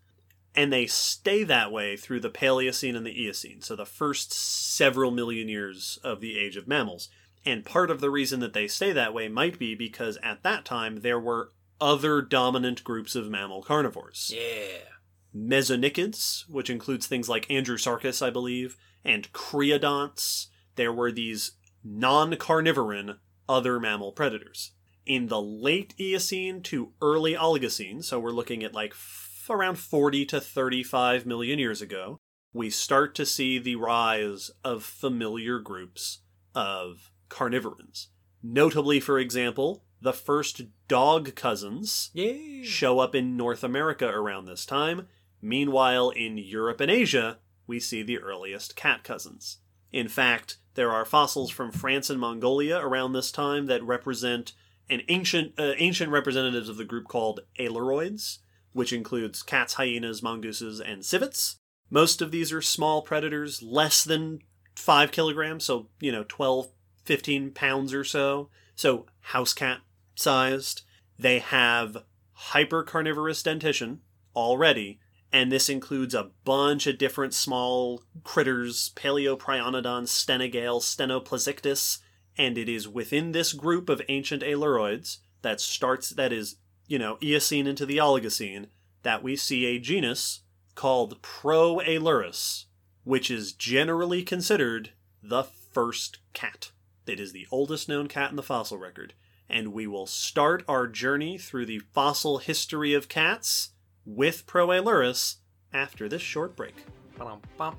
And 0.56 0.74
they 0.74 0.88
stay 0.88 1.44
that 1.44 1.72
way 1.72 1.96
through 1.96 2.22
the 2.22 2.30
Paleocene 2.30 2.96
and 2.96 3.06
the 3.06 3.22
Eocene, 3.24 3.62
so 3.62 3.76
the 3.76 3.86
first 3.86 4.34
several 4.34 5.12
million 5.12 5.48
years 5.48 6.00
of 6.04 6.22
the 6.22 6.38
age 6.38 6.58
of 6.58 6.68
mammals. 6.68 7.10
And 7.46 7.66
part 7.66 7.90
of 7.90 8.02
the 8.02 8.10
reason 8.10 8.40
that 8.42 8.54
they 8.54 8.68
stay 8.68 8.92
that 8.92 9.14
way 9.14 9.28
might 9.28 9.58
be 9.58 9.76
because 9.76 10.18
at 10.22 10.44
that 10.44 10.66
time 10.66 11.02
there 11.02 11.20
were 11.20 11.52
other 11.82 12.22
dominant 12.22 12.84
groups 12.84 13.16
of 13.16 13.30
mammal 13.30 13.62
carnivores. 13.64 14.32
Yeah. 14.36 14.90
Mesonychids, 15.36 16.50
which 16.50 16.70
includes 16.70 17.08
things 17.08 17.30
like 17.30 17.48
Andrewsarchus, 17.48 18.26
I 18.26 18.30
believe, 18.30 18.78
and 19.04 19.32
Creodonts. 19.32 20.48
There 20.76 20.94
were 20.94 21.12
these 21.12 21.54
non 21.84 22.34
carnivoran 22.34 23.18
other 23.48 23.80
mammal 23.80 24.12
predators. 24.12 24.72
In 25.06 25.28
the 25.28 25.42
late 25.42 25.94
Eocene 26.00 26.62
to 26.64 26.94
early 27.02 27.34
Oligocene, 27.34 28.04
so 28.04 28.20
we're 28.20 28.32
looking 28.32 28.64
at 28.64 28.74
like 28.76 28.92
f- 28.92 29.48
around 29.50 29.80
40 29.80 30.26
to 30.28 30.40
35 30.40 31.26
million 31.26 31.58
years 31.58 31.82
ago, 31.82 32.20
we 32.54 32.70
start 32.70 33.16
to 33.16 33.26
see 33.26 33.58
the 33.58 33.76
rise 33.76 34.52
of 34.64 34.84
familiar 34.84 35.60
groups 35.60 36.20
of 36.54 37.12
carnivorans. 37.30 38.10
Notably, 38.42 39.00
for 39.00 39.20
example, 39.20 39.84
the 40.02 40.14
first 40.14 40.62
dog 40.88 41.36
cousins 41.36 42.10
Yeah. 42.14 42.64
show 42.64 43.00
up 43.00 43.14
in 43.16 43.36
North 43.38 43.64
America 43.64 44.08
around 44.08 44.46
this 44.46 44.66
time. 44.66 45.08
Meanwhile, 45.42 46.10
in 46.12 46.38
Europe 46.38 46.80
and 46.82 46.92
Asia, 46.92 47.40
we 47.68 47.80
see 47.80 48.02
the 48.04 48.20
earliest 48.20 48.76
cat 48.76 49.04
cousins. 49.04 49.58
In 49.92 50.08
fact, 50.08 50.58
there 50.76 50.92
are 50.92 51.06
fossils 51.06 51.52
from 51.52 51.72
France 51.72 52.10
and 52.10 52.20
Mongolia 52.20 52.80
around 52.80 53.14
this 53.14 53.32
time 53.32 53.66
that 53.68 53.84
represent 53.84 54.54
an 54.90 55.02
ancient 55.08 55.54
uh, 55.60 55.74
ancient 55.78 56.12
representatives 56.12 56.70
of 56.70 56.78
the 56.78 56.86
group 56.86 57.08
called 57.08 57.42
Ailuroids, 57.60 58.40
which 58.74 58.94
includes 58.94 59.44
cats, 59.44 59.76
hyenas, 59.76 60.24
mongooses, 60.24 60.80
and 60.80 61.06
civets. 61.06 61.58
Most 61.90 62.22
of 62.22 62.32
these 62.32 62.52
are 62.52 62.62
small 62.62 63.02
predators, 63.02 63.62
less 63.62 64.04
than 64.04 64.40
5 64.76 65.12
kilograms, 65.12 65.64
so, 65.64 65.90
you 66.00 66.12
know, 66.12 66.24
12, 66.28 66.70
15 67.04 67.52
pounds 67.52 67.94
or 67.94 68.04
so. 68.04 68.50
So, 68.76 69.08
house 69.22 69.54
cat 69.54 69.82
sized. 70.20 70.84
They 71.18 71.40
have 71.40 72.04
hypercarnivorous 72.52 73.44
dentition 73.44 74.02
already, 74.36 75.00
and 75.32 75.52
this 75.52 75.70
includes 75.70 76.14
a 76.14 76.32
bunch 76.46 76.88
of 76.88 76.98
different 76.98 77.34
small 77.34 78.04
critters 78.24 78.92
Paleoprionodon, 78.96 80.04
Stenogale, 80.08 80.82
Stenoplesictus, 80.82 82.00
and 82.38 82.58
it 82.58 82.70
is 82.70 82.88
within 82.88 83.32
this 83.32 83.54
group 83.54 83.90
of 83.90 84.02
ancient 84.08 84.44
ailuroids 84.44 85.18
that 85.42 85.60
starts, 85.60 86.10
that 86.12 86.32
is, 86.32 86.56
you 86.88 86.98
know, 86.98 87.18
Eocene 87.22 87.68
into 87.68 87.86
the 87.86 87.98
Oligocene, 87.98 88.68
that 89.04 89.24
we 89.24 89.36
see 89.36 89.66
a 89.66 89.80
genus 89.80 90.42
called 90.76 91.22
Proailurus, 91.22 92.66
which 93.04 93.30
is 93.30 93.54
generally 93.54 94.24
considered 94.24 94.92
the 95.22 95.44
first 95.44 96.20
cat. 96.34 96.72
It 97.06 97.20
is 97.20 97.34
the 97.34 97.48
oldest 97.52 97.90
known 97.90 98.08
cat 98.08 98.30
in 98.30 98.36
the 98.36 98.44
fossil 98.44 98.78
record 98.78 99.14
and 99.50 99.74
we 99.74 99.88
will 99.88 100.06
start 100.06 100.64
our 100.68 100.88
journey 100.88 101.38
through 101.38 101.66
the 101.66 101.80
fossil 101.80 102.38
history 102.38 102.94
of 102.94 103.10
cats 103.10 103.72
with 104.06 104.46
Proailurus 104.46 105.38
after 105.74 106.08
this 106.08 106.22
short 106.22 106.56
break. 106.56 106.86
Ba-dum-bum. 107.18 107.76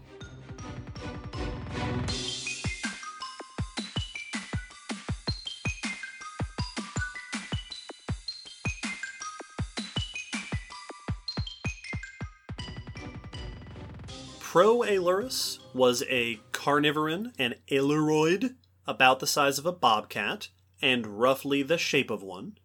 Proailurus 14.41 15.61
was 15.73 16.03
a 16.09 16.41
carnivoran, 16.51 17.33
an 17.39 17.55
ailuroid, 17.71 18.57
about 18.85 19.21
the 19.21 19.27
size 19.29 19.61
of 19.61 19.67
a 19.67 19.71
bobcat 19.71 20.49
and 20.83 21.07
roughly 21.07 21.63
the 21.63 21.79
shape 21.79 22.11
of 22.11 22.23
one, 22.23 22.59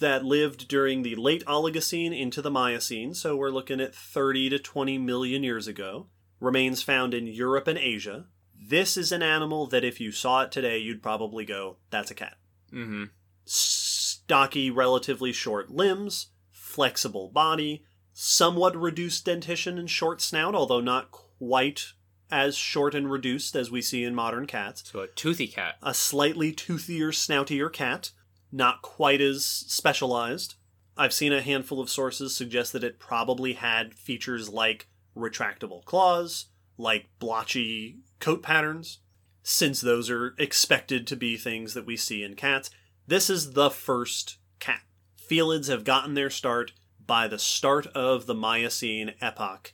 that 0.00 0.24
lived 0.24 0.68
during 0.68 1.02
the 1.02 1.14
late 1.14 1.44
Oligocene 1.46 2.18
into 2.18 2.42
the 2.42 2.50
Miocene, 2.50 3.14
so 3.14 3.36
we're 3.36 3.50
looking 3.50 3.80
at 3.80 3.94
30 3.94 4.50
to 4.50 4.58
20 4.58 4.98
million 4.98 5.42
years 5.42 5.66
ago. 5.66 6.08
Remains 6.40 6.82
found 6.82 7.14
in 7.14 7.26
Europe 7.26 7.68
and 7.68 7.78
Asia. 7.78 8.26
This 8.54 8.96
is 8.96 9.12
an 9.12 9.22
animal 9.22 9.66
that 9.68 9.84
if 9.84 10.00
you 10.00 10.12
saw 10.12 10.42
it 10.42 10.52
today, 10.52 10.78
you'd 10.78 11.02
probably 11.02 11.44
go, 11.44 11.76
that's 11.90 12.10
a 12.10 12.14
cat. 12.14 12.36
Mm-hmm. 12.72 13.04
stocky, 13.44 14.70
relatively 14.70 15.30
short 15.32 15.70
limbs, 15.70 16.28
flexible 16.50 17.28
body, 17.28 17.84
somewhat 18.12 18.74
reduced 18.76 19.24
dentition 19.26 19.78
and 19.78 19.90
short 19.90 20.20
snout, 20.20 20.54
although 20.54 20.80
not 20.80 21.10
quite 21.10 21.92
as 22.32 22.56
short 22.56 22.94
and 22.94 23.10
reduced 23.10 23.54
as 23.54 23.70
we 23.70 23.82
see 23.82 24.02
in 24.02 24.14
modern 24.14 24.46
cats. 24.46 24.82
So 24.90 25.00
a 25.00 25.06
toothy 25.06 25.46
cat. 25.46 25.76
A 25.82 25.92
slightly 25.92 26.50
toothier, 26.52 27.12
snoutier 27.12 27.70
cat, 27.70 28.10
not 28.50 28.80
quite 28.80 29.20
as 29.20 29.44
specialized. 29.44 30.54
I've 30.96 31.12
seen 31.12 31.32
a 31.32 31.42
handful 31.42 31.78
of 31.78 31.90
sources 31.90 32.34
suggest 32.34 32.72
that 32.72 32.84
it 32.84 32.98
probably 32.98 33.52
had 33.52 33.94
features 33.94 34.48
like 34.48 34.88
retractable 35.14 35.84
claws, 35.84 36.46
like 36.78 37.10
blotchy 37.18 37.98
coat 38.18 38.42
patterns, 38.42 39.00
since 39.42 39.80
those 39.80 40.08
are 40.08 40.34
expected 40.38 41.06
to 41.06 41.16
be 41.16 41.36
things 41.36 41.74
that 41.74 41.86
we 41.86 41.96
see 41.96 42.22
in 42.22 42.34
cats. 42.34 42.70
This 43.06 43.28
is 43.28 43.52
the 43.52 43.70
first 43.70 44.38
cat. 44.58 44.82
Felids 45.28 45.68
have 45.68 45.84
gotten 45.84 46.14
their 46.14 46.30
start 46.30 46.72
by 47.06 47.28
the 47.28 47.38
start 47.38 47.86
of 47.88 48.26
the 48.26 48.34
Miocene 48.34 49.14
epoch, 49.20 49.72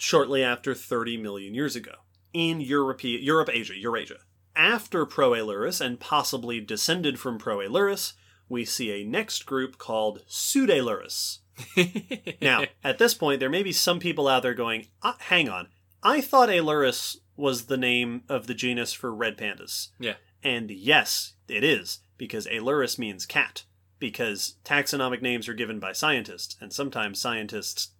shortly 0.00 0.42
after 0.42 0.74
30 0.74 1.18
million 1.18 1.54
years 1.54 1.76
ago 1.76 1.92
in 2.32 2.60
Europe, 2.60 3.00
Europe 3.02 3.50
Asia, 3.52 3.76
Eurasia. 3.76 4.18
After 4.56 5.06
Proailurus 5.06 5.80
and 5.80 6.00
possibly 6.00 6.60
descended 6.60 7.18
from 7.18 7.38
Proailurus, 7.38 8.14
we 8.48 8.64
see 8.64 8.90
a 8.90 9.06
next 9.06 9.46
group 9.46 9.78
called 9.78 10.24
Pseudaelurus. 10.28 11.38
Now, 12.40 12.64
at 12.82 12.98
this 12.98 13.12
point, 13.12 13.38
there 13.38 13.50
may 13.50 13.62
be 13.62 13.72
some 13.72 14.00
people 14.00 14.26
out 14.26 14.42
there 14.42 14.54
going, 14.54 14.86
uh, 15.02 15.12
hang 15.18 15.48
on, 15.48 15.68
I 16.02 16.22
thought 16.22 16.48
Ailurus 16.48 17.18
was 17.36 17.66
the 17.66 17.76
name 17.76 18.22
of 18.28 18.46
the 18.46 18.54
genus 18.54 18.94
for 18.94 19.14
red 19.14 19.36
pandas. 19.36 19.88
Yeah. 19.98 20.14
And 20.42 20.70
yes, 20.70 21.34
it 21.48 21.62
is, 21.62 22.00
because 22.16 22.46
Ailurus 22.46 22.98
means 22.98 23.26
cat. 23.26 23.64
Because 23.98 24.56
taxonomic 24.64 25.20
names 25.20 25.46
are 25.46 25.54
given 25.54 25.78
by 25.78 25.92
scientists, 25.92 26.56
and 26.58 26.72
sometimes 26.72 27.20
scientists 27.20 27.90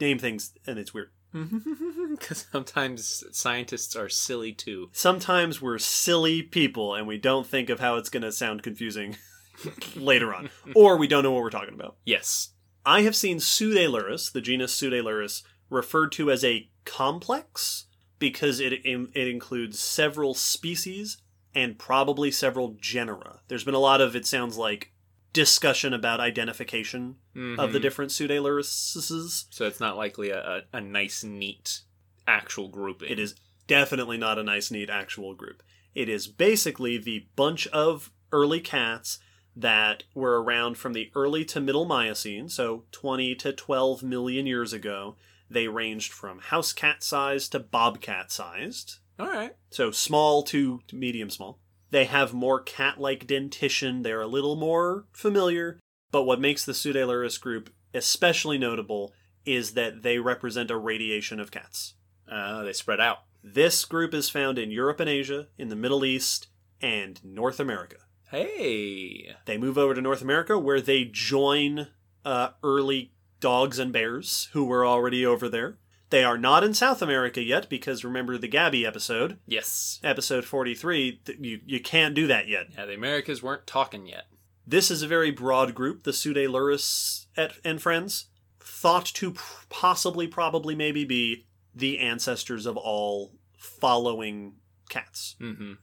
name 0.00 0.18
things 0.18 0.52
and 0.66 0.78
it's 0.78 0.94
weird. 0.94 1.10
Because 2.18 2.46
sometimes 2.50 3.22
scientists 3.32 3.94
are 3.94 4.08
silly 4.08 4.52
too. 4.52 4.88
Sometimes 4.92 5.62
we're 5.62 5.78
silly 5.78 6.42
people 6.42 6.94
and 6.94 7.06
we 7.06 7.16
don't 7.16 7.46
think 7.46 7.70
of 7.70 7.80
how 7.80 7.96
it's 7.96 8.08
going 8.08 8.22
to 8.22 8.32
sound 8.32 8.62
confusing 8.62 9.16
later 9.96 10.34
on, 10.34 10.50
or 10.74 10.96
we 10.96 11.06
don't 11.06 11.22
know 11.22 11.30
what 11.32 11.42
we're 11.42 11.50
talking 11.50 11.74
about. 11.74 11.96
Yes. 12.04 12.50
I 12.84 13.02
have 13.02 13.14
seen 13.14 13.38
Pseudaelurus, 13.38 14.32
the 14.32 14.40
genus 14.40 14.74
Pseudaelurus, 14.74 15.42
referred 15.70 16.12
to 16.12 16.30
as 16.30 16.44
a 16.44 16.68
complex 16.84 17.86
because 18.18 18.60
it 18.60 18.72
it 18.84 19.28
includes 19.28 19.78
several 19.78 20.34
species 20.34 21.18
and 21.54 21.78
probably 21.78 22.30
several 22.30 22.76
genera. 22.80 23.40
There's 23.48 23.64
been 23.64 23.74
a 23.74 23.78
lot 23.78 24.00
of 24.00 24.16
it 24.16 24.26
sounds 24.26 24.56
like 24.56 24.92
discussion 25.38 25.94
about 25.94 26.18
identification 26.20 27.16
of 27.58 27.72
the 27.72 27.78
Mhm. 27.78 27.82
different 27.82 28.10
Pseudaeluruses. 28.10 29.44
So 29.50 29.66
it's 29.66 29.80
not 29.80 29.96
likely 29.96 30.30
a, 30.30 30.40
a, 30.72 30.76
a 30.78 30.80
nice, 30.80 31.22
neat 31.24 31.82
actual 32.26 32.68
grouping. 32.68 33.10
It 33.10 33.18
is 33.18 33.34
definitely 33.66 34.18
not 34.18 34.38
a 34.38 34.42
nice, 34.42 34.70
neat 34.70 34.90
actual 34.90 35.34
group. 35.34 35.62
It 35.94 36.08
is 36.08 36.26
basically 36.26 36.98
the 36.98 37.26
bunch 37.36 37.66
of 37.68 38.10
early 38.32 38.60
cats 38.60 39.18
that 39.56 40.04
were 40.14 40.42
around 40.42 40.76
from 40.76 40.92
the 40.92 41.10
early 41.14 41.44
to 41.46 41.60
middle 41.60 41.84
Miocene, 41.84 42.48
so 42.48 42.84
20 42.92 43.34
to 43.36 43.52
12 43.52 44.02
million 44.02 44.46
years 44.46 44.72
ago. 44.72 45.16
They 45.50 45.66
ranged 45.68 46.12
from 46.12 46.40
house 46.40 46.72
cat 46.72 47.02
sized 47.02 47.52
to 47.52 47.58
bobcat 47.58 48.30
sized, 48.30 48.98
All 49.18 49.28
right. 49.28 49.54
so 49.70 49.90
small 49.90 50.42
to 50.44 50.80
medium 50.92 51.30
small. 51.30 51.58
They 51.90 52.04
have 52.04 52.32
more 52.34 52.60
cat 52.60 53.00
like 53.00 53.26
dentition, 53.26 54.02
they're 54.02 54.20
a 54.20 54.26
little 54.26 54.56
more 54.56 55.06
familiar, 55.12 55.78
but 56.10 56.24
what 56.24 56.40
makes 56.40 56.64
the 56.64 56.72
Pseudaelurus 56.72 57.40
group 57.40 57.70
especially 57.94 58.58
notable 58.58 59.12
is 59.46 59.72
that 59.72 60.02
they 60.02 60.18
represent 60.18 60.70
a 60.70 60.76
radiation 60.76 61.40
of 61.40 61.50
cats. 61.50 61.94
Uh, 62.30 62.62
they 62.62 62.72
spread 62.72 63.00
out. 63.00 63.18
This 63.42 63.84
group 63.84 64.12
is 64.12 64.28
found 64.28 64.58
in 64.58 64.70
Europe 64.70 65.00
and 65.00 65.08
Asia, 65.08 65.48
in 65.56 65.68
the 65.68 65.76
Middle 65.76 66.04
East, 66.04 66.48
and 66.82 67.24
North 67.24 67.58
America. 67.58 67.96
Hey. 68.30 69.34
They 69.46 69.56
move 69.56 69.78
over 69.78 69.94
to 69.94 70.02
North 70.02 70.20
America 70.20 70.58
where 70.58 70.82
they 70.82 71.04
join 71.04 71.88
uh, 72.24 72.50
early 72.62 73.12
dogs 73.40 73.78
and 73.78 73.92
bears 73.92 74.50
who 74.52 74.64
were 74.64 74.84
already 74.84 75.24
over 75.24 75.48
there. 75.48 75.78
They 76.10 76.24
are 76.24 76.38
not 76.38 76.64
in 76.64 76.72
South 76.74 77.02
America 77.02 77.42
yet 77.42 77.68
because 77.68 78.04
remember 78.04 78.38
the 78.38 78.48
GABI 78.48 78.86
episode, 78.86 79.38
Yes. 79.46 80.00
episode 80.02 80.44
43, 80.44 81.20
th- 81.24 81.38
you, 81.40 81.60
you 81.66 81.80
can't 81.80 82.14
do 82.14 82.26
that 82.26 82.48
yet. 82.48 82.68
Yeah, 82.76 82.86
the 82.86 82.94
Americas 82.94 83.42
weren't 83.42 83.66
talking 83.66 84.06
yet. 84.06 84.24
This 84.66 84.90
is 84.90 85.02
a 85.02 85.08
very 85.08 85.30
broad 85.30 85.74
group, 85.74 86.04
the 86.04 86.10
Pseudaelurus 86.12 87.26
et- 87.36 87.58
and 87.64 87.80
friends, 87.80 88.26
thought 88.60 89.06
to 89.06 89.32
p- 89.32 89.40
possibly, 89.68 90.26
probably, 90.26 90.74
maybe 90.74 91.04
be 91.04 91.46
the 91.74 91.98
ancestors 91.98 92.64
of 92.66 92.76
all 92.76 93.34
following 93.58 94.54
cats. 94.88 95.36
Mm-hmm. 95.40 95.74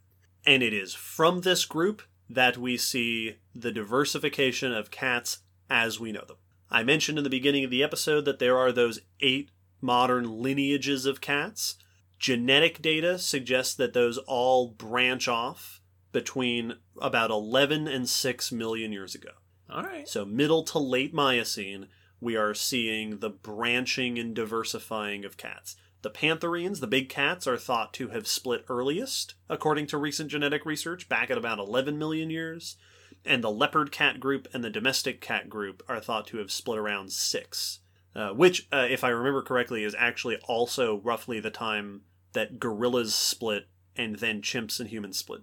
And 0.45 0.63
it 0.63 0.73
is 0.73 0.93
from 0.93 1.41
this 1.41 1.65
group 1.65 2.01
that 2.29 2.57
we 2.57 2.77
see 2.77 3.37
the 3.53 3.71
diversification 3.71 4.71
of 4.73 4.91
cats 4.91 5.39
as 5.69 5.99
we 5.99 6.11
know 6.11 6.23
them. 6.25 6.37
I 6.69 6.83
mentioned 6.83 7.17
in 7.17 7.23
the 7.23 7.29
beginning 7.29 7.63
of 7.63 7.71
the 7.71 7.83
episode 7.83 8.25
that 8.25 8.39
there 8.39 8.57
are 8.57 8.71
those 8.71 8.99
eight 9.21 9.49
modern 9.81 10.41
lineages 10.41 11.05
of 11.05 11.21
cats. 11.21 11.75
Genetic 12.19 12.81
data 12.81 13.19
suggests 13.19 13.73
that 13.75 13.93
those 13.93 14.17
all 14.19 14.69
branch 14.69 15.27
off 15.27 15.81
between 16.11 16.75
about 17.01 17.29
11 17.29 17.87
and 17.87 18.07
6 18.07 18.51
million 18.51 18.91
years 18.91 19.15
ago. 19.15 19.31
All 19.69 19.83
right. 19.83 20.07
So, 20.07 20.23
middle 20.23 20.63
to 20.63 20.79
late 20.79 21.13
Miocene, 21.13 21.87
we 22.21 22.35
are 22.35 22.53
seeing 22.53 23.19
the 23.19 23.29
branching 23.29 24.17
and 24.17 24.33
diversifying 24.33 25.25
of 25.25 25.37
cats. 25.37 25.75
The 26.01 26.11
pantherines, 26.11 26.79
the 26.79 26.87
big 26.87 27.09
cats, 27.09 27.47
are 27.47 27.57
thought 27.57 27.91
to 27.93 28.09
have 28.09 28.27
split 28.27 28.63
earliest, 28.69 29.33
according 29.49 29.87
to 29.87 29.97
recent 29.97 30.29
genetic 30.29 30.65
research, 30.65 31.09
back 31.09 31.31
at 31.31 31.37
about 31.37 31.59
11 31.59 31.97
million 31.97 32.29
years. 32.29 32.77
And 33.25 33.43
the 33.43 33.49
leopard 33.49 33.91
cat 33.91 34.19
group 34.19 34.47
and 34.53 34.63
the 34.63 34.69
domestic 34.69 35.19
cat 35.19 35.49
group 35.49 35.81
are 35.89 35.99
thought 35.99 36.27
to 36.27 36.37
have 36.37 36.51
split 36.51 36.77
around 36.77 37.11
six, 37.11 37.79
uh, 38.15 38.29
which, 38.29 38.67
uh, 38.71 38.87
if 38.89 39.03
I 39.03 39.09
remember 39.09 39.41
correctly, 39.41 39.83
is 39.83 39.95
actually 39.97 40.37
also 40.47 41.01
roughly 41.01 41.39
the 41.39 41.51
time 41.51 42.01
that 42.33 42.59
gorillas 42.59 43.13
split 43.13 43.67
and 43.95 44.17
then 44.17 44.41
chimps 44.41 44.79
and 44.79 44.89
humans 44.89 45.17
split. 45.17 45.41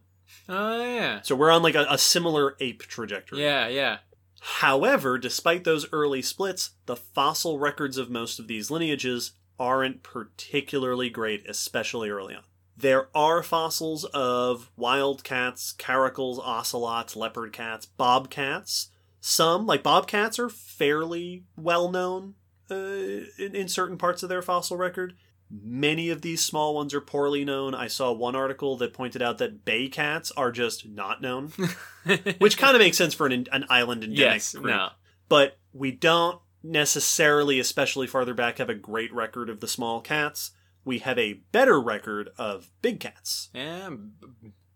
Oh, 0.48 0.82
yeah. 0.82 1.20
So 1.22 1.34
we're 1.34 1.50
on 1.50 1.62
like 1.62 1.74
a, 1.74 1.86
a 1.88 1.98
similar 1.98 2.56
ape 2.60 2.82
trajectory. 2.82 3.42
Yeah, 3.42 3.68
yeah. 3.68 3.98
However, 4.40 5.18
despite 5.18 5.64
those 5.64 5.86
early 5.92 6.22
splits, 6.22 6.70
the 6.86 6.96
fossil 6.96 7.58
records 7.58 7.96
of 7.96 8.10
most 8.10 8.38
of 8.38 8.48
these 8.48 8.70
lineages 8.70 9.32
aren't 9.58 10.02
particularly 10.02 11.10
great, 11.10 11.48
especially 11.48 12.10
early 12.10 12.34
on. 12.34 12.42
There 12.76 13.08
are 13.14 13.42
fossils 13.42 14.04
of 14.06 14.70
wild 14.76 15.22
cats, 15.22 15.74
caracals, 15.78 16.40
ocelots, 16.42 17.14
leopard 17.14 17.52
cats, 17.52 17.86
bobcats. 17.86 18.88
Some, 19.20 19.66
like 19.66 19.84
bobcats, 19.84 20.38
are 20.40 20.48
fairly 20.48 21.44
well 21.56 21.90
known 21.90 22.34
uh, 22.70 22.74
in, 22.74 23.54
in 23.54 23.68
certain 23.68 23.96
parts 23.98 24.22
of 24.22 24.28
their 24.28 24.42
fossil 24.42 24.76
record. 24.76 25.14
Many 25.50 26.08
of 26.08 26.22
these 26.22 26.42
small 26.42 26.74
ones 26.74 26.94
are 26.94 27.00
poorly 27.00 27.44
known. 27.44 27.74
I 27.74 27.86
saw 27.86 28.10
one 28.10 28.34
article 28.34 28.78
that 28.78 28.94
pointed 28.94 29.20
out 29.20 29.36
that 29.38 29.66
bay 29.66 29.88
cats 29.88 30.32
are 30.34 30.50
just 30.50 30.88
not 30.88 31.20
known, 31.20 31.48
which 32.38 32.56
kind 32.56 32.74
of 32.74 32.80
makes 32.80 32.96
sense 32.96 33.12
for 33.12 33.26
an, 33.26 33.46
an 33.52 33.66
island 33.68 34.02
endemic 34.02 34.34
yes. 34.34 34.54
group 34.54 34.66
No. 34.66 34.88
but 35.28 35.58
we 35.74 35.90
don't 35.92 36.40
necessarily, 36.62 37.60
especially 37.60 38.06
farther 38.06 38.32
back, 38.34 38.58
have 38.58 38.70
a 38.70 38.74
great 38.74 39.12
record 39.12 39.50
of 39.50 39.60
the 39.60 39.68
small 39.68 40.00
cats. 40.00 40.52
We 40.84 41.00
have 41.00 41.18
a 41.18 41.34
better 41.52 41.80
record 41.80 42.30
of 42.38 42.70
big 42.80 43.00
cats. 43.00 43.50
Yeah. 43.54 43.90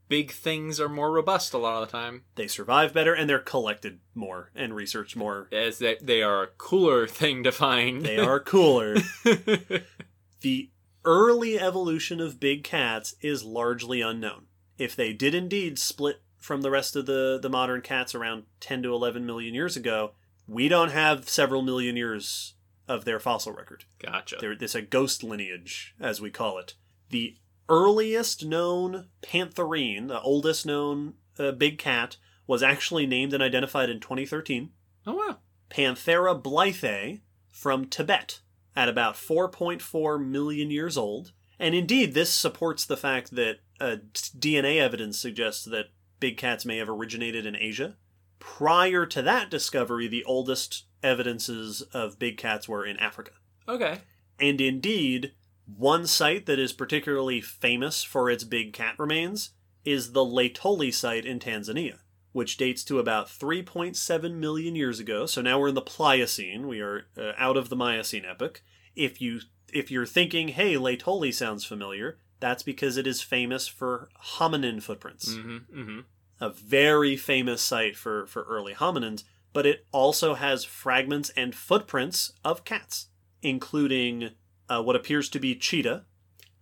Big 0.09 0.31
things 0.31 0.79
are 0.79 0.89
more 0.89 1.11
robust 1.11 1.53
a 1.53 1.59
lot 1.59 1.83
of 1.83 1.89
the 1.89 1.93
time, 1.97 2.23
They 2.37 2.47
survive 2.47 2.93
better 2.93 3.13
and 3.13 3.29
they're 3.29 3.39
collected 3.39 3.99
more 4.15 4.51
and 4.55 4.75
researched 4.75 5.17
more. 5.17 5.49
as 5.51 5.79
they, 5.79 5.97
they 6.01 6.23
are 6.23 6.45
a 6.45 6.49
cooler 6.59 7.07
thing 7.07 7.43
to 7.43 7.51
find. 7.53 8.03
They 8.03 8.19
are 8.19 8.39
cooler. 8.39 8.97
the 10.43 10.71
early 11.05 11.59
evolution 11.59 12.21
of 12.21 12.39
big 12.41 12.63
cats 12.65 13.15
is 13.21 13.45
largely 13.45 14.01
unknown. 14.01 14.47
If 14.79 14.95
they 14.95 15.13
did 15.13 15.35
indeed 15.35 15.79
split 15.79 16.21
from 16.37 16.63
the 16.63 16.71
rest 16.71 16.95
of 16.95 17.07
the, 17.07 17.39
the 17.41 17.49
modern 17.49 17.80
cats 17.80 18.14
around 18.14 18.45
10 18.61 18.83
to 18.85 18.95
11 18.95 19.26
million 19.26 19.55
years 19.55 19.76
ago, 19.76 20.13
we 20.47 20.68
don't 20.68 20.93
have 20.93 21.29
several 21.29 21.63
million 21.63 21.97
years 21.97 22.55
of 22.87 23.05
their 23.05 23.18
fossil 23.18 23.53
record. 23.53 23.85
gotcha. 23.99 24.37
There, 24.41 24.55
this 24.55 24.75
a 24.76 24.83
ghost 24.83 25.25
lineage, 25.25 25.95
as 25.99 26.21
we 26.21 26.30
call 26.30 26.59
it. 26.59 26.75
The 27.11 27.37
earliest 27.68 28.45
known 28.45 29.09
pantherine, 29.22 30.09
the 30.09 30.21
oldest 30.21 30.67
known 30.67 31.14
uh, 31.38 31.53
big 31.53 31.79
cat, 31.79 32.17
was 32.47 32.63
actually 32.63 33.07
named 33.07 33.33
and 33.33 33.43
identified 33.43 33.91
in 33.91 34.01
2013. 34.01 34.71
Oh, 35.07 35.14
wow. 35.14 35.38
Panthera 35.71 36.41
blythae 36.41 37.21
from 37.51 37.87
Tibet, 37.87 38.41
at 38.76 38.88
about 38.88 39.14
4.4 39.14 40.25
million 40.25 40.71
years 40.71 40.97
old. 40.97 41.33
And 41.59 41.75
indeed, 41.75 42.13
this 42.13 42.33
supports 42.33 42.84
the 42.84 42.97
fact 42.97 43.34
that 43.34 43.61
uh, 43.80 43.97
DNA 44.14 44.79
evidence 44.79 45.18
suggests 45.18 45.64
that 45.64 45.87
big 46.21 46.37
cats 46.37 46.67
may 46.67 46.76
have 46.76 46.88
originated 46.88 47.47
in 47.47 47.57
Asia. 47.57 47.97
Prior 48.38 49.07
to 49.07 49.22
that 49.22 49.51
discovery, 49.51 50.07
the 50.07 50.25
oldest 50.25 50.84
evidences 51.03 51.83
of 51.93 52.18
big 52.18 52.37
cats 52.37 52.68
were 52.68 52.84
in 52.84 52.99
Africa. 52.99 53.33
Okay. 53.67 54.01
And 54.38 54.61
indeed, 54.61 55.33
one 55.67 56.07
site 56.07 56.47
that 56.47 56.59
is 56.59 56.72
particularly 56.72 57.41
famous 57.41 58.03
for 58.03 58.30
its 58.30 58.45
big 58.45 58.72
cat 58.72 58.95
remains 58.99 59.51
is 59.84 60.13
the 60.13 60.25
Laetoli 60.25 60.93
site 60.93 61.25
in 61.25 61.38
Tanzania, 61.38 61.99
which 62.33 62.57
dates 62.57 62.83
to 62.84 62.99
about 62.99 63.29
3.7 63.29 64.34
million 64.34 64.75
years 64.76 64.99
ago. 65.01 65.26
So 65.26 65.41
now 65.43 65.59
we're 65.59 65.68
in 65.68 65.75
the 65.75 65.80
Pliocene. 65.83 66.67
We 66.68 66.80
are 66.80 67.07
uh, 67.17 67.33
out 67.37 67.57
of 67.57 67.68
the 67.68 67.76
Miocene 67.76 68.25
epoch. 68.25 68.63
If 68.95 69.21
you 69.21 69.41
if 69.72 69.91
you're 69.91 70.07
thinking, 70.07 70.49
"Hey, 70.49 70.75
Laetoli 70.75 71.34
sounds 71.34 71.64
familiar," 71.64 72.18
that's 72.41 72.63
because 72.63 72.97
it 72.97 73.07
is 73.07 73.21
famous 73.22 73.67
for 73.68 74.09
hominin 74.38 74.83
footprints 74.83 75.34
Mm-hmm. 75.34 75.80
Mm-hmm. 75.80 76.01
a 76.41 76.51
very 76.51 77.17
famous 77.17 77.63
site 77.63 77.97
for, 77.97 78.26
for 78.26 78.43
early 78.45 78.75
hominins, 78.75 79.25
but 79.53 79.67
it 79.67 79.87
also 79.93 80.34
has 80.34 80.64
fragments 80.64 81.30
and 81.37 81.55
footprints 81.55 82.33
of 82.45 82.64
cats, 82.64 83.09
including 83.43 84.30
uh, 84.68 84.83
what 84.83 84.97
appears 84.97 85.29
to 85.30 85.38
be 85.38 85.55
cheetah, 85.55 86.05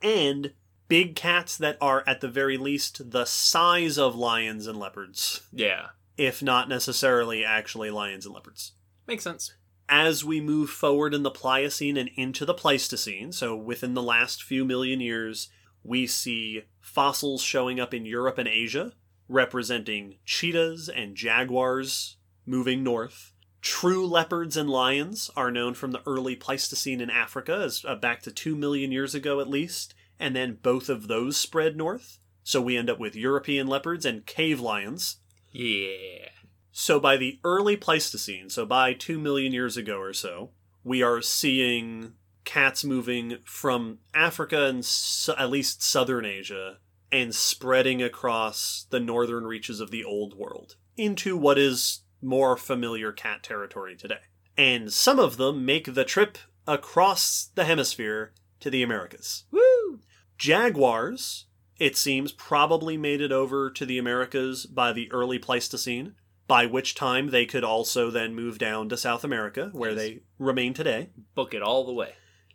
and 0.03 0.53
big 0.89 1.17
cats 1.17 1.57
that 1.57 1.79
are 1.81 2.05
at 2.07 2.21
the 2.21 2.29
very 2.29 2.57
least 2.57 3.11
the 3.11 3.25
size 3.25 3.99
of 3.99 4.15
lions 4.15 4.67
and 4.67 4.79
leopards, 4.79 5.43
Yeah. 5.53 5.89
if 6.17 6.43
not 6.43 6.69
necessarily 6.69 7.45
actually 7.45 7.91
lions 7.91 8.27
and 8.27 8.35
leopards. 8.35 8.73
Makes 9.07 9.25
sense. 9.25 9.55
As 9.89 10.25
we 10.25 10.41
move 10.41 10.71
forward 10.71 11.13
in 11.13 11.23
the 11.25 11.31
Pliocene 11.31 11.97
and 11.99 12.11
into 12.17 12.45
the 12.47 12.55
Pleistocene, 12.55 13.33
so 13.33 13.55
within 13.55 13.95
the 13.95 14.03
last 14.03 14.43
few 14.43 14.65
million 14.65 15.01
years, 15.01 15.49
we 15.83 16.07
see 16.07 16.63
fossils 16.81 17.43
showing 17.43 17.79
up 17.79 17.93
in 17.93 18.07
Europe 18.07 18.39
and 18.39 18.49
Asia, 18.49 18.93
representing 19.29 20.17
cheetahs 20.25 20.89
and 20.89 21.15
jaguars 21.17 22.17
moving 22.47 22.83
north. 22.83 23.33
True 23.65 24.07
leopards 24.07 24.59
and 24.59 24.69
lions 24.69 25.31
are 25.35 25.51
known 25.51 25.73
from 25.73 25.93
the 25.93 26.03
early 26.05 26.37
Pleistocene 26.37 27.01
in 27.01 27.09
Africa, 27.09 27.63
as 27.65 27.83
uh, 27.89 27.95
back 27.95 28.21
to 28.21 28.31
2 28.31 28.55
million 28.55 28.93
years 28.93 29.15
ago 29.15 29.41
at 29.41 29.49
least, 29.49 29.95
and 30.21 30.37
then 30.37 30.59
both 30.63 30.91
of 30.91 31.09
those 31.09 31.39
spread 31.39 31.75
north. 31.75 32.19
So 32.43 32.61
we 32.61 32.77
end 32.77 32.91
up 32.91 32.99
with 32.99 33.17
European 33.17 33.67
leopards 33.67 34.05
and 34.05 34.27
cave 34.27 34.61
lions. 34.61 35.17
Yeah. 35.51 36.29
So 36.73 37.01
by 37.01 37.17
the 37.17 37.41
early 37.43 37.75
Pleistocene, 37.75 38.51
so 38.51 38.67
by 38.67 38.93
2 38.93 39.19
million 39.19 39.55
years 39.55 39.79
ago 39.79 39.99
or 39.99 40.13
so, 40.13 40.51
we 40.85 41.03
are 41.03 41.23
seeing 41.23 42.13
cats 42.45 42.85
moving 42.85 43.39
from 43.47 44.01
Africa 44.13 44.67
and 44.67 44.85
su- 44.85 45.33
at 45.39 45.49
least 45.49 45.83
southern 45.83 46.27
Asia 46.27 46.81
and 47.11 47.35
spreading 47.35 48.03
across 48.03 48.87
the 48.91 49.01
northern 49.01 49.47
reaches 49.47 49.81
of 49.81 49.91
the 49.91 50.05
old 50.05 50.37
world 50.37 50.77
into 50.99 51.35
what 51.35 51.57
is 51.57 52.01
more 52.25 52.57
familiar 52.57 53.13
cat 53.13 53.43
territory 53.43 53.95
today. 53.97 54.21
And 54.57 54.93
some 54.93 55.19
of 55.19 55.37
them 55.37 55.65
make 55.65 55.95
the 55.95 56.05
trip 56.05 56.39
across 56.67 57.51
the 57.55 57.65
hemisphere 57.65 58.33
to 58.61 58.71
the 58.71 58.83
Americas. 58.83 59.45
Woo! 59.51 60.01
Jaguars, 60.39 61.47
it 61.79 61.97
seems, 61.97 62.33
probably 62.33 62.97
made 62.97 63.21
it 63.21 63.33
over 63.33 63.71
to 63.71 63.85
the 63.85 63.99
Americas 63.99 64.67
by 64.67 64.93
the 64.93 65.11
early 65.13 65.39
Pleistocene, 65.39 66.15
by 66.47 66.67
which 66.67 66.95
time 66.95 67.31
they 67.31 67.47
could 67.47 67.65
also 67.65 68.11
then 68.11 68.35
move 68.35 68.59
down 68.59 68.89
to 68.89 68.97
South 68.97 69.25
America, 69.25 69.71
where 69.73 69.91
Yes. 69.91 69.99
they 69.99 70.21
remain 70.39 70.75
today. 70.75 71.11
Book 71.35 71.55
it 71.55 71.63
all 71.63 71.85
the 71.85 71.93
way. 71.93 72.13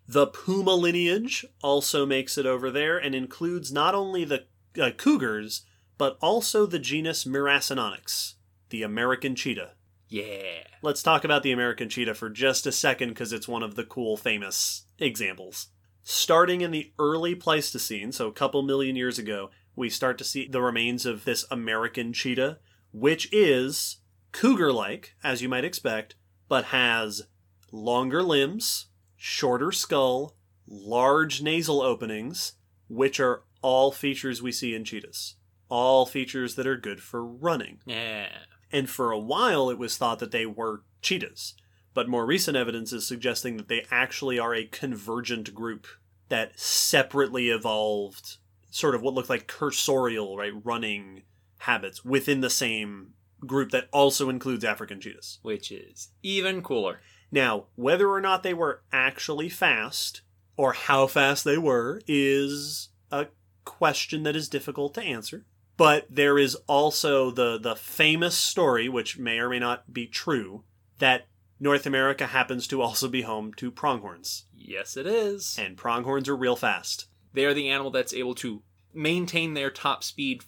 The 0.07 0.27
puma 0.27 0.73
lineage 0.73 1.45
also 1.61 2.05
makes 2.05 2.37
it 2.37 2.45
over 2.45 2.71
there 2.71 2.97
and 2.97 3.13
includes 3.13 3.71
not 3.71 3.93
only 3.93 4.25
the 4.25 4.45
uh, 4.79 4.91
cougars, 4.91 5.65
but 5.97 6.17
also 6.21 6.65
the 6.65 6.79
genus 6.79 7.25
Miracinonyx, 7.25 8.35
the 8.69 8.83
American 8.83 9.35
cheetah. 9.35 9.71
Yeah. 10.07 10.63
Let's 10.81 11.03
talk 11.03 11.23
about 11.23 11.43
the 11.43 11.51
American 11.51 11.89
cheetah 11.89 12.15
for 12.15 12.29
just 12.29 12.65
a 12.65 12.71
second 12.71 13.09
because 13.09 13.31
it's 13.31 13.47
one 13.47 13.63
of 13.63 13.75
the 13.75 13.83
cool, 13.83 14.17
famous 14.17 14.85
examples. 14.97 15.67
Starting 16.03 16.61
in 16.61 16.71
the 16.71 16.91
early 16.97 17.35
Pleistocene, 17.35 18.11
so 18.11 18.27
a 18.27 18.33
couple 18.33 18.63
million 18.63 18.95
years 18.95 19.19
ago, 19.19 19.51
we 19.75 19.89
start 19.89 20.17
to 20.17 20.23
see 20.23 20.47
the 20.47 20.61
remains 20.61 21.05
of 21.05 21.25
this 21.25 21.45
American 21.51 22.11
cheetah, 22.11 22.57
which 22.91 23.29
is 23.31 23.97
cougar 24.31 24.73
like, 24.73 25.15
as 25.23 25.41
you 25.41 25.49
might 25.49 25.63
expect, 25.63 26.15
but 26.47 26.65
has 26.65 27.27
longer 27.71 28.23
limbs, 28.23 28.87
shorter 29.15 29.71
skull, 29.71 30.35
large 30.67 31.41
nasal 31.41 31.81
openings, 31.81 32.53
which 32.87 33.19
are 33.19 33.43
all 33.61 33.91
features 33.91 34.41
we 34.41 34.51
see 34.51 34.73
in 34.73 34.83
cheetahs. 34.83 35.35
All 35.69 36.07
features 36.07 36.55
that 36.55 36.65
are 36.65 36.77
good 36.77 37.01
for 37.01 37.23
running. 37.23 37.79
Yeah. 37.85 38.29
And 38.71 38.89
for 38.89 39.11
a 39.11 39.19
while, 39.19 39.69
it 39.69 39.77
was 39.77 39.97
thought 39.97 40.19
that 40.19 40.31
they 40.31 40.45
were 40.45 40.83
cheetahs. 41.01 41.55
But 41.93 42.07
more 42.07 42.25
recent 42.25 42.55
evidence 42.55 42.93
is 42.93 43.05
suggesting 43.05 43.57
that 43.57 43.67
they 43.67 43.85
actually 43.89 44.37
are 44.37 44.53
a 44.53 44.65
convergent 44.65 45.53
group 45.53 45.87
that 46.29 46.59
separately 46.59 47.49
evolved 47.49 48.37
sort 48.69 48.93
of 48.93 49.01
what 49.01 49.15
looked 49.15 49.29
like 49.29 49.47
cursorial, 49.47 50.37
right, 50.37 50.53
running 50.63 51.23
habits 51.59 52.05
within 52.05 52.41
the 52.41 52.49
same 52.49 53.13
group 53.45 53.71
that 53.71 53.89
also 53.91 54.29
includes 54.29 54.63
African 54.63 55.01
cheetahs. 55.01 55.39
Which 55.41 55.71
is 55.71 56.09
even 56.21 56.61
cooler. 56.61 56.99
Now, 57.31 57.65
whether 57.75 58.09
or 58.09 58.21
not 58.21 58.43
they 58.43 58.53
were 58.53 58.83
actually 58.91 59.49
fast 59.49 60.21
or 60.57 60.73
how 60.73 61.07
fast 61.07 61.43
they 61.43 61.57
were 61.57 62.01
is 62.07 62.89
a 63.11 63.27
question 63.65 64.23
that 64.23 64.35
is 64.35 64.49
difficult 64.49 64.93
to 64.95 65.01
answer. 65.01 65.45
But 65.80 66.07
there 66.10 66.38
is 66.38 66.56
also 66.68 67.31
the 67.31 67.57
the 67.57 67.73
famous 67.73 68.35
story, 68.38 68.89
which 68.89 69.18
may 69.18 69.39
or 69.39 69.47
may 69.49 69.60
not 69.60 69.93
be 69.93 70.07
true, 70.07 70.65
that 70.97 71.27
North 71.57 71.85
America 71.85 72.27
happens 72.27 72.68
to 72.68 72.81
also 72.81 73.07
be 73.07 73.22
home 73.22 73.53
to 73.53 73.72
pronghorns, 73.72 74.43
Yes, 74.53 74.97
it 74.97 75.07
is. 75.07 75.57
and 75.57 75.77
pronghorns 75.77 76.27
are 76.27 76.35
real 76.35 76.57
fast. 76.57 77.07
They 77.34 77.45
are 77.45 77.53
the 77.53 77.69
animal 77.69 77.91
that's 77.91 78.14
able 78.14 78.35
to 78.35 78.61
maintain 78.93 79.53
their 79.53 79.72
top 79.72 80.03
speed 80.03 80.43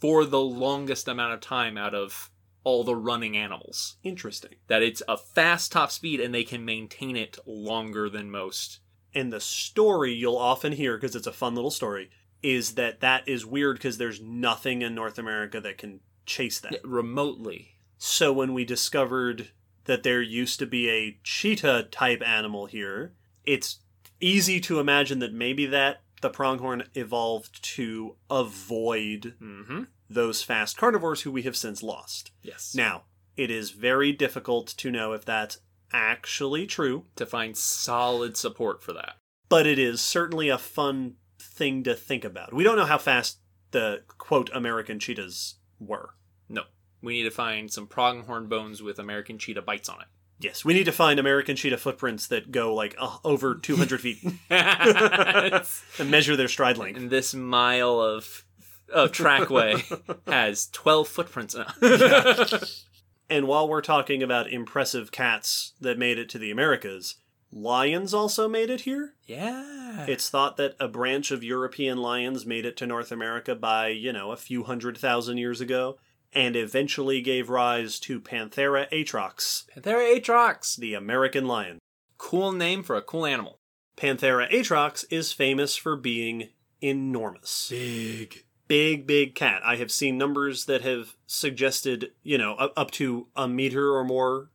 for 0.00 0.26
the 0.26 0.40
longest 0.42 1.08
amount 1.08 1.32
of 1.32 1.40
time 1.40 1.78
out 1.78 1.94
of 1.94 2.30
all 2.62 2.84
the 2.84 2.94
running 2.94 3.38
animals. 3.38 3.96
Interesting. 4.02 4.56
That 4.66 4.82
it's 4.82 5.02
a 5.08 5.16
fast 5.16 5.72
top 5.72 5.92
speed 5.92 6.20
and 6.20 6.34
they 6.34 6.44
can 6.44 6.62
maintain 6.62 7.16
it 7.16 7.38
longer 7.46 8.10
than 8.10 8.30
most. 8.30 8.80
And 9.14 9.32
the 9.32 9.40
story 9.40 10.12
you'll 10.12 10.36
often 10.36 10.72
hear 10.72 10.98
because 10.98 11.16
it's 11.16 11.26
a 11.26 11.32
fun 11.32 11.54
little 11.54 11.70
story 11.70 12.10
is 12.44 12.74
that 12.74 13.00
that 13.00 13.26
is 13.26 13.44
weird 13.46 13.76
because 13.78 13.98
there's 13.98 14.20
nothing 14.20 14.82
in 14.82 14.94
North 14.94 15.18
America 15.18 15.60
that 15.60 15.78
can 15.78 16.00
chase 16.26 16.60
that. 16.60 16.78
Remotely. 16.84 17.78
So 17.98 18.32
when 18.32 18.52
we 18.54 18.64
discovered 18.64 19.48
that 19.86 20.02
there 20.02 20.22
used 20.22 20.58
to 20.60 20.66
be 20.66 20.88
a 20.90 21.18
cheetah 21.24 21.88
type 21.90 22.22
animal 22.26 22.66
here, 22.66 23.14
it's 23.44 23.80
easy 24.20 24.60
to 24.60 24.78
imagine 24.78 25.18
that 25.20 25.32
maybe 25.32 25.66
that 25.66 26.02
the 26.20 26.30
pronghorn 26.30 26.84
evolved 26.94 27.62
to 27.76 28.16
avoid 28.30 29.34
Mm-hmm. 29.40 29.82
those 30.08 30.42
fast 30.42 30.76
carnivores 30.76 31.22
who 31.22 31.30
we 31.32 31.42
have 31.42 31.56
since 31.56 31.82
lost. 31.82 32.30
Yes. 32.42 32.74
Now, 32.74 33.04
it 33.36 33.50
is 33.50 33.70
very 33.70 34.12
difficult 34.12 34.68
to 34.68 34.90
know 34.90 35.12
if 35.12 35.24
that's 35.24 35.58
actually 35.92 36.66
true, 36.66 37.04
to 37.16 37.24
find 37.26 37.56
solid 37.56 38.36
support 38.36 38.82
for 38.82 38.92
that. 38.92 39.16
but 39.48 39.66
it 39.66 39.78
is 39.78 40.00
certainly 40.00 40.48
a 40.48 40.58
fun 40.58 41.14
thing 41.54 41.82
to 41.84 41.94
think 41.94 42.24
about. 42.24 42.52
We 42.52 42.64
don't 42.64 42.76
know 42.76 42.84
how 42.84 42.98
fast 42.98 43.38
the 43.70 44.02
quote 44.18 44.50
American 44.52 44.98
cheetahs 44.98 45.54
were. 45.78 46.10
No. 46.48 46.62
We 47.02 47.14
need 47.14 47.24
to 47.24 47.30
find 47.30 47.72
some 47.72 47.86
pronghorn 47.86 48.48
bones 48.48 48.82
with 48.82 48.98
American 48.98 49.38
cheetah 49.38 49.62
bites 49.62 49.88
on 49.88 50.00
it. 50.00 50.06
Yes, 50.40 50.64
we 50.64 50.74
need 50.74 50.84
to 50.84 50.92
find 50.92 51.20
American 51.20 51.54
cheetah 51.56 51.78
footprints 51.78 52.26
that 52.26 52.50
go 52.50 52.74
like 52.74 52.96
uh, 52.98 53.18
over 53.24 53.54
200 53.62 54.00
feet 54.00 54.18
and 54.50 56.10
measure 56.10 56.36
their 56.36 56.48
stride 56.48 56.76
length. 56.76 56.98
and 56.98 57.10
this 57.10 57.34
mile 57.34 58.00
of 58.00 58.44
of 58.92 59.12
trackway 59.12 59.82
has 60.26 60.68
12 60.72 61.08
footprints 61.08 61.54
in 61.54 61.64
it. 61.82 62.64
And 63.30 63.48
while 63.48 63.66
we're 63.66 63.80
talking 63.80 64.22
about 64.22 64.52
impressive 64.52 65.10
cats 65.10 65.72
that 65.80 65.98
made 65.98 66.18
it 66.18 66.28
to 66.28 66.38
the 66.38 66.50
Americas, 66.50 67.14
lions 67.54 68.12
also 68.12 68.48
made 68.48 68.68
it 68.70 68.82
here. 68.82 69.14
yeah. 69.26 70.06
It's 70.08 70.28
thought 70.28 70.56
that 70.56 70.74
a 70.80 70.88
branch 70.88 71.30
of 71.30 71.44
European 71.44 71.98
lions 71.98 72.44
made 72.44 72.66
it 72.66 72.76
to 72.78 72.86
North 72.86 73.12
America 73.12 73.54
by, 73.54 73.88
you 73.88 74.12
know, 74.12 74.32
a 74.32 74.36
few 74.36 74.64
hundred 74.64 74.98
thousand 74.98 75.38
years 75.38 75.60
ago, 75.60 75.98
and 76.32 76.56
eventually 76.56 77.20
gave 77.20 77.48
rise 77.48 78.00
to 78.00 78.20
Panthera 78.20 78.90
atrox, 78.90 79.64
Panthera 79.76 80.18
atrox. 80.20 80.76
the 80.76 80.94
American 80.94 81.46
lion. 81.46 81.78
Cool 82.18 82.50
name 82.50 82.82
for 82.82 82.96
a 82.96 83.02
cool 83.02 83.24
animal. 83.24 83.60
Panthera 83.96 84.50
atrox 84.50 85.04
is 85.10 85.30
famous 85.30 85.76
for 85.76 85.94
being 85.96 86.48
enormous. 86.82 87.68
Big. 87.70 88.44
big 88.66 89.06
big 89.06 89.34
cat 89.34 89.60
i 89.64 89.76
have 89.76 89.92
seen 89.92 90.18
numbers 90.18 90.64
that 90.66 90.82
have 90.82 91.14
suggested 91.26 92.10
you 92.22 92.36
know 92.36 92.54
up, 92.54 92.90
to 92.90 93.28
a 93.36 93.46
meter 93.46 93.94
or 93.94 94.04
more 94.04 94.50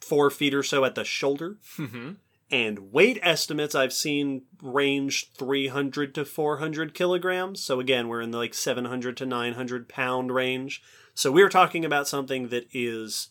four 0.00 0.30
feet 0.30 0.54
or 0.54 0.62
so 0.62 0.84
at 0.84 0.94
the 0.94 1.04
shoulder 1.04 1.58
Mm-hmm. 1.76 2.12
And 2.50 2.92
weight 2.92 3.18
estimates 3.22 3.74
i've 3.74 3.92
seen 3.92 4.42
range 4.62 5.30
300 5.36 6.14
to 6.14 6.24
400 6.24 6.94
kilograms 6.94 7.62
so 7.62 7.78
again 7.80 8.08
we're 8.08 8.20
in 8.20 8.30
the 8.30 8.38
like 8.38 8.54
700 8.54 9.16
to 9.18 9.26
900 9.26 9.88
pound 9.88 10.32
range 10.32 10.82
so 11.14 11.30
we're 11.32 11.48
talking 11.48 11.84
about 11.84 12.08
something 12.08 12.48
that 12.48 12.66
is 12.72 13.28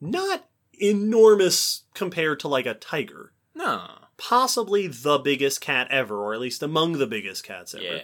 not 0.00 0.44
enormous 1.02 1.84
compared 1.94 2.40
to 2.40 2.48
like 2.48 2.66
a 2.66 2.74
tiger 2.74 3.32
No. 3.54 3.88
possibly 4.16 4.86
the 4.86 5.18
biggest 5.18 5.60
cat 5.60 5.88
ever 5.90 6.16
or 6.16 6.34
at 6.34 6.40
least 6.40 6.62
among 6.62 6.92
the 6.98 7.06
biggest 7.06 7.44
cats 7.44 7.74
ever 7.74 7.84
Yeah. 7.84 8.00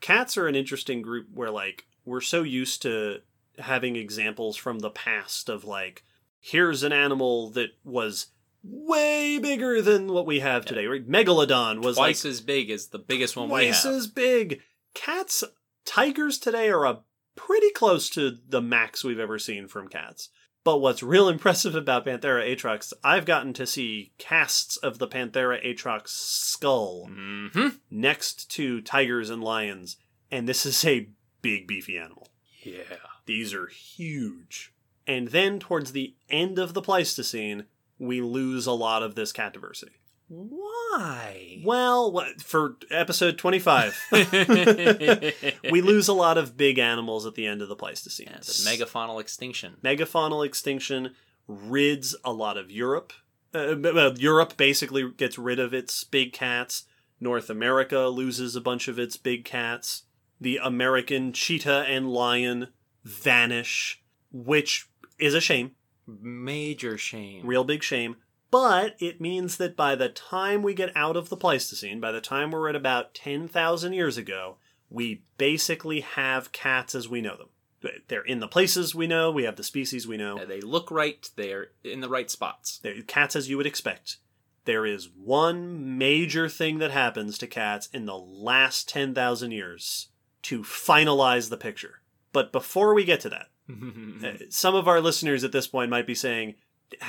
cats 0.00 0.36
are 0.38 0.46
an 0.48 0.54
interesting 0.54 1.02
group 1.02 1.26
where 1.34 1.50
like 1.50 1.84
we're 2.04 2.20
so 2.20 2.42
used 2.42 2.82
to 2.82 3.18
having 3.58 3.96
examples 3.96 4.56
from 4.56 4.78
the 4.80 4.90
past 4.90 5.48
of 5.48 5.64
like 5.64 6.04
here's 6.40 6.82
an 6.82 6.92
animal 6.92 7.50
that 7.50 7.70
was 7.84 8.26
way 8.68 9.38
bigger 9.38 9.80
than 9.82 10.12
what 10.12 10.26
we 10.26 10.40
have 10.40 10.64
today 10.64 10.86
right 10.86 11.08
megalodon 11.08 11.82
was 11.82 11.96
Twice 11.96 12.24
like 12.24 12.30
as 12.30 12.40
big 12.40 12.70
as 12.70 12.88
the 12.88 12.98
biggest 12.98 13.36
one 13.36 13.48
we 13.48 13.66
have. 13.66 13.74
twice 13.82 13.86
as 13.86 14.06
big 14.06 14.60
cats 14.94 15.44
tigers 15.84 16.38
today 16.38 16.68
are 16.68 16.84
a 16.84 17.00
pretty 17.36 17.70
close 17.70 18.08
to 18.10 18.38
the 18.48 18.62
max 18.62 19.04
we've 19.04 19.18
ever 19.20 19.38
seen 19.38 19.68
from 19.68 19.88
cats 19.88 20.30
But 20.64 20.78
what's 20.78 21.02
real 21.02 21.28
impressive 21.34 21.74
about 21.76 22.06
Panthera 22.06 22.42
atrox, 22.50 22.92
I've 23.04 23.24
gotten 23.26 23.52
to 23.54 23.66
see 23.66 24.12
casts 24.18 24.76
of 24.78 24.98
the 24.98 25.06
Panthera 25.06 25.64
atrox 25.64 26.08
skull 26.08 27.08
Mm-hmm. 27.10 27.68
next 27.90 28.50
to 28.52 28.80
tigers 28.80 29.30
and 29.30 29.44
lions, 29.44 29.96
and 30.30 30.48
this 30.48 30.66
is 30.66 30.84
a 30.84 31.08
big 31.42 31.68
beefy 31.68 31.96
animal. 31.98 32.28
Yeah. 32.62 32.96
These 33.26 33.54
are 33.54 33.66
huge. 33.68 34.72
And 35.06 35.28
then 35.28 35.60
towards 35.60 35.92
the 35.92 36.16
end 36.28 36.58
of 36.58 36.74
the 36.74 36.82
Pleistocene, 36.82 37.66
we 37.98 38.20
lose 38.20 38.66
a 38.66 38.72
lot 38.72 39.02
of 39.02 39.14
this 39.14 39.32
cat 39.32 39.52
diversity. 39.52 39.92
Why? 40.28 41.62
Well, 41.64 42.24
for 42.42 42.76
episode 42.90 43.38
25, 43.38 43.96
we 45.70 45.80
lose 45.80 46.08
a 46.08 46.12
lot 46.12 46.36
of 46.36 46.56
big 46.56 46.78
animals 46.78 47.26
at 47.26 47.36
the 47.36 47.46
end 47.46 47.62
of 47.62 47.68
the 47.68 47.76
Pleistocene. 47.76 48.28
Yeah, 48.30 48.38
megafaunal 48.38 49.20
extinction. 49.20 49.76
Megafaunal 49.84 50.44
extinction 50.44 51.14
rids 51.46 52.16
a 52.24 52.32
lot 52.32 52.56
of 52.56 52.72
Europe. 52.72 53.12
Uh, 53.54 53.76
well, 53.78 54.18
Europe 54.18 54.56
basically 54.56 55.08
gets 55.12 55.38
rid 55.38 55.60
of 55.60 55.72
its 55.72 56.02
big 56.02 56.32
cats. 56.32 56.84
North 57.20 57.48
America 57.48 58.08
loses 58.08 58.56
a 58.56 58.60
bunch 58.60 58.88
of 58.88 58.98
its 58.98 59.16
big 59.16 59.44
cats. 59.44 60.02
The 60.40 60.58
American 60.62 61.32
cheetah 61.32 61.84
and 61.88 62.10
lion 62.10 62.68
vanish, 63.04 64.02
which 64.32 64.88
is 65.18 65.34
a 65.34 65.40
shame. 65.40 65.72
Major 66.06 66.96
shame. 66.96 67.46
Real 67.46 67.64
big 67.64 67.82
shame. 67.82 68.16
But 68.50 68.96
it 69.00 69.20
means 69.20 69.56
that 69.56 69.76
by 69.76 69.96
the 69.96 70.08
time 70.08 70.62
we 70.62 70.72
get 70.72 70.96
out 70.96 71.16
of 71.16 71.28
the 71.28 71.36
Pleistocene, 71.36 72.00
by 72.00 72.12
the 72.12 72.20
time 72.20 72.50
we're 72.50 72.68
at 72.68 72.76
about 72.76 73.12
10,000 73.14 73.92
years 73.92 74.16
ago, 74.16 74.56
we 74.88 75.22
basically 75.36 76.00
have 76.00 76.52
cats 76.52 76.94
as 76.94 77.08
we 77.08 77.20
know 77.20 77.36
them. 77.36 77.48
They're 78.08 78.22
in 78.22 78.40
the 78.40 78.48
places 78.48 78.94
we 78.94 79.06
know, 79.06 79.30
we 79.30 79.44
have 79.44 79.56
the 79.56 79.62
species 79.62 80.06
we 80.06 80.16
know. 80.16 80.44
They 80.44 80.60
look 80.60 80.90
right. 80.90 81.28
They're 81.36 81.68
in 81.84 82.00
the 82.00 82.08
right 82.08 82.30
spots. 82.30 82.78
They're 82.78 83.02
cats 83.02 83.36
as 83.36 83.48
you 83.48 83.56
would 83.56 83.66
expect. 83.66 84.18
There 84.64 84.86
is 84.86 85.08
one 85.10 85.96
major 85.96 86.48
thing 86.48 86.78
that 86.78 86.90
happens 86.90 87.38
to 87.38 87.46
cats 87.46 87.88
in 87.92 88.06
the 88.06 88.16
last 88.16 88.88
10,000 88.88 89.50
years 89.52 90.08
to 90.42 90.62
finalize 90.62 91.50
the 91.50 91.56
picture. 91.56 92.00
But 92.32 92.50
before 92.50 92.94
we 92.94 93.04
get 93.04 93.20
to 93.20 93.28
that, 93.28 93.50
Uh, 94.24 94.32
some 94.48 94.74
of 94.74 94.86
our 94.88 95.00
listeners 95.00 95.42
at 95.44 95.52
this 95.52 95.66
point 95.66 95.90
might 95.90 96.06
be 96.06 96.14
saying, 96.14 96.54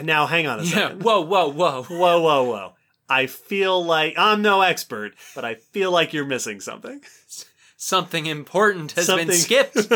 now 0.04 0.26
hang 0.26 0.48
on 0.48 0.60
a 0.60 0.64
yeah. 0.64 0.70
second. 0.74 1.04
Whoa, 1.04 1.22
whoa, 1.22 1.50
whoa. 1.52 1.84
Whoa, 1.90 2.22
whoa, 2.22 2.44
whoa. 2.44 2.74
I 3.08 3.28
feel 3.28 3.84
like 3.84 4.16
I'm 4.18 4.42
no 4.42 4.62
expert, 4.62 5.14
but 5.36 5.46
I 5.46 5.56
feel 5.56 5.92
like 5.92 6.14
you're 6.14 6.26
missing 6.26 6.60
something. 6.60 7.02
Something 7.78 8.26
important 8.26 8.94
has 8.94 9.06
Something- 9.06 9.28
been 9.28 9.38
skipped. 9.38 9.92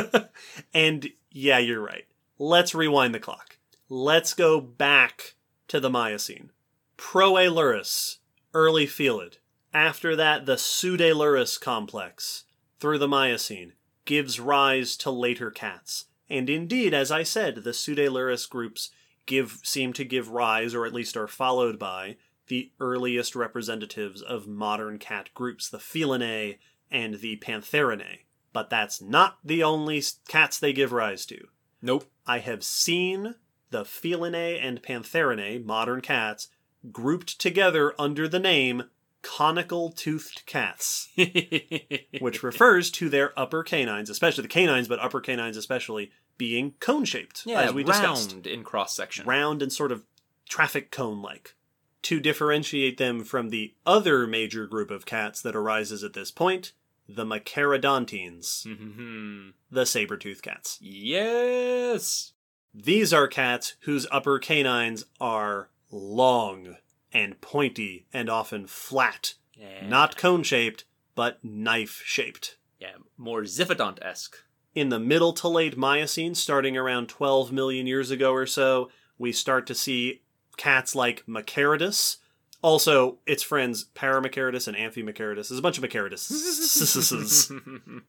and 0.74 1.10
yeah, 1.32 1.58
you're 1.58 1.82
right. 1.82 2.06
Let's 2.38 2.76
rewind 2.76 3.14
the 3.14 3.20
clock. 3.20 3.58
Let's 3.90 4.34
go 4.34 4.62
back 4.62 5.34
to 5.68 5.80
the 5.80 5.90
Miocene. 5.90 6.52
Proailurus, 6.98 8.18
early 8.54 8.86
Felid. 8.86 9.38
After 9.74 10.16
that, 10.16 10.46
the 10.46 10.56
Pseudaelurus 10.56 11.60
complex, 11.60 12.44
through 12.80 13.00
the 13.00 13.08
Miocene, 13.08 13.74
gives 14.06 14.40
rise 14.40 14.96
to 14.98 15.10
later 15.12 15.50
cats. 15.50 16.06
And 16.32 16.50
indeed, 16.50 16.94
as 16.94 17.12
I 17.12 17.24
said, 17.24 17.56
the 17.58 17.74
Pseudaelurus 17.74 18.50
groups 18.50 18.90
give 19.26 19.60
seem 19.64 19.92
to 19.94 20.06
give 20.06 20.30
rise, 20.30 20.74
or 20.74 20.86
at 20.86 20.94
least 20.94 21.18
are 21.18 21.28
followed 21.28 21.78
by, 21.78 22.16
the 22.48 22.72
earliest 22.80 23.36
representatives 23.36 24.22
of 24.22 24.48
modern 24.48 24.98
cat 24.98 25.30
groups, 25.34 25.70
the 25.70 25.78
Felinae 25.78 26.58
and 26.90 27.16
the 27.16 27.36
Pantherinae. 27.36 28.20
But 28.54 28.70
that's 28.70 29.02
not 29.02 29.40
the 29.44 29.62
only 29.62 30.02
cats 30.30 30.58
they 30.58 30.72
give 30.72 30.94
rise 30.94 31.26
to. 31.26 31.50
nope. 31.82 32.06
I 32.26 32.40
have 32.40 32.64
seen 32.64 33.36
the 33.70 33.84
Felinae 33.84 34.58
and 34.62 34.82
Pantherinae, 34.82 35.66
modern 35.66 36.00
cats, 36.00 36.48
grouped 36.94 37.40
together 37.40 37.94
under 38.00 38.30
the 38.30 38.40
name 38.40 38.84
conical 39.22 39.92
toothed 39.92 40.44
cats, 40.46 41.10
which 42.20 42.44
refers 42.44 42.90
to 42.92 43.10
their 43.10 43.38
upper 43.40 43.64
canines, 43.64 44.10
especially 44.10 44.42
the 44.44 44.48
canines, 44.48 44.88
but 44.88 45.00
upper 45.00 45.22
canines 45.22 45.58
especially, 45.58 46.12
being 46.38 46.74
cone 46.80 47.06
shaped, 47.06 47.44
yeah, 47.46 47.62
as 47.62 47.74
we 47.74 47.84
discussed. 47.84 48.32
round 48.34 48.48
in 48.48 48.64
cross 48.64 48.96
section. 48.96 49.26
Round 49.26 49.62
and 49.62 49.72
sort 49.72 49.92
of 49.92 50.04
traffic 50.50 50.92
cone 50.92 51.22
like. 51.22 51.56
To 52.04 52.20
differentiate 52.20 52.98
them 52.98 53.24
from 53.24 53.50
the 53.50 53.76
other 53.86 54.26
major 54.26 54.66
group 54.66 54.90
of 54.90 55.06
cats 55.06 55.40
that 55.44 55.56
arises 55.56 56.04
at 56.04 56.14
this 56.14 56.32
point, 56.32 56.72
the 57.08 57.26
Machairodontines, 57.26 58.66
Mm-hmm. 58.66 59.50
the 59.70 59.86
saber 59.86 60.18
toothed 60.18 60.42
cats. 60.42 60.80
Yes. 60.82 62.34
These 62.74 63.14
are 63.14 63.28
cats 63.28 63.76
whose 63.82 64.08
upper 64.12 64.40
canines 64.40 65.06
are 65.20 65.70
long 65.92 66.78
and 67.14 67.40
pointy 67.42 68.06
and 68.14 68.30
often 68.30 68.68
flat, 68.68 69.34
Yeah. 69.56 69.88
not 69.88 70.18
cone 70.18 70.44
shaped, 70.44 70.86
but 71.16 71.44
knife 71.44 72.02
shaped. 72.06 72.58
yeah, 72.80 72.96
more 73.18 73.42
Ziphodont 73.44 74.00
esque. 74.02 74.38
In 74.74 74.90
the 74.90 75.00
middle 75.00 75.34
to 75.34 75.48
late 75.48 75.78
Miocene, 75.78 76.34
starting 76.36 76.78
around 76.78 77.10
12 77.10 77.52
million 77.52 77.86
years 77.88 78.10
ago 78.10 78.32
or 78.34 78.46
so, 78.46 78.90
we 79.18 79.32
start 79.32 79.68
to 79.68 79.76
see 79.76 80.22
cats 80.58 80.96
like 80.96 81.26
Machairodus. 81.28 82.18
Also, 82.64 83.18
its 83.26 83.44
friends 83.44 83.86
Paramachairodus 83.96 84.68
and 84.68 84.78
Amphimachairodus. 84.78 85.50
There's 85.50 85.60
a 85.60 85.62
bunch 85.62 85.78
of 85.78 85.84
Machairodus. 85.84 86.32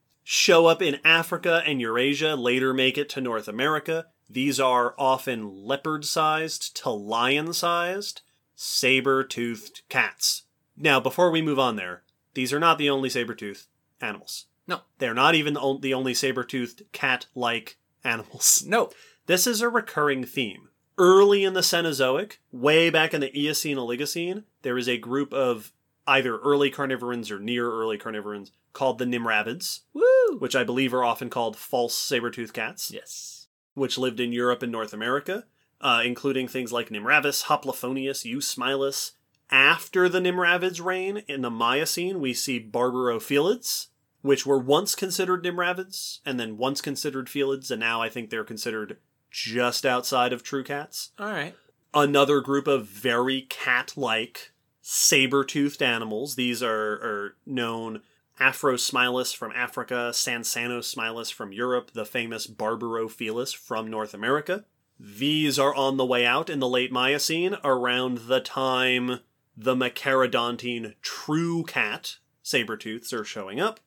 show 0.24 0.66
up 0.66 0.80
in 0.80 1.00
Africa 1.04 1.62
and 1.66 1.80
Eurasia, 1.80 2.36
later 2.36 2.72
make 2.72 2.96
it 2.96 3.08
to 3.10 3.20
North 3.20 3.48
America. 3.48 4.06
These 4.30 4.60
are 4.60 4.94
often 4.98 5.64
leopard 5.66 6.04
sized 6.04 6.76
to 6.82 6.90
lion 6.90 7.52
sized, 7.52 8.22
saber 8.54 9.24
toothed 9.24 9.82
cats. 9.88 10.42
Now, 10.76 11.00
before 11.00 11.30
we 11.30 11.42
move 11.42 11.58
on 11.58 11.76
there, 11.76 12.02
these 12.34 12.52
are 12.52 12.60
not 12.60 12.78
the 12.78 12.90
only 12.90 13.08
saber 13.08 13.34
toothed 13.34 13.66
animals. 14.00 14.46
No. 14.66 14.80
They're 14.98 15.14
not 15.14 15.34
even 15.34 15.54
the 15.80 15.94
only 15.94 16.14
saber 16.14 16.44
toothed 16.44 16.82
cat 16.92 17.26
like 17.34 17.78
animals. 18.04 18.64
no. 18.66 18.90
This 19.26 19.46
is 19.46 19.60
a 19.60 19.68
recurring 19.68 20.24
theme. 20.24 20.68
Early 20.98 21.44
in 21.44 21.54
the 21.54 21.60
Cenozoic, 21.62 22.38
way 22.50 22.90
back 22.90 23.14
in 23.14 23.20
the 23.20 23.36
Eocene 23.38 23.76
Oligocene, 23.78 24.44
there 24.62 24.76
is 24.76 24.88
a 24.88 24.98
group 24.98 25.32
of 25.32 25.72
either 26.06 26.38
early 26.38 26.70
carnivorans 26.70 27.30
or 27.30 27.38
near 27.38 27.70
early 27.70 27.96
carnivorans 27.96 28.52
called 28.72 28.98
the 28.98 29.04
Nimravids, 29.04 29.80
Woo. 29.94 30.38
which 30.38 30.56
I 30.56 30.64
believe 30.64 30.92
are 30.92 31.04
often 31.04 31.30
called 31.30 31.56
false 31.56 31.94
saber-toothed 31.94 32.52
cats, 32.54 32.90
Yes. 32.90 33.46
which 33.74 33.98
lived 33.98 34.20
in 34.20 34.32
Europe 34.32 34.62
and 34.62 34.72
North 34.72 34.92
America, 34.92 35.44
uh, 35.82 36.02
including 36.04 36.48
things 36.48 36.72
like 36.72 36.88
Nimravus, 36.88 37.44
Hoplophoneus, 37.44 38.24
Eusmilus. 38.24 39.12
After 39.50 40.08
the 40.08 40.20
Nimravids' 40.20 40.82
reign 40.82 41.24
in 41.28 41.42
the 41.42 41.50
Miocene, 41.50 42.20
we 42.20 42.32
see 42.32 42.58
Barbourofelids, 42.58 43.88
which 44.22 44.46
were 44.46 44.58
once 44.58 44.94
considered 44.94 45.44
Nimravids 45.44 46.20
and 46.24 46.40
then 46.40 46.56
once 46.56 46.80
considered 46.80 47.26
Felids, 47.26 47.70
and 47.70 47.80
now 47.80 48.00
I 48.00 48.08
think 48.08 48.30
they're 48.30 48.44
considered 48.44 48.96
just 49.30 49.84
outside 49.84 50.32
of 50.32 50.42
true 50.42 50.62
cats 50.62 51.10
All 51.18 51.26
right. 51.26 51.54
another 51.92 52.40
group 52.40 52.66
of 52.66 52.86
very 52.86 53.42
cat-like 53.42 54.52
saber-toothed 54.82 55.82
animals. 55.82 56.34
These 56.34 56.62
are, 56.62 56.92
are 56.92 57.36
known 57.44 58.02
Afrosmilus 58.40 59.34
from 59.34 59.52
Africa, 59.52 60.10
Sansanosmilus 60.12 61.32
from 61.32 61.52
Europe, 61.52 61.92
the 61.92 62.04
famous 62.04 62.46
Barbourofelis 62.46 63.54
from 63.54 63.90
North 63.90 64.14
America. 64.14 64.64
These 65.04 65.58
are 65.58 65.74
on 65.74 65.96
the 65.96 66.06
way 66.06 66.24
out 66.24 66.48
in 66.48 66.60
the 66.60 66.68
late 66.68 66.92
Miocene 66.92 67.56
around 67.64 68.18
the 68.28 68.38
time 68.38 69.18
the 69.56 69.74
Machairodontine 69.74 70.94
true 71.02 71.64
cat 71.64 72.18
saber-tooths 72.44 73.12
are 73.12 73.24
showing 73.24 73.58
up. 73.58 73.80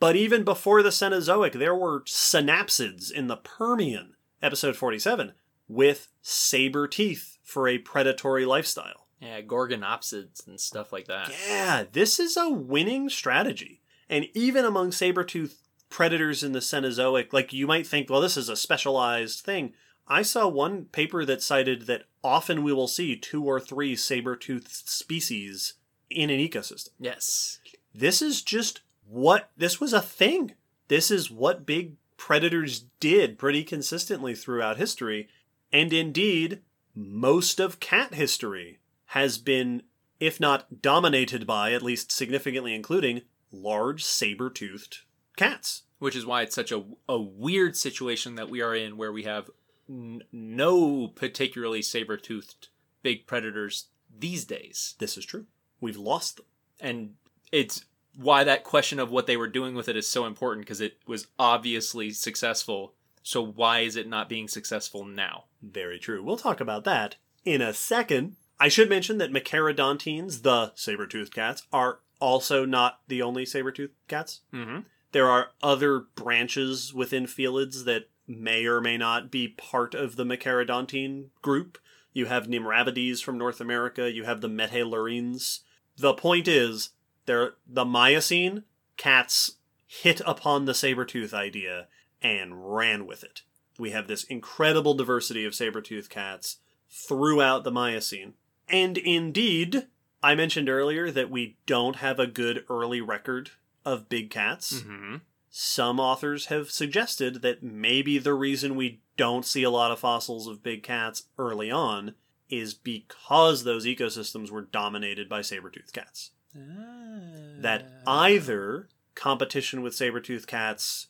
But 0.00 0.16
even 0.16 0.44
before 0.44 0.82
the 0.82 0.88
Cenozoic, 0.88 1.52
there 1.52 1.74
were 1.74 2.00
synapsids 2.00 3.12
in 3.12 3.26
the 3.26 3.36
Permian, 3.36 4.14
episode 4.42 4.74
47, 4.74 5.32
with 5.68 6.08
saber 6.22 6.88
teeth 6.88 7.36
for 7.42 7.68
a 7.68 7.76
predatory 7.76 8.46
lifestyle. 8.46 9.08
Yeah, 9.20 9.42
Gorgonopsids 9.42 10.46
and 10.46 10.58
stuff 10.58 10.90
like 10.90 11.06
that. 11.06 11.32
Yeah, 11.46 11.84
this 11.92 12.18
is 12.18 12.36
a 12.36 12.48
winning 12.48 13.10
strategy. 13.10 13.82
And 14.08 14.26
even 14.32 14.64
among 14.64 14.92
saber 14.92 15.22
tooth 15.22 15.68
predators 15.90 16.42
in 16.42 16.52
the 16.52 16.60
Cenozoic, 16.60 17.34
like 17.34 17.52
you 17.52 17.66
might 17.66 17.86
think, 17.86 18.08
well, 18.08 18.22
this 18.22 18.38
is 18.38 18.48
a 18.48 18.56
specialized 18.56 19.44
thing. 19.44 19.74
I 20.06 20.22
saw 20.22 20.48
one 20.48 20.86
paper 20.86 21.24
that 21.24 21.42
cited 21.42 21.82
that 21.86 22.04
often 22.22 22.62
we 22.62 22.72
will 22.72 22.88
see 22.88 23.16
two 23.16 23.44
or 23.44 23.60
three 23.60 23.96
saber 23.96 24.36
toothed 24.36 24.68
species 24.68 25.74
in 26.10 26.30
an 26.30 26.38
ecosystem. 26.38 26.90
Yes. 26.98 27.60
This 27.94 28.22
is 28.22 28.42
just 28.42 28.80
what 29.06 29.50
this 29.56 29.80
was 29.80 29.92
a 29.92 30.00
thing. 30.02 30.54
This 30.88 31.10
is 31.10 31.30
what 31.30 31.66
big 31.66 31.94
predators 32.16 32.84
did 33.00 33.38
pretty 33.38 33.64
consistently 33.64 34.34
throughout 34.34 34.76
history. 34.76 35.28
And 35.72 35.92
indeed, 35.92 36.60
most 36.94 37.58
of 37.58 37.80
cat 37.80 38.14
history 38.14 38.78
has 39.06 39.38
been, 39.38 39.82
if 40.20 40.38
not 40.38 40.82
dominated 40.82 41.46
by, 41.46 41.72
at 41.72 41.82
least 41.82 42.12
significantly 42.12 42.74
including, 42.74 43.22
large 43.50 44.04
saber 44.04 44.50
toothed 44.50 44.98
cats. 45.36 45.82
Which 45.98 46.16
is 46.16 46.26
why 46.26 46.42
it's 46.42 46.54
such 46.54 46.72
a, 46.72 46.84
a 47.08 47.20
weird 47.20 47.76
situation 47.76 48.34
that 48.34 48.50
we 48.50 48.60
are 48.60 48.74
in 48.74 48.96
where 48.96 49.12
we 49.12 49.22
have 49.22 49.50
n- 49.92 50.22
no 50.32 51.08
particularly 51.08 51.82
saber-toothed 51.82 52.68
big 53.02 53.26
predators 53.26 53.88
these 54.18 54.44
days. 54.44 54.94
This 54.98 55.18
is 55.18 55.26
true. 55.26 55.46
We've 55.80 55.98
lost 55.98 56.36
them. 56.36 56.46
And 56.80 57.14
it's 57.50 57.84
why 58.16 58.44
that 58.44 58.64
question 58.64 58.98
of 58.98 59.10
what 59.10 59.26
they 59.26 59.36
were 59.36 59.48
doing 59.48 59.74
with 59.74 59.88
it 59.88 59.96
is 59.96 60.08
so 60.08 60.24
important 60.24 60.66
because 60.66 60.80
it 60.80 60.98
was 61.06 61.26
obviously 61.38 62.10
successful. 62.10 62.94
So 63.22 63.42
why 63.42 63.80
is 63.80 63.96
it 63.96 64.08
not 64.08 64.28
being 64.28 64.48
successful 64.48 65.04
now? 65.04 65.44
Very 65.62 65.98
true. 65.98 66.22
We'll 66.22 66.36
talk 66.36 66.60
about 66.60 66.84
that 66.84 67.16
in 67.44 67.60
a 67.60 67.72
second. 67.72 68.36
I 68.58 68.68
should 68.68 68.88
mention 68.88 69.18
that 69.18 69.32
Machairodontines, 69.32 70.42
the 70.42 70.72
saber-toothed 70.74 71.34
cats, 71.34 71.62
are 71.72 72.00
also 72.20 72.64
not 72.64 73.00
the 73.08 73.22
only 73.22 73.44
saber-toothed 73.44 73.94
cats. 74.06 74.42
Mm-hmm. 74.52 74.80
There 75.10 75.28
are 75.28 75.48
other 75.62 76.00
branches 76.14 76.94
within 76.94 77.26
Felids 77.26 77.84
that 77.84 78.08
may 78.26 78.66
or 78.66 78.80
may 78.80 78.96
not 78.96 79.30
be 79.30 79.48
part 79.48 79.94
of 79.94 80.16
the 80.16 80.24
Machairodontine 80.24 81.26
group. 81.40 81.78
You 82.12 82.26
have 82.26 82.46
Nimravides 82.46 83.22
from 83.22 83.38
North 83.38 83.60
America. 83.60 84.10
You 84.10 84.24
have 84.24 84.40
the 84.40 84.48
Metailurines. 84.48 85.60
The 85.96 86.14
point 86.14 86.48
is, 86.48 86.90
they're 87.26 87.54
the 87.66 87.84
Miocene 87.84 88.64
cats 88.96 89.56
hit 89.86 90.20
upon 90.26 90.64
the 90.64 90.74
saber 90.74 91.04
tooth 91.04 91.34
idea 91.34 91.88
and 92.20 92.74
ran 92.74 93.06
with 93.06 93.24
it. 93.24 93.42
We 93.78 93.90
have 93.90 94.06
this 94.06 94.24
incredible 94.24 94.94
diversity 94.94 95.44
of 95.44 95.54
saber 95.54 95.80
tooth 95.80 96.08
cats 96.08 96.58
throughout 96.88 97.64
the 97.64 97.70
Miocene. 97.70 98.34
And 98.68 98.96
indeed, 98.98 99.86
I 100.22 100.34
mentioned 100.34 100.68
earlier 100.68 101.10
that 101.10 101.30
we 101.30 101.56
don't 101.66 101.96
have 101.96 102.18
a 102.18 102.26
good 102.26 102.64
early 102.70 103.00
record 103.00 103.50
of 103.84 104.08
big 104.08 104.30
cats. 104.30 104.82
Mm-hmm. 104.82 105.16
Some 105.54 106.00
authors 106.00 106.46
have 106.46 106.70
suggested 106.70 107.42
that 107.42 107.62
maybe 107.62 108.16
the 108.16 108.32
reason 108.32 108.74
we 108.74 109.02
don't 109.18 109.44
see 109.44 109.62
a 109.62 109.70
lot 109.70 109.90
of 109.90 109.98
fossils 109.98 110.46
of 110.46 110.62
big 110.62 110.82
cats 110.82 111.24
early 111.38 111.70
on 111.70 112.14
is 112.48 112.72
because 112.72 113.62
those 113.62 113.84
ecosystems 113.84 114.50
were 114.50 114.62
dominated 114.62 115.28
by 115.28 115.42
saber-toothed 115.42 115.92
cats. 115.92 116.30
That 116.54 117.86
ah. 118.06 118.22
either 118.22 118.88
competition 119.14 119.82
with 119.82 119.94
saber-toothed 119.94 120.46
cats 120.46 121.08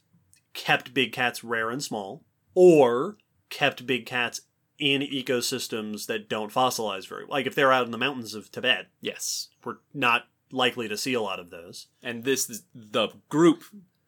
kept 0.54 0.92
big 0.92 1.12
cats 1.12 1.44
rare 1.44 1.70
and 1.70 1.82
small, 1.82 2.24
or 2.56 3.18
kept 3.48 3.86
big 3.86 4.06
cats 4.06 4.40
in 4.76 5.02
ecosystems 5.02 6.06
that 6.06 6.28
don't 6.28 6.52
fossilize 6.52 7.08
very 7.08 7.24
well. 7.24 7.30
Like 7.38 7.46
if 7.46 7.54
they're 7.54 7.72
out 7.72 7.84
in 7.86 7.92
the 7.92 7.98
mountains 7.98 8.34
of 8.34 8.50
Tibet, 8.50 8.88
Yes. 9.00 9.50
we're 9.64 9.76
not 9.94 10.24
likely 10.50 10.88
to 10.88 10.96
see 10.96 11.14
a 11.14 11.22
lot 11.22 11.38
of 11.38 11.50
those. 11.50 11.86
And 12.02 12.24
this 12.24 12.50
is 12.50 12.64
the 12.74 13.08
group 13.28 13.62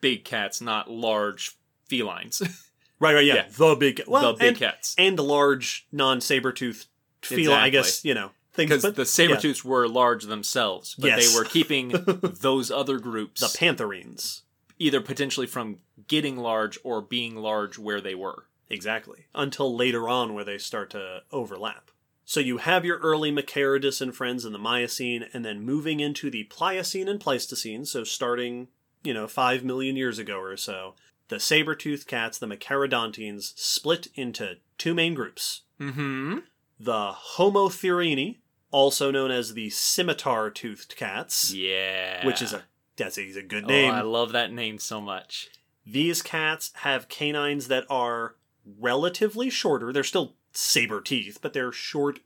big 0.04 0.24
cats, 0.24 0.60
not 0.60 0.90
large 0.90 1.56
felines. 1.88 2.42
Right, 3.00 3.14
right, 3.16 3.24
yeah. 3.24 3.34
Yeah. 3.34 3.46
The 3.50 3.74
big, 3.74 4.02
well, 4.06 4.32
the 4.32 4.38
big 4.38 4.48
and, 4.50 4.56
cats. 4.56 4.94
and 4.96 5.18
large 5.18 5.86
non-saber-toothed 5.92 6.86
feel. 7.22 7.52
I 7.52 7.68
guess 7.68 8.04
you 8.04 8.14
know 8.14 8.30
things. 8.52 8.70
Because 8.70 8.94
the 8.94 9.04
saber 9.04 9.36
tooths 9.36 9.64
were 9.64 9.88
large 9.88 10.24
themselves, 10.24 10.94
but 10.94 11.08
Yes. 11.08 11.28
they 11.32 11.36
were 11.38 11.44
keeping 11.44 11.88
those 12.40 12.70
other 12.70 12.98
groups 13.00 13.40
the 13.40 13.48
pantherines, 13.58 14.42
either 14.78 15.00
potentially 15.00 15.46
from 15.46 15.78
getting 16.06 16.36
large 16.38 16.78
or 16.84 17.02
being 17.02 17.34
large 17.36 17.78
where 17.78 18.00
they 18.00 18.14
were. 18.14 18.46
exactly. 18.70 19.26
Until 19.34 19.76
later 19.76 20.08
on, 20.08 20.32
where 20.32 20.44
they 20.44 20.56
start 20.58 20.88
to 20.90 21.24
overlap. 21.32 21.90
So 22.24 22.38
you 22.40 22.58
have 22.58 22.84
your 22.86 22.98
early 22.98 23.30
Machairodus 23.32 24.00
and 24.00 24.14
friends 24.14 24.44
in 24.46 24.52
the 24.52 24.58
Miocene, 24.58 25.26
and 25.34 25.44
then 25.44 25.60
moving 25.66 25.98
into 26.00 26.30
the 26.30 26.44
Pliocene 26.44 27.08
and 27.08 27.20
Pleistocene. 27.20 27.84
So 27.84 28.04
starting, 28.04 28.68
you 29.04 29.14
know, 29.14 29.26
five 29.28 29.62
million 29.62 29.96
years 29.96 30.18
ago 30.18 30.38
or 30.40 30.56
so, 30.56 30.94
the 31.28 31.38
saber-toothed 31.40 32.06
cats, 32.06 32.38
the 32.38 32.46
Machairodontines, 32.46 33.52
split 33.58 34.08
into 34.14 34.56
two 34.78 34.94
main 34.94 35.14
groups. 35.14 35.62
Mm-hmm. 35.80 36.38
The 36.80 37.12
Homotheriini, 37.36 38.38
also 38.70 39.10
known 39.10 39.30
as 39.30 39.54
the 39.54 39.70
scimitar-toothed 39.70 40.96
cats, 40.96 41.52
Yeah. 41.54 42.26
which 42.26 42.42
is 42.42 42.52
a 42.52 42.64
that's 42.96 43.18
a, 43.18 43.22
a 43.38 43.42
good 43.42 43.64
Oh, 43.64 43.68
name. 43.68 43.92
I 43.92 44.02
love 44.02 44.32
that 44.32 44.52
name 44.52 44.78
so 44.78 45.00
much. 45.00 45.48
These 45.86 46.22
cats 46.22 46.70
have 46.76 47.08
canines 47.08 47.68
that 47.68 47.84
are 47.90 48.36
relatively 48.78 49.50
shorter. 49.50 49.92
They're 49.92 50.04
still 50.04 50.34
saber 50.52 51.00
teeth, 51.00 51.38
but 51.42 51.52
they're 51.52 51.72
shorter 51.72 52.20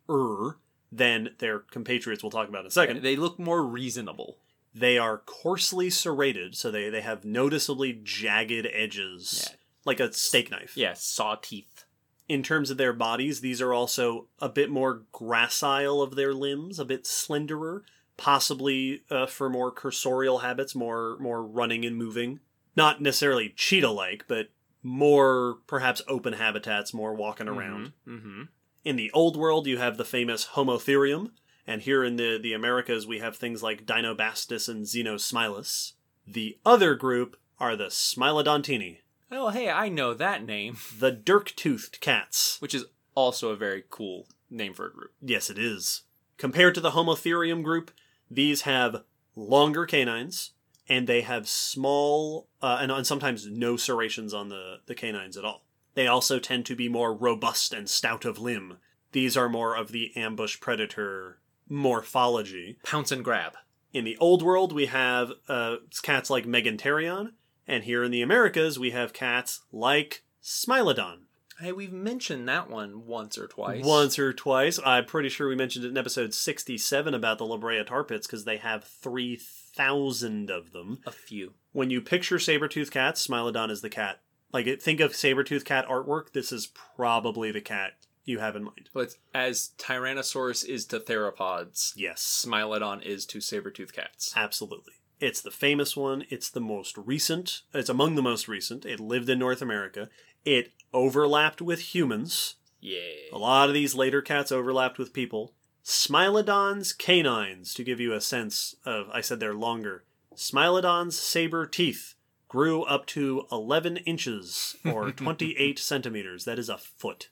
than 0.92 1.30
their 1.38 1.60
compatriots 1.60 2.22
we'll 2.22 2.30
talk 2.30 2.48
about 2.48 2.60
in 2.62 2.66
a 2.66 2.70
second. 2.70 3.02
They 3.02 3.16
look 3.16 3.38
more 3.38 3.62
reasonable. 3.64 4.36
They 4.78 4.98
are 4.98 5.18
coarsely 5.18 5.90
serrated, 5.90 6.56
so 6.56 6.70
they, 6.70 6.88
they 6.90 7.00
have 7.00 7.24
noticeably 7.24 8.00
jagged 8.02 8.66
edges, 8.72 9.48
Yeah. 9.50 9.56
like 9.84 10.00
a 10.00 10.12
steak 10.12 10.50
knife. 10.50 10.76
Yeah, 10.76 10.94
saw 10.94 11.36
teeth. 11.36 11.84
In 12.28 12.42
terms 12.42 12.70
of 12.70 12.76
their 12.76 12.92
bodies, 12.92 13.40
these 13.40 13.60
are 13.62 13.72
also 13.72 14.28
a 14.38 14.48
bit 14.48 14.68
more 14.70 15.02
gracile 15.14 16.02
of 16.02 16.14
their 16.14 16.34
limbs, 16.34 16.78
a 16.78 16.84
bit 16.84 17.04
slenderer, 17.04 17.82
possibly 18.18 19.02
uh, 19.10 19.26
for 19.26 19.48
more 19.48 19.72
cursorial 19.72 20.42
habits, 20.42 20.74
more 20.74 21.16
more 21.18 21.42
running 21.42 21.84
and 21.86 21.96
moving. 21.96 22.40
Not 22.76 23.00
necessarily 23.00 23.48
cheetah-like, 23.56 24.26
but 24.28 24.48
more 24.82 25.58
perhaps 25.66 26.02
open 26.06 26.34
habitats, 26.34 26.92
more 26.94 27.14
walking 27.14 27.48
around. 27.48 27.92
Mm-hmm. 28.06 28.42
In 28.84 28.96
the 28.96 29.10
old 29.12 29.36
world, 29.36 29.66
you 29.66 29.78
have 29.78 29.96
the 29.96 30.04
famous 30.04 30.48
Homotherium, 30.54 31.30
and 31.68 31.82
here 31.82 32.02
in 32.02 32.16
the, 32.16 32.38
the 32.42 32.54
Americas, 32.54 33.06
we 33.06 33.18
have 33.18 33.36
things 33.36 33.62
like 33.62 33.84
Dinobastis 33.84 34.68
and 34.68 34.86
Xenosmilus. 34.86 35.92
The 36.26 36.58
other 36.64 36.94
group 36.94 37.36
are 37.60 37.76
the 37.76 37.86
Smilodontini, 37.86 38.98
Oh, 39.30 39.50
hey, 39.50 39.68
I 39.68 39.90
know 39.90 40.14
that 40.14 40.46
name, 40.46 40.78
the 40.98 41.10
dirk-toothed 41.10 42.00
cats. 42.00 42.56
which 42.60 42.74
is 42.74 42.86
also 43.14 43.50
a 43.50 43.56
very 43.56 43.84
cool 43.90 44.26
name 44.48 44.72
for 44.72 44.86
a 44.86 44.92
group. 44.92 45.12
Yes, 45.20 45.50
it 45.50 45.58
is. 45.58 46.02
Compared 46.38 46.74
to 46.74 46.80
the 46.80 46.92
Homotherium 46.92 47.62
group, 47.62 47.90
these 48.30 48.62
have 48.62 49.02
longer 49.36 49.84
canines, 49.84 50.52
and 50.88 51.06
they 51.06 51.20
have 51.20 51.48
small 51.48 52.48
uh, 52.62 52.78
and, 52.80 52.90
and 52.90 53.06
sometimes 53.06 53.46
no 53.46 53.76
serrations 53.76 54.32
on 54.32 54.48
the, 54.48 54.78
the 54.86 54.94
canines 54.94 55.36
at 55.36 55.44
all. 55.44 55.64
They 55.94 56.06
also 56.06 56.38
tend 56.38 56.64
to 56.66 56.76
be 56.76 56.88
more 56.88 57.12
robust 57.12 57.74
and 57.74 57.90
stout 57.90 58.24
of 58.24 58.38
limb. 58.38 58.78
These 59.12 59.36
are 59.36 59.48
more 59.48 59.76
of 59.76 59.92
the 59.92 60.16
ambush 60.16 60.60
predator 60.60 61.40
morphology. 61.68 62.78
Pounce 62.82 63.12
and 63.12 63.24
grab. 63.24 63.54
In 63.92 64.04
the 64.04 64.16
old 64.18 64.42
world, 64.42 64.72
we 64.72 64.86
have 64.86 65.32
uh, 65.48 65.76
cats 66.02 66.28
like 66.30 66.44
Megantereon, 66.44 67.32
and 67.66 67.84
here 67.84 68.04
in 68.04 68.10
the 68.10 68.22
Americas, 68.22 68.78
we 68.78 68.90
have 68.90 69.12
cats 69.12 69.62
like 69.72 70.24
Smilodon. 70.42 71.20
Hey, 71.60 71.72
we've 71.72 71.92
mentioned 71.92 72.48
that 72.48 72.70
one 72.70 73.04
once 73.06 73.36
or 73.36 73.48
twice. 73.48 73.84
Once 73.84 74.16
or 74.16 74.32
twice. 74.32 74.78
I'm 74.86 75.06
pretty 75.06 75.28
sure 75.28 75.48
we 75.48 75.56
mentioned 75.56 75.84
it 75.84 75.88
in 75.88 75.98
episode 75.98 76.32
67 76.32 77.14
about 77.14 77.38
the 77.38 77.46
La 77.46 77.56
Brea 77.56 77.82
tar 77.82 78.04
pits 78.04 78.28
because 78.28 78.44
they 78.44 78.58
have 78.58 78.84
3,000 78.84 80.50
of 80.50 80.72
them. 80.72 81.00
A 81.04 81.10
few. 81.10 81.54
When 81.72 81.90
you 81.90 82.00
picture 82.00 82.38
saber-toothed 82.38 82.92
cats, 82.92 83.26
Smilodon 83.26 83.70
is 83.70 83.80
the 83.80 83.90
cat. 83.90 84.20
Like, 84.52 84.80
think 84.80 85.00
of 85.00 85.16
saber-toothed 85.16 85.66
cat 85.66 85.88
artwork, 85.88 86.32
this 86.32 86.52
is 86.52 86.68
probably 86.68 87.50
the 87.50 87.60
cat 87.60 87.94
you 88.28 88.38
have 88.38 88.54
in 88.56 88.64
mind. 88.64 88.90
But 88.92 89.16
as 89.34 89.70
Tyrannosaurus 89.78 90.64
is 90.64 90.84
to 90.86 91.00
theropods, 91.00 91.92
Yes, 91.96 92.44
Smilodon 92.46 93.02
is 93.04 93.26
to 93.26 93.40
saber-toothed 93.40 93.94
cats. 93.94 94.32
absolutely. 94.36 94.94
It's 95.20 95.40
the 95.40 95.50
famous 95.50 95.96
one. 95.96 96.24
It's 96.30 96.48
the 96.48 96.60
most 96.60 96.96
recent. 96.96 97.62
It's 97.74 97.88
among 97.88 98.14
the 98.14 98.22
most 98.22 98.46
recent. 98.46 98.86
It 98.86 99.00
lived 99.00 99.28
in 99.28 99.38
North 99.40 99.60
America. 99.60 100.08
It 100.44 100.72
overlapped 100.94 101.60
with 101.60 101.92
humans. 101.94 102.54
Yeah. 102.80 103.00
A 103.32 103.38
lot 103.38 103.68
of 103.68 103.74
these 103.74 103.96
later 103.96 104.22
cats 104.22 104.52
overlapped 104.52 104.96
with 104.98 105.12
people. 105.12 105.54
Smilodon's 105.84 106.92
canines, 106.92 107.74
to 107.74 107.82
give 107.82 107.98
you 107.98 108.12
a 108.12 108.20
sense 108.20 108.76
of, 108.84 109.08
I 109.12 109.20
said 109.20 109.40
they're 109.40 109.54
longer. 109.54 110.04
Smilodon's 110.36 111.18
saber 111.18 111.66
teeth 111.66 112.14
grew 112.46 112.82
up 112.84 113.04
to 113.06 113.46
11 113.50 113.96
inches 113.98 114.76
or 114.84 115.10
28 115.12 115.78
centimeters. 115.78 116.44
That 116.44 116.58
is 116.58 116.68
a 116.68 116.78
foot. 116.78 117.28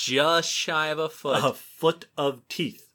Just 0.00 0.50
shy 0.50 0.88
of 0.88 0.98
a 0.98 1.08
foot. 1.08 1.44
A 1.44 1.52
foot 1.52 2.06
of 2.16 2.46
teeth. 2.48 2.88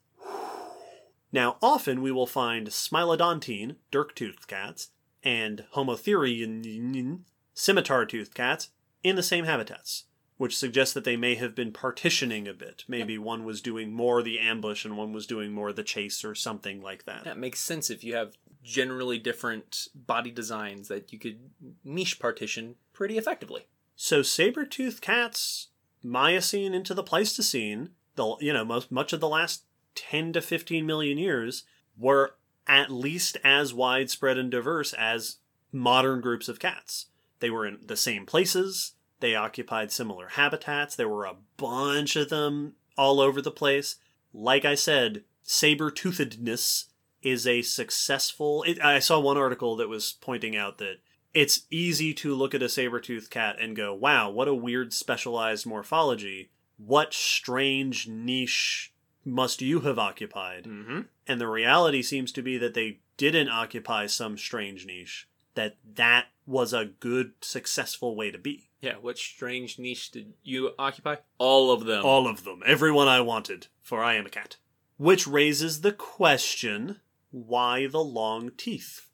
Now, 1.32 1.56
often 1.60 2.00
we 2.00 2.12
will 2.12 2.26
find 2.26 2.68
Smilodontine, 2.68 3.76
dirk-toothed 3.90 4.46
cats, 4.46 4.90
and 5.22 5.64
Homotherian, 5.74 7.20
scimitar-toothed 7.54 8.34
cats 8.34 8.70
in 9.02 9.16
the 9.16 9.22
same 9.22 9.44
habitats, 9.44 10.04
which 10.36 10.56
suggests 10.56 10.94
that 10.94 11.04
they 11.04 11.16
may 11.16 11.34
have 11.34 11.54
been 11.54 11.72
partitioning 11.72 12.46
a 12.46 12.54
bit. 12.54 12.84
Maybe 12.86 13.18
one 13.18 13.44
was 13.44 13.60
doing 13.60 13.92
more 13.92 14.22
the 14.22 14.38
ambush 14.38 14.84
and 14.84 14.96
one 14.96 15.12
was 15.12 15.26
doing 15.26 15.52
more 15.52 15.72
the 15.72 15.82
chase 15.82 16.24
or 16.24 16.34
something 16.34 16.80
like 16.80 17.04
that. 17.04 17.24
That 17.24 17.38
makes 17.38 17.60
sense 17.60 17.90
if 17.90 18.04
you 18.04 18.14
have 18.14 18.34
generally 18.62 19.18
different 19.18 19.88
body 19.94 20.30
designs 20.30 20.88
that 20.88 21.12
you 21.12 21.18
could 21.18 21.38
niche 21.84 22.18
partition 22.20 22.76
pretty 22.92 23.18
effectively. 23.18 23.66
So 23.96 24.22
saber-toothed 24.22 25.00
cats, 25.00 25.68
Miocene 26.04 26.74
into 26.74 26.94
the 26.94 27.02
Pleistocene, 27.02 27.90
the 28.14 28.36
you 28.40 28.52
know 28.52 28.64
most 28.64 28.92
much 28.92 29.12
of 29.12 29.20
the 29.20 29.28
last 29.28 29.64
10 29.94 30.34
to 30.34 30.40
15 30.40 30.84
million 30.84 31.18
years 31.18 31.64
were 31.96 32.36
at 32.66 32.90
least 32.90 33.36
as 33.44 33.74
widespread 33.74 34.38
and 34.38 34.50
diverse 34.50 34.92
as 34.92 35.36
modern 35.72 36.20
groups 36.20 36.48
of 36.48 36.58
cats. 36.58 37.06
They 37.40 37.50
were 37.50 37.66
in 37.66 37.78
the 37.84 37.96
same 37.96 38.26
places, 38.26 38.92
they 39.20 39.34
occupied 39.34 39.90
similar 39.90 40.28
habitats. 40.28 40.94
There 40.94 41.08
were 41.08 41.24
a 41.24 41.36
bunch 41.56 42.16
of 42.16 42.28
them 42.28 42.74
all 42.98 43.20
over 43.20 43.40
the 43.40 43.50
place. 43.50 43.96
Like 44.34 44.66
I 44.66 44.74
said, 44.74 45.24
saber 45.42 45.90
toothedness 45.90 46.86
is 47.22 47.46
a 47.46 47.62
successful. 47.62 48.62
It, 48.64 48.84
I 48.84 48.98
saw 48.98 49.18
one 49.18 49.38
article 49.38 49.76
that 49.76 49.88
was 49.88 50.18
pointing 50.20 50.56
out 50.56 50.76
that 50.78 50.96
it's 51.34 51.62
easy 51.70 52.14
to 52.14 52.34
look 52.34 52.54
at 52.54 52.62
a 52.62 52.68
saber 52.68 53.00
toothed 53.00 53.30
cat 53.30 53.56
and 53.60 53.76
go, 53.76 53.92
wow, 53.92 54.30
what 54.30 54.48
a 54.48 54.54
weird 54.54 54.92
specialized 54.92 55.66
morphology. 55.66 56.50
What 56.76 57.12
strange 57.12 58.08
niche 58.08 58.92
must 59.24 59.60
you 59.60 59.80
have 59.80 59.98
occupied? 59.98 60.64
Mm-hmm. 60.64 61.00
And 61.26 61.40
the 61.40 61.48
reality 61.48 62.02
seems 62.02 62.30
to 62.32 62.42
be 62.42 62.56
that 62.58 62.74
they 62.74 63.00
didn't 63.16 63.48
occupy 63.48 64.06
some 64.06 64.38
strange 64.38 64.86
niche. 64.86 65.28
That 65.54 65.76
that 65.94 66.26
was 66.46 66.72
a 66.72 66.84
good, 66.84 67.32
successful 67.40 68.16
way 68.16 68.30
to 68.30 68.38
be. 68.38 68.68
Yeah, 68.80 68.94
what 69.00 69.18
strange 69.18 69.78
niche 69.78 70.10
did 70.10 70.34
you 70.42 70.72
occupy? 70.78 71.16
All 71.38 71.70
of 71.70 71.84
them. 71.84 72.04
All 72.04 72.28
of 72.28 72.44
them. 72.44 72.62
Everyone 72.66 73.08
I 73.08 73.20
wanted, 73.20 73.68
for 73.82 74.02
I 74.02 74.14
am 74.14 74.26
a 74.26 74.30
cat. 74.30 74.56
Which 74.98 75.26
raises 75.26 75.80
the 75.80 75.92
question 75.92 77.00
why 77.30 77.86
the 77.86 78.04
long 78.04 78.50
teeth? 78.56 79.08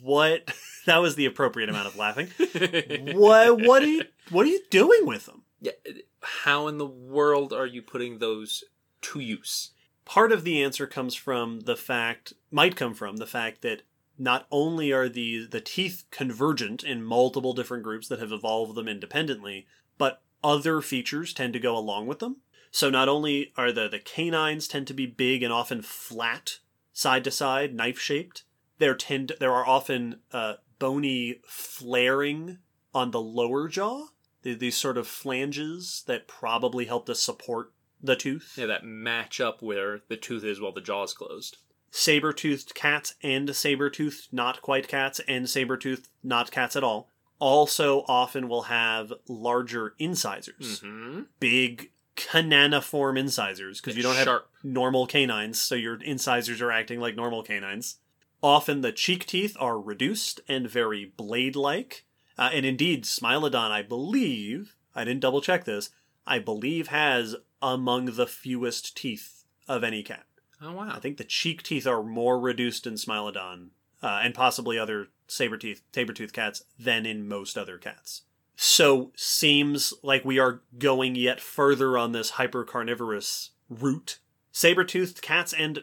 What? 0.00 0.52
That 0.86 0.98
was 0.98 1.14
the 1.14 1.26
appropriate 1.26 1.68
amount 1.68 1.86
of 1.86 1.96
laughing. 1.96 2.28
What? 3.14 3.60
What 3.60 3.82
are 3.82 3.86
you? 3.86 4.02
What 4.30 4.46
are 4.46 4.50
you 4.50 4.62
doing 4.70 5.06
with 5.06 5.26
them? 5.26 5.42
yeah, 5.62 5.72
how 6.20 6.66
in 6.66 6.78
the 6.78 6.86
world 6.86 7.52
are 7.52 7.66
you 7.66 7.80
putting 7.82 8.18
those 8.18 8.64
to 9.00 9.20
use? 9.20 9.70
Part 10.04 10.32
of 10.32 10.42
the 10.42 10.62
answer 10.62 10.88
comes 10.88 11.14
from 11.14 11.60
the 11.60 11.76
fact, 11.76 12.32
might 12.50 12.74
come 12.74 12.94
from 12.94 13.18
the 13.18 13.26
fact 13.26 13.62
that 13.62 13.82
not 14.18 14.46
only 14.50 14.92
are 14.92 15.08
the 15.08 15.46
the 15.46 15.60
teeth 15.60 16.04
convergent 16.10 16.82
in 16.82 17.02
multiple 17.02 17.54
different 17.54 17.84
groups 17.84 18.08
that 18.08 18.18
have 18.18 18.32
evolved 18.32 18.74
them 18.74 18.88
independently, 18.88 19.66
but 19.98 20.22
other 20.42 20.80
features 20.80 21.32
tend 21.32 21.52
to 21.52 21.60
go 21.60 21.76
along 21.76 22.08
with 22.08 22.18
them. 22.18 22.38
So 22.72 22.90
not 22.90 23.08
only 23.08 23.52
are 23.56 23.70
the 23.70 23.88
the 23.88 24.00
canines 24.00 24.66
tend 24.66 24.88
to 24.88 24.94
be 24.94 25.06
big 25.06 25.44
and 25.44 25.52
often 25.52 25.80
flat, 25.82 26.58
side 26.92 27.22
to 27.24 27.30
side, 27.30 27.72
knife 27.72 28.00
shaped. 28.00 28.42
There 28.78 28.96
tend 28.96 29.32
there 29.38 29.52
are 29.52 29.66
often 29.66 30.16
uh, 30.32 30.54
bony 30.82 31.40
flaring 31.46 32.58
on 32.92 33.10
the 33.12 33.20
lower 33.20 33.68
jaw. 33.68 34.06
These 34.42 34.76
sort 34.76 34.98
of 34.98 35.06
flanges 35.06 36.02
that 36.08 36.26
probably 36.26 36.86
help 36.86 37.06
to 37.06 37.14
support 37.14 37.72
the 38.02 38.16
tooth. 38.16 38.54
Yeah, 38.56 38.66
that 38.66 38.84
match 38.84 39.40
up 39.40 39.62
where 39.62 40.00
the 40.08 40.16
tooth 40.16 40.42
is 40.42 40.60
while 40.60 40.72
the 40.72 40.80
jaw's 40.80 41.14
closed. 41.14 41.58
saber-toothed 41.90 42.74
cats 42.74 43.14
and 43.22 43.54
saber-toothed 43.54 44.28
not 44.32 44.60
quite 44.62 44.88
cats 44.88 45.20
and 45.28 45.48
saber-toothed 45.48 46.08
not 46.24 46.50
cats 46.50 46.74
at 46.74 46.82
all 46.82 47.08
also 47.38 48.04
often 48.08 48.48
will 48.48 48.62
have 48.62 49.12
larger 49.28 49.94
incisors 49.98 50.80
Mm-hmm. 50.80 51.20
big 51.38 51.90
caniniform 52.16 53.18
incisors 53.18 53.80
because 53.80 53.96
you 53.96 54.02
don't 54.02 54.16
have 54.16 54.24
Sharp. 54.24 54.48
normal 54.62 55.06
canines 55.06 55.60
so 55.60 55.74
your 55.74 55.96
incisors 56.02 56.60
are 56.60 56.70
acting 56.72 56.98
like 57.00 57.14
normal 57.16 57.42
canines 57.42 57.98
often 58.42 58.80
the 58.80 58.92
cheek 58.92 59.26
teeth 59.26 59.56
are 59.60 59.80
reduced 59.80 60.40
and 60.48 60.68
very 60.68 61.12
blade-like 61.16 62.04
uh, 62.38 62.50
and 62.52 62.66
indeed 62.66 63.04
smilodon 63.04 63.70
i 63.70 63.82
believe 63.82 64.76
i 64.94 65.04
didn't 65.04 65.20
double 65.20 65.40
check 65.40 65.64
this 65.64 65.90
i 66.26 66.38
believe 66.38 66.88
has 66.88 67.36
among 67.60 68.06
the 68.06 68.26
fewest 68.26 68.96
teeth 68.96 69.44
of 69.68 69.84
any 69.84 70.02
cat 70.02 70.26
Oh 70.64 70.72
wow. 70.72 70.92
I 70.94 71.00
think 71.00 71.16
the 71.16 71.24
cheek 71.24 71.62
teeth 71.62 71.86
are 71.86 72.02
more 72.02 72.38
reduced 72.38 72.86
in 72.86 72.94
Smilodon 72.94 73.68
uh, 74.02 74.20
and 74.22 74.34
possibly 74.34 74.78
other 74.78 75.08
saber 75.26 75.56
teeth 75.56 75.82
saber 75.92 76.12
tooth 76.12 76.32
cats 76.32 76.62
than 76.78 77.04
in 77.04 77.26
most 77.26 77.58
other 77.58 77.78
cats. 77.78 78.22
So 78.54 79.10
seems 79.16 79.92
like 80.02 80.24
we 80.24 80.38
are 80.38 80.62
going 80.78 81.16
yet 81.16 81.40
further 81.40 81.98
on 81.98 82.12
this 82.12 82.32
hypercarnivorous 82.32 83.50
route. 83.68 84.18
Saber-toothed 84.52 85.22
cats 85.22 85.54
and 85.54 85.82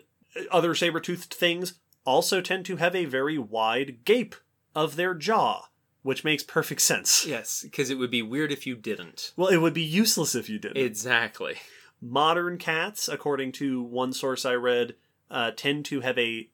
other 0.52 0.76
saber-toothed 0.76 1.34
things 1.34 1.74
also 2.10 2.42
tend 2.42 2.66
to 2.66 2.78
have 2.78 2.96
a 2.96 3.06
very 3.06 3.38
wide 3.38 4.00
gape 4.04 4.36
of 4.74 4.96
their 4.96 5.14
jaw, 5.14 5.66
which 6.02 6.24
makes 6.24 6.42
perfect 6.44 6.82
sense. 6.82 7.26
yes, 7.26 7.62
because 7.64 7.90
it 7.92 8.00
would 8.00 8.10
be 8.12 8.22
weird 8.24 8.52
if 8.52 8.66
you 8.66 8.76
didn't. 8.76 9.32
Well, 9.38 9.50
it 9.50 9.58
would 9.58 9.74
be 9.76 9.84
useless 9.84 10.34
if 10.34 10.50
you 10.50 10.58
didn't. 10.58 10.78
Exactly. 10.78 11.56
modern 12.02 12.58
cats, 12.58 13.08
according 13.08 13.52
to 13.54 13.82
one 13.84 14.12
source 14.14 14.44
I 14.46 14.54
read, 14.54 14.96
uh, 15.30 15.52
tend 15.56 15.86
to 15.86 16.02
have 16.02 16.18
a 16.18 16.50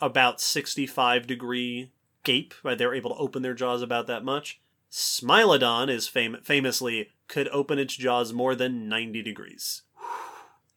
about 0.00 0.40
65 0.40 1.26
degree 1.26 1.92
gape. 2.24 2.52
Right, 2.62 2.76
they're 2.76 2.94
able 2.94 3.10
to 3.14 3.20
open 3.20 3.42
their 3.42 3.54
jaws 3.54 3.80
about 3.82 4.06
that 4.08 4.24
much. 4.24 4.60
Smilodon 4.90 5.88
is 5.88 6.08
fam- 6.08 6.40
famously 6.42 7.08
could 7.28 7.48
open 7.48 7.78
its 7.78 7.94
jaws 7.96 8.32
more 8.32 8.54
than 8.54 8.88
90 8.88 9.22
degrees. 9.22 9.82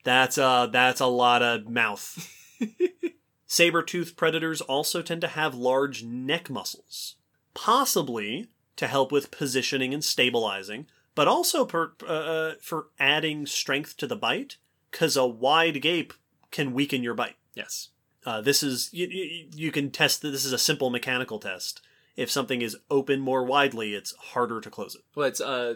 That's 0.03 0.37
uh 0.37 0.67
that's 0.67 1.01
a 1.01 1.07
lot 1.07 1.41
of 1.41 1.67
mouth. 1.69 2.29
Saber-toothed 3.53 4.17
predators 4.17 4.61
also 4.61 5.03
tend 5.03 5.21
to 5.21 5.27
have 5.27 5.53
large 5.53 6.03
neck 6.03 6.49
muscles, 6.49 7.17
possibly 7.53 8.47
to 8.77 8.87
help 8.87 9.11
with 9.11 9.29
positioning 9.29 9.93
and 9.93 10.03
stabilizing, 10.03 10.87
but 11.13 11.27
also 11.27 11.63
per, 11.63 11.91
uh, 12.07 12.53
for 12.59 12.87
adding 12.99 13.45
strength 13.45 13.95
to 13.97 14.07
the 14.07 14.15
bite, 14.15 14.57
because 14.89 15.15
a 15.15 15.27
wide 15.27 15.83
gape 15.83 16.13
can 16.49 16.73
weaken 16.73 17.03
your 17.03 17.13
bite. 17.13 17.35
Yes. 17.53 17.89
Uh, 18.25 18.41
this 18.41 18.63
is 18.63 18.89
you, 18.91 19.05
you, 19.07 19.47
you 19.53 19.71
can 19.71 19.91
test 19.91 20.23
that. 20.23 20.31
This 20.31 20.45
is 20.45 20.53
a 20.53 20.57
simple 20.57 20.89
mechanical 20.89 21.37
test. 21.37 21.79
If 22.15 22.31
something 22.31 22.63
is 22.63 22.77
open 22.89 23.19
more 23.19 23.43
widely, 23.43 23.93
it's 23.93 24.15
harder 24.15 24.61
to 24.61 24.69
close 24.71 24.95
it. 24.95 25.03
Let's 25.15 25.39
uh 25.39 25.75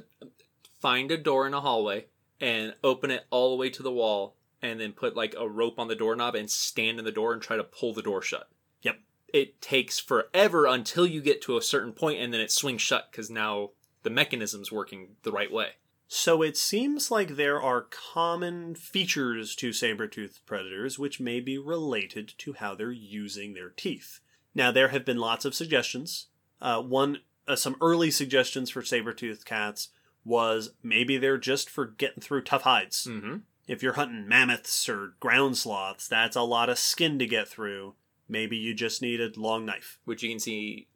find 0.79 1.11
a 1.11 1.17
door 1.17 1.45
in 1.45 1.53
a 1.53 1.61
hallway 1.61 2.05
and 2.41 2.73
open 2.83 3.11
it 3.11 3.25
all 3.29 3.51
the 3.51 3.57
way 3.57 3.69
to 3.69 3.83
the 3.83 3.91
wall 3.91 4.35
and 4.67 4.79
then 4.79 4.91
put 4.91 5.15
like 5.15 5.33
a 5.37 5.47
rope 5.47 5.79
on 5.79 5.87
the 5.87 5.95
doorknob 5.95 6.35
and 6.35 6.49
stand 6.49 6.99
in 6.99 7.05
the 7.05 7.11
door 7.11 7.33
and 7.33 7.41
try 7.41 7.57
to 7.57 7.63
pull 7.63 7.93
the 7.93 8.01
door 8.01 8.21
shut. 8.21 8.49
Yep. 8.81 8.99
It 9.33 9.61
takes 9.61 9.99
forever 9.99 10.65
until 10.65 11.07
you 11.07 11.21
get 11.21 11.41
to 11.43 11.57
a 11.57 11.61
certain 11.61 11.93
point 11.93 12.19
and 12.21 12.33
then 12.33 12.41
it 12.41 12.51
swings 12.51 12.81
shut 12.81 13.09
because 13.11 13.29
now 13.29 13.71
the 14.03 14.09
mechanism's 14.09 14.71
working 14.71 15.15
the 15.23 15.31
right 15.31 15.51
way. 15.51 15.71
So 16.07 16.41
it 16.41 16.55
seems 16.55 17.11
like 17.11 17.35
there 17.35 17.61
are 17.61 17.87
common 18.13 18.75
features 18.75 19.55
to 19.55 19.73
saber-toothed 19.73 20.45
predators 20.45 20.97
which 20.97 21.19
may 21.19 21.41
be 21.41 21.57
related 21.57 22.33
to 22.37 22.53
how 22.53 22.75
they're 22.75 22.91
using 22.91 23.53
their 23.53 23.69
teeth. 23.69 24.21
Now 24.55 24.71
there 24.71 24.87
have 24.89 25.03
been 25.03 25.17
lots 25.17 25.43
of 25.43 25.53
suggestions. 25.53 26.27
Uh, 26.61 26.81
one, 26.81 27.19
uh, 27.47 27.57
some 27.57 27.75
early 27.81 28.09
suggestions 28.09 28.69
for 28.69 28.81
saber-toothed 28.81 29.45
cats 29.45 29.89
was 30.23 30.71
maybe 30.83 31.17
they're 31.17 31.37
just 31.37 31.69
for 31.69 31.85
getting 31.85 32.21
through 32.21 32.43
tough 32.43 32.63
hides. 32.63 33.07
Mm-hmm. 33.09 33.37
If 33.67 33.83
you're 33.83 33.93
hunting 33.93 34.27
mammoths 34.27 34.87
or 34.87 35.13
ground 35.19 35.57
sloths, 35.57 36.07
that's 36.07 36.35
a 36.35 36.41
lot 36.41 36.69
of 36.69 36.79
skin 36.79 37.19
to 37.19 37.27
get 37.27 37.47
through. 37.47 37.95
Maybe 38.29 38.57
you 38.57 38.73
just 38.73 39.01
need 39.01 39.21
a 39.21 39.31
long 39.37 39.65
knife. 39.65 39.99
Which 40.05 40.23
you 40.23 40.29
can 40.29 40.39
see 40.39 40.87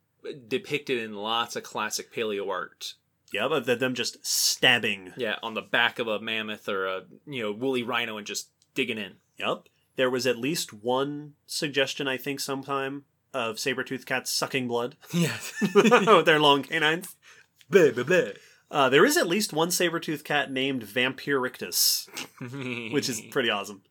depicted 0.47 0.99
in 0.99 1.15
lots 1.15 1.55
of 1.55 1.63
classic 1.63 2.13
paleo 2.13 2.49
art. 2.49 2.93
Yeah, 3.33 3.47
but 3.47 3.65
them 3.79 3.93
just 3.95 4.25
stabbing. 4.25 5.13
Yeah, 5.15 5.35
on 5.41 5.53
the 5.53 5.61
back 5.61 5.99
of 5.99 6.07
a 6.07 6.19
mammoth 6.19 6.67
or 6.67 6.85
a 6.85 7.03
you 7.25 7.43
know 7.43 7.51
woolly 7.51 7.83
rhino 7.83 8.17
and 8.17 8.27
just 8.27 8.49
digging 8.73 8.97
in. 8.97 9.13
Yep. 9.37 9.67
There 9.95 10.09
was 10.09 10.25
at 10.27 10.37
least 10.37 10.73
one 10.73 11.33
suggestion, 11.45 12.07
I 12.07 12.17
think, 12.17 12.39
sometime 12.39 13.03
of 13.33 13.59
saber-toothed 13.59 14.05
cats 14.05 14.31
sucking 14.31 14.67
blood 14.67 14.95
Yes. 15.13 15.53
with 15.75 16.25
their 16.25 16.39
long 16.39 16.63
canines. 16.63 17.15
Blah, 17.69 17.91
blah, 17.91 18.03
blah. 18.03 18.31
Uh, 18.71 18.87
there 18.87 19.05
is 19.05 19.17
at 19.17 19.27
least 19.27 19.51
one 19.51 19.69
saber-toothed 19.69 20.23
cat 20.23 20.49
named 20.49 20.83
Vampyrictis, 20.83 22.07
which 22.93 23.09
is 23.09 23.21
pretty 23.29 23.49
awesome. 23.49 23.81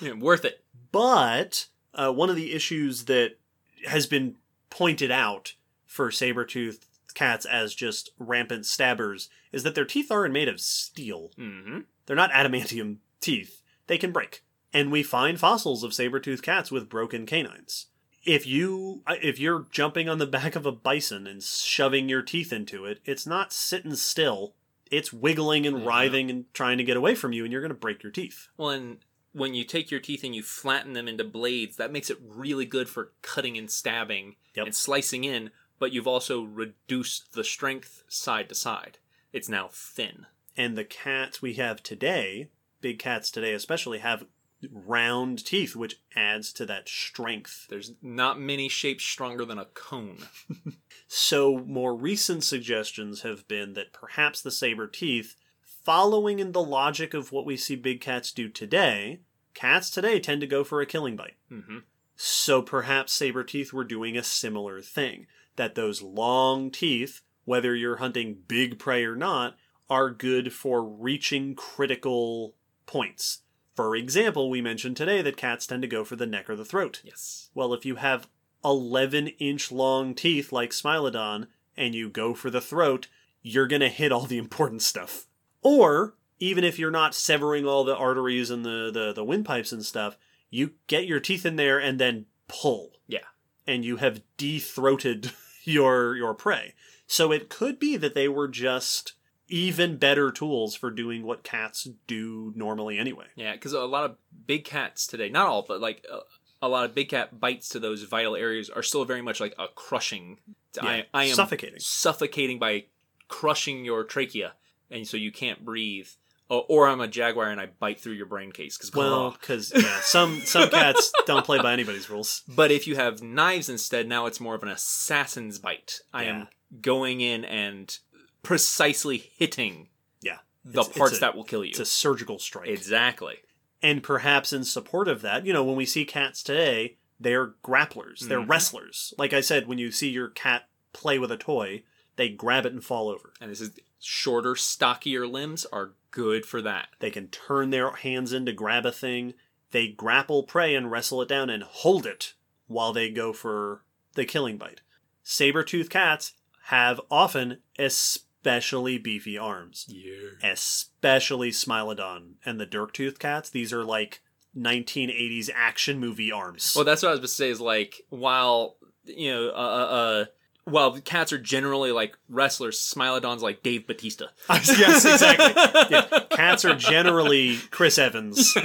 Yeah, 0.00 0.14
worth 0.14 0.44
it. 0.44 0.64
But 0.90 1.66
uh, 1.94 2.12
one 2.12 2.30
of 2.30 2.36
the 2.36 2.52
issues 2.52 3.04
that 3.04 3.38
has 3.86 4.06
been 4.06 4.34
pointed 4.70 5.12
out 5.12 5.54
for 5.86 6.10
saber-toothed 6.10 6.84
cats 7.14 7.46
as 7.46 7.76
just 7.76 8.10
rampant 8.18 8.66
stabbers 8.66 9.28
is 9.52 9.62
that 9.62 9.76
their 9.76 9.84
teeth 9.84 10.10
aren't 10.10 10.34
made 10.34 10.48
of 10.48 10.60
steel. 10.60 11.30
Mm-hmm. 11.38 11.80
They're 12.06 12.16
not 12.16 12.32
adamantium 12.32 12.96
teeth. 13.20 13.62
They 13.86 13.98
can 13.98 14.10
break. 14.10 14.42
And 14.72 14.90
we 14.90 15.04
find 15.04 15.38
fossils 15.38 15.84
of 15.84 15.94
saber-toothed 15.94 16.42
cats 16.42 16.72
with 16.72 16.88
broken 16.88 17.24
canines. 17.24 17.86
If 18.24 18.46
you 18.46 19.02
if 19.08 19.38
you're 19.38 19.66
jumping 19.70 20.08
on 20.08 20.18
the 20.18 20.26
back 20.38 20.56
of 20.56 20.66
a 20.66 20.72
bison 20.72 21.26
and 21.26 21.42
shoving 21.42 22.08
your 22.08 22.22
teeth 22.22 22.52
into 22.52 22.84
it, 22.84 23.00
it's 23.04 23.26
not 23.26 23.52
sitting 23.52 23.94
still. 23.94 24.54
It's 24.90 25.12
wiggling 25.12 25.66
and 25.66 25.80
Yeah. 25.80 25.86
writhing 25.86 26.30
and 26.30 26.52
trying 26.54 26.78
to 26.78 26.84
get 26.84 26.96
away 26.96 27.14
from 27.14 27.32
you 27.32 27.44
and 27.44 27.52
you're 27.52 27.62
going 27.62 27.70
to 27.70 27.74
break 27.74 28.02
your 28.02 28.12
teeth. 28.12 28.48
Well, 28.56 28.70
and 28.70 28.98
when 29.32 29.54
you 29.54 29.64
take 29.64 29.90
your 29.90 30.00
teeth 30.00 30.22
and 30.22 30.34
you 30.34 30.42
flatten 30.42 30.92
them 30.92 31.08
into 31.08 31.24
blades, 31.24 31.76
that 31.76 31.90
makes 31.90 32.10
it 32.10 32.18
really 32.22 32.66
good 32.66 32.88
for 32.88 33.12
cutting 33.22 33.58
and 33.58 33.70
stabbing 33.70 34.36
Yep. 34.54 34.66
and 34.66 34.74
slicing 34.74 35.24
in, 35.24 35.50
but 35.80 35.92
you've 35.92 36.06
also 36.06 36.42
reduced 36.44 37.32
the 37.32 37.42
strength 37.42 38.04
side 38.08 38.48
to 38.50 38.54
side. 38.54 38.98
It's 39.32 39.48
now 39.48 39.68
thin. 39.72 40.26
And 40.56 40.78
the 40.78 40.84
cats 40.84 41.42
we 41.42 41.54
have 41.54 41.82
today, 41.82 42.50
big 42.80 43.00
cats 43.00 43.32
today 43.32 43.52
especially 43.54 43.98
have 43.98 44.26
round 44.72 45.44
teeth, 45.44 45.74
which 45.76 46.00
adds 46.16 46.52
to 46.54 46.66
that 46.66 46.88
strength. 46.88 47.66
There's 47.68 47.92
not 48.02 48.40
many 48.40 48.68
shapes 48.68 49.04
stronger 49.04 49.44
than 49.44 49.58
a 49.58 49.66
cone. 49.66 50.18
So, 51.06 51.58
more 51.58 51.94
recent 51.94 52.42
suggestions 52.42 53.20
have 53.22 53.46
been 53.46 53.74
that 53.74 53.92
perhaps 53.92 54.42
the 54.42 54.50
saber 54.50 54.88
teeth, 54.88 55.36
following 55.62 56.38
in 56.38 56.52
the 56.52 56.62
logic 56.62 57.14
of 57.14 57.30
what 57.30 57.46
we 57.46 57.56
see 57.56 57.76
big 57.76 58.00
cats 58.00 58.32
do 58.32 58.48
today, 58.48 59.20
cats 59.52 59.90
today 59.90 60.18
tend 60.18 60.40
to 60.40 60.46
go 60.46 60.64
for 60.64 60.80
a 60.80 60.86
killing 60.86 61.14
bite. 61.14 61.36
hmm 61.48 61.78
So 62.16 62.62
perhaps 62.62 63.12
saber 63.12 63.44
teeth 63.44 63.72
were 63.72 63.84
doing 63.84 64.16
a 64.16 64.22
similar 64.24 64.80
thing. 64.80 65.26
That 65.56 65.74
those 65.76 66.02
long 66.02 66.70
teeth, 66.70 67.20
whether 67.44 67.76
you're 67.76 67.96
hunting 67.96 68.38
big 68.48 68.78
prey 68.78 69.04
or 69.04 69.14
not, 69.14 69.56
are 69.88 70.10
good 70.10 70.52
for 70.52 70.82
reaching 70.82 71.54
critical 71.54 72.54
points. 72.86 73.42
For 73.74 73.96
example, 73.96 74.48
we 74.48 74.60
mentioned 74.60 74.96
today 74.96 75.20
that 75.22 75.36
cats 75.36 75.66
tend 75.66 75.82
to 75.82 75.88
go 75.88 76.04
for 76.04 76.16
the 76.16 76.26
neck 76.26 76.48
or 76.48 76.56
the 76.56 76.64
throat. 76.64 77.00
Yes. 77.04 77.50
Well, 77.54 77.74
if 77.74 77.84
you 77.84 77.96
have 77.96 78.28
11 78.64 79.28
inch 79.38 79.72
long 79.72 80.14
teeth 80.14 80.52
like 80.52 80.70
Smilodon 80.70 81.48
and 81.76 81.94
you 81.94 82.08
go 82.08 82.34
for 82.34 82.50
the 82.50 82.60
throat, 82.60 83.08
you're 83.42 83.66
going 83.66 83.80
to 83.80 83.88
hit 83.88 84.12
all 84.12 84.26
the 84.26 84.38
important 84.38 84.82
stuff. 84.82 85.26
Or, 85.62 86.14
even 86.38 86.62
if 86.62 86.78
you're 86.78 86.90
not 86.90 87.14
severing 87.14 87.66
all 87.66 87.84
the 87.84 87.96
arteries 87.96 88.50
and 88.50 88.64
the, 88.64 88.90
the, 88.92 89.12
the 89.12 89.24
windpipes 89.24 89.72
and 89.72 89.84
stuff, 89.84 90.16
you 90.50 90.72
get 90.86 91.06
your 91.06 91.20
teeth 91.20 91.44
in 91.44 91.56
there 91.56 91.78
and 91.78 91.98
then 91.98 92.26
pull. 92.48 92.92
Yeah. 93.06 93.18
And 93.66 93.84
you 93.84 93.96
have 93.96 94.22
de-throated 94.36 95.32
your 95.64 96.16
your 96.16 96.34
prey. 96.34 96.74
So 97.06 97.32
it 97.32 97.48
could 97.48 97.78
be 97.78 97.96
that 97.96 98.14
they 98.14 98.28
were 98.28 98.48
just 98.48 99.14
even 99.48 99.96
better 99.96 100.30
tools 100.30 100.74
for 100.74 100.90
doing 100.90 101.22
what 101.24 101.42
cats 101.42 101.88
do 102.06 102.52
normally 102.56 102.98
anyway. 102.98 103.26
Yeah, 103.36 103.52
because 103.52 103.72
a 103.72 103.80
lot 103.80 104.04
of 104.10 104.16
big 104.46 104.64
cats 104.64 105.06
today, 105.06 105.28
not 105.28 105.46
all, 105.46 105.62
but 105.66 105.80
like 105.80 106.04
a, 106.10 106.20
a 106.64 106.68
lot 106.68 106.84
of 106.86 106.94
big 106.94 107.10
cat 107.10 107.38
bites 107.38 107.68
to 107.70 107.78
those 107.78 108.02
vital 108.04 108.36
areas 108.36 108.70
are 108.70 108.82
still 108.82 109.04
very 109.04 109.22
much 109.22 109.40
like 109.40 109.54
a 109.58 109.66
crushing. 109.74 110.38
I, 110.80 111.06
I 111.12 111.24
am 111.24 111.34
suffocating. 111.36 111.78
suffocating 111.80 112.58
by 112.58 112.84
crushing 113.28 113.84
your 113.84 114.04
trachea, 114.04 114.54
and 114.90 115.06
so 115.06 115.16
you 115.16 115.30
can't 115.32 115.64
breathe. 115.64 116.08
Or, 116.50 116.64
or 116.68 116.88
I'm 116.88 117.00
a 117.00 117.08
jaguar 117.08 117.48
and 117.50 117.58
I 117.58 117.66
bite 117.66 117.98
through 118.00 118.12
your 118.14 118.26
brain 118.26 118.52
case. 118.52 118.76
Because 118.76 118.92
Well, 118.92 119.30
because 119.30 119.72
yeah, 119.74 120.00
some 120.02 120.40
some 120.44 120.68
cats 120.68 121.10
don't 121.26 121.44
play 121.44 121.58
by 121.58 121.72
anybody's 121.72 122.10
rules. 122.10 122.42
But 122.46 122.70
if 122.70 122.86
you 122.86 122.96
have 122.96 123.22
knives 123.22 123.70
instead, 123.70 124.06
now 124.08 124.26
it's 124.26 124.40
more 124.40 124.54
of 124.54 124.62
an 124.62 124.68
assassin's 124.68 125.58
bite. 125.58 126.00
I 126.12 126.24
Yeah. 126.24 126.30
am 126.40 126.48
going 126.82 127.22
in 127.22 127.46
and 127.46 127.98
precisely 128.44 129.18
hitting 129.18 129.88
Yeah, 130.22 130.38
the 130.64 130.80
It's- 130.80 130.88
it's 130.88 130.98
parts 130.98 131.16
a- 131.16 131.20
that 131.20 131.34
will 131.36 131.44
kill 131.44 131.64
you. 131.64 131.70
it's 131.70 131.80
a 131.80 131.84
surgical 131.84 132.38
strike. 132.38 132.68
exactly. 132.68 133.38
and 133.82 134.02
perhaps 134.02 134.50
in 134.54 134.64
support 134.64 135.08
of 135.08 135.20
that, 135.20 135.44
you 135.44 135.52
know, 135.52 135.62
when 135.62 135.76
we 135.76 135.84
see 135.84 136.06
cats 136.06 136.42
today, 136.42 136.96
they're 137.20 137.48
grapplers, 137.62 138.20
they're 138.20 138.40
Mhm. 138.40 138.48
wrestlers. 138.48 139.12
Like 139.18 139.34
I 139.34 139.42
said, 139.42 139.66
when 139.68 139.76
you 139.76 139.90
see 139.90 140.08
your 140.08 140.28
cat 140.28 140.70
play 140.94 141.18
with 141.18 141.30
a 141.30 141.36
toy, 141.36 141.82
they 142.16 142.30
grab 142.30 142.64
it 142.64 142.72
and 142.72 142.82
fall 142.82 143.10
over. 143.10 143.34
And 143.42 143.50
this 143.50 143.60
is 143.60 143.72
shorter, 144.00 144.56
stockier 144.56 145.26
limbs 145.26 145.66
are 145.66 145.96
good 146.12 146.46
for 146.46 146.62
that. 146.62 146.88
They 147.00 147.10
can 147.10 147.28
turn 147.28 147.68
their 147.68 147.90
hands 147.90 148.32
in 148.32 148.46
to 148.46 148.52
grab 148.52 148.86
a 148.86 148.92
thing. 148.92 149.34
They 149.72 149.88
grapple 149.88 150.44
prey 150.44 150.74
and 150.74 150.90
wrestle 150.90 151.20
it 151.20 151.28
down 151.28 151.50
and 151.50 151.62
hold 151.62 152.06
it 152.06 152.32
while 152.68 152.94
they 152.94 153.10
go 153.10 153.34
for 153.34 153.84
the 154.14 154.24
killing 154.24 154.56
bite. 154.56 154.80
Saber-toothed 155.22 155.90
cats 155.90 156.32
have 156.68 157.00
often 157.10 157.60
especially 157.78 158.22
beefy 158.44 159.38
arms. 159.38 159.86
Yeah. 159.88 160.30
especially 160.42 161.50
Smilodon 161.50 162.34
and 162.44 162.60
the 162.60 162.66
Dirk-toothed 162.66 163.18
cats. 163.18 163.50
These 163.50 163.72
are 163.72 163.84
like 163.84 164.22
1980s 164.56 165.50
action 165.54 165.98
movie 165.98 166.30
arms. 166.30 166.72
Well, 166.76 166.84
that's 166.84 167.02
what 167.02 167.08
I 167.08 167.12
was 167.12 167.20
going 167.20 167.28
to 167.28 167.34
say. 167.34 167.50
Is 167.50 167.60
like 167.60 168.02
while 168.10 168.76
you 169.04 169.32
know, 169.32 169.48
uh, 169.48 169.50
uh, 169.52 169.54
uh, 169.94 170.24
while 170.64 170.98
cats 171.00 171.32
are 171.32 171.38
generally 171.38 171.92
like 171.92 172.16
wrestlers, 172.28 172.78
Smilodon's 172.78 173.42
like 173.42 173.62
Dave 173.62 173.86
Batista. 173.86 174.26
yes, 174.48 175.04
exactly. 175.04 175.62
Yeah, 175.90 176.20
cats 176.30 176.64
are 176.64 176.74
generally 176.74 177.58
Chris 177.70 177.98
Evans, 177.98 178.56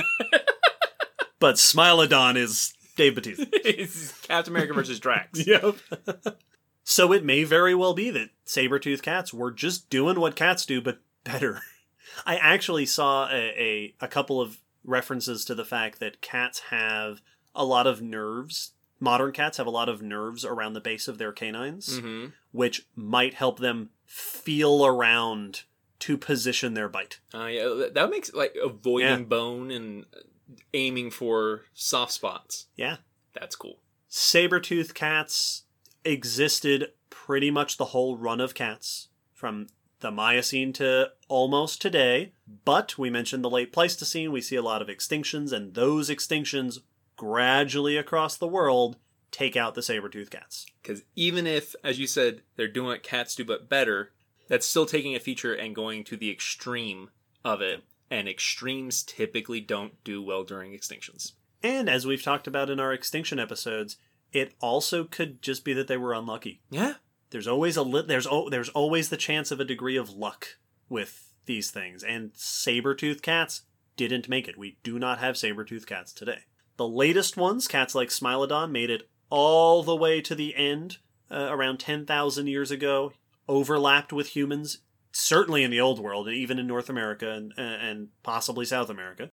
but 1.39 1.55
Smilodon 1.55 2.37
is 2.37 2.73
Dave 2.95 3.15
Batista. 3.15 3.45
it's 3.51 4.11
Captain 4.21 4.53
America 4.53 4.73
versus 4.73 4.99
Drax. 4.99 5.45
Yep. 5.45 5.75
So 6.89 7.13
it 7.13 7.23
may 7.23 7.43
very 7.43 7.75
well 7.75 7.93
be 7.93 8.09
that 8.09 8.31
saber-toothed 8.45 9.03
cats 9.03 9.31
were 9.31 9.51
just 9.51 9.91
doing 9.91 10.19
what 10.19 10.35
cats 10.35 10.65
do, 10.65 10.81
but 10.81 10.97
better. 11.23 11.61
I 12.25 12.37
actually 12.37 12.87
saw 12.87 13.27
a, 13.29 13.53
a, 13.55 13.93
a 14.01 14.07
couple 14.07 14.41
of 14.41 14.57
references 14.83 15.45
to 15.45 15.53
the 15.53 15.63
fact 15.63 15.99
that 15.99 16.19
cats 16.19 16.61
have 16.71 17.21
a 17.53 17.63
lot 17.63 17.85
of 17.85 18.01
nerves. 18.01 18.71
Modern 18.99 19.31
cats 19.33 19.57
have 19.57 19.67
a 19.67 19.71
lot 19.71 19.87
of 19.87 20.01
nerves 20.01 20.43
around 20.43 20.73
the 20.73 20.81
base 20.81 21.07
of 21.07 21.19
their 21.19 21.31
canines, 21.31 21.99
hmm 21.99 22.25
which 22.51 22.87
might 22.95 23.35
help 23.35 23.59
them 23.59 23.91
feel 24.07 24.83
around 24.83 25.61
to 25.99 26.17
position 26.17 26.73
their 26.73 26.89
bite. 26.89 27.19
Uh, 27.31 27.45
yeah, 27.45 27.85
that 27.93 28.09
makes 28.09 28.33
like 28.33 28.55
avoiding 28.63 29.07
Yeah. 29.19 29.25
bone 29.25 29.69
and 29.69 30.05
aiming 30.73 31.11
for 31.11 31.65
soft 31.75 32.13
spots. 32.13 32.65
Yeah. 32.75 32.97
That's 33.33 33.55
cool. 33.55 33.77
Saber-toothed 34.07 34.95
cats 34.95 35.65
existed 36.03 36.91
pretty 37.09 37.51
much 37.51 37.77
the 37.77 37.85
whole 37.85 38.17
run 38.17 38.39
of 38.39 38.53
cats 38.53 39.09
from 39.33 39.67
the 39.99 40.11
Miocene 40.11 40.73
to 40.73 41.11
almost 41.27 41.81
today. 41.81 42.31
But 42.65 42.97
we 42.97 43.09
mentioned 43.09 43.43
the 43.43 43.49
late 43.49 43.73
Pleistocene. 43.73 44.31
We 44.31 44.41
see 44.41 44.55
a 44.55 44.61
lot 44.61 44.81
of 44.81 44.87
extinctions, 44.87 45.51
and 45.51 45.73
those 45.73 46.09
extinctions 46.09 46.79
gradually 47.15 47.97
across 47.97 48.37
the 48.37 48.47
world 48.47 48.97
take 49.31 49.55
out 49.55 49.75
the 49.75 49.83
saber-toothed 49.83 50.31
cats. 50.31 50.65
Because 50.81 51.03
even 51.15 51.45
if, 51.45 51.75
as 51.83 51.99
you 51.99 52.07
said, 52.07 52.41
they're 52.55 52.67
doing 52.67 52.87
what 52.87 53.03
cats 53.03 53.35
do 53.35 53.43
but 53.43 53.69
better, 53.69 54.11
that's 54.47 54.65
still 54.65 54.85
taking 54.85 55.15
a 55.15 55.19
feature 55.19 55.53
and 55.53 55.75
going 55.75 56.03
to 56.05 56.17
the 56.17 56.31
extreme 56.31 57.09
of 57.43 57.61
it. 57.61 57.83
And 58.09 58.27
extremes 58.27 59.03
typically 59.03 59.59
don't 59.61 60.03
do 60.03 60.23
well 60.23 60.43
during 60.43 60.71
extinctions. 60.71 61.33
And 61.61 61.87
as 61.87 62.07
we've 62.07 62.23
talked 62.23 62.47
about 62.47 62.71
in 62.71 62.79
our 62.79 62.91
extinction 62.91 63.37
episodes, 63.37 63.97
it 64.31 64.53
also 64.59 65.03
could 65.03 65.41
just 65.41 65.63
be 65.65 65.73
that 65.73 65.87
they 65.87 65.97
were 65.97 66.13
unlucky. 66.13 66.61
Yeah. 66.69 66.95
There's 67.31 67.47
always 67.47 67.77
a 67.77 67.83
li- 67.83 68.05
there's 68.07 68.27
o- 68.27 68.49
there's 68.49 68.69
always 68.69 69.09
the 69.09 69.17
chance 69.17 69.51
of 69.51 69.59
a 69.59 69.65
degree 69.65 69.97
of 69.97 70.09
luck 70.09 70.57
with 70.87 71.33
these 71.45 71.71
things, 71.71 72.03
and 72.03 72.31
saber-toothed 72.35 73.21
cats 73.21 73.63
didn't 73.97 74.29
make 74.29 74.47
it. 74.47 74.57
We 74.57 74.77
do 74.83 74.97
not 74.97 75.19
have 75.19 75.37
saber-toothed 75.37 75.87
cats 75.87 76.13
today. 76.13 76.39
The 76.77 76.87
latest 76.87 77.37
ones, 77.37 77.67
cats 77.67 77.93
like 77.93 78.09
Smilodon, 78.09 78.71
made 78.71 78.89
it 78.89 79.09
all 79.29 79.83
the 79.83 79.95
way 79.95 80.21
to 80.21 80.33
the 80.33 80.55
end 80.55 80.97
uh, 81.29 81.47
around 81.51 81.79
10,000 81.79 82.47
years 82.47 82.71
ago, 82.71 83.13
overlapped 83.47 84.13
with 84.13 84.35
humans, 84.35 84.79
certainly 85.11 85.63
in 85.63 85.71
the 85.71 85.81
old 85.81 85.99
world, 85.99 86.27
and 86.27 86.37
even 86.37 86.57
in 86.57 86.67
North 86.67 86.89
America 86.89 87.31
and, 87.31 87.53
and 87.57 88.09
possibly 88.23 88.65
South 88.65 88.89
America. 88.89 89.29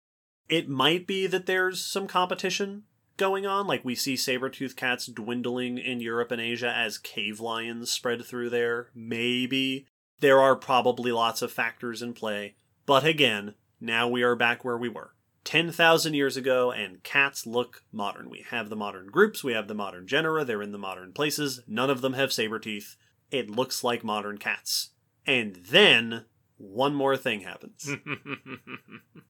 It 0.49 0.69
might 0.69 1.07
be 1.07 1.27
that 1.27 1.47
there's 1.47 1.81
some 1.85 2.07
competition 2.07 2.85
going 3.17 3.47
on. 3.47 3.67
Like 3.67 3.85
we 3.85 3.95
see 3.95 4.17
saber-toothed 4.17 4.77
cats 4.77 5.07
dwindling 5.07 5.79
in 5.79 6.01
Europe 6.01 6.31
and 6.31 6.41
Asia 6.41 6.73
as 6.75 6.99
cave 6.99 7.41
lions 7.41 7.91
spread 7.91 8.25
through 8.25 8.51
there. 8.51 8.89
Maybe. 8.95 9.87
There 10.21 10.41
are 10.41 10.57
probably 10.57 11.13
lots 11.13 11.43
of 11.43 11.53
factors 11.53 12.03
in 12.03 12.13
play. 12.15 12.55
But 12.87 13.05
again, 13.05 13.55
now 13.81 14.09
we 14.09 14.23
are 14.23 14.37
back 14.37 14.65
where 14.65 14.79
we 14.79 14.89
were. 14.89 15.15
10,000 15.45 16.15
years 16.15 16.39
ago, 16.39 16.73
and 16.73 17.03
cats 17.03 17.47
look 17.47 17.83
modern. 17.93 18.31
We 18.31 18.47
have 18.49 18.71
the 18.71 18.77
modern 18.77 19.09
groups, 19.09 19.45
we 19.45 19.53
have 19.53 19.69
the 19.69 19.75
modern 19.75 20.07
genera, 20.07 20.43
they're 20.43 20.63
in 20.63 20.73
the 20.73 20.79
modern 20.79 21.13
places. 21.13 21.61
None 21.67 21.91
of 21.91 22.01
them 22.01 22.15
have 22.15 22.33
saber 22.33 22.59
teeth. 22.59 22.97
It 23.31 23.51
looks 23.51 23.85
like 23.85 24.03
modern 24.03 24.39
cats. 24.39 24.91
And 25.27 25.57
then, 25.57 26.25
one 26.57 26.95
more 26.95 27.17
thing 27.19 27.41
happens. 27.41 27.91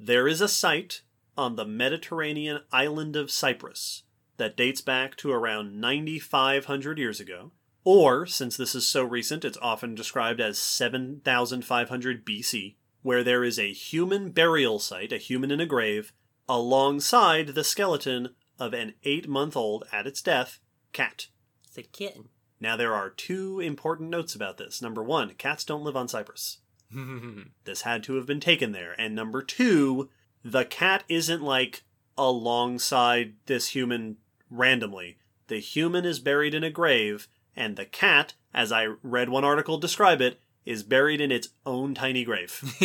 There 0.00 0.28
is 0.28 0.40
a 0.40 0.48
site 0.48 1.02
on 1.38 1.56
the 1.56 1.64
Mediterranean 1.64 2.60
island 2.72 3.16
of 3.16 3.30
Cyprus 3.30 4.02
that 4.36 4.56
dates 4.56 4.80
back 4.80 5.16
to 5.16 5.30
around 5.32 5.80
9,500 5.80 6.98
years 6.98 7.20
ago. 7.20 7.52
Or, 7.84 8.26
since 8.26 8.56
this 8.56 8.74
is 8.74 8.86
so 8.86 9.04
recent, 9.04 9.44
it's 9.44 9.56
often 9.62 9.94
described 9.94 10.40
as 10.40 10.58
7,500 10.58 12.26
BC, 12.26 12.74
where 13.02 13.24
there 13.24 13.44
is 13.44 13.58
a 13.58 13.72
human 13.72 14.30
burial 14.30 14.78
site, 14.78 15.12
a 15.12 15.16
human 15.16 15.50
in 15.50 15.60
a 15.60 15.66
grave, 15.66 16.12
alongside 16.48 17.48
the 17.48 17.64
skeleton 17.64 18.34
of 18.58 18.74
an 18.74 18.94
eight 19.04 19.28
month 19.28 19.56
old, 19.56 19.84
at 19.92 20.06
its 20.06 20.20
death, 20.20 20.58
cat. 20.92 21.28
it's 21.64 21.78
a 21.78 21.82
kitten. 21.82 22.28
Now, 22.60 22.76
there 22.76 22.94
are 22.94 23.08
two 23.10 23.60
important 23.60 24.10
notes 24.10 24.34
about 24.34 24.58
this. 24.58 24.82
Number 24.82 25.02
one, 25.02 25.30
cats 25.34 25.64
don't 25.64 25.84
live 25.84 25.96
on 25.96 26.08
Cyprus. 26.08 26.58
This 27.64 27.82
had 27.82 28.02
to 28.04 28.14
have 28.14 28.26
been 28.26 28.40
taken 28.40 28.72
there. 28.72 28.94
And 28.98 29.14
number 29.14 29.42
two, 29.42 30.08
the 30.44 30.64
cat 30.64 31.04
isn't 31.08 31.42
like 31.42 31.82
alongside 32.16 33.34
this 33.46 33.68
human 33.68 34.16
randomly. 34.50 35.18
The 35.48 35.60
human 35.60 36.04
is 36.04 36.20
buried 36.20 36.54
in 36.54 36.64
a 36.64 36.70
grave, 36.70 37.28
and 37.56 37.76
the 37.76 37.86
cat, 37.86 38.34
as 38.52 38.72
I 38.72 38.86
read 39.02 39.28
one 39.28 39.44
article 39.44 39.78
describe 39.78 40.20
it, 40.20 40.40
is 40.64 40.82
buried 40.82 41.20
in 41.20 41.32
its 41.32 41.48
own 41.64 41.94
tiny 41.94 42.24
grave 42.24 42.62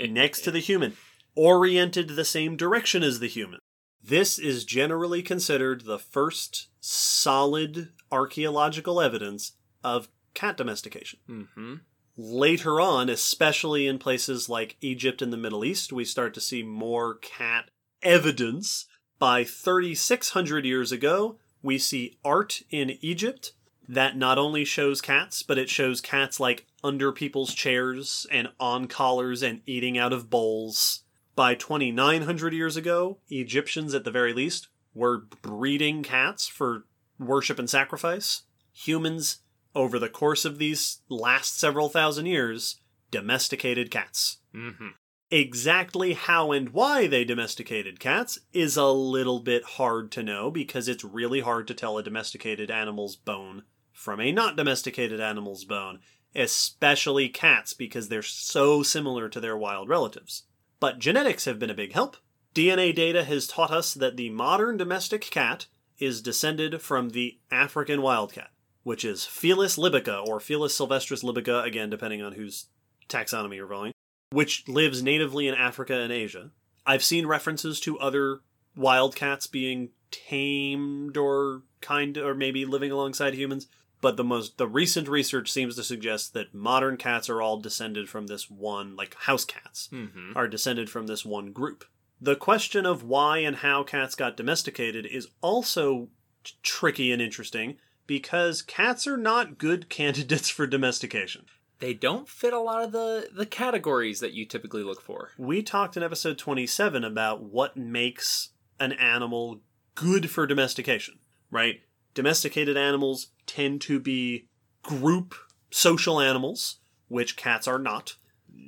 next 0.00 0.42
to 0.42 0.50
the 0.52 0.62
human. 0.62 0.96
oriented 1.34 2.10
the 2.10 2.24
same 2.24 2.56
direction 2.56 3.02
as 3.02 3.18
the 3.18 3.26
human. 3.26 3.58
This 4.00 4.38
is 4.38 4.64
generally 4.64 5.22
considered 5.22 5.84
the 5.84 5.98
first 5.98 6.68
solid 6.80 7.88
archaeological 8.12 9.00
evidence 9.00 9.52
of 9.82 10.08
cat 10.34 10.56
domestication. 10.56 11.18
Mm-hmm. 11.28 11.74
Later 12.16 12.80
on, 12.80 13.08
especially 13.08 13.86
in 13.88 13.98
places 13.98 14.48
like 14.48 14.76
Egypt 14.80 15.20
and 15.20 15.32
the 15.32 15.36
Middle 15.36 15.64
East, 15.64 15.92
we 15.92 16.04
start 16.04 16.32
to 16.34 16.40
see 16.40 16.62
more 16.62 17.14
cat 17.16 17.70
evidence. 18.02 18.86
By 19.18 19.42
3,600 19.42 20.64
years 20.64 20.92
ago, 20.92 21.38
we 21.62 21.78
see 21.78 22.18
art 22.24 22.62
in 22.70 22.98
Egypt 23.00 23.52
that 23.88 24.16
not 24.16 24.38
only 24.38 24.64
shows 24.64 25.00
cats, 25.00 25.42
but 25.42 25.58
it 25.58 25.68
shows 25.68 26.00
cats 26.00 26.38
like 26.38 26.66
under 26.84 27.10
people's 27.10 27.52
chairs 27.52 28.26
and 28.30 28.48
on 28.60 28.86
collars 28.86 29.42
and 29.42 29.62
eating 29.66 29.98
out 29.98 30.12
of 30.12 30.30
bowls. 30.30 31.02
By 31.34 31.56
2,900 31.56 32.52
years 32.52 32.76
ago, 32.76 33.18
Egyptians, 33.28 33.92
at 33.92 34.04
the 34.04 34.10
very 34.10 34.32
least, 34.32 34.68
were 34.94 35.18
breeding 35.42 36.04
cats 36.04 36.46
for 36.46 36.84
worship 37.18 37.58
and 37.58 37.68
sacrifice. 37.68 38.42
Humans, 38.72 39.38
over 39.74 39.98
the 39.98 40.08
course 40.08 40.44
of 40.44 40.58
these 40.58 41.00
last 41.08 41.58
several 41.58 41.88
thousand 41.88 42.26
years, 42.26 42.80
domesticated 43.10 43.90
cats. 43.90 44.38
Mm-hmm. 44.54 44.88
Exactly 45.30 46.12
how 46.12 46.52
and 46.52 46.68
why 46.68 47.06
they 47.06 47.24
domesticated 47.24 47.98
cats 47.98 48.38
is 48.52 48.76
a 48.76 48.86
little 48.86 49.40
bit 49.40 49.64
hard 49.64 50.12
to 50.12 50.22
know 50.22 50.50
because 50.50 50.86
it's 50.86 51.02
really 51.02 51.40
hard 51.40 51.66
to 51.68 51.74
tell 51.74 51.98
a 51.98 52.02
domesticated 52.02 52.70
animal's 52.70 53.16
bone 53.16 53.62
from 53.92 54.20
a 54.20 54.30
not 54.32 54.56
domesticated 54.56 55.20
animal's 55.20 55.64
bone, 55.64 56.00
especially 56.34 57.28
cats 57.28 57.72
because 57.72 58.08
they're 58.08 58.22
so 58.22 58.82
similar 58.82 59.28
to 59.28 59.40
their 59.40 59.56
wild 59.56 59.88
relatives. 59.88 60.44
But 60.78 60.98
genetics 60.98 61.46
have 61.46 61.58
been 61.58 61.70
a 61.70 61.74
big 61.74 61.92
help. 61.92 62.16
DNA 62.54 62.94
data 62.94 63.24
has 63.24 63.48
taught 63.48 63.70
us 63.70 63.94
that 63.94 64.16
the 64.16 64.30
modern 64.30 64.76
domestic 64.76 65.22
cat 65.22 65.66
is 65.98 66.22
descended 66.22 66.82
from 66.82 67.10
the 67.10 67.38
African 67.50 68.02
wildcat, 68.02 68.50
which 68.84 69.04
is 69.04 69.24
Felis 69.24 69.76
libica 69.76 70.24
or 70.26 70.38
Felis 70.38 70.78
sylvestris 70.78 71.24
libica, 71.24 71.64
again, 71.66 71.90
depending 71.90 72.22
on 72.22 72.32
whose 72.32 72.66
taxonomy 73.08 73.56
you're 73.56 73.68
following, 73.68 73.92
which 74.30 74.68
lives 74.68 75.02
natively 75.02 75.48
in 75.48 75.54
Africa 75.54 75.94
and 76.00 76.12
Asia. 76.12 76.50
I've 76.86 77.02
seen 77.02 77.26
references 77.26 77.80
to 77.80 77.98
other 77.98 78.40
wildcats 78.76 79.46
being 79.46 79.90
tamed 80.10 81.16
or 81.16 81.62
kind 81.80 82.16
or 82.18 82.34
maybe 82.34 82.64
living 82.64 82.90
alongside 82.90 83.34
humans, 83.34 83.66
but 84.00 84.16
the 84.16 84.24
most 84.24 84.58
the 84.58 84.66
recent 84.68 85.08
research 85.08 85.50
seems 85.50 85.76
to 85.76 85.82
suggest 85.82 86.34
that 86.34 86.54
modern 86.54 86.96
cats 86.96 87.28
are 87.30 87.40
all 87.40 87.58
descended 87.58 88.08
from 88.08 88.26
this 88.26 88.50
one 88.50 88.96
like 88.96 89.14
house 89.14 89.44
cats 89.44 89.88
Mm-hmm. 89.92 90.32
are 90.36 90.48
descended 90.48 90.90
from 90.90 91.06
this 91.06 91.24
one 91.24 91.52
group. 91.52 91.84
The 92.20 92.36
question 92.36 92.86
of 92.86 93.02
why 93.02 93.38
and 93.38 93.56
how 93.56 93.82
cats 93.82 94.14
got 94.14 94.36
domesticated 94.36 95.04
is 95.06 95.28
also 95.40 96.08
t- 96.42 96.54
tricky 96.62 97.12
and 97.12 97.20
interesting 97.22 97.76
because 98.06 98.62
cats 98.62 99.06
are 99.06 99.16
not 99.16 99.58
good 99.58 99.88
candidates 99.88 100.48
for 100.48 100.66
domestication. 100.66 101.46
They 101.80 101.94
don't 101.94 102.28
fit 102.28 102.52
a 102.52 102.60
lot 102.60 102.82
of 102.82 102.92
the 102.92 103.28
the 103.34 103.46
categories 103.46 104.20
that 104.20 104.32
you 104.32 104.46
typically 104.46 104.82
look 104.82 105.02
for. 105.02 105.30
We 105.36 105.62
talked 105.62 105.96
in 105.96 106.02
episode 106.02 106.38
27 106.38 107.04
about 107.04 107.42
what 107.42 107.76
makes 107.76 108.50
an 108.80 108.92
animal 108.92 109.60
good 109.94 110.30
for 110.30 110.46
domestication, 110.46 111.18
right? 111.50 111.80
Domesticated 112.14 112.76
animals 112.76 113.28
tend 113.46 113.80
to 113.82 113.98
be 113.98 114.46
group 114.82 115.34
social 115.70 116.20
animals, 116.20 116.76
which 117.08 117.36
cats 117.36 117.66
are 117.66 117.78
not. 117.78 118.16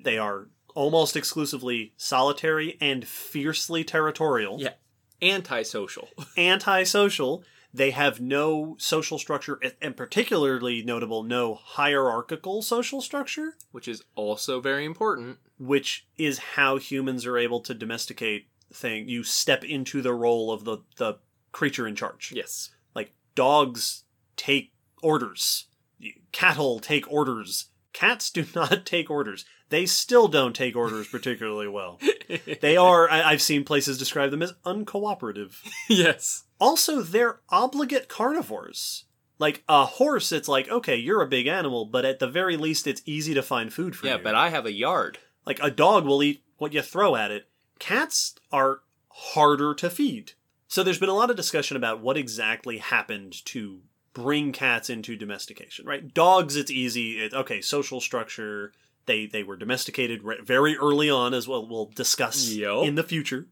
They 0.02 0.18
are 0.18 0.48
almost 0.74 1.16
exclusively 1.16 1.92
solitary 1.96 2.76
and 2.80 3.06
fiercely 3.06 3.84
territorial. 3.84 4.60
Yeah. 4.60 4.74
Antisocial. 5.22 6.08
Antisocial. 6.36 7.44
They 7.76 7.90
have 7.90 8.20
no 8.20 8.76
social 8.78 9.18
structure, 9.18 9.60
and 9.82 9.96
particularly 9.96 10.82
notable, 10.82 11.22
no 11.22 11.54
hierarchical 11.54 12.62
social 12.62 13.00
structure 13.00 13.54
which 13.72 13.86
is 13.88 14.02
also 14.14 14.60
very 14.60 14.84
important. 14.84 15.38
which 15.58 16.06
is 16.16 16.38
how 16.38 16.78
humans 16.78 17.26
are 17.26 17.38
able 17.38 17.60
to 17.60 17.74
domesticate 17.74 18.48
thing 18.72 19.08
you 19.08 19.22
step 19.22 19.62
into 19.64 20.02
the 20.02 20.12
role 20.14 20.50
of 20.50 20.64
the 20.64 20.78
the 20.96 21.18
creature 21.52 21.86
in 21.86 21.94
charge 21.94 22.32
Yes. 22.34 22.70
like 22.94 23.12
dogs 23.34 24.04
take 24.36 24.72
orders 25.02 25.66
cattle 26.32 26.78
take 26.80 27.10
orders 27.10 27.66
cats 27.92 28.30
do 28.30 28.44
not 28.54 28.84
take 28.84 29.08
orders 29.10 29.44
they 29.68 29.86
still 29.86 30.28
don't 30.28 30.54
take 30.56 30.76
orders 30.76 31.06
particularly 31.08 31.68
well 31.68 31.98
they 32.60 32.76
are 32.76 33.08
I, 33.10 33.22
i've 33.30 33.40
seen 33.42 33.64
places 33.64 33.96
describe 33.98 34.30
them 34.30 34.42
as 34.42 34.52
uncooperative 34.64 35.56
yes. 35.88 36.44
Also 36.58 37.02
they're 37.02 37.40
obligate 37.50 38.08
carnivores 38.08 39.04
like 39.38 39.62
a 39.68 39.84
horse 39.84 40.32
it's 40.32 40.48
like 40.48 40.68
okay 40.68 40.96
you're 40.96 41.22
a 41.22 41.26
big 41.28 41.46
animal 41.46 41.84
but 41.84 42.04
at 42.04 42.18
the 42.18 42.26
very 42.26 42.56
least 42.56 42.86
it's 42.86 43.02
easy 43.04 43.34
to 43.34 43.42
find 43.42 43.72
food 43.72 43.94
for 43.94 44.06
you. 44.06 44.12
Yeah, 44.12 44.18
you 44.18 44.24
but 44.24 44.34
I 44.34 44.48
have 44.50 44.66
a 44.66 44.72
yard. 44.72 45.18
like 45.44 45.60
a 45.62 45.70
dog 45.70 46.04
will 46.06 46.22
eat 46.22 46.42
what 46.58 46.72
you 46.72 46.82
throw 46.82 47.16
at 47.16 47.30
it. 47.30 47.48
Cats 47.78 48.34
are 48.50 48.80
harder 49.10 49.74
to 49.74 49.90
feed. 49.90 50.32
So 50.68 50.82
there's 50.82 50.98
been 50.98 51.08
a 51.08 51.14
lot 51.14 51.30
of 51.30 51.36
discussion 51.36 51.76
about 51.76 52.00
what 52.00 52.16
exactly 52.16 52.78
happened 52.78 53.44
to 53.46 53.80
bring 54.14 54.52
cats 54.52 54.88
into 54.90 55.14
domestication, 55.16 55.86
right? 55.86 56.12
Dogs, 56.12 56.56
it's 56.56 56.70
easy. 56.70 57.22
It, 57.22 57.34
okay, 57.34 57.60
social 57.60 58.00
structure. 58.00 58.72
They 59.04 59.26
they 59.26 59.42
were 59.42 59.56
domesticated 59.56 60.22
re- 60.24 60.40
very 60.42 60.76
early 60.76 61.08
on, 61.10 61.34
as 61.34 61.46
well. 61.46 61.66
We'll 61.66 61.90
discuss 61.94 62.48
Yup. 62.48 62.84
in 62.86 62.94
the 62.94 63.02
future. 63.04 63.46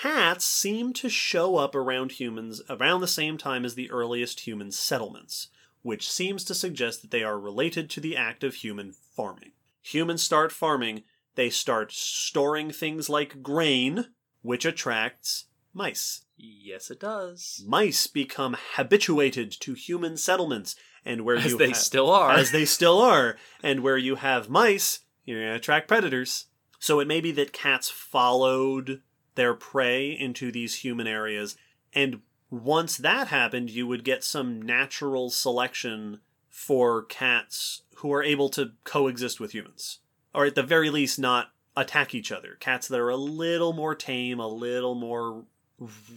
Cats 0.00 0.44
seem 0.44 0.92
to 0.94 1.08
show 1.08 1.56
up 1.56 1.74
around 1.74 2.12
humans 2.12 2.62
around 2.70 3.00
the 3.00 3.08
same 3.08 3.36
time 3.36 3.64
as 3.64 3.74
the 3.74 3.90
earliest 3.90 4.40
human 4.40 4.70
settlements, 4.70 5.48
which 5.82 6.10
seems 6.10 6.44
to 6.44 6.54
suggest 6.54 7.02
that 7.02 7.10
they 7.10 7.22
are 7.22 7.38
related 7.38 7.90
to 7.90 8.00
the 8.00 8.16
act 8.16 8.44
of 8.44 8.54
human 8.54 8.92
farming. 8.92 9.52
Humans 9.82 10.22
start 10.22 10.52
farming, 10.52 11.02
they 11.34 11.50
start 11.50 11.92
storing 11.92 12.70
things 12.70 13.08
like 13.08 13.42
grain, 13.42 14.06
which 14.42 14.64
attracts 14.64 15.46
mice. 15.74 16.22
Yes, 16.36 16.90
it 16.90 17.00
does. 17.00 17.62
Mice 17.66 18.06
become 18.06 18.56
habituated 18.74 19.50
to 19.60 19.74
human 19.74 20.16
settlements, 20.16 20.76
and 21.04 21.22
where 21.24 21.36
As 21.36 21.52
you 21.52 21.58
they 21.58 21.70
ha- 21.70 21.74
still 21.74 22.10
are. 22.10 22.30
as 22.32 22.52
they 22.52 22.64
still 22.64 22.98
are, 23.00 23.36
and 23.62 23.80
where 23.82 23.98
you 23.98 24.16
have 24.16 24.48
mice, 24.48 25.00
you're 25.24 25.40
going 25.40 25.50
to 25.50 25.56
attract 25.56 25.88
predators. 25.88 26.46
So 26.78 27.00
it 27.00 27.08
may 27.08 27.20
be 27.20 27.32
that 27.32 27.52
cats 27.52 27.90
followed 27.90 29.02
their 29.34 29.54
prey 29.54 30.10
into 30.10 30.50
these 30.52 30.76
human 30.76 31.06
areas, 31.06 31.56
and 31.92 32.20
once 32.50 32.96
that 32.96 33.28
happened, 33.28 33.70
you 33.70 33.86
would 33.86 34.04
get 34.04 34.24
some 34.24 34.60
natural 34.60 35.30
selection 35.30 36.20
for 36.48 37.04
cats 37.04 37.82
who 37.96 38.12
are 38.12 38.22
able 38.22 38.48
to 38.50 38.72
coexist 38.84 39.38
with 39.40 39.52
humans, 39.54 39.98
or 40.34 40.46
at 40.46 40.54
the 40.56 40.62
very 40.62 40.90
least, 40.90 41.18
not 41.18 41.52
attack 41.76 42.14
each 42.14 42.32
other. 42.32 42.56
Cats 42.58 42.88
that 42.88 42.98
are 42.98 43.08
a 43.10 43.16
little 43.16 43.72
more 43.72 43.94
tame, 43.94 44.40
a 44.40 44.48
little 44.48 44.94
more 44.96 45.44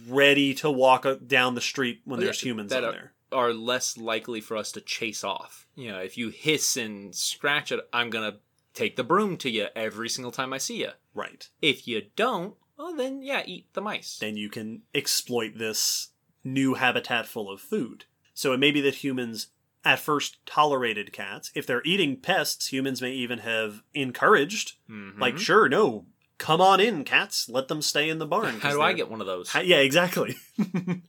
ready 0.08 0.52
to 0.54 0.70
walk 0.70 1.06
down 1.26 1.54
the 1.54 1.60
street 1.60 2.00
when 2.04 2.18
Oh, 2.18 2.22
yeah, 2.22 2.26
there's 2.26 2.40
humans 2.40 2.72
in 2.72 2.84
are- 2.84 2.92
there. 2.92 3.12
are 3.32 3.52
less 3.54 3.96
likely 3.96 4.40
for 4.40 4.56
us 4.56 4.72
to 4.72 4.80
chase 4.80 5.24
off. 5.24 5.66
You 5.76 5.88
know, 5.92 5.98
if 6.00 6.18
you 6.18 6.28
hiss 6.30 6.76
and 6.76 7.14
scratch 7.14 7.72
it, 7.72 7.80
I'm 7.92 8.10
gonna 8.10 8.38
take 8.74 8.96
the 8.96 9.04
broom 9.04 9.36
to 9.38 9.50
you 9.50 9.68
every 9.76 10.08
single 10.08 10.32
time 10.32 10.52
I 10.52 10.58
see 10.58 10.80
you. 10.80 10.90
Right. 11.14 11.48
If 11.62 11.86
you 11.88 12.02
don't, 12.16 12.56
well 12.76 12.94
then 12.94 13.22
yeah, 13.22 13.42
eat 13.46 13.66
the 13.74 13.80
mice. 13.80 14.18
then 14.18 14.36
you 14.36 14.48
can 14.48 14.82
exploit 14.94 15.58
this 15.58 16.08
new 16.42 16.74
habitat 16.74 17.26
full 17.26 17.50
of 17.50 17.60
food. 17.60 18.04
So 18.34 18.52
it 18.52 18.58
may 18.58 18.70
be 18.70 18.80
that 18.82 18.96
humans 18.96 19.48
at 19.84 19.98
first 20.00 20.38
tolerated 20.46 21.12
cats. 21.12 21.50
If 21.54 21.66
they're 21.66 21.82
eating 21.84 22.16
pests, 22.16 22.68
humans 22.68 23.00
may 23.02 23.12
even 23.12 23.38
have 23.40 23.82
encouraged, 23.94 24.72
Mhm. 24.90 25.18
like, 25.20 25.38
sure, 25.38 25.68
no, 25.68 26.06
come 26.38 26.60
on 26.60 26.80
in, 26.80 27.04
cats, 27.04 27.48
let 27.48 27.68
them 27.68 27.80
stay 27.82 28.08
in 28.08 28.18
the 28.18 28.26
barn. 28.26 28.54
how 28.54 28.60
'cause 28.60 28.72
do 28.74 28.80
I 28.82 28.88
they're- 28.88 28.96
get 28.96 29.10
one 29.10 29.20
of 29.20 29.26
those? 29.26 29.54
Yeah, 29.54 29.78
exactly. 29.78 30.36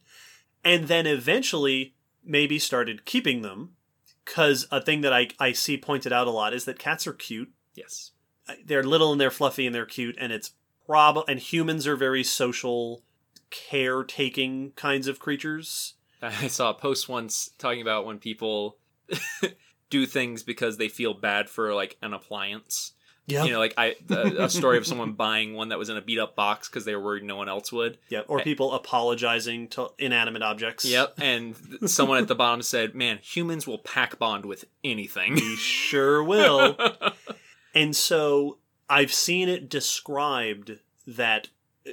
and 0.64 0.88
then 0.88 1.06
eventually 1.08 1.96
maybe 2.24 2.60
started 2.60 3.06
keeping 3.06 3.42
them 3.42 3.76
because 4.24 4.68
a 4.72 4.82
thing 4.82 5.02
that 5.02 5.14
I, 5.14 5.30
I 5.40 5.52
see 5.52 5.78
pointed 5.78 6.12
out 6.12 6.28
a 6.28 6.32
lot 6.32 6.54
is 6.54 6.66
that 6.66 6.80
cats 6.80 7.06
are 7.08 7.14
cute 7.14 7.52
yes. 7.76 8.12
they're 8.66 8.84
little 8.84 9.12
and 9.12 9.22
they're 9.22 9.30
fluffy 9.32 9.66
and 9.66 9.76
they're 9.76 9.86
cute 9.86 10.16
and 10.20 10.32
it's 10.34 10.52
prob 10.86 11.20
and 11.28 11.40
humans 11.40 11.88
are 11.88 11.96
very 11.96 12.24
social 12.24 13.04
caretaking 13.70 14.72
kinds 14.76 15.08
of 15.08 15.20
creatures 15.20 15.94
I 16.22 16.48
saw 16.48 16.72
a 16.72 16.74
post 16.74 17.08
once 17.10 17.52
talking 17.58 17.82
about 17.82 18.06
when 18.06 18.20
people 18.20 18.78
do 19.90 20.06
things 20.06 20.44
because 20.44 20.78
they 20.78 20.88
feel 20.90 21.14
bad 21.14 21.50
for 21.50 21.74
like 21.74 21.98
an 22.02 22.14
appliance. 22.14 22.94
yeah 23.28 23.44
You 23.44 23.52
know, 23.52 23.60
like 23.60 23.74
I 23.78 23.96
a, 24.10 24.46
a 24.46 24.50
story 24.50 24.78
of 24.78 24.88
someone 24.92 25.12
buying 25.14 25.54
one 25.54 25.70
that 25.70 25.78
was 25.78 25.90
in 25.90 25.98
a 25.98 26.02
beat 26.02 26.18
up 26.20 26.36
box 26.36 26.68
because 26.70 26.86
they 26.86 26.96
were 26.96 27.04
worried 27.04 27.24
no 27.24 27.36
one 27.36 27.50
else 27.50 27.72
would. 27.72 27.98
yeah 28.10 28.22
or 28.28 28.40
people 28.40 28.74
apologizing 28.74 29.68
to 29.70 29.90
inanimate 30.00 30.42
objects 30.42 30.86
Yep, 30.86 31.14
and 31.20 31.56
someone 31.86 32.18
at 32.20 32.28
the 32.28 32.36
bottom 32.36 32.62
said, 32.62 32.96
"Man, 32.96 33.20
humans 33.22 33.68
will 33.68 33.80
pack 33.80 34.18
bond 34.18 34.46
with 34.46 34.66
anything." 34.84 35.36
we 35.36 35.56
sure 35.56 36.24
will 36.24 36.78
and 37.76 37.96
so 37.96 38.58
i've 38.90 39.14
seen 39.14 39.50
it 39.50 39.70
described 39.70 40.80
that 41.08 41.50
uh, 41.88 41.92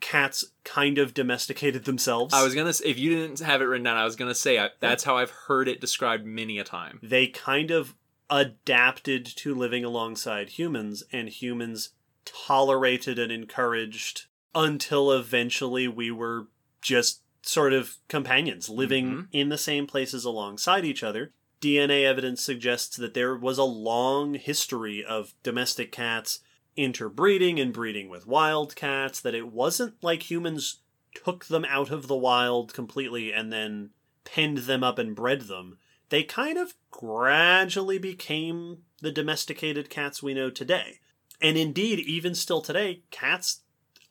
cats 0.00 0.46
kind 0.64 0.96
of 0.96 1.12
domesticated 1.12 1.84
themselves. 1.84 2.32
I 2.32 2.42
was 2.42 2.54
gonna 2.54 2.72
say, 2.72 2.86
if 2.88 2.98
you 2.98 3.10
didn't 3.10 3.40
have 3.40 3.60
it 3.60 3.64
written 3.66 3.84
down, 3.84 3.98
I 3.98 4.04
was 4.04 4.16
gonna 4.16 4.34
say 4.34 4.58
I, 4.58 4.70
that's 4.80 5.04
how 5.04 5.16
I've 5.18 5.30
heard 5.30 5.68
it 5.68 5.78
described 5.80 6.24
many 6.24 6.58
a 6.58 6.64
time. 6.64 6.98
they 7.02 7.26
kind 7.26 7.70
of 7.70 7.94
adapted 8.30 9.24
to 9.24 9.54
living 9.54 9.84
alongside 9.84 10.50
humans, 10.50 11.02
and 11.12 11.28
humans 11.28 11.90
tolerated 12.24 13.18
and 13.18 13.30
encouraged 13.30 14.26
until 14.54 15.12
eventually 15.12 15.86
we 15.86 16.10
were 16.10 16.46
just 16.80 17.20
sort 17.42 17.72
of 17.72 17.96
companions 18.08 18.68
living 18.68 19.06
Mhm. 19.12 19.28
in 19.32 19.48
the 19.50 19.58
same 19.58 19.86
places 19.86 20.24
alongside 20.24 20.84
each 20.84 21.02
other. 21.02 21.32
DNA 21.60 22.04
evidence 22.04 22.42
suggests 22.42 22.96
that 22.96 23.14
there 23.14 23.36
was 23.36 23.58
a 23.58 23.64
long 23.64 24.34
history 24.34 25.04
of 25.04 25.34
domestic 25.42 25.92
cats 25.92 26.40
interbreeding 26.76 27.58
and 27.58 27.72
breeding 27.72 28.08
with 28.08 28.26
wild 28.26 28.76
cats, 28.76 29.20
that 29.20 29.34
it 29.34 29.48
wasn't 29.52 29.94
like 30.02 30.30
humans 30.30 30.80
took 31.14 31.46
them 31.46 31.64
out 31.64 31.90
of 31.90 32.06
the 32.06 32.16
wild 32.16 32.74
completely 32.74 33.32
and 33.32 33.52
then 33.52 33.90
penned 34.24 34.58
them 34.58 34.84
up 34.84 34.98
and 34.98 35.16
bred 35.16 35.42
them. 35.42 35.78
They 36.10 36.22
kind 36.22 36.58
of 36.58 36.74
gradually 36.90 37.98
became 37.98 38.82
the 39.00 39.10
domesticated 39.10 39.90
cats 39.90 40.22
we 40.22 40.34
know 40.34 40.50
today. 40.50 41.00
And 41.40 41.56
indeed, 41.56 41.98
even 42.00 42.34
still 42.34 42.60
today, 42.60 43.02
cats 43.10 43.62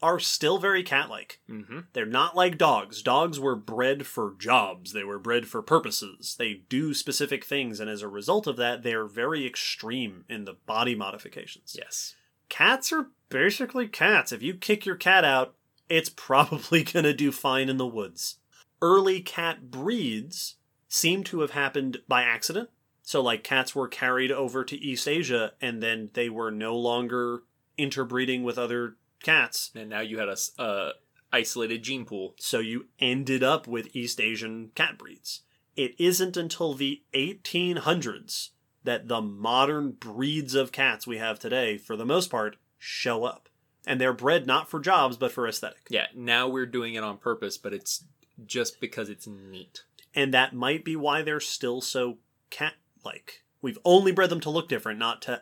are 0.06 0.20
still 0.20 0.60
very 0.60 0.84
cat 0.84 1.10
like. 1.10 1.40
Mm-hmm. 1.50 1.80
They're 1.94 2.06
not 2.06 2.36
like 2.36 2.60
dogs. 2.60 3.02
Dogs 3.02 3.40
were 3.40 3.56
bred 3.56 4.06
for 4.06 4.36
jobs, 4.38 4.94
they 4.94 5.04
were 5.04 5.18
bred 5.18 5.48
for 5.48 5.64
purposes. 5.64 6.36
They 6.38 6.62
do 6.70 6.94
specific 6.94 7.44
things, 7.44 7.80
and 7.80 7.90
as 7.90 8.04
a 8.04 8.08
result 8.08 8.46
of 8.46 8.56
that, 8.58 8.84
they're 8.84 9.08
very 9.08 9.48
extreme 9.48 10.24
in 10.30 10.46
the 10.46 10.54
body 10.54 10.94
modifications. 10.94 11.76
Yes. 11.76 12.14
Cats 12.50 12.94
are 12.94 13.08
basically 13.30 13.88
cats. 13.88 14.32
If 14.32 14.44
you 14.44 14.54
kick 14.54 14.86
your 14.86 14.96
cat 14.96 15.26
out, 15.26 15.56
it's 15.90 16.10
probably 16.16 16.84
going 16.84 17.06
to 17.06 17.14
do 17.14 17.32
fine 17.32 17.68
in 17.68 17.78
the 17.78 17.88
woods. 17.88 18.38
Early 18.84 19.22
cat 19.22 19.72
breeds 19.72 20.58
seem 20.88 21.24
to 21.24 21.40
have 21.40 21.52
happened 21.52 21.98
by 22.08 22.22
accident. 22.22 22.70
So, 23.02 23.22
like, 23.22 23.44
cats 23.44 23.74
were 23.74 23.88
carried 23.88 24.32
over 24.32 24.64
to 24.64 24.78
East 24.78 25.08
Asia 25.08 25.54
and 25.60 25.82
then 25.82 26.12
they 26.14 26.30
were 26.30 26.52
no 26.52 26.76
longer 26.76 27.42
interbreeding 27.78 28.44
with 28.44 28.60
other 28.60 28.98
cats. 29.24 29.72
And 29.76 29.90
now 29.90 30.02
you 30.02 30.20
had 30.20 30.30
a 30.30 30.62
uh, 30.62 30.92
isolated 31.32 31.84
gene 31.84 32.06
pool. 32.06 32.36
So, 32.38 32.60
you 32.60 32.88
ended 33.00 33.44
up 33.44 33.68
with 33.68 33.96
East 33.96 34.20
Asian 34.22 34.72
cat 34.76 34.98
breeds. 34.98 35.42
It 35.76 35.94
isn't 36.00 36.38
until 36.38 36.74
the 36.74 37.02
1800s 37.14 38.50
that 38.86 39.08
the 39.08 39.22
modern 39.22 39.92
breeds 39.92 40.56
of 40.56 40.72
cats 40.72 41.06
we 41.06 41.18
have 41.18 41.40
today, 41.40 41.78
for 41.78 41.96
the 41.96 42.06
most 42.06 42.30
part, 42.30 42.56
show 42.78 43.24
up. 43.24 43.50
And 43.86 44.00
they're 44.00 44.14
bred 44.14 44.48
not 44.48 44.70
for 44.70 44.80
jobs, 44.80 45.18
but 45.18 45.32
for 45.32 45.48
aesthetic. 45.48 45.88
Yeah. 45.90 46.08
Now 46.16 46.48
we're 46.48 46.66
doing 46.66 46.96
it 46.96 47.04
on 47.04 47.18
purpose, 47.18 47.58
but 47.58 47.74
it's 47.74 48.06
just 48.46 48.80
because 48.80 49.10
it's 49.10 49.28
neat. 49.28 49.84
And 50.14 50.34
that 50.34 50.54
might 50.54 50.86
be 50.86 50.96
why 50.96 51.22
they're 51.22 51.40
still 51.40 51.82
so 51.82 52.18
cat 52.50 52.74
like. 53.04 53.44
We've 53.62 53.80
only 53.84 54.12
bred 54.12 54.30
them 54.30 54.40
to 54.42 54.50
look 54.50 54.70
different, 54.70 55.00
not 55.00 55.22
to 55.24 55.42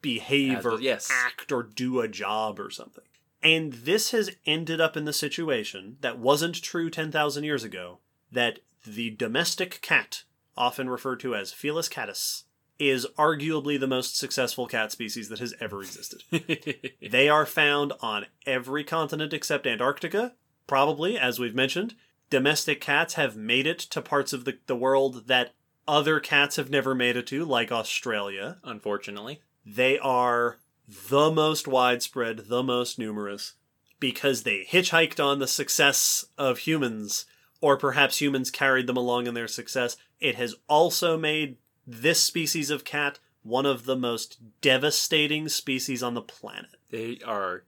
behave 0.00 0.58
As- 0.58 0.66
or 0.66 0.80
yes. 0.80 1.10
act 1.12 1.52
or 1.52 1.62
do 1.62 2.00
a 2.00 2.08
job 2.08 2.58
or 2.58 2.70
something. 2.70 3.04
And 3.44 3.74
this 3.74 4.12
has 4.12 4.30
ended 4.46 4.80
up 4.80 4.96
in 4.96 5.04
the 5.04 5.12
situation 5.12 5.98
that 6.00 6.18
wasn't 6.18 6.62
true 6.62 6.88
10,000 6.88 7.44
years 7.44 7.62
ago 7.62 7.98
that 8.32 8.60
the 8.86 9.10
domestic 9.10 9.80
cat, 9.82 10.24
often 10.56 10.88
referred 10.88 11.20
to 11.20 11.34
as 11.34 11.52
Felis 11.52 11.90
catus, 11.90 12.44
is 12.78 13.06
arguably 13.18 13.78
the 13.78 13.86
most 13.86 14.16
successful 14.16 14.66
cat 14.66 14.90
species 14.90 15.28
that 15.28 15.38
has 15.38 15.54
ever 15.60 15.80
existed. 15.80 16.22
They 17.00 17.28
are 17.28 17.46
found 17.46 17.92
on 18.00 18.26
every 18.46 18.82
continent 18.82 19.32
except 19.32 19.66
Antarctica, 19.66 20.34
probably, 20.66 21.18
as 21.18 21.38
we've 21.38 21.54
mentioned. 21.54 21.94
Domestic 22.30 22.80
cats 22.80 23.14
have 23.14 23.36
made 23.36 23.66
it 23.66 23.78
to 23.78 24.02
parts 24.02 24.32
of 24.32 24.44
the, 24.44 24.58
the 24.66 24.74
world 24.74 25.28
that 25.28 25.52
other 25.86 26.18
cats 26.18 26.56
have 26.56 26.70
never 26.70 26.94
made 26.94 27.16
it 27.16 27.26
to, 27.28 27.44
like 27.44 27.70
Australia. 27.70 28.58
Unfortunately. 28.64 29.40
They 29.64 29.98
are 29.98 30.58
the 30.88 31.30
most 31.30 31.66
widespread, 31.66 32.48
the 32.48 32.62
most 32.62 32.98
numerous, 32.98 33.54
because 34.00 34.42
they 34.42 34.66
hitchhiked 34.68 35.22
on 35.22 35.38
the 35.38 35.46
success 35.46 36.26
of 36.36 36.58
humans, 36.58 37.26
or 37.60 37.76
perhaps 37.76 38.20
humans 38.20 38.50
carried 38.50 38.86
them 38.86 38.96
along 38.96 39.26
in 39.26 39.34
their 39.34 39.48
success. 39.48 39.96
It 40.20 40.34
has 40.34 40.54
also 40.68 41.16
made 41.16 41.56
this 41.86 42.22
species 42.22 42.70
of 42.70 42.84
cat 42.84 43.18
one 43.42 43.66
of 43.66 43.84
the 43.84 43.96
most 43.96 44.38
devastating 44.60 45.48
species 45.48 46.02
on 46.02 46.14
the 46.14 46.22
planet. 46.22 46.76
They 46.90 47.18
are 47.24 47.64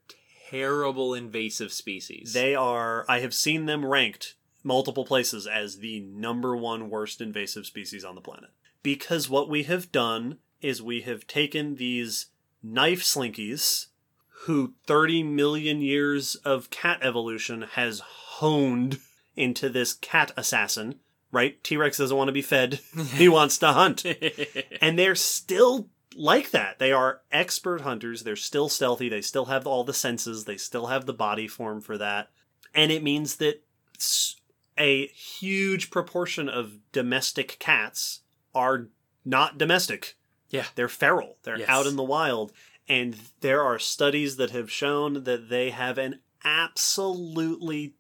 terrible 0.51 1.15
invasive 1.15 1.73
species. 1.73 2.33
They 2.33 2.55
are, 2.55 3.05
I 3.09 3.21
have 3.21 3.35
seen 3.35 3.67
them 3.67 3.85
ranked 3.85 4.35
multiple 4.65 5.05
places 5.05 5.47
as 5.47 5.79
the 5.79 6.01
number 6.01 6.57
one 6.57 6.91
worst 6.91 7.21
invasive 7.21 7.67
species 7.67 8.05
on 8.05 8.15
the 8.15 8.21
planet. 8.21 8.51
Because 8.83 9.29
what 9.29 9.49
we 9.49 9.65
have 9.65 9.93
done 9.93 10.39
is 10.61 10.83
we 10.83 11.03
have 11.03 11.27
taken 11.27 11.77
these 11.77 12.27
knife 12.73 13.03
slinkies 13.03 13.87
who 14.45 14.75
30 14.87 15.23
million 15.25 15.81
years 15.81 16.37
of 16.37 16.71
cat 16.71 17.01
evolution 17.03 17.63
has 17.73 18.01
honed 18.01 18.99
into 19.35 19.69
this 19.69 19.93
cat 19.95 20.33
assassin, 20.37 20.97
right? 21.33 21.63
T 21.65 21.77
Rex 21.77 21.99
doesn't 21.99 22.17
want 22.17 22.29
to 22.29 22.33
be 22.33 22.43
fed, 22.43 22.81
he 23.15 23.29
wants 23.29 23.59
to 23.59 23.73
hunt. 23.73 24.05
And 24.81 24.99
they're 24.99 25.15
still 25.15 25.89
like 26.15 26.51
that. 26.51 26.79
They 26.79 26.93
are 26.93 27.23
expert 27.33 27.83
hunters. 27.83 28.23
They're 28.23 28.37
still 28.37 28.69
stealthy. 28.69 29.09
They 29.09 29.21
still 29.21 29.47
have 29.47 29.67
all 29.67 29.85
the 29.85 29.95
senses. 29.95 30.45
They 30.45 30.57
still 30.57 30.87
have 30.87 31.07
the 31.07 31.13
body 31.13 31.49
form 31.49 31.81
for 31.81 31.99
that. 31.99 32.31
And 32.75 32.93
it 32.93 33.03
means 33.03 33.37
that 33.37 33.63
a 34.79 35.07
huge 35.09 35.91
proportion 35.91 36.49
of 36.49 36.79
domestic 36.93 37.57
cats 37.59 38.21
are 38.55 38.89
not 39.25 39.59
domestic. 39.59 40.17
Yeah. 40.49 40.67
They're 40.75 40.89
feral. 40.89 41.37
They're 41.43 41.59
Yes. 41.59 41.69
out 41.69 41.87
in 41.87 41.97
the 41.97 42.03
wild. 42.03 42.53
And 42.89 43.19
there 43.41 43.63
are 43.63 43.79
studies 43.79 44.37
that 44.37 44.51
have 44.51 44.71
shown 44.71 45.25
that 45.25 45.49
they 45.49 45.71
have 45.71 45.99
an 45.99 46.21
absolutely 46.45 47.95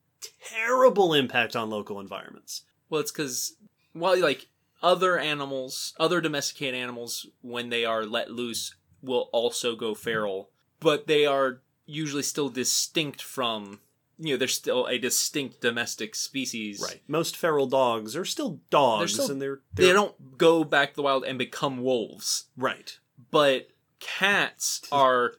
terrible 0.45 1.13
impact 1.13 1.57
on 1.57 1.71
local 1.71 1.99
environments. 2.01 2.63
Well, 2.89 3.01
it's 3.01 3.11
because 3.11 3.57
while 3.93 4.19
like 4.21 4.47
other 4.83 5.19
animals, 5.19 5.95
other 5.99 6.21
domesticated 6.21 6.75
animals, 6.75 7.27
when 7.41 7.69
they 7.71 7.85
are 7.85 8.05
let 8.05 8.31
loose, 8.31 8.75
will 9.03 9.29
also 9.33 9.75
go 9.75 9.95
feral, 9.95 10.51
but 10.81 11.07
they 11.07 11.27
are 11.27 11.63
usually 11.85 12.23
still 12.23 12.49
distinct 12.49 13.21
from. 13.23 13.81
You 14.19 14.35
know, 14.35 14.37
they're 14.39 14.49
still 14.49 14.87
a 14.87 14.99
distinct 14.99 15.61
domestic 15.61 16.15
species. 16.15 16.81
Right. 16.83 17.03
Most 17.07 17.37
feral 17.37 17.67
dogs 17.67 18.17
are 18.17 18.25
still 18.25 18.61
dogs, 18.71 19.13
still- 19.15 19.31
and 19.31 19.43
they're, 19.43 19.61
They 19.75 19.85
they're 19.85 19.95
don't 19.95 20.39
go 20.39 20.65
back 20.65 20.91
to 20.91 20.97
the 20.97 21.03
wild 21.03 21.25
and 21.25 21.39
become 21.39 21.83
wolves, 21.83 22.47
right. 22.57 22.99
but 23.31 23.69
cats 24.01 24.83
are 24.93 25.35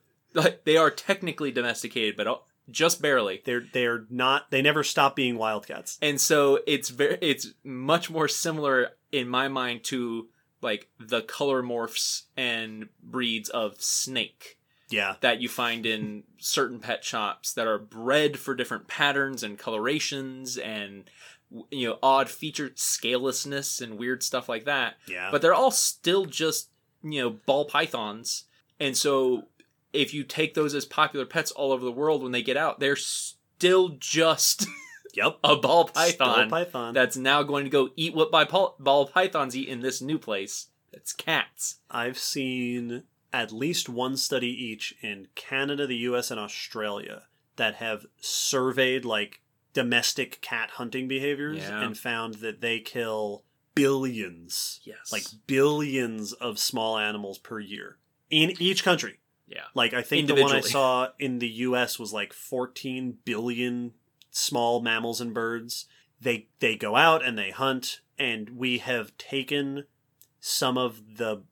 they 0.65 0.77
are 0.77 0.91
technically 0.91 1.51
domesticated, 1.51 2.15
but 2.15 2.27
uh, 2.27 2.35
just 2.69 3.01
barely. 3.01 3.41
They're 3.45 3.63
they're 3.73 4.05
not. 4.09 4.51
They 4.51 4.61
never 4.61 4.83
stop 4.83 5.15
being 5.15 5.37
wildcats. 5.37 5.97
and 6.01 6.19
so 6.21 6.59
it's 6.67 6.89
very 6.89 7.17
it's 7.21 7.53
much 7.63 8.09
more 8.09 8.27
similar 8.27 8.89
in 9.11 9.27
my 9.29 9.47
mind 9.47 9.83
to 9.85 10.27
like 10.61 10.89
the 10.99 11.21
color 11.21 11.63
morphs 11.63 12.23
and 12.35 12.89
breeds 13.01 13.47
of 13.49 13.81
snake 13.81 14.56
Yeah, 14.89 15.15
that 15.22 15.41
you 15.41 15.49
find 15.49 15.85
in 15.85 16.23
certain 16.38 16.80
pet 16.80 17.03
shops 17.03 17.53
that 17.53 17.68
are 17.68 17.77
bred 17.77 18.39
for 18.39 18.55
different 18.55 18.88
patterns 18.88 19.43
and 19.43 19.57
colorations 19.57 20.57
and 20.57 21.09
you 21.72 21.88
know 21.88 21.99
odd 22.03 22.30
featured 22.30 22.77
scalelessness 22.77 23.81
and 23.81 23.97
weird 23.97 24.22
stuff 24.22 24.49
like 24.49 24.65
that 24.65 24.95
yeah. 25.07 25.30
but 25.31 25.41
they're 25.41 25.53
all 25.53 25.72
still 25.72 26.26
just 26.26 26.69
you 27.01 27.22
know 27.22 27.30
ball 27.45 27.64
pythons 27.64 28.43
and 28.81 28.97
so 28.97 29.43
if 29.93 30.14
you 30.14 30.26
take 30.26 30.55
those 30.55 30.76
as 30.76 30.84
popular 30.84 31.26
pets 31.26 31.51
all 31.51 31.72
over 31.72 31.85
the 31.85 31.91
world 31.91 32.22
when 32.22 32.34
they 32.34 32.41
get 32.41 32.57
out 32.57 32.81
they're 32.81 32.97
still 32.97 33.95
just 33.97 34.68
yep. 35.18 35.38
a 35.43 35.55
ball 35.55 35.85
python 35.85 36.49
python. 36.49 36.93
that's 36.93 37.18
now 37.18 37.43
going 37.43 37.64
to 37.64 37.69
go 37.69 37.89
eat 37.95 38.14
what 38.14 38.31
by 38.31 38.43
ball 38.43 39.07
pythons 39.07 39.55
eat 39.55 39.68
in 39.68 39.81
this 39.81 40.01
new 40.01 40.19
place. 40.19 40.68
It's 40.93 41.11
cats. 41.14 41.80
I've 41.91 42.18
seen 42.18 43.03
at 43.33 43.51
least 43.51 43.89
one 43.89 44.15
study 44.17 44.47
each 44.49 44.95
in 45.01 45.27
Canada, 45.35 45.85
the 45.87 45.97
U.S., 45.97 46.31
and 46.31 46.39
Australia 46.39 47.23
that 47.57 47.75
have 47.75 48.05
surveyed 48.19 49.03
like 49.05 49.41
domestic 49.73 50.41
cat 50.41 50.71
hunting 50.71 51.07
behaviors 51.07 51.57
Yeah. 51.59 51.83
and 51.83 51.97
found 51.97 52.35
that 52.35 52.61
they 52.61 52.79
kill 52.79 53.43
billions, 53.75 54.79
Yes. 54.83 55.11
like 55.11 55.23
billions 55.47 56.33
of 56.33 56.59
small 56.59 56.97
animals 56.97 57.37
per 57.37 57.59
year 57.59 57.97
in 58.29 58.53
each 58.61 58.83
country. 58.83 59.19
yeah. 59.47 59.63
Like 59.73 59.93
I 59.93 60.01
think 60.01 60.27
the 60.27 60.35
one 60.35 60.51
I 60.55 60.59
saw 60.61 61.09
in 61.19 61.39
the 61.39 61.47
US 61.49 61.97
was 61.97 62.11
like 62.13 62.33
14 62.33 63.19
billion 63.23 63.93
small 64.29 64.81
mammals 64.81 65.21
and 65.21 65.33
birds. 65.33 65.85
They 66.19 66.47
they 66.59 66.75
go 66.75 66.95
out 66.95 67.23
and 67.23 67.37
they 67.37 67.51
hunt 67.51 68.01
and 68.19 68.49
we 68.51 68.79
have 68.79 69.17
taken 69.17 69.85
some 70.39 70.77
of 70.77 71.17
the 71.17 71.43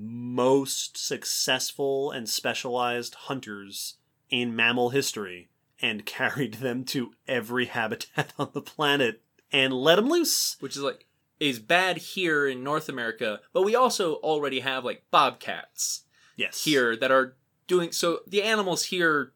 most 0.00 0.96
successful 0.96 2.10
and 2.10 2.28
specialized 2.28 3.14
hunters 3.14 3.96
in 4.30 4.54
mammal 4.56 4.90
history 4.90 5.48
and 5.80 6.06
carried 6.06 6.54
them 6.54 6.84
to 6.84 7.12
every 7.28 7.66
habitat 7.66 8.32
on 8.38 8.50
the 8.52 8.62
planet 8.62 9.22
and 9.52 9.72
let 9.72 9.96
them 9.96 10.08
loose. 10.08 10.56
which 10.60 10.76
is 10.76 10.82
like 10.82 11.06
is 11.38 11.58
bad 11.58 11.98
here 11.98 12.46
in 12.48 12.64
North 12.64 12.88
America, 12.88 13.40
but 13.52 13.62
we 13.62 13.74
also 13.76 14.14
already 14.16 14.60
have 14.60 14.84
like 14.84 15.02
bobcats 15.10 16.04
Yes. 16.34 16.64
here 16.64 16.96
that 16.96 17.10
are 17.10 17.36
doing 17.66 17.92
so 17.92 18.20
the 18.26 18.42
animals 18.42 18.84
here 18.84 19.32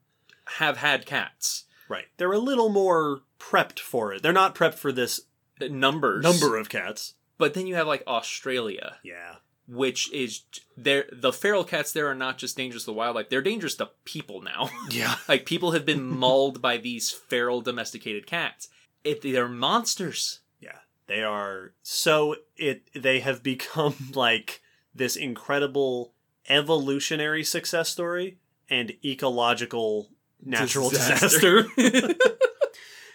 have 0.56 0.78
had 0.78 1.04
cats. 1.06 1.64
Right. 1.88 2.06
They're 2.16 2.32
a 2.32 2.38
little 2.38 2.68
more 2.70 3.20
prepped 3.38 3.78
for 3.80 4.12
it. 4.14 4.22
They're 4.22 4.32
not 4.32 4.54
prepped 4.54 4.74
for 4.74 4.92
this 4.92 5.20
Numbers. 5.60 6.22
number 6.22 6.56
of 6.56 6.68
cats. 6.70 7.14
But 7.36 7.52
then 7.54 7.66
you 7.66 7.74
have 7.74 7.86
like 7.86 8.02
Australia, 8.06 8.96
Yeah. 9.02 9.36
Which 9.70 10.12
is 10.12 10.42
there 10.76 11.04
the 11.12 11.32
feral 11.32 11.62
cats 11.62 11.92
there 11.92 12.08
are 12.08 12.14
not 12.14 12.38
just 12.38 12.56
dangerous 12.56 12.84
to 12.84 12.92
wildlife, 12.92 13.28
they're 13.28 13.40
dangerous 13.42 13.76
to 13.76 13.90
people 14.04 14.40
now. 14.42 14.68
Yeah. 14.90 15.14
like 15.28 15.46
people 15.46 15.70
have 15.72 15.86
been 15.86 16.02
mauled 16.18 16.60
by 16.60 16.76
these 16.76 17.10
feral 17.10 17.60
domesticated 17.60 18.26
cats. 18.26 18.68
It, 19.04 19.22
they're 19.22 19.48
monsters. 19.48 20.40
Yeah. 20.60 20.78
They 21.06 21.22
are 21.22 21.72
so 21.82 22.36
it 22.56 22.82
they 22.94 23.20
have 23.20 23.42
become 23.54 23.94
like 24.14 24.60
this 24.94 25.14
incredible 25.16 26.12
evolutionary 26.48 27.44
success 27.44 27.88
story 27.90 28.38
and 28.68 28.92
ecological 29.04 30.10
natural 30.44 30.90
disaster. 30.90 31.64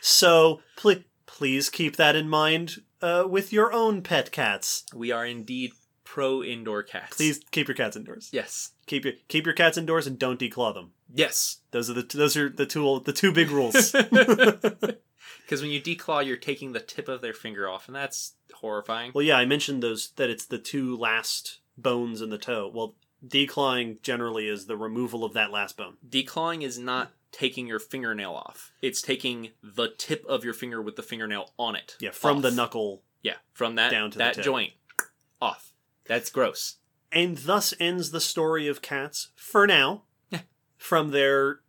so 0.01 0.61
please 0.77 1.03
please 1.25 1.69
keep 1.69 1.97
that 1.97 2.15
in 2.15 2.29
mind 2.29 2.77
uh, 3.01 3.25
with 3.29 3.51
your 3.51 3.73
own 3.73 4.01
pet 4.01 4.31
cats. 4.31 4.85
we 4.95 5.11
are 5.11 5.25
indeed 5.25 5.73
pro 6.05 6.41
indoor 6.41 6.83
cats. 6.83 7.17
Please 7.17 7.41
keep 7.51 7.67
your 7.67 7.75
cats 7.75 7.97
indoors. 7.97 8.29
Yes. 8.31 8.71
Keep 8.85 9.03
your 9.03 9.13
keep 9.27 9.45
your 9.45 9.53
cats 9.53 9.77
indoors 9.77 10.07
and 10.07 10.17
don't 10.17 10.39
declaw 10.39 10.73
them. 10.73 10.91
Yes. 11.13 11.57
Those 11.71 11.89
are 11.89 11.93
the 11.93 12.03
those 12.03 12.37
are 12.37 12.49
the 12.49 12.65
two 12.65 13.01
the 13.03 13.11
two 13.11 13.33
big 13.33 13.49
rules. 13.51 13.93
Because 15.45 15.61
when 15.61 15.71
you 15.71 15.81
declaw, 15.81 16.25
you're 16.25 16.37
taking 16.37 16.71
the 16.71 16.79
tip 16.79 17.07
of 17.07 17.21
their 17.21 17.33
finger 17.33 17.69
off, 17.69 17.87
and 17.87 17.95
that's 17.95 18.33
horrifying. 18.53 19.11
well, 19.13 19.23
yeah, 19.23 19.37
I 19.37 19.45
mentioned 19.45 19.83
those 19.83 20.09
that 20.15 20.29
it's 20.29 20.45
the 20.45 20.57
two 20.57 20.97
last 20.97 21.59
bones 21.77 22.21
in 22.21 22.29
the 22.29 22.37
toe. 22.37 22.71
Well, 22.73 22.95
declawing 23.25 24.01
generally 24.01 24.47
is 24.47 24.65
the 24.65 24.77
removal 24.77 25.23
of 25.23 25.33
that 25.33 25.51
last 25.51 25.77
bone. 25.77 25.97
Declawing 26.07 26.63
is 26.63 26.79
not 26.79 27.11
taking 27.31 27.67
your 27.67 27.79
fingernail 27.79 28.33
off. 28.33 28.71
It's 28.81 29.01
taking 29.01 29.49
the 29.61 29.89
tip 29.97 30.25
of 30.25 30.43
your 30.43 30.53
finger 30.53 30.81
with 30.81 30.95
the 30.95 31.03
fingernail 31.03 31.51
on 31.59 31.75
it. 31.75 31.95
Yeah, 31.99 32.11
from 32.11 32.41
the 32.41 32.51
knuckle. 32.51 33.03
Yeah, 33.21 33.35
from 33.53 33.75
that 33.75 33.91
down 33.91 34.11
to 34.11 34.17
that 34.19 34.41
joint 34.41 34.73
off. 35.41 35.73
That's 36.07 36.29
gross. 36.29 36.77
And 37.11 37.37
thus 37.37 37.73
ends 37.79 38.11
the 38.11 38.19
story 38.21 38.67
of 38.67 38.81
cats 38.81 39.29
for 39.35 39.65
now. 39.65 40.03
Yeah. 40.29 40.41
From 40.77 41.11
their 41.11 41.59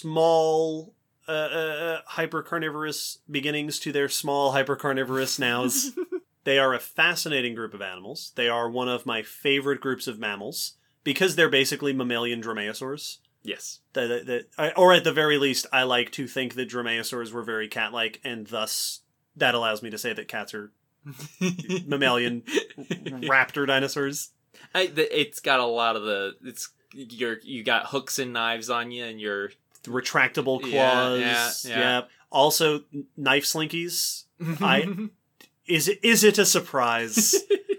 small 0.00 0.94
uh, 1.28 1.32
uh, 1.32 2.00
hypercarnivorous 2.12 3.18
beginnings 3.30 3.78
to 3.80 3.92
their 3.92 4.08
small 4.08 4.52
hypercarnivorous 4.52 5.38
nows. 5.38 5.92
they 6.44 6.58
are 6.58 6.74
a 6.74 6.78
fascinating 6.80 7.54
group 7.54 7.72
of 7.74 7.82
animals. 7.82 8.32
They 8.34 8.48
are 8.48 8.68
one 8.68 8.88
of 8.88 9.06
my 9.06 9.22
favorite 9.22 9.80
groups 9.80 10.06
of 10.06 10.18
mammals 10.18 10.74
because 11.04 11.36
they're 11.36 11.48
basically 11.48 11.92
mammalian 11.92 12.42
dromaeosaurs. 12.42 13.18
Yes. 13.42 13.80
That, 13.94 14.08
that, 14.08 14.26
that- 14.26 14.46
I- 14.58 14.72
or 14.72 14.92
at 14.92 15.04
the 15.04 15.12
very 15.12 15.38
least, 15.38 15.66
I 15.72 15.84
like 15.84 16.10
to 16.12 16.26
think 16.26 16.54
that 16.54 16.68
dromaeosaurs 16.68 17.32
were 17.32 17.42
very 17.42 17.68
cat-like, 17.68 18.20
and 18.24 18.46
thus 18.46 19.00
that 19.36 19.54
allows 19.54 19.82
me 19.82 19.90
to 19.90 19.98
say 19.98 20.12
that 20.12 20.28
cats 20.28 20.52
are 20.52 20.72
mammalian 21.86 22.42
raptor 23.22 23.66
dinosaurs. 23.66 24.30
I, 24.74 24.86
the, 24.86 25.18
it's 25.20 25.40
got 25.40 25.60
a 25.60 25.64
lot 25.66 25.96
of 25.96 26.02
the. 26.02 26.34
It's 26.44 26.70
you're 26.92 27.38
you 27.42 27.62
got 27.64 27.86
hooks 27.86 28.18
and 28.18 28.32
knives 28.32 28.68
on 28.70 28.90
you, 28.90 29.04
and 29.04 29.20
you're 29.20 29.50
retractable 29.84 30.60
claws. 30.60 31.20
Yeah, 31.20 31.50
yeah, 31.64 31.78
yeah. 31.78 32.00
Also, 32.30 32.80
knife 33.16 33.44
slinkies. 33.44 34.24
I- 34.60 35.08
Is 35.66 35.86
it 35.88 36.00
is 36.02 36.24
it 36.24 36.36
a 36.38 36.44
surprise 36.44 37.34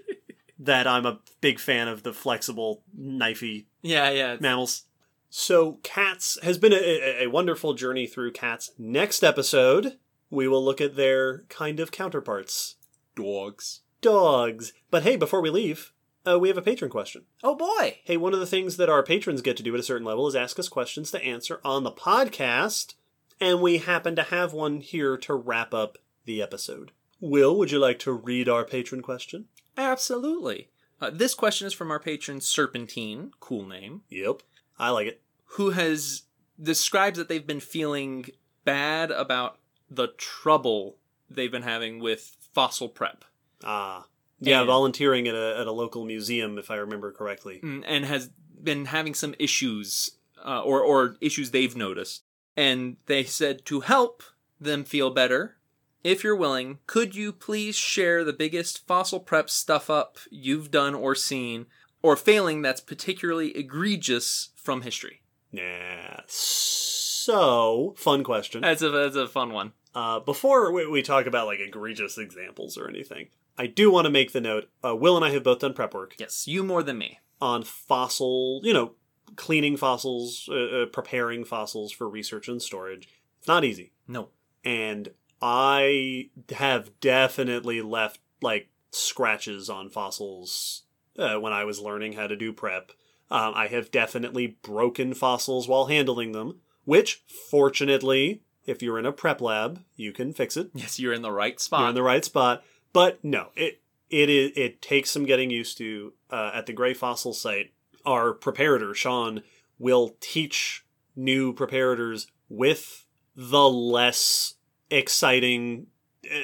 that 0.59 0.87
I'm 0.87 1.05
a 1.05 1.19
big 1.41 1.59
fan 1.59 1.87
of 1.89 2.03
the 2.03 2.13
flexible, 2.13 2.83
knifey 2.97 3.65
yeah, 3.81 4.09
yeah. 4.11 4.37
mammals? 4.39 4.83
So, 5.29 5.79
cats 5.83 6.37
has 6.43 6.57
been 6.57 6.71
a, 6.73 6.75
a, 6.77 7.23
a 7.23 7.27
wonderful 7.27 7.73
journey 7.73 8.05
through 8.07 8.31
cats. 8.31 8.71
Next 8.77 9.23
episode, 9.23 9.97
we 10.29 10.47
will 10.47 10.63
look 10.63 10.79
at 10.81 10.95
their 10.95 11.39
kind 11.49 11.79
of 11.81 11.91
counterparts, 11.91 12.75
Dogs. 13.21 13.81
dogs. 14.01 14.73
But 14.89 15.03
hey, 15.03 15.15
before 15.15 15.41
we 15.41 15.49
leave, 15.49 15.91
uh, 16.27 16.37
we 16.39 16.47
have 16.49 16.57
a 16.57 16.61
patron 16.61 16.89
question. 16.91 17.23
Oh 17.43 17.55
boy. 17.55 17.99
Hey, 18.03 18.17
one 18.17 18.33
of 18.33 18.39
the 18.39 18.45
things 18.45 18.77
that 18.77 18.89
our 18.89 19.03
patrons 19.03 19.41
get 19.41 19.57
to 19.57 19.63
do 19.63 19.73
at 19.73 19.79
a 19.79 19.83
certain 19.83 20.05
level 20.05 20.27
is 20.27 20.35
ask 20.35 20.57
us 20.59 20.69
questions 20.69 21.11
to 21.11 21.23
answer 21.23 21.59
on 21.63 21.83
the 21.83 21.91
podcast, 21.91 22.95
and 23.39 23.61
we 23.61 23.77
happen 23.79 24.15
to 24.15 24.23
have 24.23 24.53
one 24.53 24.81
here 24.81 25.17
to 25.17 25.33
wrap 25.33 25.73
up 25.73 25.97
the 26.25 26.41
episode. 26.41 26.91
Will, 27.19 27.57
would 27.57 27.71
you 27.71 27.79
like 27.79 27.99
to 27.99 28.11
read 28.11 28.49
our 28.49 28.65
patron 28.65 29.01
question? 29.01 29.45
Absolutely. 29.77 30.69
Uh, 30.99 31.09
this 31.09 31.33
question 31.33 31.65
is 31.67 31.73
from 31.73 31.89
our 31.91 31.99
patron 31.99 32.39
Serpentine, 32.41 33.31
cool 33.39 33.65
name, 33.67 34.01
Yep. 34.09 34.41
I 34.79 34.89
like 34.91 35.07
it. 35.07 35.21
who 35.55 35.71
has 35.71 36.23
describes 36.61 37.17
that 37.17 37.27
they've 37.27 37.45
been 37.47 37.59
feeling 37.59 38.25
bad 38.63 39.09
about 39.11 39.57
the 39.89 40.07
trouble 40.17 40.97
they've 41.29 41.51
been 41.51 41.63
having 41.63 41.99
with 41.99 42.35
fossil 42.53 42.89
prep 42.89 43.25
Ah. 43.63 44.05
Yeah, 44.39 44.61
And- 44.61 44.67
volunteering 44.67 45.27
at 45.27 45.35
a, 45.35 45.59
at 45.59 45.67
a 45.67 45.71
local 45.71 46.03
museum, 46.05 46.57
if 46.57 46.71
I 46.71 46.75
remember 46.75 47.11
correctly. 47.11 47.59
Mm, 47.63 47.83
and 47.85 48.05
has 48.05 48.29
been 48.61 48.85
having 48.85 49.13
some 49.13 49.35
issues 49.37 50.11
uh, 50.43 50.61
or 50.63 50.81
or 50.81 51.15
issues 51.21 51.51
they've 51.51 51.75
noticed. 51.75 52.23
And 52.57 52.97
they 53.05 53.23
said 53.23 53.65
to 53.65 53.81
help 53.81 54.23
them 54.59 54.83
feel 54.83 55.11
better, 55.11 55.57
if 56.03 56.23
you're 56.23 56.35
willing, 56.35 56.79
could 56.87 57.15
you 57.15 57.31
please 57.31 57.75
share 57.75 58.23
the 58.23 58.33
biggest 58.33 58.87
fossil 58.87 59.19
prep 59.19 59.49
stuff 59.49 59.89
up 59.89 60.17
you've 60.31 60.71
done 60.71 60.95
or 60.95 61.13
seen, 61.13 61.67
or 62.01 62.15
failing 62.17 62.63
that's 62.63 62.81
particularly 62.81 63.55
egregious 63.55 64.49
from 64.55 64.81
history? 64.81 65.21
Yeah. 65.51 66.21
So, 66.27 67.93
fun 67.97 68.23
question. 68.23 68.61
That's 68.61 68.81
a 68.81 68.89
that's 68.89 69.15
a 69.15 69.27
fun 69.27 69.53
one. 69.53 69.73
Uh, 69.93 70.19
before 70.19 70.71
we, 70.71 70.87
we 70.87 71.01
talk 71.01 71.25
about 71.25 71.47
like 71.47 71.59
egregious 71.59 72.17
examples 72.17 72.77
or 72.77 72.87
anything, 72.87 73.27
I 73.57 73.67
do 73.67 73.91
want 73.91 74.05
to 74.05 74.11
make 74.11 74.31
the 74.31 74.41
note. 74.41 74.69
Uh, 74.83 74.95
Will 74.95 75.15
and 75.15 75.25
I 75.25 75.31
have 75.31 75.43
both 75.43 75.59
done 75.59 75.73
prep 75.73 75.93
work. 75.93 76.15
Yes, 76.17 76.47
you 76.47 76.63
more 76.63 76.83
than 76.83 76.97
me. 76.97 77.19
on 77.41 77.63
fossil, 77.63 78.61
you 78.63 78.73
know, 78.73 78.93
cleaning 79.35 79.75
fossils, 79.77 80.47
uh, 80.51 80.83
uh, 80.83 80.85
preparing 80.85 81.43
fossils 81.43 81.91
for 81.91 82.07
research 82.07 82.47
and 82.47 82.61
storage. 82.61 83.09
It's 83.39 83.47
not 83.47 83.63
easy. 83.65 83.91
No. 84.07 84.29
And 84.63 85.09
I 85.41 86.29
have 86.55 86.99
definitely 86.99 87.81
left 87.81 88.19
like 88.41 88.69
scratches 88.91 89.69
on 89.69 89.89
fossils 89.89 90.83
uh, 91.17 91.35
when 91.39 91.53
I 91.53 91.63
was 91.65 91.79
learning 91.79 92.13
how 92.13 92.27
to 92.27 92.35
do 92.35 92.53
prep. 92.53 92.91
Um, 93.31 93.53
I 93.55 93.67
have 93.67 93.91
definitely 93.91 94.57
broken 94.61 95.13
fossils 95.13 95.67
while 95.67 95.85
handling 95.85 96.33
them, 96.33 96.59
which 96.83 97.23
fortunately, 97.49 98.41
if 98.65 98.81
you're 98.81 98.99
in 98.99 99.05
a 99.05 99.11
prep 99.11 99.41
lab, 99.41 99.83
you 99.95 100.11
can 100.11 100.33
fix 100.33 100.55
it. 100.57 100.69
Yes, 100.73 100.99
you're 100.99 101.13
in 101.13 101.21
the 101.21 101.31
right 101.31 101.59
spot. 101.59 101.79
You're 101.81 101.89
in 101.89 101.95
the 101.95 102.03
right 102.03 102.25
spot. 102.25 102.63
But 102.93 103.23
no, 103.23 103.49
it 103.55 103.81
it 104.09 104.29
is 104.29 104.51
it 104.55 104.81
takes 104.81 105.09
some 105.09 105.25
getting 105.25 105.49
used 105.49 105.77
to. 105.79 106.13
Uh, 106.29 106.51
at 106.53 106.65
the 106.65 106.73
Gray 106.73 106.93
Fossil 106.93 107.33
site, 107.33 107.73
our 108.05 108.33
preparator 108.33 108.95
Sean 108.95 109.43
will 109.77 110.15
teach 110.21 110.85
new 111.15 111.53
preparators 111.53 112.27
with 112.47 113.05
the 113.35 113.69
less 113.69 114.55
exciting 114.89 115.87
uh, 116.25 116.37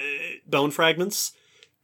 bone 0.46 0.72
fragments, 0.72 1.34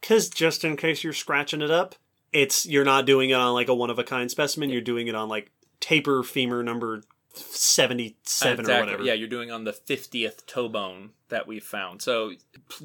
because 0.00 0.28
just 0.28 0.64
in 0.64 0.76
case 0.76 1.04
you're 1.04 1.12
scratching 1.12 1.62
it 1.62 1.70
up, 1.70 1.94
it's 2.32 2.66
you're 2.66 2.84
not 2.84 3.06
doing 3.06 3.30
it 3.30 3.34
on 3.34 3.54
like 3.54 3.68
a 3.68 3.74
one 3.74 3.90
of 3.90 3.98
a 3.98 4.04
kind 4.04 4.30
specimen. 4.30 4.70
You're 4.70 4.80
doing 4.80 5.06
it 5.06 5.14
on 5.14 5.28
like 5.28 5.50
tapir 5.80 6.22
femur 6.22 6.62
number 6.62 7.02
seventy 7.34 8.16
seven 8.22 8.68
or 8.68 8.80
whatever. 8.80 9.02
Yeah, 9.02 9.14
you're 9.14 9.28
doing 9.28 9.50
on 9.50 9.64
the 9.64 9.72
50th 9.72 10.46
toe 10.46 10.68
bone 10.68 11.10
that 11.28 11.46
we've 11.46 11.64
found. 11.64 12.02
So 12.02 12.32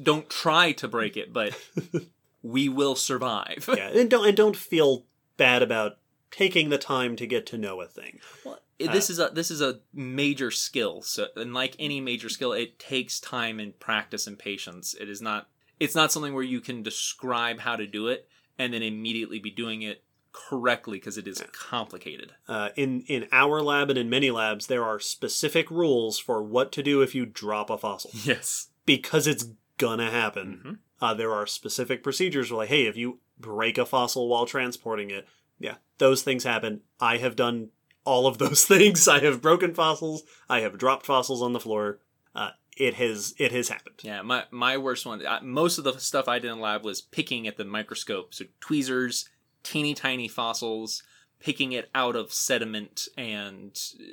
don't 0.02 0.28
try 0.28 0.72
to 0.72 0.88
break 0.88 1.16
it, 1.16 1.32
but 1.32 1.56
we 2.42 2.68
will 2.68 2.94
survive. 2.96 3.68
yeah, 3.76 3.88
and 3.88 4.10
don't 4.10 4.26
and 4.26 4.36
don't 4.36 4.56
feel 4.56 5.04
bad 5.36 5.62
about 5.62 5.98
taking 6.30 6.68
the 6.68 6.78
time 6.78 7.16
to 7.16 7.26
get 7.26 7.46
to 7.46 7.58
know 7.58 7.80
a 7.80 7.86
thing. 7.86 8.20
Well, 8.44 8.58
it- 8.78 8.88
uh, 8.88 8.92
this 8.92 9.10
is 9.10 9.18
a 9.18 9.30
this 9.32 9.50
is 9.50 9.60
a 9.60 9.80
major 9.92 10.50
skill. 10.50 11.02
So, 11.02 11.26
and 11.36 11.52
like 11.54 11.76
any 11.78 12.00
major 12.00 12.28
skill, 12.28 12.52
it 12.52 12.78
takes 12.78 13.20
time 13.20 13.60
and 13.60 13.78
practice 13.78 14.26
and 14.26 14.38
patience. 14.38 14.94
It 14.98 15.08
is 15.08 15.20
not 15.22 15.48
it's 15.78 15.94
not 15.94 16.12
something 16.12 16.34
where 16.34 16.42
you 16.42 16.60
can 16.60 16.82
describe 16.82 17.60
how 17.60 17.76
to 17.76 17.86
do 17.86 18.08
it 18.08 18.26
and 18.58 18.74
then 18.74 18.82
immediately 18.82 19.38
be 19.38 19.50
doing 19.50 19.82
it 19.82 20.02
correctly 20.32 20.98
because 20.98 21.18
it 21.18 21.26
is 21.28 21.42
complicated. 21.52 22.32
Uh, 22.48 22.70
in 22.76 23.02
in 23.02 23.26
our 23.32 23.60
lab 23.62 23.90
and 23.90 23.98
in 23.98 24.08
many 24.10 24.30
labs, 24.30 24.66
there 24.66 24.84
are 24.84 24.98
specific 25.00 25.70
rules 25.70 26.18
for 26.18 26.42
what 26.42 26.72
to 26.72 26.82
do 26.82 27.02
if 27.02 27.14
you 27.14 27.26
drop 27.26 27.70
a 27.70 27.78
fossil 27.78 28.10
Yes. 28.24 28.68
because 28.86 29.26
it's 29.26 29.46
gonna 29.78 30.10
happen. 30.10 30.60
Mhm. 30.64 30.78
Uh, 31.00 31.14
there 31.14 31.32
are 31.32 31.46
specific 31.46 32.02
procedures 32.02 32.50
where, 32.50 32.58
like, 32.58 32.68
hey, 32.68 32.86
if 32.86 32.96
you 32.96 33.18
break 33.38 33.78
a 33.78 33.86
fossil 33.86 34.28
while 34.28 34.44
transporting 34.46 35.10
it, 35.10 35.26
yeah, 35.58 35.76
those 35.98 36.22
things 36.22 36.44
happen. 36.44 36.82
I 37.00 37.16
have 37.18 37.36
done 37.36 37.70
all 38.04 38.26
of 38.26 38.38
those 38.38 38.64
things. 38.66 39.08
I 39.08 39.20
have 39.20 39.40
broken 39.42 39.74
fossils. 39.74 40.22
I 40.48 40.60
have 40.60 40.76
dropped 40.78 41.06
fossils 41.06 41.42
on 41.42 41.52
the 41.54 41.60
floor. 41.60 42.00
Uh, 42.34 42.50
it 42.76 42.94
has 42.94 43.34
it 43.38 43.50
has 43.52 43.68
happened. 43.68 43.96
Yeah, 44.02 44.22
my 44.22 44.44
my 44.50 44.76
worst 44.78 45.04
one. 45.06 45.26
I, 45.26 45.40
most 45.40 45.78
of 45.78 45.84
the 45.84 45.98
stuff 45.98 46.28
I 46.28 46.38
did 46.38 46.50
in 46.50 46.60
lab 46.60 46.84
was 46.84 47.00
picking 47.00 47.46
at 47.48 47.56
the 47.56 47.64
microscope. 47.64 48.32
So 48.34 48.44
tweezers, 48.60 49.28
teeny 49.62 49.94
tiny 49.94 50.28
fossils, 50.28 51.02
picking 51.38 51.72
it 51.72 51.90
out 51.94 52.16
of 52.16 52.32
sediment 52.32 53.08
and 53.16 53.78
uh, 53.98 54.04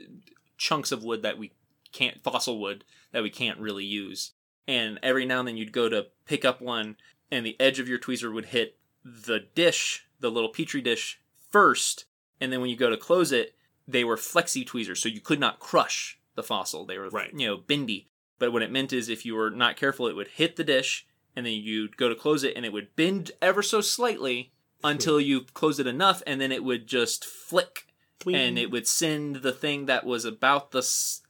chunks 0.58 0.92
of 0.92 1.04
wood 1.04 1.22
that 1.22 1.38
we 1.38 1.52
can't 1.92 2.24
fossil 2.24 2.60
wood 2.60 2.84
that 3.12 3.24
we 3.24 3.30
can't 3.30 3.60
really 3.60 3.86
use. 3.86 4.32
And 4.68 5.00
every 5.02 5.26
now 5.26 5.40
and 5.40 5.48
then 5.48 5.58
you'd 5.58 5.72
go 5.72 5.88
to 5.90 6.08
pick 6.26 6.44
up 6.44 6.62
one, 6.62 6.98
and 7.32 7.46
the 7.46 7.60
edge 7.60 7.80
of 7.80 7.88
your 7.88 8.00
tweezer 8.00 8.34
would 8.34 8.46
hit 8.48 8.78
the 9.04 9.40
dish, 9.56 10.08
the 10.20 10.30
little 10.30 10.50
petri 10.50 10.82
dish 10.82 11.22
first, 11.50 12.06
and 12.42 12.52
then 12.52 12.60
when 12.62 12.70
you 12.70 12.76
go 12.76 12.90
to 12.90 12.98
close 12.98 13.32
it, 13.32 13.56
they 13.88 14.04
were 14.04 14.18
flexi 14.18 14.66
tweezers, 14.66 15.02
so 15.02 15.08
you 15.08 15.22
could 15.22 15.40
not 15.40 15.60
crush 15.60 16.20
the 16.36 16.44
fossil. 16.44 16.86
They 16.86 16.98
were 16.98 17.10
Right. 17.10 17.32
you 17.34 17.48
know 17.48 17.58
bendy. 17.58 18.10
But 18.40 18.52
what 18.52 18.62
it 18.62 18.72
meant 18.72 18.94
is 18.94 19.10
if 19.10 19.26
you 19.26 19.34
were 19.36 19.50
not 19.50 19.78
careful, 19.78 20.08
it 20.08 20.16
would 20.16 20.28
hit 20.28 20.58
the 20.58 20.64
dish, 20.64 21.08
and 21.36 21.46
then 21.46 21.54
you'd 21.54 21.98
go 21.98 22.10
to 22.10 22.16
close 22.16 22.44
it, 22.44 22.56
and 22.56 22.66
it 22.66 22.74
would 22.74 22.96
bend 22.96 23.32
ever 23.42 23.64
so 23.64 23.82
slightly 23.82 24.52
until 24.84 25.20
you 25.20 25.42
closed 25.42 25.80
it 25.80 25.88
enough, 25.88 26.22
and 26.28 26.40
then 26.40 26.52
it 26.52 26.64
would 26.64 26.88
just 26.88 27.26
flick, 27.26 27.88
and 28.26 28.58
it 28.60 28.72
would 28.72 28.88
send 28.88 29.38
the 29.38 29.52
thing 29.52 29.86
that 29.86 30.06
was 30.06 30.26
about 30.26 30.72
the 30.72 30.80
s- 30.80 31.22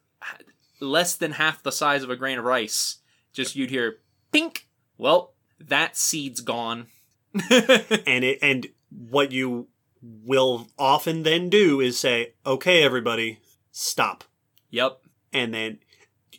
less 0.80 1.16
than 1.16 1.34
half 1.34 1.64
the 1.64 1.72
size 1.72 2.04
of 2.04 2.10
a 2.10 2.16
grain 2.16 2.40
of 2.40 2.46
rice. 2.46 2.98
Just 3.34 3.56
you'd 3.56 3.70
hear 3.70 4.00
pink. 4.32 4.68
Well, 4.98 5.34
that 5.60 5.96
seed's 5.98 6.42
gone. 6.42 6.88
and 7.50 8.24
it 8.24 8.40
and 8.42 8.68
what 8.90 9.32
you 9.32 9.68
will 10.02 10.68
often 10.78 11.24
then 11.24 11.50
do 11.50 11.80
is 11.82 12.00
say, 12.00 12.34
"Okay, 12.46 12.84
everybody, 12.84 13.40
stop," 13.72 14.24
yep. 14.70 15.02
and 15.34 15.54
then 15.54 15.80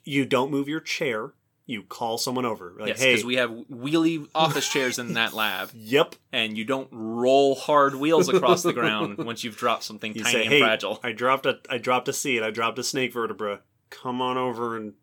you 0.05 0.25
don't 0.25 0.51
move 0.51 0.69
your 0.69 0.81
chair. 0.81 1.35
You 1.69 1.82
call 1.82 2.16
someone 2.16 2.47
over, 2.47 2.74
like, 2.78 2.89
yes, 2.89 2.99
"Hey, 2.99 3.12
because 3.12 3.27
we 3.27 3.36
have 3.36 3.51
wheelie 3.51 4.27
office 4.35 4.66
chairs 4.66 4.99
in 4.99 5.12
that 5.12 5.35
lab, 5.35 5.70
yep." 5.74 6.15
and 6.32 6.57
you 6.57 6.65
don't 6.65 6.89
roll 6.90 7.55
hard 7.55 7.95
wheels 7.95 8.31
across 8.31 8.62
the 8.62 8.73
ground 8.73 9.19
once 9.24 9.45
you've 9.45 9.59
dropped 9.59 9.85
something 9.85 10.15
You 10.15 10.23
tiny 10.23 10.32
say, 10.32 10.43
and 10.45 10.49
"Hey, 10.49 10.61
fragile. 10.61 10.99
I 11.03 11.12
dropped 11.12 11.45
a 11.45 11.61
I 11.69 11.77
dropped 11.77 12.09
a 12.09 12.15
seed. 12.15 12.43
I 12.43 12.51
dropped 12.51 12.78
a 12.78 12.82
snake 12.82 13.12
vertebra. 13.12 13.61
Come 13.90 14.23
on 14.23 14.39
over 14.39 14.78
and 14.78 14.95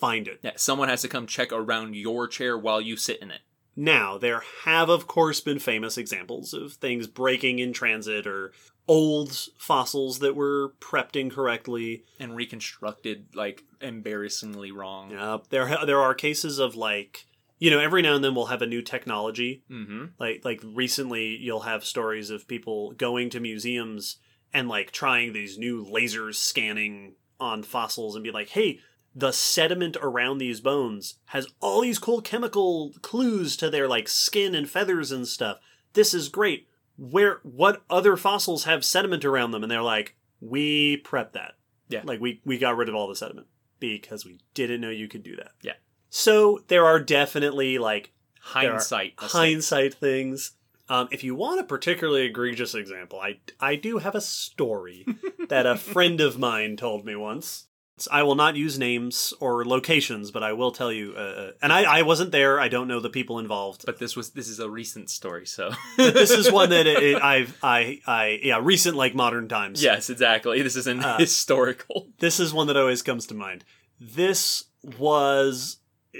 find 0.00 0.26
it." 0.26 0.40
Yeah, 0.42 0.54
someone 0.56 0.88
has 0.88 1.02
to 1.02 1.08
come 1.08 1.28
check 1.28 1.52
around 1.52 1.94
your 1.94 2.26
chair 2.26 2.58
while 2.58 2.80
you 2.80 2.96
sit 2.96 3.22
in 3.22 3.30
it. 3.30 3.42
Now, 3.76 4.18
there 4.18 4.42
have, 4.64 4.88
of 4.88 5.06
course, 5.06 5.40
been 5.40 5.60
famous 5.60 5.96
examples 5.96 6.52
of 6.52 6.72
things 6.72 7.06
breaking 7.06 7.60
in 7.60 7.72
transit 7.72 8.26
or 8.26 8.50
old 8.88 9.36
fossils 9.58 10.18
that 10.20 10.34
were 10.34 10.72
prepped 10.80 11.14
incorrectly. 11.14 12.04
and 12.18 12.34
reconstructed 12.34 13.26
like 13.34 13.62
embarrassingly 13.80 14.72
wrong. 14.72 15.14
Uh, 15.14 15.38
there, 15.50 15.68
ha- 15.68 15.84
there 15.84 16.00
are 16.00 16.14
cases 16.14 16.58
of 16.58 16.74
like, 16.74 17.26
you 17.58 17.70
know, 17.70 17.78
every 17.78 18.02
now 18.02 18.14
and 18.14 18.24
then 18.24 18.34
we'll 18.34 18.46
have 18.46 18.62
a 18.62 18.66
new 18.66 18.82
technology. 18.82 19.62
Mm-hmm. 19.70 20.06
Like, 20.18 20.44
like 20.44 20.60
recently, 20.64 21.36
you'll 21.36 21.60
have 21.60 21.84
stories 21.84 22.30
of 22.30 22.48
people 22.48 22.92
going 22.92 23.30
to 23.30 23.40
museums 23.40 24.16
and 24.52 24.68
like 24.68 24.90
trying 24.90 25.32
these 25.32 25.58
new 25.58 25.84
lasers 25.84 26.36
scanning 26.36 27.14
on 27.38 27.62
fossils 27.62 28.14
and 28.14 28.24
be 28.24 28.30
like, 28.30 28.48
hey, 28.50 28.80
the 29.14 29.32
sediment 29.32 29.96
around 30.00 30.38
these 30.38 30.60
bones 30.60 31.18
has 31.26 31.48
all 31.60 31.80
these 31.80 31.98
cool 31.98 32.20
chemical 32.20 32.92
clues 33.02 33.56
to 33.56 33.68
their 33.68 33.88
like 33.88 34.08
skin 34.08 34.54
and 34.54 34.70
feathers 34.70 35.10
and 35.10 35.26
stuff. 35.26 35.58
This 35.94 36.14
is 36.14 36.28
great. 36.28 36.68
Where 36.98 37.38
what 37.42 37.82
other 37.88 38.16
fossils 38.16 38.64
have 38.64 38.84
sediment 38.84 39.24
around 39.24 39.52
them? 39.52 39.62
And 39.62 39.70
they're 39.70 39.80
like, 39.82 40.16
we 40.40 41.00
prepped 41.02 41.32
that. 41.32 41.54
Yeah. 41.88 42.02
Like 42.04 42.20
we 42.20 42.40
we 42.44 42.58
got 42.58 42.76
rid 42.76 42.88
of 42.88 42.94
all 42.94 43.08
the 43.08 43.16
sediment 43.16 43.46
because 43.80 44.24
we 44.26 44.40
didn't 44.54 44.80
know 44.80 44.90
you 44.90 45.08
could 45.08 45.22
do 45.22 45.36
that. 45.36 45.52
Yeah. 45.62 45.74
So 46.10 46.64
there 46.68 46.84
are 46.84 47.00
definitely 47.00 47.78
like 47.78 48.12
Hindsight. 48.40 49.14
hindsight 49.18 49.94
things. 49.94 50.52
Um, 50.88 51.08
if 51.10 51.22
you 51.22 51.34
want 51.34 51.60
a 51.60 51.64
particularly 51.64 52.22
egregious 52.26 52.74
example, 52.74 53.20
I 53.20 53.38
I 53.60 53.76
do 53.76 53.98
have 53.98 54.14
a 54.14 54.20
story 54.20 55.06
that 55.48 55.66
a 55.66 55.76
friend 55.76 56.20
of 56.20 56.38
mine 56.38 56.76
told 56.76 57.04
me 57.04 57.14
once. 57.14 57.67
I 58.10 58.22
will 58.22 58.34
not 58.36 58.54
use 58.54 58.78
names 58.78 59.32
or 59.40 59.64
locations, 59.64 60.30
but 60.30 60.42
I 60.42 60.52
will 60.52 60.70
tell 60.70 60.92
you. 60.92 61.14
Uh, 61.16 61.20
uh, 61.20 61.50
and 61.62 61.72
I, 61.72 61.98
I 61.98 62.02
wasn't 62.02 62.30
there. 62.30 62.60
I 62.60 62.68
don't 62.68 62.86
know 62.86 63.00
the 63.00 63.10
people 63.10 63.38
involved. 63.38 63.84
But 63.86 63.98
this 63.98 64.14
was 64.14 64.30
this 64.30 64.48
is 64.48 64.60
a 64.60 64.68
recent 64.70 65.10
story, 65.10 65.46
so 65.46 65.70
this 65.96 66.30
is 66.30 66.52
one 66.52 66.70
that 66.70 66.86
it, 66.92 67.02
it, 67.02 67.22
I've 67.22 67.56
I 67.62 68.00
I 68.06 68.38
yeah 68.42 68.60
recent 68.62 68.94
like 68.96 69.14
modern 69.14 69.48
times. 69.48 69.82
yes, 69.82 70.10
exactly. 70.10 70.62
This 70.62 70.76
isn't 70.76 71.02
Uh, 71.02 71.18
historical. 71.18 72.08
this 72.20 72.38
is 72.38 72.52
one 72.52 72.66
that 72.68 72.76
always 72.76 73.02
comes 73.02 73.26
to 73.26 73.34
mind. 73.34 73.64
This 73.98 74.64
was 74.98 75.78
uh, 76.14 76.18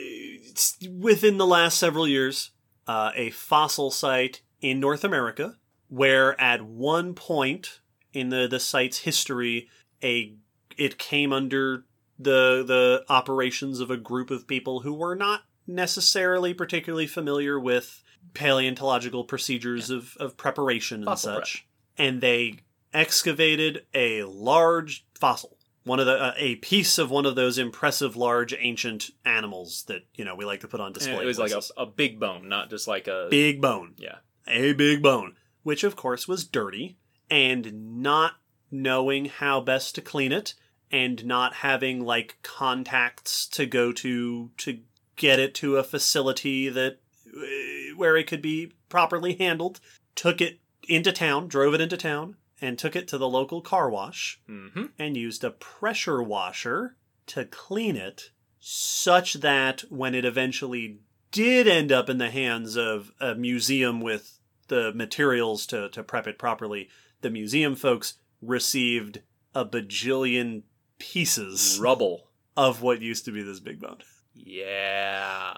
within 0.90 1.36
the 1.38 1.46
last 1.46 1.78
several 1.78 2.09
years 2.09 2.50
uh, 2.86 3.12
a 3.14 3.30
fossil 3.30 3.90
site 3.90 4.40
in 4.60 4.80
North 4.80 5.05
America, 5.05 5.56
where 5.88 6.40
at 6.40 6.62
one 6.62 7.14
point 7.14 7.80
in 8.12 8.30
the 8.30 8.48
the 8.48 8.59
site's 8.59 8.98
history, 8.98 9.68
a 10.02 10.34
it 10.78 10.98
came 10.98 11.32
under 11.32 11.84
the 12.18 12.64
the 12.66 13.05
operations 13.09 13.80
of 13.80 13.90
a 13.90 13.96
group 13.96 14.30
of 14.30 14.46
people 14.46 14.80
who 14.80 14.94
were 14.94 15.14
not 15.14 15.42
necessarily 15.66 16.55
particularly 16.55 17.06
familiar 17.06 17.60
with 17.60 18.02
paleontological 18.34 19.24
procedures 19.24 19.90
of, 19.90 20.16
of 20.18 20.36
preparation 20.36 20.96
and 20.98 21.05
Fossil 21.05 21.34
such. 21.34 21.66
and 21.96 22.20
they 22.20 22.60
excavated 22.92 23.84
a 23.94 24.22
large 24.24 25.06
fossil 25.18 25.59
one 25.84 26.00
of 26.00 26.06
the 26.06 26.12
uh, 26.12 26.32
a 26.36 26.56
piece 26.56 26.98
of 26.98 27.10
one 27.10 27.26
of 27.26 27.34
those 27.34 27.59
impressive 27.59 28.16
large 28.16 28.55
ancient 28.59 29.10
animals 29.24 29.84
that 29.88 30.02
you 30.14 30.24
know 30.24 30.34
we 30.34 30.44
like 30.44 30.60
to 30.60 30.68
put 30.68 30.80
on 30.80 30.92
display 30.92 31.14
And 31.14 31.22
it 31.22 31.26
was 31.26 31.38
like 31.38 31.52
a, 31.52 31.62
a 31.76 31.86
big 31.86 32.18
bone, 32.18 32.48
not 32.48 32.70
just 32.70 32.88
like 32.88 33.06
a 33.06 33.28
big 33.30 33.60
bone. 33.60 33.94
Yeah. 33.96 34.16
a 34.46 34.72
big 34.72 35.02
bone 35.02 35.34
which 35.62 35.84
of 35.84 35.96
course 35.96 36.26
was 36.26 36.44
dirty 36.44 36.98
and 37.30 38.00
not 38.02 38.34
knowing 38.70 39.26
how 39.26 39.60
best 39.60 39.94
to 39.94 40.00
clean 40.00 40.32
it 40.32 40.55
and 40.90 41.24
not 41.24 41.55
having 41.56 42.05
like 42.05 42.36
contacts 42.43 43.47
to 43.48 43.66
go 43.66 43.93
to 43.93 44.51
to 44.56 44.78
get 45.16 45.39
it 45.39 45.55
to 45.55 45.77
a 45.77 45.82
facility 45.85 46.69
that 46.69 46.98
uh, 47.36 47.94
where 47.97 48.16
it 48.16 48.27
could 48.27 48.43
be 48.43 48.73
properly 48.89 49.35
handled 49.35 49.81
took 50.15 50.40
it 50.40 50.60
into 50.89 51.12
town 51.12 51.48
drove 51.48 51.74
it 51.74 51.81
into 51.81 51.97
town 51.97 52.36
and 52.60 52.78
took 52.78 52.97
it 52.97 53.06
to 53.09 53.19
the 53.19 53.28
local 53.28 53.60
car 53.60 53.89
wash 53.90 54.40
Mm-hmm. 54.48 54.86
and 54.98 55.16
used 55.16 55.44
a 55.44 55.51
pressure 55.51 56.23
washer 56.23 56.97
to 57.27 57.44
clean 57.44 57.97
it 57.97 58.31
such 58.60 59.35
that 59.35 59.82
when 59.90 60.15
it 60.15 60.24
eventually 60.24 60.98
did 61.31 61.69
end 61.69 61.93
up 61.93 62.09
in 62.09 62.19
the 62.19 62.31
hands 62.31 62.77
of 62.77 63.12
a 63.20 63.35
museum 63.35 64.01
with 64.01 64.39
the 64.69 64.93
materials 64.94 65.66
to, 65.66 65.89
to 65.90 66.02
prep 66.02 66.27
it 66.27 66.39
properly, 66.39 66.89
the 67.20 67.31
museum 67.31 67.74
folks 67.77 68.15
received 68.43 69.20
a 69.55 69.65
bajillion 69.65 70.62
pieces 70.98 71.78
Rubble. 71.80 72.28
of 72.56 72.82
what 72.82 73.02
used 73.02 73.24
to 73.26 73.32
be 73.32 73.42
this 73.42 73.60
big 73.60 73.80
bone. 73.80 73.98
Yeah. 74.34 75.54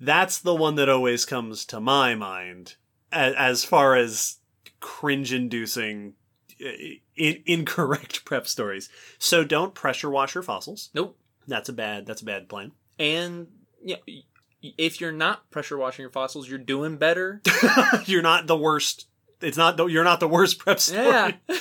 That's 0.00 0.38
the 0.38 0.54
one 0.54 0.76
that 0.76 0.88
always 0.88 1.24
comes 1.24 1.64
to 1.66 1.80
my 1.80 2.14
mind 2.14 2.76
as, 3.12 3.34
as 3.34 3.64
far 3.64 3.96
as 3.96 4.36
cringe 4.80 5.32
inducing 5.32 6.14
in, 6.58 6.98
incorrect 7.46 8.24
prep 8.24 8.46
stories. 8.46 8.88
So 9.18 9.44
don't 9.44 9.74
pressure 9.74 10.10
wash 10.10 10.34
your 10.34 10.42
fossils. 10.42 10.90
Nope. 10.94 11.16
That's 11.46 11.68
a 11.68 11.72
bad 11.72 12.06
that's 12.06 12.22
a 12.22 12.24
bad 12.26 12.48
plan. 12.48 12.72
And 12.98 13.48
yeah, 13.82 13.96
y- 14.06 14.22
if 14.62 15.00
you're 15.00 15.12
not 15.12 15.50
pressure 15.50 15.76
washing 15.78 16.02
your 16.02 16.10
fossils, 16.10 16.48
you're 16.48 16.58
doing 16.58 16.96
better. 16.96 17.42
you're 18.06 18.22
not 18.22 18.46
the 18.46 18.56
worst. 18.56 19.06
It's 19.40 19.56
not 19.56 19.76
the, 19.78 19.86
you're 19.86 20.04
not 20.04 20.20
the 20.20 20.28
worst 20.28 20.58
prep 20.58 20.78
story. 20.80 21.06
Yeah. 21.06 21.32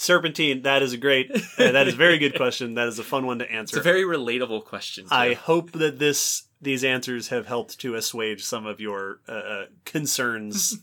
Serpentine, 0.00 0.62
that 0.62 0.82
is 0.82 0.94
a 0.94 0.96
great 0.96 1.30
uh, 1.30 1.72
that 1.72 1.86
is 1.86 1.92
a 1.92 1.96
very 1.96 2.16
good 2.16 2.34
question. 2.34 2.72
That 2.72 2.88
is 2.88 2.98
a 2.98 3.04
fun 3.04 3.26
one 3.26 3.38
to 3.40 3.52
answer. 3.52 3.76
It's 3.76 3.86
a 3.86 3.92
very 3.92 4.02
relatable 4.02 4.64
question. 4.64 5.04
Too. 5.04 5.14
I 5.14 5.34
hope 5.34 5.72
that 5.72 5.98
this 5.98 6.44
these 6.58 6.84
answers 6.84 7.28
have 7.28 7.46
helped 7.46 7.78
to 7.80 7.94
assuage 7.94 8.42
some 8.42 8.64
of 8.64 8.80
your 8.80 9.20
uh, 9.28 9.32
uh, 9.32 9.64
concerns. 9.84 10.78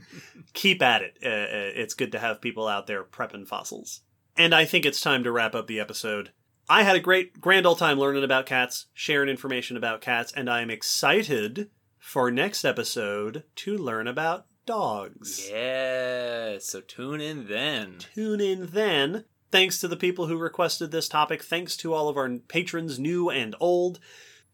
Keep 0.52 0.82
at 0.82 1.00
it. 1.00 1.16
Uh, 1.24 1.28
uh, 1.28 1.82
it's 1.82 1.94
good 1.94 2.12
to 2.12 2.18
have 2.18 2.42
people 2.42 2.68
out 2.68 2.86
there 2.86 3.02
prepping 3.04 3.46
fossils. 3.46 4.02
And 4.36 4.54
I 4.54 4.66
think 4.66 4.84
it's 4.84 5.00
time 5.00 5.24
to 5.24 5.32
wrap 5.32 5.54
up 5.54 5.66
the 5.66 5.80
episode. 5.80 6.32
I 6.68 6.82
had 6.82 6.94
a 6.94 7.00
great 7.00 7.40
grand 7.40 7.64
old 7.64 7.78
time 7.78 7.98
learning 7.98 8.22
about 8.22 8.44
cats, 8.44 8.88
sharing 8.92 9.30
information 9.30 9.78
about 9.78 10.02
cats, 10.02 10.30
and 10.36 10.50
I'm 10.50 10.68
excited 10.68 11.70
for 11.98 12.30
next 12.30 12.66
episode 12.66 13.44
to 13.56 13.78
learn 13.78 14.06
about 14.06 14.44
dogs. 14.68 15.48
Yeah. 15.50 16.58
So 16.60 16.80
tune 16.82 17.20
in 17.20 17.48
then. 17.48 17.96
Tune 18.14 18.40
in 18.40 18.66
then. 18.66 19.24
Thanks 19.50 19.80
to 19.80 19.88
the 19.88 19.96
people 19.96 20.26
who 20.26 20.36
requested 20.36 20.90
this 20.90 21.08
topic. 21.08 21.42
Thanks 21.42 21.74
to 21.78 21.94
all 21.94 22.08
of 22.08 22.18
our 22.18 22.28
patrons, 22.48 22.98
new 22.98 23.30
and 23.30 23.56
old. 23.58 23.98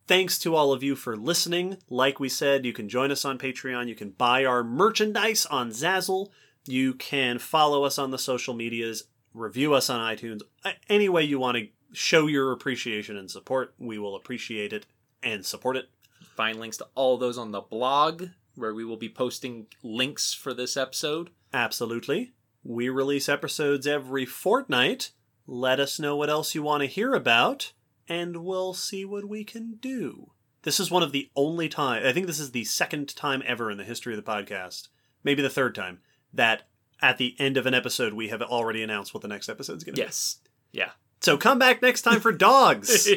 Thanks 0.06 0.38
to 0.40 0.54
all 0.54 0.72
of 0.72 0.82
you 0.84 0.94
for 0.94 1.16
listening. 1.16 1.78
Like 1.90 2.20
we 2.20 2.28
said, 2.28 2.64
you 2.64 2.72
can 2.72 2.88
join 2.88 3.10
us 3.10 3.24
on 3.24 3.38
Patreon. 3.38 3.88
You 3.88 3.96
can 3.96 4.10
buy 4.10 4.44
our 4.44 4.62
merchandise 4.62 5.46
on 5.46 5.70
Zazzle. 5.70 6.28
You 6.66 6.94
can 6.94 7.38
follow 7.38 7.84
us 7.84 7.98
on 7.98 8.10
the 8.10 8.18
social 8.18 8.54
medias. 8.54 9.04
review 9.34 9.74
us 9.74 9.90
on 9.90 10.00
iTunes. 10.00 10.40
Any 10.88 11.08
way 11.08 11.24
you 11.24 11.38
want 11.38 11.58
to 11.58 11.68
show 11.92 12.26
your 12.26 12.52
appreciation 12.52 13.16
and 13.16 13.30
support, 13.30 13.74
we 13.78 13.98
will 13.98 14.16
appreciate 14.16 14.72
it 14.72 14.86
and 15.22 15.44
support 15.44 15.76
it. 15.76 15.90
Find 16.36 16.58
links 16.58 16.78
to 16.78 16.86
all 16.94 17.18
those 17.18 17.36
on 17.36 17.50
the 17.50 17.60
blog, 17.60 18.28
where 18.54 18.74
we 18.74 18.84
will 18.84 18.96
be 18.96 19.08
posting 19.08 19.66
links 19.82 20.32
for 20.34 20.54
this 20.54 20.76
episode. 20.76 21.30
Absolutely. 21.52 22.32
We 22.62 22.88
release 22.88 23.28
episodes 23.28 23.86
every 23.86 24.24
fortnight. 24.24 25.10
Let 25.46 25.80
us 25.80 25.98
know 26.00 26.16
what 26.16 26.30
else 26.30 26.54
you 26.54 26.62
want 26.62 26.82
to 26.82 26.86
hear 26.86 27.14
about, 27.14 27.72
and 28.08 28.38
we'll 28.38 28.74
see 28.74 29.04
what 29.04 29.28
we 29.28 29.44
can 29.44 29.76
do. 29.80 30.32
This 30.62 30.80
is 30.80 30.90
one 30.90 31.02
of 31.02 31.12
the 31.12 31.30
only 31.36 31.68
time, 31.68 32.06
I 32.06 32.12
think 32.12 32.26
this 32.26 32.40
is 32.40 32.52
the 32.52 32.64
second 32.64 33.14
time 33.14 33.42
ever 33.44 33.70
in 33.70 33.76
the 33.76 33.84
history 33.84 34.14
of 34.14 34.24
the 34.24 34.30
podcast, 34.30 34.88
maybe 35.22 35.42
the 35.42 35.50
third 35.50 35.74
time, 35.74 36.00
that 36.32 36.62
at 37.02 37.18
the 37.18 37.36
end 37.38 37.58
of 37.58 37.66
an 37.66 37.74
episode 37.74 38.14
we 38.14 38.28
have 38.28 38.40
already 38.40 38.82
announced 38.82 39.12
what 39.12 39.20
the 39.20 39.28
next 39.28 39.50
episode's 39.50 39.84
going 39.84 39.94
to 39.94 40.00
be. 40.00 40.06
Yes. 40.06 40.38
Yeah. 40.72 40.92
So 41.20 41.36
come 41.36 41.58
back 41.58 41.82
next 41.82 42.02
time 42.02 42.20
for 42.20 42.32
dogs. 42.32 43.08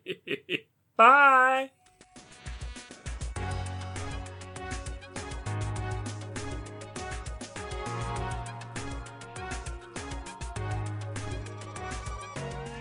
Bye. 0.96 1.70